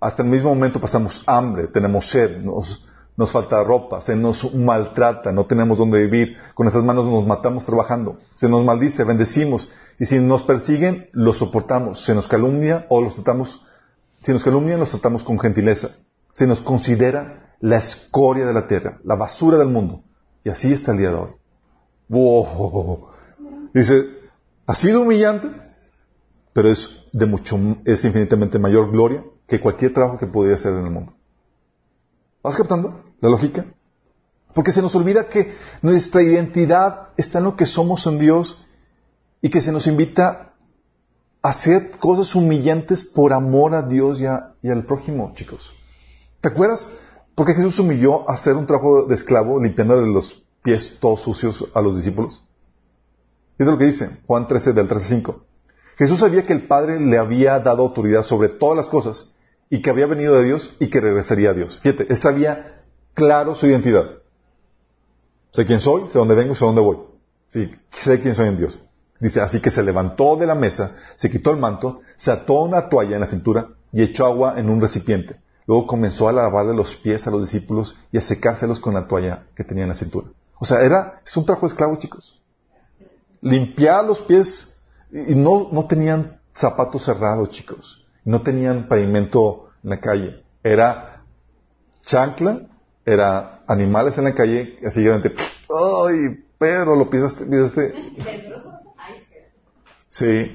Hasta 0.00 0.22
el 0.22 0.30
mismo 0.30 0.48
momento 0.48 0.80
pasamos 0.80 1.22
hambre, 1.26 1.66
tenemos 1.66 2.08
sed, 2.08 2.38
nos, 2.38 2.82
falta 3.24 3.64
ropa, 3.64 4.02
se 4.02 4.14
nos 4.14 4.54
maltrata, 4.54 5.32
no 5.32 5.46
tenemos 5.46 5.78
dónde 5.78 6.02
vivir, 6.02 6.36
con 6.54 6.68
esas 6.68 6.84
manos 6.84 7.06
nos 7.06 7.26
matamos 7.26 7.64
trabajando, 7.64 8.18
se 8.34 8.48
nos 8.48 8.62
maldice, 8.62 9.04
bendecimos, 9.04 9.70
y 9.98 10.04
si 10.04 10.18
nos 10.18 10.42
persiguen, 10.42 11.08
los 11.12 11.38
soportamos, 11.38 12.04
se 12.04 12.14
nos 12.14 12.28
calumnia 12.28 12.86
o 12.90 13.00
los 13.00 13.14
tratamos, 13.14 13.62
si 14.22 14.32
nos 14.32 14.44
calumnian, 14.44 14.78
los 14.78 14.90
tratamos 14.90 15.24
con 15.24 15.38
gentileza, 15.38 15.92
se 16.30 16.46
nos 16.46 16.60
considera 16.60 17.54
la 17.60 17.78
escoria 17.78 18.44
de 18.44 18.52
la 18.52 18.66
tierra, 18.66 18.98
la 19.02 19.14
basura 19.14 19.56
del 19.56 19.68
mundo, 19.68 20.02
y 20.44 20.50
así 20.50 20.72
está 20.74 20.92
el 20.92 20.98
día 20.98 21.10
de 21.10 21.16
hoy. 21.16 21.30
Wow. 22.10 23.08
Dice, 23.72 24.10
ha 24.66 24.74
sido 24.74 25.00
humillante, 25.00 25.50
pero 26.52 26.70
es 26.70 27.08
de 27.14 27.24
mucho, 27.24 27.58
es 27.86 28.04
infinitamente 28.04 28.58
mayor 28.58 28.90
gloria 28.90 29.24
que 29.48 29.58
cualquier 29.58 29.94
trabajo 29.94 30.18
que 30.18 30.26
pudiera 30.26 30.56
hacer 30.56 30.72
en 30.72 30.84
el 30.84 30.90
mundo. 30.90 31.14
¿Vas 32.42 32.56
captando 32.56 33.05
la 33.20 33.28
lógica? 33.30 33.66
Porque 34.54 34.72
se 34.72 34.80
nos 34.82 34.94
olvida 34.94 35.28
que 35.28 35.54
nuestra 35.82 36.22
identidad 36.22 37.08
está 37.16 37.38
en 37.38 37.44
lo 37.44 37.56
que 37.56 37.66
somos 37.66 38.06
en 38.06 38.18
Dios 38.18 38.62
y 39.42 39.50
que 39.50 39.60
se 39.60 39.70
nos 39.72 39.86
invita 39.86 40.52
haced 41.42 41.92
cosas 41.96 42.34
humillantes 42.34 43.04
por 43.04 43.32
amor 43.32 43.74
a 43.74 43.82
Dios 43.82 44.20
y, 44.20 44.26
a- 44.26 44.54
al 44.64 44.84
prójimo, 44.84 45.32
chicos. 45.34 45.72
¿Te 46.40 46.48
acuerdas? 46.48 46.88
Porque 47.34 47.54
Jesús 47.54 47.78
humilló 47.78 48.28
a 48.28 48.34
hacer 48.34 48.56
un 48.56 48.66
trabajo 48.66 49.04
de 49.04 49.14
esclavo 49.14 49.62
limpiándole 49.62 50.06
los 50.12 50.42
pies 50.62 50.96
todos 51.00 51.20
sucios 51.20 51.64
a 51.74 51.80
los 51.82 51.96
discípulos. 51.96 52.42
Fíjate 53.58 53.72
lo 53.72 53.78
que 53.78 53.84
dice 53.84 54.10
Juan 54.26 54.48
13 54.48 54.72
del 54.72 54.88
13 54.88 55.04
al 55.14 55.20
5. 55.20 55.44
Jesús 55.98 56.18
sabía 56.18 56.42
que 56.44 56.52
el 56.52 56.66
Padre 56.66 56.98
le 57.00 57.16
había 57.18 57.58
dado 57.60 57.82
autoridad 57.82 58.22
sobre 58.22 58.48
todas 58.48 58.76
las 58.76 58.86
cosas 58.86 59.34
y 59.70 59.80
que 59.82 59.90
había 59.90 60.06
venido 60.06 60.34
de 60.36 60.44
Dios 60.44 60.76
y 60.80 60.88
que 60.88 61.00
regresaría 61.00 61.50
a 61.50 61.54
Dios. 61.54 61.78
Fíjate, 61.78 62.06
él 62.10 62.18
sabía 62.18 62.75
claro 63.16 63.56
su 63.56 63.66
identidad. 63.66 64.10
Sé 65.50 65.64
quién 65.64 65.80
soy, 65.80 66.08
sé 66.10 66.18
dónde 66.18 66.34
vengo 66.34 66.52
y 66.52 66.56
sé 66.56 66.64
dónde 66.64 66.82
voy. 66.82 66.98
Sí, 67.48 67.72
sé 67.90 68.20
quién 68.20 68.34
soy 68.34 68.48
en 68.48 68.58
Dios. 68.58 68.78
Dice, 69.18 69.40
así 69.40 69.60
que 69.60 69.70
se 69.70 69.82
levantó 69.82 70.36
de 70.36 70.46
la 70.46 70.54
mesa, 70.54 70.96
se 71.16 71.30
quitó 71.30 71.50
el 71.50 71.56
manto, 71.56 72.02
se 72.16 72.30
ató 72.30 72.60
una 72.62 72.90
toalla 72.90 73.14
en 73.14 73.20
la 73.20 73.26
cintura 73.26 73.68
y 73.90 74.02
echó 74.02 74.26
agua 74.26 74.54
en 74.58 74.68
un 74.68 74.80
recipiente. 74.80 75.40
Luego 75.66 75.86
comenzó 75.86 76.28
a 76.28 76.32
lavarle 76.32 76.74
los 76.74 76.94
pies 76.96 77.26
a 77.26 77.30
los 77.30 77.40
discípulos 77.40 77.96
y 78.12 78.18
a 78.18 78.20
secárselos 78.20 78.78
con 78.78 78.92
la 78.92 79.08
toalla 79.08 79.46
que 79.56 79.64
tenía 79.64 79.84
en 79.84 79.88
la 79.88 79.94
cintura. 79.94 80.28
O 80.58 80.66
sea, 80.66 80.82
era, 80.82 81.20
es 81.24 81.36
un 81.36 81.46
trabajo 81.46 81.66
de 81.66 81.72
esclavo, 81.72 81.96
chicos. 81.96 82.38
Limpiar 83.40 84.04
los 84.04 84.20
pies 84.20 84.76
y 85.10 85.32
y 85.32 85.34
no, 85.34 85.68
no 85.72 85.86
tenían 85.86 86.38
zapatos 86.52 87.04
cerrados, 87.04 87.48
chicos. 87.48 88.04
No 88.24 88.42
tenían 88.42 88.88
pavimento 88.88 89.70
en 89.82 89.90
la 89.90 90.00
calle. 90.00 90.42
Era 90.62 91.22
chancla, 92.04 92.60
era 93.06 93.62
animales 93.68 94.18
en 94.18 94.24
la 94.24 94.34
calle, 94.34 94.78
así 94.84 95.02
que 95.02 95.10
¡ay, 95.10 96.44
Pedro, 96.58 96.96
lo 96.96 97.08
pisaste, 97.08 97.46
pisaste! 97.46 97.94
Sí. 100.08 100.50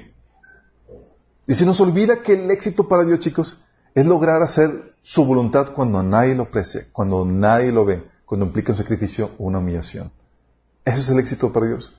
Y 1.46 1.54
se 1.54 1.64
nos 1.64 1.80
olvida 1.80 2.22
que 2.22 2.34
el 2.34 2.50
éxito 2.50 2.86
para 2.86 3.04
Dios, 3.04 3.20
chicos, 3.20 3.62
es 3.94 4.04
lograr 4.04 4.42
hacer 4.42 4.94
su 5.00 5.24
voluntad 5.24 5.72
cuando 5.74 6.02
nadie 6.02 6.34
lo 6.34 6.44
aprecia, 6.44 6.86
cuando 6.92 7.24
nadie 7.24 7.72
lo 7.72 7.86
ve, 7.86 8.04
cuando 8.26 8.46
implica 8.46 8.72
un 8.72 8.78
sacrificio 8.78 9.30
o 9.38 9.44
una 9.44 9.58
humillación. 9.58 10.12
Ese 10.84 11.00
es 11.00 11.08
el 11.08 11.18
éxito 11.20 11.52
para 11.52 11.66
Dios. 11.66 11.94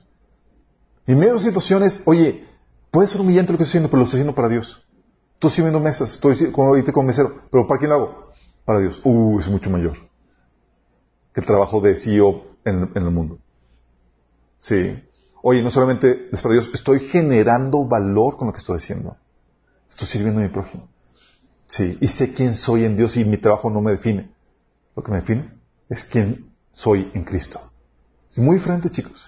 Y 1.06 1.12
en 1.12 1.18
medio 1.18 1.34
de 1.34 1.40
situaciones, 1.40 2.00
oye, 2.04 2.46
puede 2.92 3.08
ser 3.08 3.20
humillante 3.20 3.52
lo 3.52 3.58
que 3.58 3.64
estoy 3.64 3.78
haciendo, 3.78 3.90
pero 3.90 3.98
lo 3.98 4.04
estoy 4.04 4.18
haciendo 4.18 4.34
para 4.36 4.48
Dios. 4.48 4.86
Estoy 5.34 5.50
sirviendo 5.50 5.80
mesas, 5.80 6.12
estoy 6.12 6.52
como 6.52 6.68
ahorita 6.68 6.92
como 6.92 7.08
mesero, 7.08 7.42
pero 7.50 7.66
¿para 7.66 7.78
quién 7.78 7.90
lo 7.90 7.96
hago? 7.96 8.32
Para 8.64 8.78
Dios. 8.78 9.00
Uh, 9.04 9.40
es 9.40 9.48
mucho 9.48 9.68
mayor 9.68 10.13
que 11.34 11.40
el 11.40 11.46
trabajo 11.46 11.80
de 11.80 11.96
CEO 11.96 12.44
en, 12.64 12.90
en 12.94 13.02
el 13.02 13.10
mundo. 13.10 13.38
Sí. 14.60 15.02
Oye, 15.42 15.62
no 15.62 15.70
solamente 15.70 16.28
es 16.32 16.40
para 16.40 16.54
Dios, 16.54 16.70
estoy 16.72 17.00
generando 17.00 17.84
valor 17.84 18.38
con 18.38 18.46
lo 18.46 18.52
que 18.52 18.60
estoy 18.60 18.76
haciendo. 18.76 19.16
Estoy 19.90 20.08
sirviendo 20.08 20.40
a 20.40 20.44
mi 20.44 20.48
prójimo. 20.48 20.88
Sí. 21.66 21.98
Y 22.00 22.08
sé 22.08 22.32
quién 22.32 22.54
soy 22.54 22.84
en 22.84 22.96
Dios 22.96 23.16
y 23.16 23.24
mi 23.24 23.36
trabajo 23.36 23.68
no 23.68 23.82
me 23.82 23.90
define. 23.90 24.30
Lo 24.96 25.02
que 25.02 25.10
me 25.10 25.18
define 25.18 25.50
es 25.88 26.04
quién 26.04 26.50
soy 26.72 27.10
en 27.14 27.24
Cristo. 27.24 27.60
Es 28.30 28.38
muy 28.38 28.56
diferente, 28.56 28.90
chicos. 28.90 29.26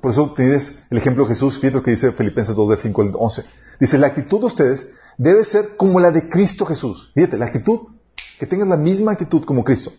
Por 0.00 0.10
eso 0.10 0.32
tienes 0.34 0.82
el 0.90 0.98
ejemplo 0.98 1.24
de 1.24 1.30
Jesús, 1.30 1.58
fíjate 1.58 1.76
lo 1.76 1.82
que 1.82 1.92
dice 1.92 2.12
Filipenses 2.12 2.56
2 2.56 2.70
del 2.70 2.78
5 2.78 3.02
al 3.02 3.12
11. 3.14 3.44
Dice, 3.80 3.98
la 3.98 4.08
actitud 4.08 4.40
de 4.40 4.46
ustedes 4.46 4.88
debe 5.16 5.44
ser 5.44 5.76
como 5.76 6.00
la 6.00 6.10
de 6.10 6.28
Cristo 6.28 6.66
Jesús. 6.66 7.10
Fíjate, 7.14 7.36
la 7.36 7.46
actitud, 7.46 7.80
que 8.38 8.46
tengas 8.46 8.68
la 8.68 8.76
misma 8.76 9.12
actitud 9.12 9.44
como 9.44 9.64
Cristo. 9.64 9.92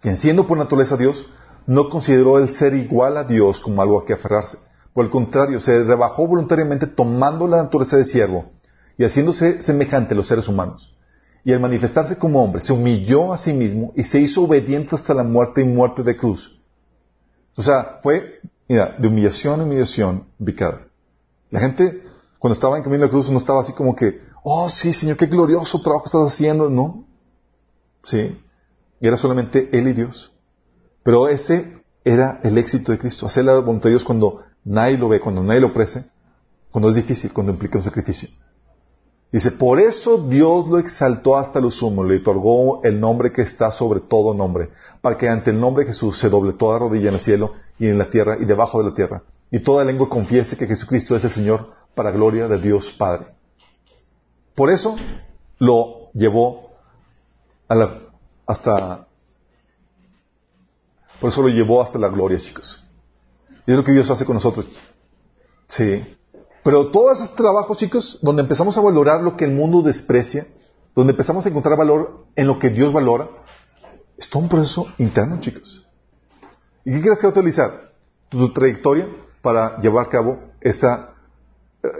Quien 0.00 0.16
siendo 0.16 0.46
por 0.46 0.58
naturaleza 0.58 0.96
Dios, 0.96 1.26
no 1.66 1.88
consideró 1.88 2.38
el 2.38 2.54
ser 2.54 2.74
igual 2.74 3.16
a 3.16 3.24
Dios 3.24 3.60
como 3.60 3.82
algo 3.82 3.98
a 3.98 4.04
que 4.04 4.14
aferrarse. 4.14 4.58
Por 4.92 5.04
el 5.04 5.10
contrario, 5.10 5.60
se 5.60 5.84
rebajó 5.84 6.26
voluntariamente 6.26 6.86
tomando 6.86 7.46
la 7.46 7.62
naturaleza 7.62 7.96
de 7.96 8.04
siervo 8.04 8.50
y 8.96 9.04
haciéndose 9.04 9.62
semejante 9.62 10.14
a 10.14 10.16
los 10.16 10.26
seres 10.26 10.48
humanos. 10.48 10.94
Y 11.44 11.52
al 11.52 11.60
manifestarse 11.60 12.16
como 12.16 12.42
hombre, 12.42 12.62
se 12.62 12.72
humilló 12.72 13.32
a 13.32 13.38
sí 13.38 13.52
mismo 13.52 13.92
y 13.96 14.02
se 14.02 14.20
hizo 14.20 14.42
obediente 14.42 14.96
hasta 14.96 15.14
la 15.14 15.22
muerte 15.22 15.60
y 15.60 15.64
muerte 15.64 16.02
de 16.02 16.16
cruz. 16.16 16.60
O 17.56 17.62
sea, 17.62 18.00
fue, 18.02 18.40
mira, 18.68 18.96
de 18.98 19.08
humillación 19.08 19.60
a 19.60 19.64
humillación 19.64 20.24
picada. 20.44 20.86
La 21.50 21.60
gente, 21.60 22.02
cuando 22.38 22.54
estaba 22.54 22.76
en 22.76 22.82
camino 22.82 23.04
a 23.04 23.06
la 23.06 23.10
cruz, 23.10 23.30
no 23.30 23.38
estaba 23.38 23.60
así 23.60 23.72
como 23.72 23.94
que, 23.94 24.20
oh 24.42 24.68
sí, 24.68 24.92
Señor, 24.92 25.16
qué 25.16 25.26
glorioso 25.26 25.80
trabajo 25.80 26.06
estás 26.06 26.32
haciendo. 26.32 26.70
No. 26.70 27.04
Sí. 28.02 28.36
Y 29.00 29.06
era 29.06 29.16
solamente 29.16 29.68
Él 29.72 29.88
y 29.88 29.92
Dios. 29.92 30.32
Pero 31.02 31.28
ese 31.28 31.82
era 32.04 32.40
el 32.42 32.58
éxito 32.58 32.92
de 32.92 32.98
Cristo. 32.98 33.26
Hacer 33.26 33.44
la 33.44 33.58
voluntad 33.60 33.84
de 33.84 33.90
Dios 33.90 34.04
cuando 34.04 34.42
nadie 34.64 34.98
lo 34.98 35.08
ve, 35.08 35.20
cuando 35.20 35.42
nadie 35.42 35.60
lo 35.60 35.68
ofrece, 35.68 36.06
cuando 36.70 36.90
es 36.90 36.96
difícil, 36.96 37.32
cuando 37.32 37.52
implica 37.52 37.78
un 37.78 37.84
sacrificio. 37.84 38.28
Dice, 39.30 39.50
por 39.50 39.78
eso 39.78 40.26
Dios 40.26 40.68
lo 40.68 40.78
exaltó 40.78 41.36
hasta 41.36 41.60
lo 41.60 41.70
sumo, 41.70 42.02
le 42.02 42.16
otorgó 42.16 42.82
el 42.82 42.98
nombre 42.98 43.30
que 43.30 43.42
está 43.42 43.70
sobre 43.70 44.00
todo 44.00 44.32
nombre, 44.32 44.70
para 45.02 45.18
que 45.18 45.28
ante 45.28 45.50
el 45.50 45.60
nombre 45.60 45.84
de 45.84 45.92
Jesús 45.92 46.18
se 46.18 46.30
doble 46.30 46.54
toda 46.54 46.78
rodilla 46.78 47.10
en 47.10 47.16
el 47.16 47.20
cielo 47.20 47.52
y 47.78 47.88
en 47.88 47.98
la 47.98 48.08
tierra 48.08 48.38
y 48.40 48.46
debajo 48.46 48.82
de 48.82 48.88
la 48.88 48.94
tierra, 48.94 49.22
y 49.50 49.60
toda 49.60 49.84
lengua 49.84 50.08
confiese 50.08 50.56
que 50.56 50.66
Jesucristo 50.66 51.14
es 51.14 51.24
el 51.24 51.30
Señor 51.30 51.72
para 51.94 52.10
gloria 52.10 52.48
de 52.48 52.58
Dios 52.58 52.94
Padre. 52.98 53.26
Por 54.54 54.70
eso 54.70 54.96
lo 55.58 56.10
llevó 56.14 56.70
a 57.68 57.74
la, 57.74 57.98
hasta, 58.48 59.06
por 61.20 61.30
eso 61.30 61.42
lo 61.42 61.48
llevó 61.48 61.82
hasta 61.82 61.98
la 61.98 62.08
gloria, 62.08 62.38
chicos. 62.38 62.82
Y 63.66 63.72
es 63.72 63.76
lo 63.76 63.84
que 63.84 63.92
Dios 63.92 64.10
hace 64.10 64.24
con 64.24 64.34
nosotros. 64.34 64.66
Sí. 65.68 66.16
Pero 66.64 66.88
todos 66.90 67.18
esos 67.18 67.36
trabajos, 67.36 67.76
chicos, 67.76 68.18
donde 68.22 68.42
empezamos 68.42 68.76
a 68.78 68.80
valorar 68.80 69.22
lo 69.22 69.36
que 69.36 69.44
el 69.44 69.52
mundo 69.52 69.82
desprecia, 69.82 70.46
donde 70.96 71.12
empezamos 71.12 71.44
a 71.44 71.50
encontrar 71.50 71.76
valor 71.76 72.24
en 72.34 72.46
lo 72.46 72.58
que 72.58 72.70
Dios 72.70 72.90
valora, 72.92 73.28
es 74.16 74.28
todo 74.30 74.42
un 74.42 74.48
proceso 74.48 74.86
interno, 74.96 75.38
chicos. 75.40 75.86
¿Y 76.84 76.92
qué 76.92 77.02
quieres 77.02 77.20
que 77.20 77.26
utilizar? 77.26 77.92
Tu 78.30 78.50
trayectoria 78.52 79.08
para 79.42 79.78
llevar 79.80 80.06
a 80.06 80.08
cabo 80.08 80.38
esa, 80.62 81.14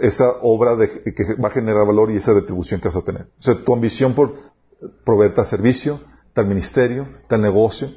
esa 0.01 0.31
obra 0.41 0.75
de, 0.75 1.03
que 1.13 1.35
va 1.35 1.49
a 1.49 1.51
generar 1.51 1.85
valor 1.85 2.11
y 2.11 2.17
esa 2.17 2.33
retribución 2.33 2.81
que 2.81 2.87
vas 2.87 2.97
a 2.97 3.03
tener. 3.03 3.27
O 3.39 3.41
sea, 3.41 3.63
tu 3.63 3.71
ambición 3.71 4.15
por 4.15 4.33
proveer 5.05 5.35
tal 5.35 5.45
servicio, 5.45 6.01
tal 6.39 6.47
ministerio, 6.47 7.05
tal 7.27 7.41
negocio, 7.41 7.89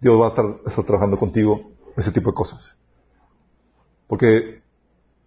Dios 0.00 0.18
va 0.18 0.28
a 0.28 0.30
estar, 0.30 0.84
trabajando 0.86 1.18
contigo 1.18 1.72
ese 1.94 2.10
tipo 2.10 2.30
de 2.30 2.34
cosas. 2.34 2.74
Porque 4.06 4.62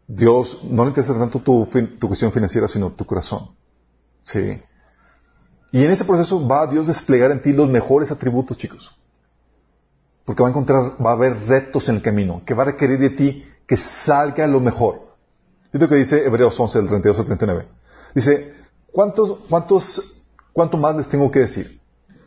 Dios 0.08 0.62
no 0.64 0.84
le 0.84 0.90
interesa 0.90 1.14
tanto 1.14 1.40
tu, 1.40 1.68
cuestión 2.08 2.32
financiera, 2.32 2.68
sino 2.68 2.90
tu 2.92 3.06
corazón. 3.06 3.52
Sí. 4.24 4.60
Y 5.72 5.84
en 5.84 5.92
ese 5.92 6.06
proceso 6.06 6.48
va 6.48 6.64
a 6.64 6.68
Dios 6.68 6.88
desplegar 6.88 7.30
en 7.30 7.44
ti 7.44 7.54
los 7.54 7.70
mejores 7.70 8.10
atributos, 8.10 8.58
chicos. 8.58 8.98
Porque 10.26 10.42
va 10.42 10.50
a 10.50 10.52
encontrar, 10.52 10.94
va 11.00 11.12
a 11.12 11.14
haber 11.14 11.38
retos 11.46 11.88
en 11.88 11.98
el 11.98 12.02
camino, 12.02 12.42
que 12.48 12.56
va 12.56 12.64
a 12.64 12.72
requerir 12.72 12.98
de 12.98 13.12
ti 13.12 13.46
que 13.68 13.78
salga 13.78 14.48
lo 14.48 14.60
mejor. 14.60 15.16
Fíjate 15.66 15.86
lo 15.86 15.90
que 15.90 15.96
dice 15.98 16.26
Hebreos 16.26 16.60
11, 16.60 16.80
del 16.80 16.88
32 16.88 17.20
al 17.20 17.26
39. 17.26 17.68
Dice, 18.16 18.56
¿cuántos, 18.92 19.38
cuántos, 19.48 20.24
cuánto 20.52 20.78
más 20.78 20.96
les 20.96 21.08
tengo 21.08 21.30
que 21.30 21.42
decir? 21.42 21.79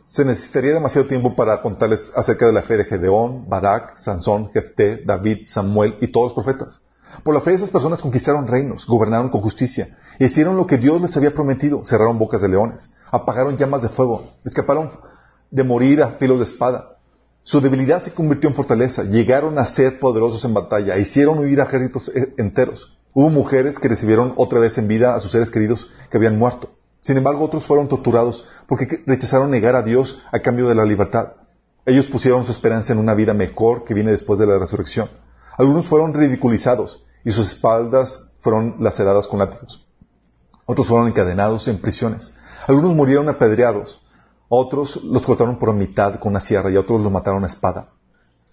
Se 0.05 0.25
necesitaría 0.25 0.73
demasiado 0.73 1.07
tiempo 1.07 1.33
para 1.33 1.61
contarles 1.61 2.11
acerca 2.15 2.45
de 2.45 2.51
la 2.51 2.63
fe 2.63 2.75
de 2.75 2.83
Gedeón, 2.83 3.47
Barak, 3.47 3.95
Sansón, 3.95 4.51
Jefté, 4.51 5.01
David, 5.05 5.45
Samuel 5.47 5.95
y 6.01 6.07
todos 6.07 6.27
los 6.27 6.43
profetas. 6.43 6.81
Por 7.23 7.33
la 7.33 7.41
fe 7.41 7.53
esas 7.53 7.71
personas 7.71 8.01
conquistaron 8.01 8.47
reinos, 8.47 8.85
gobernaron 8.85 9.29
con 9.29 9.41
justicia, 9.41 9.97
hicieron 10.19 10.57
lo 10.57 10.67
que 10.67 10.77
Dios 10.77 11.01
les 11.01 11.15
había 11.15 11.33
prometido, 11.33 11.85
cerraron 11.85 12.17
bocas 12.17 12.41
de 12.41 12.49
leones, 12.49 12.93
apagaron 13.11 13.55
llamas 13.55 13.83
de 13.83 13.89
fuego, 13.89 14.31
escaparon 14.43 14.91
de 15.51 15.63
morir 15.63 16.01
a 16.01 16.09
filos 16.09 16.39
de 16.39 16.45
espada. 16.45 16.97
Su 17.43 17.61
debilidad 17.61 18.03
se 18.03 18.13
convirtió 18.13 18.49
en 18.49 18.55
fortaleza, 18.55 19.03
llegaron 19.03 19.57
a 19.57 19.65
ser 19.65 19.99
poderosos 19.99 20.43
en 20.43 20.53
batalla, 20.53 20.97
hicieron 20.97 21.39
huir 21.39 21.61
a 21.61 21.65
ejércitos 21.65 22.09
eh, 22.13 22.33
enteros. 22.37 22.97
Hubo 23.13 23.29
mujeres 23.29 23.79
que 23.79 23.87
recibieron 23.87 24.33
otra 24.35 24.59
vez 24.59 24.77
en 24.77 24.87
vida 24.87 25.15
a 25.15 25.19
sus 25.19 25.31
seres 25.31 25.51
queridos 25.51 25.89
que 26.09 26.17
habían 26.17 26.37
muerto. 26.37 26.71
Sin 27.03 27.17
embargo, 27.17 27.43
otros 27.43 27.67
fueron 27.67 27.89
torturados 27.89 28.47
porque 28.65 29.03
rechazaron 29.05 29.51
negar 29.51 29.75
a 29.75 29.83
Dios 29.83 30.23
a 30.31 30.39
cambio 30.39 30.69
de 30.69 30.75
la 30.75 30.85
libertad. 30.85 31.33
Ellos 31.85 32.07
pusieron 32.07 32.45
su 32.45 32.51
esperanza 32.51 32.93
en 32.93 32.99
una 32.99 33.13
vida 33.13 33.33
mejor 33.33 33.83
que 33.83 33.93
viene 33.93 34.11
después 34.11 34.39
de 34.39 34.47
la 34.47 34.57
resurrección. 34.57 35.09
Algunos 35.57 35.85
fueron 35.87 36.13
ridiculizados 36.13 37.03
y 37.25 37.31
sus 37.31 37.53
espaldas 37.53 38.31
fueron 38.39 38.77
laceradas 38.79 39.27
con 39.27 39.39
látigos. 39.39 39.85
Otros 40.65 40.87
fueron 40.87 41.09
encadenados 41.09 41.67
en 41.67 41.81
prisiones. 41.81 42.33
Algunos 42.67 42.95
murieron 42.95 43.27
apedreados. 43.27 44.01
Otros 44.47 45.03
los 45.03 45.25
cortaron 45.25 45.59
por 45.59 45.73
mitad 45.73 46.19
con 46.19 46.31
una 46.31 46.39
sierra 46.39 46.71
y 46.71 46.77
otros 46.77 47.03
los 47.03 47.11
mataron 47.11 47.43
a 47.43 47.47
espada. 47.47 47.89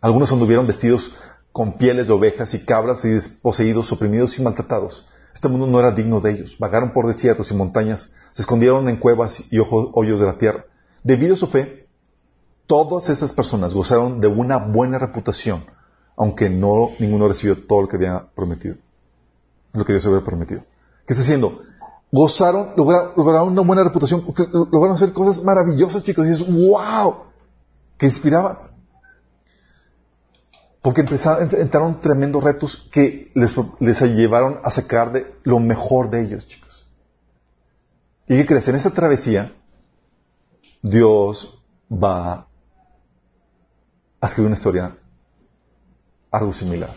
Algunos 0.01 0.33
anduvieron 0.33 0.67
vestidos 0.67 1.15
con 1.53 1.79
pieles 1.79 2.09
de 2.09 2.15
ovejas 2.15 2.53
y 2.55 2.65
cabras 2.65 3.05
y 3.05 3.11
desposeídos, 3.11 3.93
oprimidos 3.93 4.37
y 4.41 4.43
maltratados. 4.43 5.07
Este 5.35 5.49
mundo 5.49 5.67
no 5.67 5.79
era 5.79 5.93
digno 5.93 6.21
de 6.21 6.33
ellos. 6.33 6.57
Vagaron 6.59 6.93
por 6.93 7.07
desiertos 7.07 7.51
y 7.51 7.55
montañas, 7.55 8.13
se 8.33 8.43
escondieron 8.43 8.89
en 8.89 8.97
cuevas 8.97 9.43
y 9.51 9.59
hoyos 9.59 10.21
de 10.21 10.27
la 10.27 10.39
tierra. 10.39 10.65
Debido 11.03 11.35
a 11.35 11.37
su 11.37 11.47
fe, 11.47 11.87
todas 12.67 13.09
esas 13.09 13.33
personas 13.33 13.75
gozaron 13.75 14.21
de 14.21 14.29
una 14.29 14.59
buena 14.59 14.99
reputación, 14.99 15.65
aunque 16.17 16.51
no 16.51 16.91
ninguno 16.99 17.29
recibió 17.29 17.57
todo 17.67 17.83
lo 17.83 17.89
que 17.89 17.97
había 17.97 18.27
prometido, 18.35 18.77
lo 19.73 19.85
que 19.85 19.93
Dios 19.93 20.07
había 20.07 20.23
prometido. 20.23 20.63
¿Qué 21.07 21.15
está 21.15 21.23
haciendo? 21.23 21.63
Gozaron, 22.13 22.71
logra- 22.77 23.13
lograron 23.17 23.49
una 23.51 23.63
buena 23.63 23.85
reputación, 23.85 24.25
lograron 24.27 24.97
hacer 24.97 25.13
cosas 25.13 25.43
maravillosas, 25.45 26.03
chicos. 26.03 26.27
Y 26.27 26.31
dices, 26.31 26.47
wow, 26.47 27.25
que 27.97 28.07
inspiraban. 28.07 28.70
Porque 30.83 31.03
empezaron, 31.03 31.51
entraron 31.55 32.01
tremendos 32.01 32.43
retos 32.43 32.89
que 32.91 33.31
les, 33.35 34.01
llevaron 34.01 34.61
a 34.63 34.71
sacar 34.71 35.13
de 35.13 35.35
lo 35.43 35.61
mejor 35.61 36.11
de 36.11 36.23
ellos, 36.23 36.47
chicos. 36.47 36.87
¿Y 38.27 38.37
qué 38.37 38.47
crees? 38.47 38.69
En 38.69 38.77
esta 38.77 38.91
travesía, 38.91 39.53
Dios 40.83 41.63
va 41.93 42.47
a 44.21 44.27
escribir 44.27 44.47
una 44.47 44.57
historia, 44.57 44.97
algo 46.31 46.53
similar. 46.53 46.95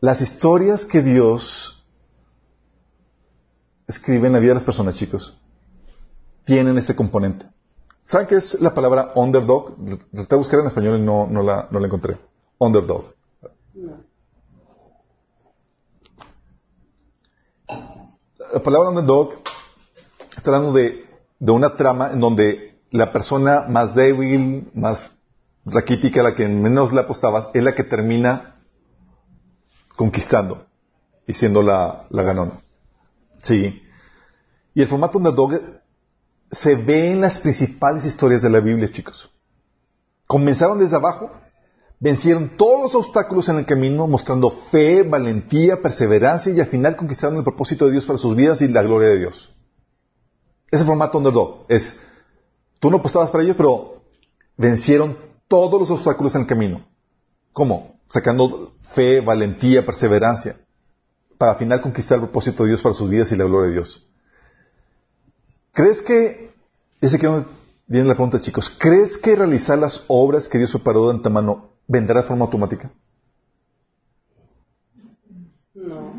Las 0.00 0.20
historias 0.20 0.84
que 0.84 1.02
Dios 1.02 1.82
escribe 3.86 4.26
en 4.26 4.32
la 4.32 4.38
vida 4.38 4.50
de 4.50 4.56
las 4.56 4.64
personas, 4.64 4.96
chicos, 4.96 5.38
tienen 6.44 6.78
este 6.78 6.94
componente. 6.94 7.51
¿Saben 8.04 8.26
qué 8.26 8.36
es 8.36 8.60
la 8.60 8.74
palabra 8.74 9.12
underdog? 9.14 9.76
Traté 10.10 10.28
de 10.30 10.36
buscar 10.36 10.60
en 10.60 10.66
español 10.66 10.98
y 10.98 11.02
no, 11.02 11.26
no, 11.26 11.42
la, 11.42 11.68
no 11.70 11.78
la 11.78 11.86
encontré. 11.86 12.18
Underdog. 12.58 13.14
La 18.52 18.62
palabra 18.62 18.90
underdog 18.90 19.34
está 20.36 20.50
hablando 20.50 20.72
de, 20.72 21.06
de 21.38 21.52
una 21.52 21.74
trama 21.74 22.10
en 22.12 22.20
donde 22.20 22.80
la 22.90 23.12
persona 23.12 23.66
más 23.68 23.94
débil, 23.94 24.70
más 24.74 25.10
raquítica, 25.64 26.22
la 26.22 26.34
que 26.34 26.46
menos 26.48 26.92
le 26.92 27.00
apostabas, 27.00 27.48
es 27.54 27.62
la 27.62 27.74
que 27.74 27.84
termina 27.84 28.56
conquistando 29.96 30.66
y 31.26 31.34
siendo 31.34 31.62
la, 31.62 32.06
la 32.10 32.22
ganona. 32.22 32.60
Sí. 33.38 33.80
Y 34.74 34.82
el 34.82 34.88
formato 34.88 35.18
underdog 35.18 35.52
se 36.52 36.74
ve 36.74 37.10
en 37.10 37.22
las 37.22 37.38
principales 37.38 38.04
historias 38.04 38.42
de 38.42 38.50
la 38.50 38.60
Biblia, 38.60 38.92
chicos. 38.92 39.30
Comenzaron 40.26 40.78
desde 40.78 40.96
abajo, 40.96 41.30
vencieron 41.98 42.56
todos 42.58 42.82
los 42.82 42.94
obstáculos 42.94 43.48
en 43.48 43.56
el 43.56 43.66
camino, 43.66 44.06
mostrando 44.06 44.50
fe, 44.70 45.02
valentía, 45.02 45.80
perseverancia 45.80 46.52
y 46.52 46.60
al 46.60 46.66
final 46.66 46.94
conquistaron 46.94 47.38
el 47.38 47.42
propósito 47.42 47.86
de 47.86 47.92
Dios 47.92 48.04
para 48.04 48.18
sus 48.18 48.36
vidas 48.36 48.60
y 48.60 48.68
la 48.68 48.82
gloria 48.82 49.08
de 49.08 49.18
Dios. 49.18 49.54
Ese 50.70 50.84
formato 50.84 51.18
underdog 51.18 51.64
es, 51.68 51.98
tú 52.78 52.90
no 52.90 52.98
apostabas 52.98 53.30
para 53.30 53.44
ello, 53.44 53.56
pero 53.56 54.02
vencieron 54.56 55.16
todos 55.48 55.80
los 55.80 55.90
obstáculos 55.90 56.34
en 56.34 56.42
el 56.42 56.46
camino. 56.46 56.86
¿Cómo? 57.52 57.98
Sacando 58.08 58.74
fe, 58.94 59.20
valentía, 59.20 59.86
perseverancia, 59.86 60.56
para 61.38 61.52
al 61.52 61.58
final 61.58 61.80
conquistar 61.80 62.16
el 62.16 62.24
propósito 62.24 62.62
de 62.62 62.70
Dios 62.70 62.82
para 62.82 62.94
sus 62.94 63.08
vidas 63.08 63.32
y 63.32 63.36
la 63.36 63.44
gloria 63.44 63.68
de 63.68 63.74
Dios. 63.74 64.06
¿Crees 65.72 66.02
que, 66.02 66.52
ese 67.00 67.18
que 67.18 67.44
viene 67.86 68.06
la 68.06 68.14
pregunta, 68.14 68.40
chicos, 68.40 68.68
¿crees 68.78 69.16
que 69.16 69.34
realizar 69.34 69.78
las 69.78 70.04
obras 70.06 70.46
que 70.46 70.58
Dios 70.58 70.70
preparó 70.70 71.06
de 71.06 71.14
antemano 71.14 71.70
vendrá 71.88 72.20
de 72.20 72.28
forma 72.28 72.44
automática? 72.44 72.90
No. 75.74 76.12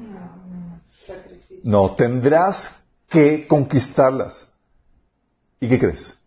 Sacrificio. 1.05 1.59
No, 1.63 1.95
tendrás 1.95 2.83
que 3.07 3.45
conquistarlas. 3.47 4.47
¿Y 5.59 5.69
qué 5.69 5.77
crees? 5.77 6.17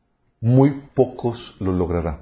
Muy 0.40 0.70
pocos 0.94 1.56
lo 1.58 1.72
lograrán. 1.72 2.20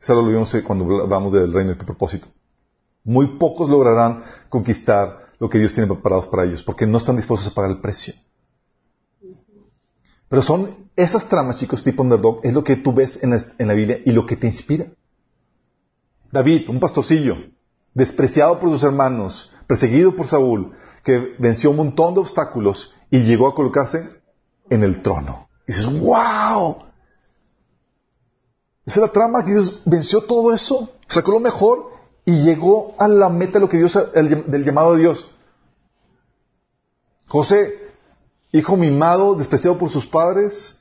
Eso 0.00 0.14
lo 0.14 0.26
vimos 0.26 0.54
eh, 0.54 0.64
cuando 0.64 1.02
hablamos 1.02 1.32
del 1.32 1.52
reino 1.52 1.72
de 1.72 1.76
tu 1.76 1.84
propósito. 1.84 2.28
Muy 3.04 3.36
pocos 3.36 3.68
lograrán 3.68 4.24
conquistar 4.48 5.32
lo 5.38 5.50
que 5.50 5.58
Dios 5.58 5.74
tiene 5.74 5.86
preparado 5.86 6.30
para 6.30 6.44
ellos, 6.44 6.62
porque 6.62 6.86
no 6.86 6.96
están 6.96 7.16
dispuestos 7.16 7.52
a 7.52 7.54
pagar 7.54 7.72
el 7.72 7.80
precio. 7.80 8.14
Pero 10.32 10.40
son 10.40 10.88
esas 10.96 11.28
tramas, 11.28 11.58
chicos, 11.58 11.84
tipo 11.84 12.02
underdog, 12.02 12.40
es 12.42 12.54
lo 12.54 12.64
que 12.64 12.76
tú 12.76 12.94
ves 12.94 13.22
en 13.22 13.32
la, 13.68 13.74
Biblia 13.74 14.00
y 14.02 14.12
lo 14.12 14.24
que 14.24 14.38
te 14.38 14.46
inspira. 14.46 14.86
David, 16.30 16.70
un 16.70 16.80
pastorcillo, 16.80 17.36
despreciado 17.92 18.58
por 18.58 18.70
sus 18.70 18.82
hermanos, 18.82 19.52
perseguido 19.66 20.16
por 20.16 20.26
Saúl, 20.26 20.72
que 21.04 21.34
venció 21.38 21.68
un 21.68 21.76
montón 21.76 22.14
de 22.14 22.20
obstáculos 22.20 22.94
y 23.10 23.24
llegó 23.24 23.46
a 23.46 23.54
colocarse 23.54 24.08
en 24.70 24.82
el 24.82 25.02
trono. 25.02 25.50
Y 25.68 25.72
dices, 25.74 26.00
wow. 26.00 26.78
Esa 28.86 29.00
es 29.00 29.02
la 29.02 29.12
trama 29.12 29.44
que 29.44 29.52
dices, 29.52 29.82
venció 29.84 30.22
todo 30.22 30.54
eso, 30.54 30.94
sacó 31.08 31.32
lo 31.32 31.40
mejor 31.40 31.90
y 32.24 32.42
llegó 32.42 32.94
a 32.98 33.06
la 33.06 33.28
meta 33.28 33.58
de 33.58 33.60
lo 33.60 33.68
que 33.68 33.76
Dios, 33.76 33.98
el- 34.14 34.50
del 34.50 34.64
llamado 34.64 34.94
de 34.94 35.00
Dios. 35.00 35.30
José, 37.28 37.81
hijo 38.52 38.76
mimado, 38.76 39.34
despreciado 39.34 39.78
por 39.78 39.90
sus 39.90 40.06
padres, 40.06 40.78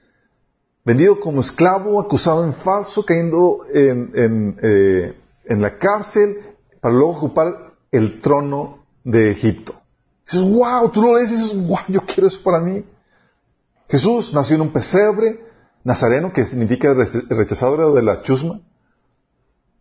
vendido 0.83 1.19
como 1.19 1.41
esclavo, 1.41 1.99
acusado 2.01 2.45
en 2.45 2.53
falso, 2.53 3.03
cayendo 3.05 3.59
en, 3.73 4.57
eh, 4.61 5.13
la 5.45 5.77
cárcel, 5.77 6.37
para 6.81 6.93
luego 6.93 7.11
ocupar 7.17 7.73
el 7.91 8.19
trono 8.21 8.85
de 9.03 9.31
Egipto. 9.31 9.73
Dices, 10.25 10.41
wow, 10.49 10.89
tú 10.89 11.01
lo 11.01 11.17
lees 11.17 11.31
y 11.31 11.35
dices, 11.35 11.67
wow, 11.67 11.79
yo 11.87 12.01
quiero 12.01 12.27
eso 12.27 12.39
para 12.43 12.59
mí. 12.59 12.85
Jesús 13.89 14.33
nació 14.33 14.55
en 14.55 14.61
un 14.61 14.73
pesebre, 14.73 15.43
nazareno, 15.83 16.31
que 16.31 16.45
significa 16.45 16.93
re- 16.93 17.07
rechazador 17.29 17.93
de 17.93 18.01
la 18.03 18.21
chusma, 18.21 18.61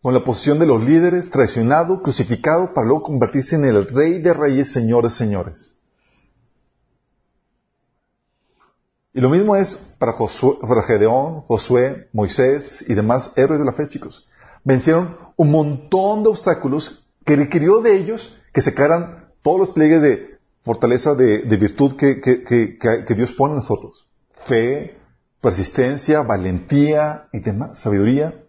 con 0.03 0.15
la 0.15 0.25
posición 0.25 0.59
de 0.59 0.67
los 0.67 0.83
líderes, 0.83 1.31
traicionado, 1.31 2.03
crucificado, 2.03 2.73
para 2.73 2.87
luego 2.87 3.03
convertirse 3.05 3.57
en 3.57 3.65
el 3.67 3.87
rey 3.87 4.21
de 4.21 4.33
reyes, 4.33 4.73
señor 4.73 5.05
de 5.05 5.11
señores. 5.11 5.75
Y 9.13 9.21
lo 9.21 9.29
mismo 9.29 9.57
es 9.57 9.77
para, 9.99 10.13
Josué, 10.13 10.57
Gedeón, 10.87 11.41
Josué, 11.43 12.09
Moisés 12.13 12.85
y 12.89 12.95
demás 12.95 13.33
héroes 13.37 13.59
de 13.59 13.67
la 13.67 13.73
fe, 13.73 13.89
chicos. 13.89 14.29
Vencieron 14.65 15.17
un 15.37 15.51
montón 15.51 16.23
de 16.23 16.29
obstáculos 16.29 17.07
que 17.25 17.37
requirió 17.37 17.81
de 17.81 17.97
ellos 17.97 18.39
que 18.53 18.61
sacaran 18.61 19.31
todos 19.43 19.59
los 19.59 19.71
pliegues 19.73 20.03
de 20.03 20.39
fortaleza, 20.63 21.15
de, 21.15 21.41
virtud 21.57 21.97
que- 21.97 22.21
que 22.21 23.15
Dios 23.15 23.33
pone 23.33 23.53
en 23.55 23.57
nosotros. 23.61 24.07
Fe, 24.47 24.97
persistencia, 25.41 26.23
valentía 26.23 27.29
y 27.33 27.41
demás, 27.41 27.81
sabiduría. 27.81 28.45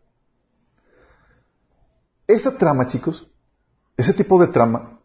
Esa 2.28 2.58
trama, 2.58 2.88
chicos, 2.88 3.28
ese 3.98 4.14
tipo 4.14 4.40
de 4.40 4.48
trama 4.48 5.00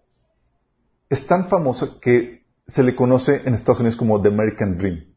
es 1.09 1.27
tan 1.27 1.49
famosa 1.49 1.99
que 2.01 2.45
se 2.67 2.83
le 2.83 2.95
conoce 2.95 3.43
en 3.45 3.55
Estados 3.55 3.81
Unidos 3.81 3.97
como 3.97 4.21
The 4.21 4.29
American 4.29 4.77
Dream. 4.77 5.16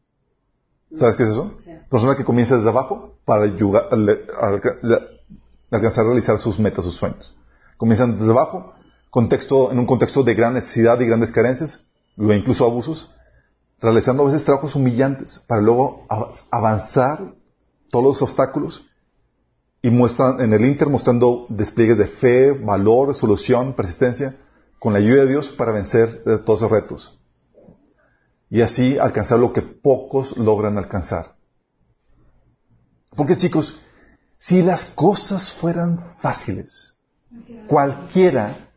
¿Sabes 0.94 1.16
qué 1.16 1.22
es 1.24 1.30
eso? 1.30 1.54
Sí. 1.64 1.70
Persona 1.88 2.16
que 2.16 2.24
comienza 2.24 2.56
desde 2.56 2.68
abajo 2.68 3.14
para 3.24 3.44
alcanzar 5.70 6.04
a 6.04 6.08
realizar 6.08 6.38
sus 6.38 6.58
metas, 6.58 6.84
sus 6.84 6.96
sueños. 6.96 7.34
Comienzan 7.76 8.18
desde 8.18 8.30
abajo, 8.32 8.74
contexto, 9.10 9.70
en 9.72 9.78
un 9.78 9.86
contexto 9.86 10.22
de 10.22 10.34
gran 10.34 10.54
necesidad 10.54 11.00
y 11.00 11.06
grandes 11.06 11.32
carencias, 11.32 11.84
incluso 12.16 12.64
abusos, 12.64 13.10
realizando 13.80 14.22
a 14.24 14.26
veces 14.26 14.44
trabajos 14.44 14.74
humillantes 14.74 15.42
para 15.46 15.62
luego 15.62 16.06
av- 16.08 16.32
avanzar 16.50 17.34
todos 17.90 18.04
los 18.04 18.22
obstáculos 18.22 18.84
y 19.82 19.90
muestran 19.90 20.40
en 20.40 20.52
el 20.52 20.64
Inter 20.66 20.88
mostrando 20.88 21.46
despliegues 21.48 21.98
de 21.98 22.06
fe, 22.06 22.50
valor, 22.52 23.08
resolución, 23.08 23.72
persistencia, 23.74 24.36
con 24.78 24.92
la 24.92 24.98
ayuda 24.98 25.22
de 25.24 25.28
Dios 25.30 25.48
para 25.48 25.72
vencer 25.72 26.22
todos 26.44 26.60
esos 26.60 26.70
retos. 26.70 27.19
Y 28.50 28.62
así 28.62 28.98
alcanzar 28.98 29.38
lo 29.38 29.52
que 29.52 29.62
pocos 29.62 30.36
logran 30.36 30.76
alcanzar. 30.76 31.36
Porque 33.14 33.36
chicos, 33.36 33.80
si 34.36 34.62
las 34.62 34.86
cosas 34.86 35.52
fueran 35.52 36.16
fáciles, 36.18 36.94
cualquiera 37.68 38.70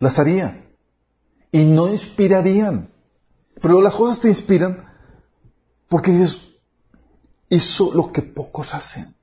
las 0.00 0.18
haría 0.18 0.66
y 1.52 1.64
no 1.64 1.88
inspirarían. 1.88 2.90
Pero 3.62 3.80
las 3.80 3.94
cosas 3.94 4.20
te 4.20 4.28
inspiran 4.28 4.84
porque 5.88 6.10
dices, 6.10 6.56
hizo 7.48 7.92
lo 7.94 8.12
que 8.12 8.22
pocos 8.22 8.74
hacen, 8.74 9.14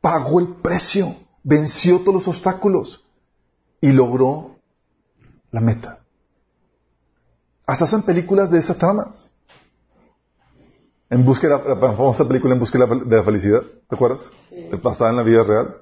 pagó 0.00 0.40
el 0.40 0.56
precio, 0.56 1.14
venció 1.42 2.00
todos 2.00 2.14
los 2.14 2.28
obstáculos 2.28 3.04
y 3.80 3.92
logró 3.92 4.58
la 5.50 5.60
meta. 5.60 5.97
Hasta 7.68 7.84
hacen 7.84 8.00
películas 8.00 8.50
de 8.50 8.58
esas 8.58 8.78
tramas. 8.78 9.30
En 11.10 11.22
búsqueda, 11.22 11.62
la 11.66 11.76
famosa 11.76 12.26
película 12.26 12.54
En 12.54 12.60
búsqueda 12.60 12.86
de 12.86 13.16
la 13.16 13.22
felicidad, 13.22 13.60
¿te 13.60 13.94
acuerdas? 13.94 14.30
Sí. 14.48 14.70
Basada 14.82 15.10
en 15.10 15.16
la 15.16 15.22
vida 15.22 15.44
real. 15.44 15.76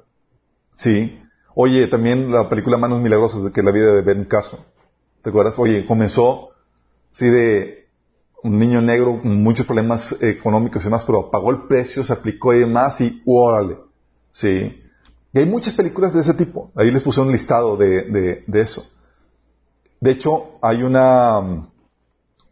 Sí. 0.79 1.17
Oye, 1.55 1.87
también 1.87 2.33
la 2.33 2.49
película 2.49 2.77
Manos 2.77 3.01
Milagrosas, 3.01 3.45
de 3.45 3.53
que 3.53 3.61
es 3.61 3.65
la 3.65 3.71
vida 3.71 3.93
de 3.93 4.03
Ben 4.03 4.25
Carson. 4.25 4.59
¿Te 5.23 5.31
acuerdas? 5.31 5.57
Oye, 5.61 5.87
comenzó 5.87 6.51
así 7.13 7.29
de 7.29 7.87
un 8.43 8.59
niño 8.59 8.83
negro 8.83 9.21
con 9.23 9.41
muchos 9.41 9.65
problemas 9.65 10.13
económicos 10.21 10.83
y 10.83 10.87
demás, 10.87 11.05
pero 11.05 11.31
pagó 11.31 11.53
el 11.53 11.69
precio, 11.69 12.03
se 12.03 12.13
aplicó 12.13 12.53
y 12.53 12.59
demás 12.59 13.01
y 13.01 13.23
órale. 13.27 13.79
Sí. 14.33 14.83
Y 15.33 15.39
hay 15.39 15.47
muchas 15.47 15.75
películas 15.75 16.15
de 16.15 16.21
ese 16.23 16.35
tipo. 16.35 16.73
Ahí 16.75 16.91
les 16.91 17.05
puse 17.05 17.21
un 17.21 17.31
listado 17.31 17.77
de, 17.77 18.03
de, 18.11 18.45
de 18.45 18.61
eso. 18.61 18.85
De 20.01 20.11
hecho, 20.11 20.59
hay 20.61 20.83
una, 20.83 21.69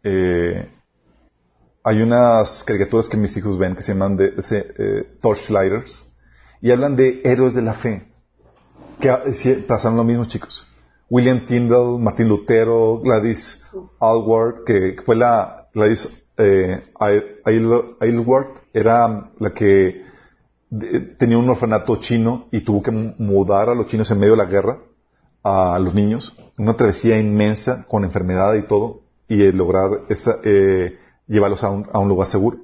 eh, 0.05 0.69
hay 1.83 2.01
unas 2.01 2.63
caricaturas 2.63 3.09
que 3.09 3.17
mis 3.17 3.35
hijos 3.37 3.57
ven 3.57 3.75
que 3.75 3.81
se 3.81 3.93
llaman 3.93 4.15
de, 4.15 4.33
eh, 4.51 5.17
Torchlighters 5.21 6.05
y 6.61 6.71
hablan 6.71 6.95
de 6.95 7.21
héroes 7.23 7.53
de 7.53 7.61
la 7.61 7.73
fe. 7.73 8.07
Que 8.99 9.09
ah, 9.09 9.23
pasaron 9.67 9.97
lo 9.97 10.03
mismo, 10.03 10.25
chicos. 10.25 10.65
William 11.09 11.45
Tyndall, 11.45 11.99
Martín 11.99 12.27
Lutero, 12.29 12.99
Gladys 13.01 13.63
Aylward, 13.99 14.63
que 14.65 14.95
fue 15.05 15.15
la 15.15 15.67
Gladys 15.73 16.07
eh, 16.37 16.81
Ay- 16.99 17.23
Ayl- 17.45 17.97
Aylward, 17.99 18.47
era 18.73 19.29
la 19.39 19.49
que 19.53 20.01
tenía 21.17 21.37
un 21.37 21.49
orfanato 21.49 21.95
chino 21.97 22.47
y 22.51 22.61
tuvo 22.61 22.81
que 22.81 22.91
mu- 22.91 23.13
mudar 23.19 23.69
a 23.69 23.75
los 23.75 23.87
chinos 23.87 24.09
en 24.11 24.19
medio 24.19 24.31
de 24.33 24.37
la 24.43 24.45
guerra 24.49 24.79
a 25.43 25.77
los 25.79 25.93
niños, 25.93 26.35
una 26.57 26.73
travesía 26.75 27.19
inmensa 27.19 27.85
con 27.87 28.03
enfermedad 28.03 28.55
y 28.55 28.63
todo, 28.63 29.01
y 29.27 29.41
eh, 29.43 29.53
lograr 29.53 29.89
esa, 30.09 30.35
eh, 30.43 30.97
llevarlos 31.27 31.63
a 31.63 31.69
un, 31.71 31.87
a 31.91 31.99
un 31.99 32.07
lugar 32.09 32.27
seguro. 32.29 32.59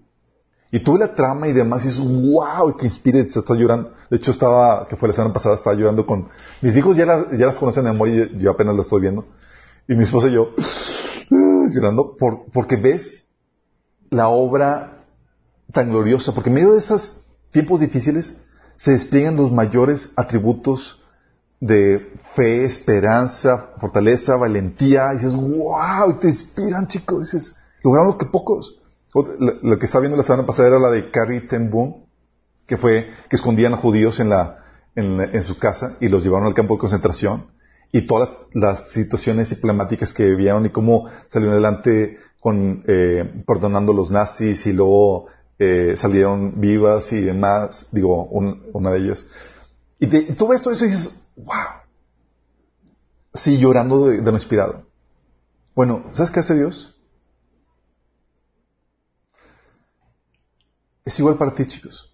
Y 0.72 0.80
tuve 0.80 1.00
la 1.00 1.14
trama 1.16 1.48
y 1.50 1.54
demás, 1.54 1.84
y 1.84 1.90
es 1.90 2.00
wow, 2.00 2.78
que 2.78 2.86
inspire, 2.86 3.30
se 3.30 3.40
está 3.40 3.56
llorando. 3.56 3.92
De 4.10 4.18
hecho, 4.18 4.32
estaba, 4.32 4.88
que 4.88 4.96
fue 4.96 5.10
la 5.10 5.14
semana 5.16 5.34
pasada, 5.34 5.56
estaba 5.56 5.76
llorando 5.76 6.06
con, 6.06 6.30
mis 6.62 6.76
hijos 6.78 6.96
ya, 6.96 7.06
las- 7.06 7.30
ya 7.32 7.46
las 7.48 7.58
conocen 7.58 7.84
de 7.84 7.92
memoria 7.92 8.30
y 8.32 8.40
yo 8.40 8.52
apenas 8.52 8.76
las 8.78 8.86
estoy 8.86 9.02
viendo. 9.02 9.26
Y 9.88 9.96
mi 9.96 10.04
esposa 10.04 10.28
y 10.30 10.34
yo, 10.34 10.52
llorando, 11.30 12.16
por, 12.16 12.46
porque 12.54 12.78
ves 12.78 13.28
la 14.10 14.30
obra 14.30 14.98
tan 15.74 15.90
gloriosa, 15.90 16.34
porque 16.34 16.50
en 16.50 16.56
medio 16.56 16.72
de 16.74 16.80
esos 16.80 17.22
tiempos 17.52 17.82
difíciles 17.82 18.38
se 18.78 18.92
despliegan 18.92 19.36
los 19.36 19.52
mayores 19.52 20.14
atributos 20.16 21.01
de 21.62 22.12
fe, 22.36 22.66
esperanza, 22.66 23.70
fortaleza, 23.80 24.36
valentía, 24.36 25.14
y 25.14 25.18
dices, 25.18 25.36
wow, 25.36 26.10
y 26.10 26.14
te 26.16 26.28
inspiran, 26.28 26.88
chicos, 26.88 27.32
dices, 27.32 27.56
lograron 27.84 28.10
lo 28.10 28.18
que 28.18 28.26
pocos. 28.26 28.78
Lo, 29.14 29.78
que 29.80 29.86
estaba 29.86 30.02
viendo 30.02 30.18
la 30.18 30.24
semana 30.24 30.46
pasada 30.46 30.70
era 30.70 30.80
la 30.80 30.90
de 30.90 31.10
Carrie 31.12 31.42
Ten 31.42 31.70
Boom, 31.70 32.06
que 32.66 32.78
fue 32.78 33.10
que 33.30 33.36
escondían 33.36 33.74
a 33.74 33.78
judíos 33.78 34.20
en 34.20 34.30
la, 34.30 34.58
en, 34.96 35.20
en 35.22 35.44
su 35.44 35.58
casa 35.58 35.98
y 36.02 36.08
los 36.10 36.24
llevaron 36.24 36.48
al 36.48 36.54
campo 36.54 36.74
de 36.76 36.80
concentración 36.80 37.48
y 37.92 38.08
todas 38.08 38.30
las, 38.54 38.80
las 38.80 38.92
situaciones 38.92 39.50
diplomáticas 39.50 40.14
que 40.14 40.26
vivieron 40.26 40.66
y 40.66 40.70
cómo 40.70 41.08
salieron 41.28 41.54
adelante 41.54 42.18
con 42.40 42.84
eh, 42.88 43.44
perdonando 43.46 43.92
a 43.92 43.96
los 43.96 44.10
nazis 44.12 44.66
y 44.66 44.74
luego 44.74 45.28
eh, 45.60 45.94
salieron 45.98 46.60
vivas 46.62 47.12
y 47.12 47.22
demás, 47.22 47.90
digo, 47.92 48.24
un- 48.26 48.64
una 48.74 48.92
de 48.92 48.98
ellas. 49.00 49.26
Y, 50.00 50.08
te- 50.08 50.20
y 50.30 50.32
tú 50.34 50.48
ves 50.48 50.62
todo 50.62 50.74
eso 50.74 50.86
y 50.86 50.88
dices, 50.88 51.22
wow. 51.46 51.82
Sí, 53.34 53.58
llorando 53.58 54.08
de, 54.08 54.22
lo 54.22 54.32
inspirado. 54.32 54.86
Bueno, 55.74 56.06
¿sabes 56.12 56.32
qué 56.32 56.42
hace 56.42 56.56
Dios? 56.56 56.96
Es 61.06 61.18
igual 61.20 61.38
para 61.38 61.54
ti, 61.54 61.66
chicos. 61.66 62.14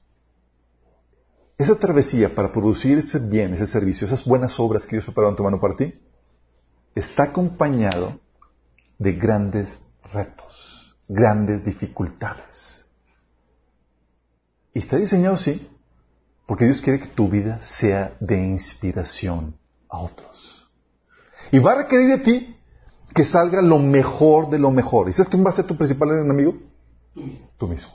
Esa 1.57 1.77
travesía 1.79 2.33
para 2.33 2.51
producir 2.51 2.99
ese 2.99 3.19
bien, 3.19 3.53
ese 3.53 3.65
servicio, 3.65 4.05
esas 4.05 4.25
buenas 4.25 4.59
obras 4.59 4.85
que 4.85 4.95
Dios 4.95 5.05
preparó 5.05 5.29
en 5.29 5.35
tu 5.35 5.43
mano 5.43 5.59
para 5.59 5.75
ti, 5.75 5.93
está 6.93 7.23
acompañado 7.23 8.19
de 8.99 9.13
grandes 9.13 9.81
retos, 10.13 10.95
grandes 11.07 11.65
dificultades. 11.65 12.85
Y 14.73 14.79
está 14.79 14.97
diseñado 14.97 15.35
así 15.35 15.67
porque 16.47 16.65
Dios 16.65 16.81
quiere 16.81 16.99
que 17.01 17.07
tu 17.07 17.27
vida 17.29 17.61
sea 17.61 18.15
de 18.21 18.41
inspiración 18.41 19.55
a 19.89 19.99
otros. 19.99 20.67
Y 21.51 21.59
va 21.59 21.73
a 21.73 21.83
requerir 21.83 22.07
de 22.07 22.17
ti 22.19 22.55
que 23.13 23.25
salga 23.25 23.61
lo 23.61 23.79
mejor 23.79 24.49
de 24.49 24.57
lo 24.57 24.71
mejor. 24.71 25.09
¿Y 25.09 25.13
sabes 25.13 25.27
quién 25.27 25.45
va 25.45 25.49
a 25.49 25.53
ser 25.53 25.67
tu 25.67 25.77
principal 25.77 26.09
enemigo? 26.11 26.55
Tú 27.13 27.21
mismo. 27.21 27.47
Tú 27.57 27.67
mismo. 27.67 27.93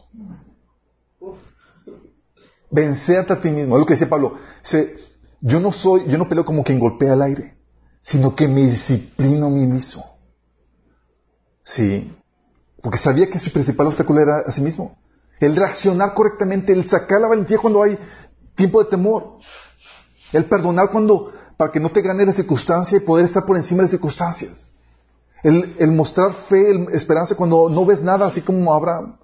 Vencerte 2.71 3.33
a 3.33 3.41
ti 3.41 3.51
mismo. 3.51 3.75
Es 3.75 3.81
lo 3.81 3.87
que 3.87 3.95
decía 3.95 4.09
Pablo. 4.09 4.37
Dice, 4.63 4.97
yo 5.41 5.59
no 5.59 5.73
soy, 5.73 6.07
yo 6.09 6.19
no 6.19 6.29
peleo 6.29 6.45
como 6.45 6.63
quien 6.63 6.79
golpea 6.79 7.15
al 7.15 7.23
aire, 7.23 7.55
sino 8.03 8.37
que 8.37 8.49
me 8.49 8.71
disciplino 8.71 9.47
a 9.47 9.51
mí 9.51 9.67
mismo. 9.67 10.05
Sí. 11.63 12.15
Porque 12.83 12.99
sabía 12.99 13.31
que 13.31 13.39
su 13.39 13.51
principal 13.51 13.87
obstáculo 13.87 14.21
era 14.21 14.41
a 14.41 14.53
sí 14.53 14.61
mismo. 14.61 14.99
El 15.41 15.57
reaccionar 15.57 16.13
correctamente, 16.13 16.73
el 16.73 16.87
sacar 16.87 17.21
la 17.21 17.29
valentía 17.29 17.59
cuando 17.59 17.83
hay 17.83 17.99
tiempo 18.55 18.83
de 18.83 18.91
temor. 18.91 19.39
El 20.33 20.47
perdonar 20.47 20.91
cuando, 20.91 21.33
para 21.57 21.71
que 21.71 21.81
no 21.81 21.91
te 21.91 22.01
gane 22.03 22.25
la 22.27 22.33
circunstancia 22.33 22.97
y 22.97 23.01
poder 23.01 23.27
estar 23.27 23.45
por 23.45 23.57
encima 23.57 23.79
de 23.79 23.83
las 23.85 23.91
circunstancias. 23.91 24.69
El, 25.43 25.91
mostrar 25.93 26.33
fe, 26.33 26.71
el- 26.71 26.89
esperanza 26.93 27.35
cuando 27.35 27.69
no 27.69 27.85
ves 27.85 28.01
nada, 28.03 28.27
así 28.27 28.43
como 28.43 28.73
Abraham. 28.73 29.17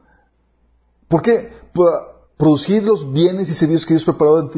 ¿Por 1.07 1.23
qué? 1.23 1.53
Para 1.73 2.09
producir 2.37 2.83
los 2.83 3.13
bienes 3.13 3.49
y 3.49 3.55
servicios 3.55 3.87
que 3.87 3.95
Dios 3.95 4.05
preparó 4.05 4.51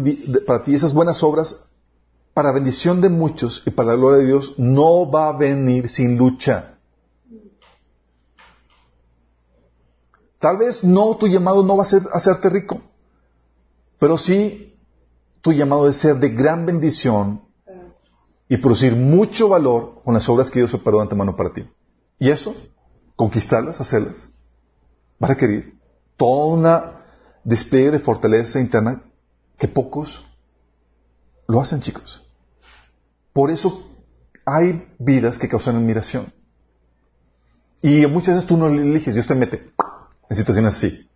para 0.47 0.65
ti, 0.65 0.75
esas 0.75 0.93
buenas 0.93 1.23
obras, 1.23 1.65
para 2.35 2.53
bendición 2.53 3.01
de 3.01 3.09
muchos 3.09 3.63
y 3.67 3.71
para 3.71 3.91
la 3.91 3.97
gloria 3.97 4.19
de 4.21 4.27
Dios, 4.27 4.55
no 4.59 5.11
va 5.11 5.29
a 5.29 5.37
venir 5.37 5.89
sin 5.89 6.17
lucha. 6.17 6.77
Tal 10.39 10.57
vez 10.57 10.83
no, 10.83 11.17
tu 11.17 11.27
llamado 11.29 11.63
no 11.63 11.77
va 11.77 11.83
a 11.83 11.87
ser 11.87 12.03
hacerte 12.13 12.49
rico, 12.49 12.81
pero 14.01 14.19
sí 14.19 14.75
tu 15.43 15.53
llamado 15.53 15.89
es 15.89 15.97
ser 15.97 16.17
de 16.17 16.31
gran 16.31 16.67
bendición 16.67 17.43
y 18.49 18.57
producir 18.57 18.97
mucho 18.97 19.49
valor 19.49 20.03
con 20.03 20.15
las 20.15 20.29
obras 20.29 20.51
que 20.51 20.59
Dios 20.59 20.73
preparó 20.73 20.97
de 20.97 21.03
antemano 21.05 21.37
para 21.37 21.53
ti. 21.53 21.65
Y 22.19 22.31
eso, 22.31 22.57
conquistarlas, 23.15 23.81
hacerlas, 23.81 24.27
va 25.23 25.29
a 25.29 25.35
requerir 25.35 25.79
toda 26.17 26.47
una 26.47 27.05
despliegue 27.45 27.93
de 27.93 27.99
fortaleza 28.01 28.59
interna 28.59 29.05
que 29.57 29.69
pocos 29.69 30.27
lo 31.47 31.61
hacen, 31.61 31.81
chicos. 31.81 32.27
Por 33.33 33.51
eso 33.51 33.87
hay 34.45 34.89
vidas 34.99 35.39
que 35.39 35.49
causan 35.49 35.77
admiración. 35.77 36.33
Y 37.83 38.07
muchas 38.07 38.35
veces 38.35 38.49
tú 38.49 38.57
no 38.57 38.69
eliges, 38.69 39.15
Dios 39.15 39.27
te 39.27 39.35
mete 39.35 39.73
en 40.29 40.37
situaciones 40.37 40.77
así. 40.77 41.09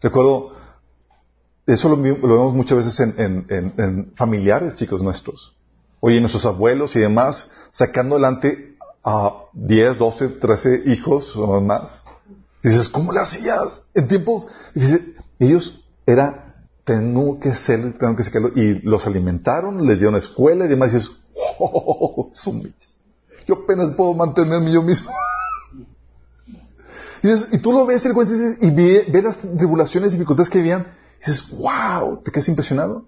Recuerdo, 0.00 0.61
eso 1.66 1.88
lo, 1.88 1.96
lo 1.96 2.28
vemos 2.28 2.54
muchas 2.54 2.78
veces 2.78 3.00
en, 3.00 3.14
en- 3.18 3.72
en- 3.78 4.12
familiares, 4.16 4.74
chicos 4.76 5.02
nuestros. 5.02 5.54
Oye, 6.00 6.20
nuestros 6.20 6.44
abuelos 6.46 6.96
y 6.96 7.00
demás, 7.00 7.50
sacando 7.70 8.16
adelante 8.16 8.76
a 9.04 9.34
10, 9.52 9.98
12, 9.98 10.28
13 10.28 10.82
hijos 10.86 11.36
o 11.36 11.60
más. 11.60 12.02
Y 12.64 12.68
dices, 12.68 12.88
¿cómo 12.88 13.12
lo 13.12 13.20
hacías? 13.20 13.82
En 13.94 14.08
tiempos, 14.08 14.46
y 14.74 14.80
dice, 14.80 15.14
ellos 15.38 15.80
era, 16.06 16.54
tengo 16.84 17.38
que 17.40 17.50
hacerlo, 17.50 17.94
tengo 17.98 18.16
que 18.16 18.24
sacarlo, 18.24 18.50
y 18.56 18.80
los 18.82 19.06
alimentaron, 19.06 19.86
les 19.86 19.98
dieron 20.00 20.16
escuela 20.16 20.64
y 20.64 20.68
demás, 20.68 20.92
dices, 20.92 21.10
oh, 21.58 22.28
su 22.32 22.52
mecha. 22.52 22.88
yo 23.46 23.54
apenas 23.64 23.92
puedo 23.92 24.14
mantenerme 24.14 24.72
yo 24.72 24.82
mismo. 24.82 25.10
Y, 27.24 27.28
dices- 27.28 27.48
y 27.52 27.58
tú 27.58 27.72
lo 27.72 27.86
ves 27.86 28.04
y, 28.04 28.08
le 28.08 28.14
cuentas, 28.14 28.36
y 28.36 28.40
dices- 28.40 28.58
y 28.62 28.70
ve, 28.72 29.06
ve 29.08 29.22
las 29.22 29.36
tribulaciones 29.38 30.10
y 30.10 30.14
dificultades 30.14 30.50
que 30.50 30.58
habían, 30.58 30.88
y 31.22 31.30
dices, 31.30 31.48
wow, 31.56 32.20
te 32.22 32.32
quedas 32.32 32.48
impresionado. 32.48 33.04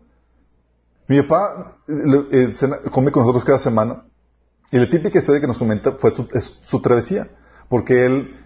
Mi 1.09 1.21
papá 1.23 1.79
eh, 1.89 2.55
come 2.91 3.11
con 3.11 3.23
nosotros 3.23 3.45
cada 3.45 3.59
semana, 3.59 4.05
y 4.71 4.79
la 4.79 4.89
típica 4.89 5.19
historia 5.19 5.41
que 5.41 5.47
nos 5.47 5.59
comenta 5.59 5.93
fue 5.93 6.15
su, 6.15 6.29
es 6.33 6.59
su 6.63 6.81
travesía, 6.81 7.29
porque 7.69 8.07
él, 8.07 8.37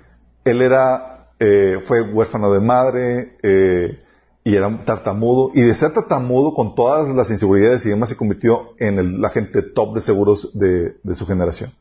él 0.45 0.63
era, 0.63 1.31
eh, 1.39 1.83
fue 1.85 2.03
huérfano 2.03 2.53
de 2.53 2.61
madre, 2.61 3.37
eh, 3.43 3.99
y 4.43 4.57
era 4.57 4.67
un 4.67 4.85
tartamudo, 4.85 5.51
y 5.55 5.61
de 5.61 5.75
ser 5.75 5.93
tartamudo 5.93 6.55
con 6.55 6.75
todas 6.75 7.09
las 7.15 7.31
inseguridades 7.31 7.85
y 7.85 7.91
demás 7.91 8.09
se 8.09 8.17
convirtió 8.17 8.75
en 8.79 8.99
el 8.99 9.25
agente 9.25 9.63
top 9.63 9.95
de 9.95 10.03
seguros 10.03 10.59
de, 10.59 10.97
de 11.03 11.15
su 11.15 11.27
generación. 11.27 11.73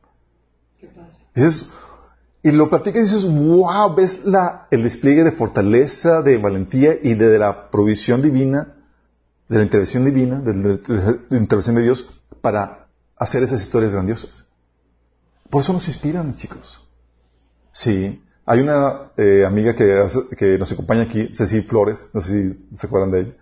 Qué 0.80 0.88
padre. 0.88 1.12
Y 1.36 1.42
dices, 1.42 1.70
y 2.48 2.52
lo 2.52 2.70
platicas 2.70 3.02
y 3.02 3.14
dices, 3.14 3.26
wow, 3.26 3.94
ves 3.94 4.22
la, 4.24 4.68
el 4.72 4.84
despliegue 4.84 5.26
de 5.26 5.34
fortaleza, 5.34 6.22
de 6.22 6.38
valentía 6.38 6.96
y 7.02 7.14
de, 7.14 7.38
la 7.38 7.70
provisión 7.70 8.22
divina, 8.22 8.74
de 9.50 9.58
la 9.58 9.64
intervención 9.64 10.06
divina, 10.06 10.40
de 10.40 10.54
la, 10.54 11.38
intervención 11.38 11.76
de 11.76 11.84
Dios 11.84 12.08
para 12.40 12.88
hacer 13.18 13.44
esas 13.44 13.62
historias 13.62 13.92
grandiosas. 13.92 14.46
Por 15.50 15.62
eso 15.62 15.74
nos 15.74 15.90
inspiran, 15.90 16.38
chicos. 16.38 16.80
Sí. 17.74 18.24
Hay 18.46 18.62
una 18.62 19.12
eh, 19.18 19.44
amiga 19.46 19.76
que, 19.76 20.58
nos 20.58 20.72
acompaña 20.72 21.02
aquí, 21.02 21.28
Ceci 21.34 21.64
Flores, 21.64 22.06
no 22.14 22.22
sé 22.22 22.54
si 22.54 22.78
se 22.78 22.88
acuerdan 22.88 23.12
de 23.12 23.20
ella. 23.20 23.34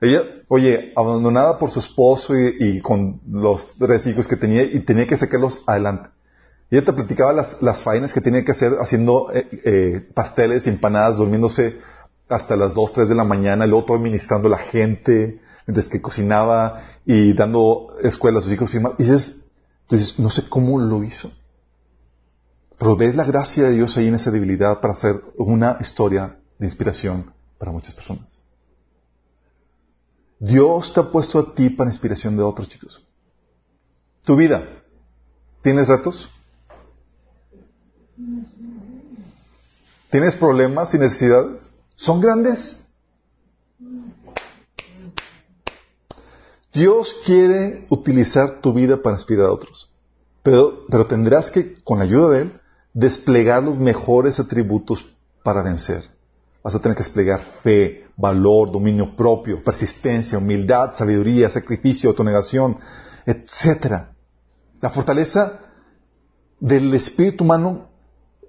Ella, 0.00 0.22
oye, 0.48 0.94
abandonada 0.96 1.58
por 1.58 1.70
su 1.70 1.80
esposo 1.80 2.34
y 2.34 2.80
con 2.80 3.20
los 3.30 3.76
tres 3.78 4.06
hijos 4.06 4.26
que 4.26 4.36
tenía 4.36 4.62
y 4.62 4.80
tenía 4.80 5.06
que 5.06 5.18
sacarlos 5.18 5.62
adelante. 5.66 6.08
Y 6.70 6.76
ella 6.76 6.86
te 6.86 6.92
platicaba 6.92 7.32
las, 7.32 7.62
las 7.62 7.82
faenas 7.82 8.12
que 8.12 8.20
tenía 8.20 8.44
que 8.44 8.52
hacer 8.52 8.76
haciendo 8.80 9.30
eh, 9.32 9.48
eh, 9.64 10.08
pasteles 10.14 10.66
empanadas, 10.66 11.16
durmiéndose 11.16 11.80
hasta 12.28 12.56
las 12.56 12.74
2, 12.74 12.92
3 12.92 13.08
de 13.08 13.14
la 13.14 13.24
mañana, 13.24 13.66
luego 13.66 13.84
todo 13.84 13.96
administrando 13.96 14.48
a 14.48 14.52
la 14.52 14.58
gente, 14.58 15.40
mientras 15.66 15.88
que 15.88 16.02
cocinaba 16.02 16.82
y 17.04 17.34
dando 17.34 17.88
escuela 18.02 18.40
a 18.40 18.42
sus 18.42 18.52
hijos 18.52 18.74
y 18.74 18.80
más. 18.80 18.94
Y 18.98 19.04
dices, 19.04 19.44
dices, 19.88 20.18
no 20.18 20.30
sé 20.30 20.48
cómo 20.48 20.78
lo 20.80 21.04
hizo. 21.04 21.30
Pero 22.78 22.96
ves 22.96 23.14
la 23.14 23.24
gracia 23.24 23.64
de 23.64 23.72
Dios 23.72 23.96
ahí 23.96 24.08
en 24.08 24.16
esa 24.16 24.30
debilidad 24.30 24.80
para 24.80 24.92
hacer 24.92 25.22
una 25.36 25.76
historia 25.80 26.38
de 26.58 26.66
inspiración 26.66 27.32
para 27.58 27.70
muchas 27.70 27.94
personas. 27.94 28.38
Dios 30.38 30.92
te 30.92 31.00
ha 31.00 31.10
puesto 31.10 31.38
a 31.38 31.54
ti 31.54 31.70
para 31.70 31.88
inspiración 31.88 32.36
de 32.36 32.42
otros 32.42 32.68
chicos. 32.68 33.02
Tu 34.24 34.36
vida, 34.36 34.68
¿tienes 35.62 35.88
retos? 35.88 36.30
¿Tienes 40.16 40.34
problemas 40.34 40.94
y 40.94 40.98
necesidades? 40.98 41.70
¿Son 41.94 42.22
grandes? 42.22 42.82
Dios 46.72 47.14
quiere 47.26 47.84
utilizar 47.90 48.62
tu 48.62 48.72
vida 48.72 48.96
para 49.02 49.16
inspirar 49.16 49.48
a 49.48 49.52
otros. 49.52 49.92
Pero, 50.42 50.86
tendrás 51.06 51.50
que, 51.50 51.74
con 51.84 51.98
la 51.98 52.04
ayuda 52.04 52.30
de 52.30 52.40
Él, 52.40 52.60
desplegar 52.94 53.62
los 53.62 53.78
mejores 53.78 54.40
atributos 54.40 55.04
para 55.42 55.62
vencer. 55.62 56.08
Vas 56.62 56.74
a 56.74 56.78
tener 56.80 56.96
que 56.96 57.02
desplegar 57.02 57.42
fe, 57.62 58.06
valor, 58.16 58.72
dominio 58.72 59.14
propio, 59.14 59.62
persistencia, 59.62 60.38
humildad, 60.38 60.94
sabiduría, 60.94 61.50
sacrificio, 61.50 62.08
autonegación, 62.08 62.78
etc. 63.26 64.06
La 64.80 64.88
fortaleza 64.88 65.60
del 66.58 66.94
espíritu 66.94 67.44
humano 67.44 67.95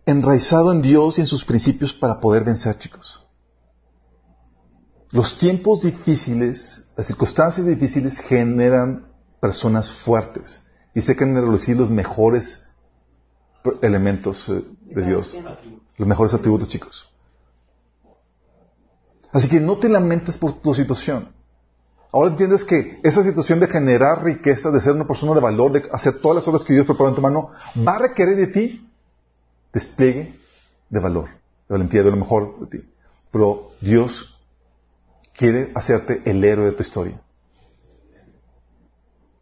enraizado 0.07 0.71
en 0.71 0.81
Dios 0.81 1.17
y 1.17 1.21
en 1.21 1.27
sus 1.27 1.43
principios 1.43 1.93
para 1.93 2.19
poder 2.19 2.45
vencer, 2.45 2.79
chicos. 2.79 3.23
Los 5.11 5.37
tiempos 5.37 5.83
difíciles, 5.83 6.89
las 6.95 7.07
circunstancias 7.07 7.67
difíciles 7.67 8.19
generan 8.19 9.11
personas 9.41 9.91
fuertes 9.91 10.61
y 10.95 11.01
se 11.01 11.15
quieren 11.15 11.35
relucir 11.35 11.77
los 11.77 11.89
mejores 11.89 12.67
elementos 13.81 14.47
eh, 14.47 14.63
de 14.81 15.05
Dios, 15.05 15.37
los 15.97 16.07
mejores 16.07 16.33
atributos, 16.33 16.69
chicos. 16.69 17.13
Así 19.33 19.49
que 19.49 19.59
no 19.59 19.77
te 19.77 19.89
lamentes 19.89 20.37
por 20.37 20.53
tu 20.53 20.73
situación. 20.73 21.33
Ahora 22.13 22.31
entiendes 22.31 22.63
que 22.63 23.01
esa 23.03 23.23
situación 23.23 23.59
de 23.59 23.67
generar 23.67 24.23
riqueza, 24.23 24.71
de 24.71 24.79
ser 24.79 24.93
una 24.93 25.05
persona 25.05 25.33
de 25.33 25.41
valor, 25.41 25.73
de 25.73 25.83
hacer 25.91 26.21
todas 26.21 26.37
las 26.37 26.47
obras 26.47 26.63
que 26.63 26.73
Dios 26.73 26.85
preparó 26.85 27.09
en 27.09 27.15
tu 27.15 27.21
mano, 27.21 27.49
va 27.85 27.97
a 27.97 27.99
requerir 27.99 28.37
de 28.37 28.47
ti 28.47 28.86
despliegue 29.73 30.33
de 30.89 30.99
valor, 30.99 31.25
de 31.25 31.73
valentía, 31.73 32.03
de 32.03 32.11
lo 32.11 32.17
mejor 32.17 32.59
de 32.59 32.77
ti. 32.77 32.89
Pero 33.31 33.71
Dios 33.81 34.39
quiere 35.35 35.71
hacerte 35.75 36.21
el 36.25 36.43
héroe 36.43 36.65
de 36.65 36.71
tu 36.71 36.83
historia. 36.83 37.21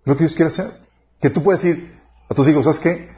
Es 0.01 0.07
lo 0.07 0.15
que 0.15 0.23
Dios 0.23 0.35
quiere 0.35 0.49
hacer. 0.49 0.71
Que 1.19 1.29
tú 1.29 1.41
puedes 1.41 1.61
decir 1.61 1.99
a 2.29 2.35
tus 2.35 2.47
hijos, 2.47 2.65
¿sabes 2.65 2.79
qué? 2.79 3.09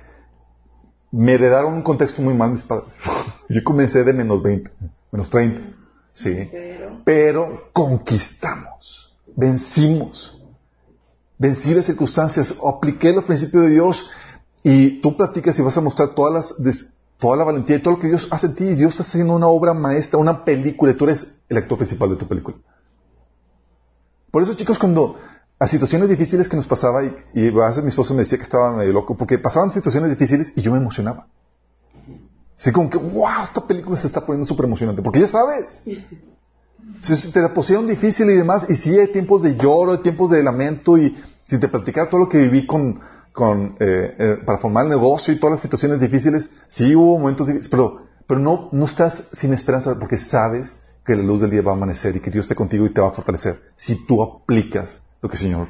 Me 1.11 1.33
heredaron 1.33 1.73
un 1.73 1.81
contexto 1.81 2.21
muy 2.21 2.33
mal 2.33 2.51
mis 2.51 2.63
padres. 2.63 2.93
Yo 3.49 3.63
comencé 3.63 4.03
de 4.03 4.13
menos 4.13 4.41
20, 4.41 4.71
menos 5.11 5.29
30. 5.29 5.61
Sí. 6.13 6.49
Pero, 6.51 7.01
Pero 7.03 7.69
conquistamos, 7.73 9.15
vencimos. 9.35 10.33
Vencí 11.37 11.73
las 11.73 11.85
circunstancias, 11.85 12.57
apliqué 12.65 13.13
los 13.13 13.23
principios 13.23 13.63
de 13.63 13.69
Dios 13.69 14.09
y 14.63 15.01
tú 15.01 15.15
platicas 15.15 15.57
y 15.59 15.61
vas 15.61 15.77
a 15.77 15.81
mostrar 15.81 16.15
todas 16.15 16.55
las, 16.57 16.93
toda 17.19 17.37
la 17.37 17.43
valentía 17.43 17.77
y 17.77 17.81
todo 17.81 17.95
lo 17.95 17.99
que 17.99 18.07
Dios 18.07 18.27
hace 18.31 18.47
en 18.47 18.55
ti. 18.55 18.65
Dios 18.75 18.91
está 18.91 19.03
haciendo 19.03 19.35
una 19.35 19.47
obra 19.47 19.73
maestra, 19.73 20.19
una 20.19 20.43
película. 20.43 20.91
y 20.91 20.95
Tú 20.95 21.05
eres 21.05 21.39
el 21.49 21.57
actor 21.57 21.77
principal 21.77 22.09
de 22.09 22.15
tu 22.17 22.27
película. 22.27 22.57
Por 24.31 24.43
eso, 24.43 24.53
chicos, 24.55 24.77
cuando 24.77 25.15
a 25.59 25.67
situaciones 25.67 26.09
difíciles 26.09 26.47
que 26.47 26.55
nos 26.55 26.67
pasaba 26.67 27.03
y, 27.03 27.15
y 27.33 27.47
a 27.47 27.67
veces 27.67 27.83
mi 27.83 27.89
esposo 27.89 28.13
me 28.13 28.19
decía 28.19 28.37
que 28.37 28.43
estaba 28.43 28.75
medio 28.75 28.93
loco 28.93 29.17
porque 29.17 29.39
pasaban 29.39 29.71
situaciones 29.71 30.11
difíciles 30.11 30.53
y 30.55 30.61
yo 30.61 30.71
me 30.71 30.77
emocionaba. 30.77 31.27
Así 32.59 32.71
como 32.71 32.89
que, 32.89 32.97
wow, 32.97 33.43
esta 33.43 33.65
película 33.65 33.97
se 33.97 34.07
está 34.07 34.25
poniendo 34.25 34.45
súper 34.45 34.65
emocionante 34.65 35.01
porque 35.01 35.19
ya 35.19 35.27
sabes. 35.27 35.83
Si 37.01 37.15
si 37.15 37.31
te 37.31 37.41
la 37.41 37.53
pusieron 37.53 37.87
difícil 37.87 38.29
y 38.29 38.35
demás, 38.35 38.67
y 38.69 38.75
sí 38.75 38.97
hay 38.97 39.07
tiempos 39.11 39.43
de 39.43 39.55
lloro, 39.55 39.93
hay 39.93 39.97
tiempos 39.99 40.31
de 40.31 40.41
lamento, 40.41 40.97
y 40.97 41.15
si 41.47 41.59
te 41.59 41.67
platicara 41.67 42.09
todo 42.09 42.21
lo 42.21 42.29
que 42.29 42.37
viví 42.37 42.65
con, 42.65 42.99
con, 43.37 43.77
eh, 43.79 44.15
eh, 44.17 44.37
para 44.43 44.57
formar 44.57 44.85
el 44.85 44.89
negocio 44.89 45.31
y 45.31 45.39
todas 45.39 45.51
las 45.51 45.61
situaciones 45.61 46.01
difíciles, 46.01 46.49
sí 46.67 46.95
hubo 46.95 47.19
momentos 47.19 47.45
difíciles, 47.45 47.69
pero, 47.69 48.07
pero 48.25 48.39
no, 48.39 48.69
no 48.71 48.85
estás 48.85 49.25
sin 49.31 49.53
esperanza 49.53 49.95
porque 49.99 50.17
sabes 50.17 50.79
que 51.05 51.15
la 51.15 51.21
luz 51.21 51.41
del 51.41 51.51
día 51.51 51.61
va 51.61 51.73
a 51.73 51.75
amanecer 51.75 52.15
y 52.15 52.19
que 52.19 52.31
Dios 52.31 52.45
esté 52.45 52.55
contigo 52.55 52.87
y 52.87 52.89
te 52.89 52.99
va 52.99 53.09
a 53.09 53.11
fortalecer. 53.11 53.61
Si 53.75 54.07
tú 54.07 54.23
aplicas 54.23 55.03
lo 55.21 55.29
que 55.29 55.35
el 55.35 55.39
Señor 55.39 55.67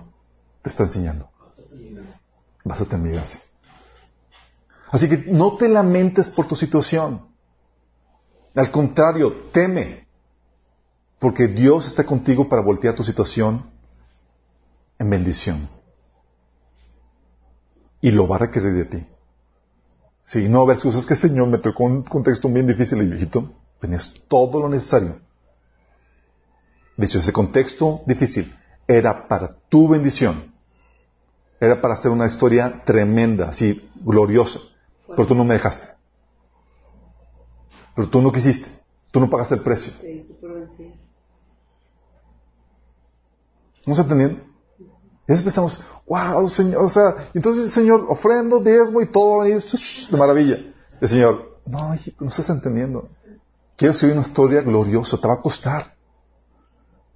te 0.62 0.70
está 0.70 0.84
enseñando, 0.84 1.30
vas 2.64 2.80
a 2.80 2.86
tener 2.86 3.12
gracia. 3.12 3.42
Así 4.90 5.10
que 5.10 5.26
no 5.28 5.58
te 5.58 5.68
lamentes 5.68 6.32
por 6.32 6.48
tu 6.48 6.56
situación. 6.56 7.28
Al 8.56 8.72
contrario, 8.72 9.34
teme. 9.52 10.08
Porque 11.20 11.50
Dios 11.50 11.86
está 11.86 12.06
contigo 12.06 12.48
para 12.48 12.62
voltear 12.62 12.96
tu 12.96 13.04
situación 13.04 13.70
en 15.00 15.10
bendición. 15.10 15.77
Y 18.02 18.12
lo 18.12 18.28
va 18.28 18.36
a 18.36 18.40
requerir 18.40 18.74
de 18.74 18.86
ti. 18.86 19.08
Si 20.22 20.48
no 20.50 20.58
va 20.58 20.60
a 20.60 20.64
haber 20.64 20.76
excusas 20.76 21.06
que 21.06 21.16
Señor 21.16 21.48
me 21.48 21.58
tocó 21.58 21.86
un 21.86 22.04
contexto 22.04 22.50
bien 22.50 22.68
difícil 22.68 23.02
y 23.02 23.08
viejito, 23.08 23.54
tenías 23.80 24.14
todo 24.28 24.60
lo 24.60 24.70
necesario. 24.70 25.20
De 26.98 27.06
hecho, 27.06 27.20
ese 27.20 27.32
contexto 27.32 28.02
difícil 28.06 28.54
era 28.88 29.28
para 29.28 29.56
tu 29.70 29.88
bendición. 29.88 30.54
Era 31.60 31.80
para 31.80 31.96
hacer 31.96 32.12
una 32.12 32.26
historia 32.26 32.84
tremenda, 32.86 33.50
así, 33.50 33.90
gloriosa. 33.96 34.60
Pero 35.08 35.28
tú 35.28 35.36
no 35.36 35.46
me 35.46 35.54
dejaste. 35.54 35.88
Pero 37.96 38.10
tú 38.10 38.22
no 38.22 38.32
quisiste. 38.32 38.70
Tú 39.12 39.20
no 39.20 39.30
pagaste 39.30 39.56
el 39.56 39.62
precio. 39.62 39.94
vencido. 40.02 40.92
¿Estamos 43.80 44.00
entendiendo? 44.00 44.47
Y 45.28 45.34
pensamos, 45.34 45.84
wow, 46.08 46.48
Señor, 46.48 46.86
o 46.86 46.90
sea, 46.90 47.16
entonces 47.34 47.74
Señor, 47.74 48.06
ofrendo, 48.08 48.60
diezmo 48.60 49.02
y 49.02 49.08
todo 49.08 49.38
va 49.38 49.44
a 49.44 49.48
venir 49.48 49.62
de 49.62 50.18
maravilla. 50.18 50.58
El 51.02 51.10
Señor, 51.10 51.60
no, 51.66 51.90
no 52.20 52.28
estás 52.28 52.50
entendiendo. 52.50 53.10
Quiero 53.76 53.92
escribir 53.94 54.18
una 54.18 54.26
historia 54.26 54.62
gloriosa, 54.62 55.18
te 55.18 55.28
va 55.28 55.34
a 55.36 55.42
costar. 55.42 55.94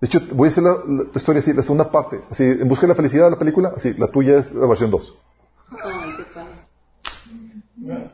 De 0.01 0.07
hecho, 0.07 0.19
voy 0.33 0.49
a 0.49 0.51
hacer 0.51 0.63
la, 0.63 0.75
historia 1.15 1.39
así, 1.39 1.53
la 1.53 1.63
segunda 1.63 1.89
parte, 1.89 2.21
así, 2.29 2.43
en 2.43 2.67
busca 2.67 2.81
de 2.81 2.89
la 2.89 2.95
felicidad 2.95 3.25
de 3.25 3.31
la 3.31 3.39
película, 3.39 3.71
así, 3.77 3.93
la 3.93 4.07
tuya 4.07 4.39
es 4.39 4.51
la 4.51 4.67
versión 4.67 4.91
2. 4.91 5.15
Ay, 5.83 6.13
qué 6.17 6.23
padre. 6.33 8.11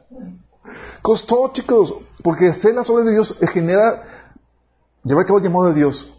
Costó, 1.02 1.52
chicos, 1.54 1.96
porque 2.22 2.50
hacer 2.50 2.76
las 2.76 2.90
obras 2.90 3.06
de 3.06 3.14
Dios 3.14 3.38
genera, 3.54 4.04
llevar 5.04 5.24
a 5.24 5.26
cabo 5.26 5.40
el 5.40 5.46
llamado 5.46 5.70
de 5.70 5.76
Dios, 5.76 6.14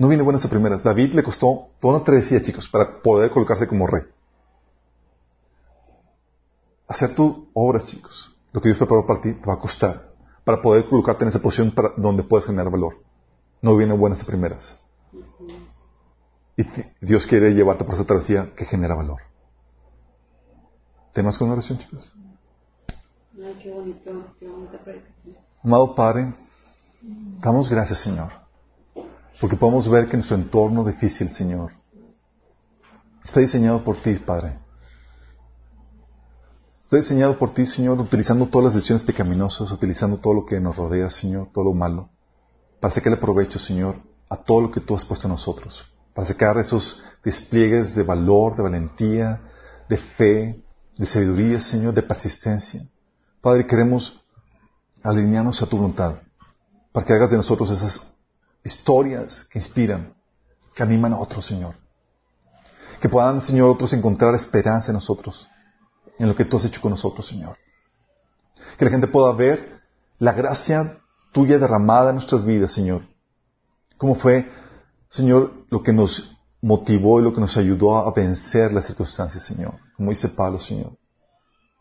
no 0.00 0.08
viene 0.08 0.22
buenas 0.22 0.44
a 0.46 0.48
primeras. 0.48 0.82
David 0.82 1.12
le 1.12 1.22
costó 1.22 1.68
toda 1.78 1.96
una 1.96 2.04
travesía, 2.04 2.42
chicos, 2.42 2.68
para 2.70 3.02
poder 3.02 3.30
colocarse 3.30 3.68
como 3.68 3.86
rey. 3.86 4.02
Hacer 6.88 7.14
tus 7.14 7.36
obras, 7.52 7.86
chicos, 7.86 8.34
lo 8.52 8.60
que 8.60 8.68
Dios 8.70 8.78
preparó 8.78 9.06
para 9.06 9.20
ti, 9.20 9.34
te 9.34 9.46
va 9.46 9.54
a 9.54 9.58
costar, 9.58 10.10
para 10.42 10.60
poder 10.62 10.88
colocarte 10.88 11.24
en 11.24 11.28
esa 11.28 11.40
posición 11.40 11.70
para, 11.72 11.90
donde 11.96 12.22
puedes 12.24 12.46
generar 12.46 12.70
valor. 12.72 12.96
No 13.62 13.76
viene 13.76 13.92
buenas 13.94 14.22
a 14.22 14.26
primeras. 14.26 14.78
Y 16.56 16.64
te- 16.64 16.92
Dios 17.02 17.26
quiere 17.26 17.52
llevarte 17.54 17.84
por 17.84 17.94
esa 17.94 18.04
travesía 18.06 18.54
que 18.56 18.64
genera 18.64 18.94
valor. 18.94 19.20
¿Tenemos 21.12 21.36
con 21.38 21.50
oración, 21.50 21.78
chicos? 21.78 22.12
Ay, 23.36 23.58
qué 23.62 23.70
bonito, 23.70 24.10
qué 24.38 24.48
bonita 24.48 24.78
predicación. 24.78 25.36
Amado 25.62 25.94
Padre, 25.94 26.34
damos 27.40 27.68
gracias, 27.68 28.00
Señor, 28.00 28.32
porque 29.40 29.56
podemos 29.56 29.88
ver 29.88 30.06
que 30.08 30.18
nuestro 30.18 30.36
entorno 30.36 30.84
difícil, 30.84 31.30
Señor, 31.30 31.72
está 33.24 33.40
diseñado 33.40 33.82
por 33.82 33.96
ti, 33.96 34.14
Padre. 34.16 34.58
Está 36.84 36.96
diseñado 36.96 37.38
por 37.38 37.54
ti, 37.54 37.64
Señor, 37.64 37.98
utilizando 37.98 38.46
todas 38.48 38.66
las 38.66 38.74
decisiones 38.74 39.02
pecaminosas, 39.02 39.70
utilizando 39.72 40.18
todo 40.18 40.34
lo 40.34 40.44
que 40.44 40.60
nos 40.60 40.76
rodea, 40.76 41.08
Señor, 41.08 41.48
todo 41.54 41.64
lo 41.64 41.72
malo, 41.72 42.10
para 42.80 42.92
sacarle 42.92 43.16
provecho, 43.16 43.58
Señor, 43.58 43.96
a 44.28 44.36
todo 44.36 44.60
lo 44.60 44.70
que 44.70 44.80
tú 44.80 44.94
has 44.94 45.04
puesto 45.04 45.26
en 45.26 45.32
nosotros, 45.32 45.90
para 46.12 46.28
sacar 46.28 46.58
esos 46.58 47.02
despliegues 47.24 47.94
de 47.94 48.02
valor, 48.02 48.56
de 48.56 48.62
valentía, 48.62 49.40
de 49.88 49.96
fe, 49.96 50.64
de 50.98 51.06
sabiduría, 51.06 51.60
Señor, 51.60 51.94
de 51.94 52.02
persistencia. 52.02 52.86
Padre, 53.40 53.66
queremos 53.66 54.22
alinearnos 55.02 55.62
a 55.62 55.66
tu 55.66 55.78
voluntad, 55.78 56.16
para 56.92 57.06
que 57.06 57.14
hagas 57.14 57.30
de 57.30 57.38
nosotros 57.38 57.70
esas 57.70 58.14
historias 58.64 59.46
que 59.50 59.58
inspiran, 59.58 60.14
que 60.74 60.82
animan 60.82 61.12
a 61.12 61.18
otros, 61.18 61.44
Señor. 61.44 61.74
Que 63.00 63.08
puedan, 63.08 63.40
Señor, 63.40 63.70
otros 63.70 63.92
encontrar 63.92 64.34
esperanza 64.34 64.90
en 64.90 64.94
nosotros, 64.94 65.48
en 66.18 66.28
lo 66.28 66.36
que 66.36 66.44
tú 66.44 66.56
has 66.56 66.66
hecho 66.66 66.80
con 66.80 66.90
nosotros, 66.90 67.26
Señor. 67.26 67.56
Que 68.78 68.84
la 68.84 68.90
gente 68.90 69.08
pueda 69.08 69.32
ver 69.32 69.80
la 70.18 70.32
gracia 70.32 70.98
tuya 71.32 71.58
derramada 71.58 72.10
en 72.10 72.16
nuestras 72.16 72.44
vidas, 72.44 72.72
Señor. 72.72 73.02
Cómo 73.96 74.14
fue, 74.14 74.50
Señor, 75.08 75.52
lo 75.70 75.82
que 75.82 75.92
nos 75.92 76.36
motivó 76.62 77.20
y 77.20 77.22
lo 77.22 77.32
que 77.32 77.40
nos 77.40 77.56
ayudó 77.56 77.96
a 77.96 78.12
vencer 78.12 78.72
las 78.72 78.86
circunstancias, 78.86 79.44
Señor. 79.44 79.74
Como 79.96 80.10
dice 80.10 80.28
Pablo, 80.28 80.58
Señor. 80.58 80.96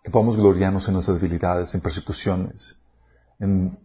Que 0.03 0.11
podamos 0.11 0.37
gloriarnos 0.37 0.87
en 0.87 0.93
nuestras 0.93 1.19
debilidades, 1.19 1.75
en 1.75 1.81
persecuciones, 1.81 2.77
en 3.39 3.77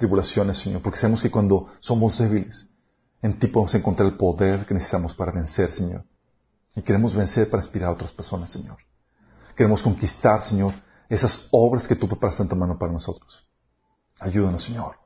tribulaciones, 0.00 0.56
Señor, 0.56 0.80
porque 0.80 0.98
sabemos 0.98 1.20
que 1.22 1.30
cuando 1.30 1.68
somos 1.78 2.16
débiles, 2.18 2.66
en 3.20 3.38
ti 3.38 3.48
podemos 3.48 3.74
encontrar 3.74 4.08
el 4.08 4.16
poder 4.16 4.64
que 4.64 4.72
necesitamos 4.72 5.14
para 5.14 5.30
vencer, 5.30 5.72
Señor. 5.74 6.06
Y 6.74 6.80
queremos 6.80 7.14
vencer 7.14 7.50
para 7.50 7.62
inspirar 7.62 7.90
a 7.90 7.92
otras 7.92 8.10
personas, 8.10 8.50
Señor. 8.50 8.78
Queremos 9.54 9.82
conquistar, 9.82 10.40
Señor, 10.40 10.72
esas 11.10 11.48
obras 11.50 11.86
que 11.86 11.96
tú 11.96 12.08
preparaste 12.08 12.42
en 12.42 12.48
tu 12.48 12.56
mano 12.56 12.78
para 12.78 12.90
nosotros. 12.90 13.46
Ayúdanos, 14.18 14.64
Señor. 14.64 14.96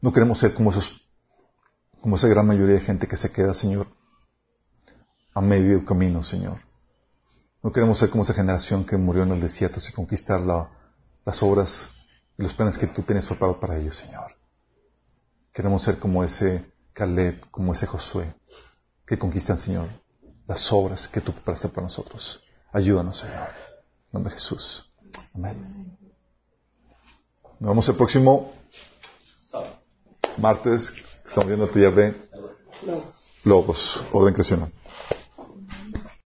No 0.00 0.10
queremos 0.10 0.38
ser 0.38 0.54
como 0.54 0.70
esa 0.70 2.28
gran 2.28 2.46
mayoría 2.46 2.76
de 2.76 2.80
gente 2.80 3.06
que 3.06 3.18
se 3.18 3.30
queda, 3.30 3.52
Señor, 3.52 3.88
a 5.34 5.42
medio 5.42 5.84
camino, 5.84 6.22
Señor. 6.22 6.60
No 7.62 7.72
queremos 7.72 7.98
ser 7.98 8.08
como 8.08 8.22
esa 8.22 8.32
generación 8.32 8.86
que 8.86 8.96
murió 8.96 9.22
en 9.24 9.32
el 9.32 9.40
desierto 9.42 9.80
sin 9.80 9.94
conquistar 9.94 10.40
las 10.40 11.42
obras 11.42 11.90
y 12.40 12.42
los 12.42 12.54
planes 12.54 12.78
que 12.78 12.86
tú 12.86 13.02
tienes 13.02 13.26
preparados 13.26 13.60
para 13.60 13.76
ellos, 13.76 13.96
Señor. 13.96 14.34
Queremos 15.52 15.82
ser 15.82 15.98
como 15.98 16.24
ese 16.24 16.64
Caleb, 16.94 17.50
como 17.50 17.74
ese 17.74 17.86
Josué, 17.86 18.34
que 19.06 19.18
conquistan, 19.18 19.58
Señor, 19.58 19.88
las 20.46 20.72
obras 20.72 21.06
que 21.06 21.20
tú 21.20 21.34
preparaste 21.34 21.68
para 21.68 21.82
nosotros. 21.82 22.42
Ayúdanos, 22.72 23.18
Señor. 23.18 23.50
En 23.50 24.12
nombre 24.12 24.32
de 24.32 24.40
Jesús. 24.40 24.90
Amén. 25.34 25.98
Nos 27.58 27.70
vemos 27.72 27.88
el 27.90 27.96
próximo 27.96 28.54
martes. 30.38 30.94
Estamos 31.26 31.46
viendo 31.46 31.66
el 31.66 31.72
taller 31.72 31.94
de 31.94 32.30
Logos, 33.44 34.02
orden 34.12 34.32
creacional. 34.32 34.72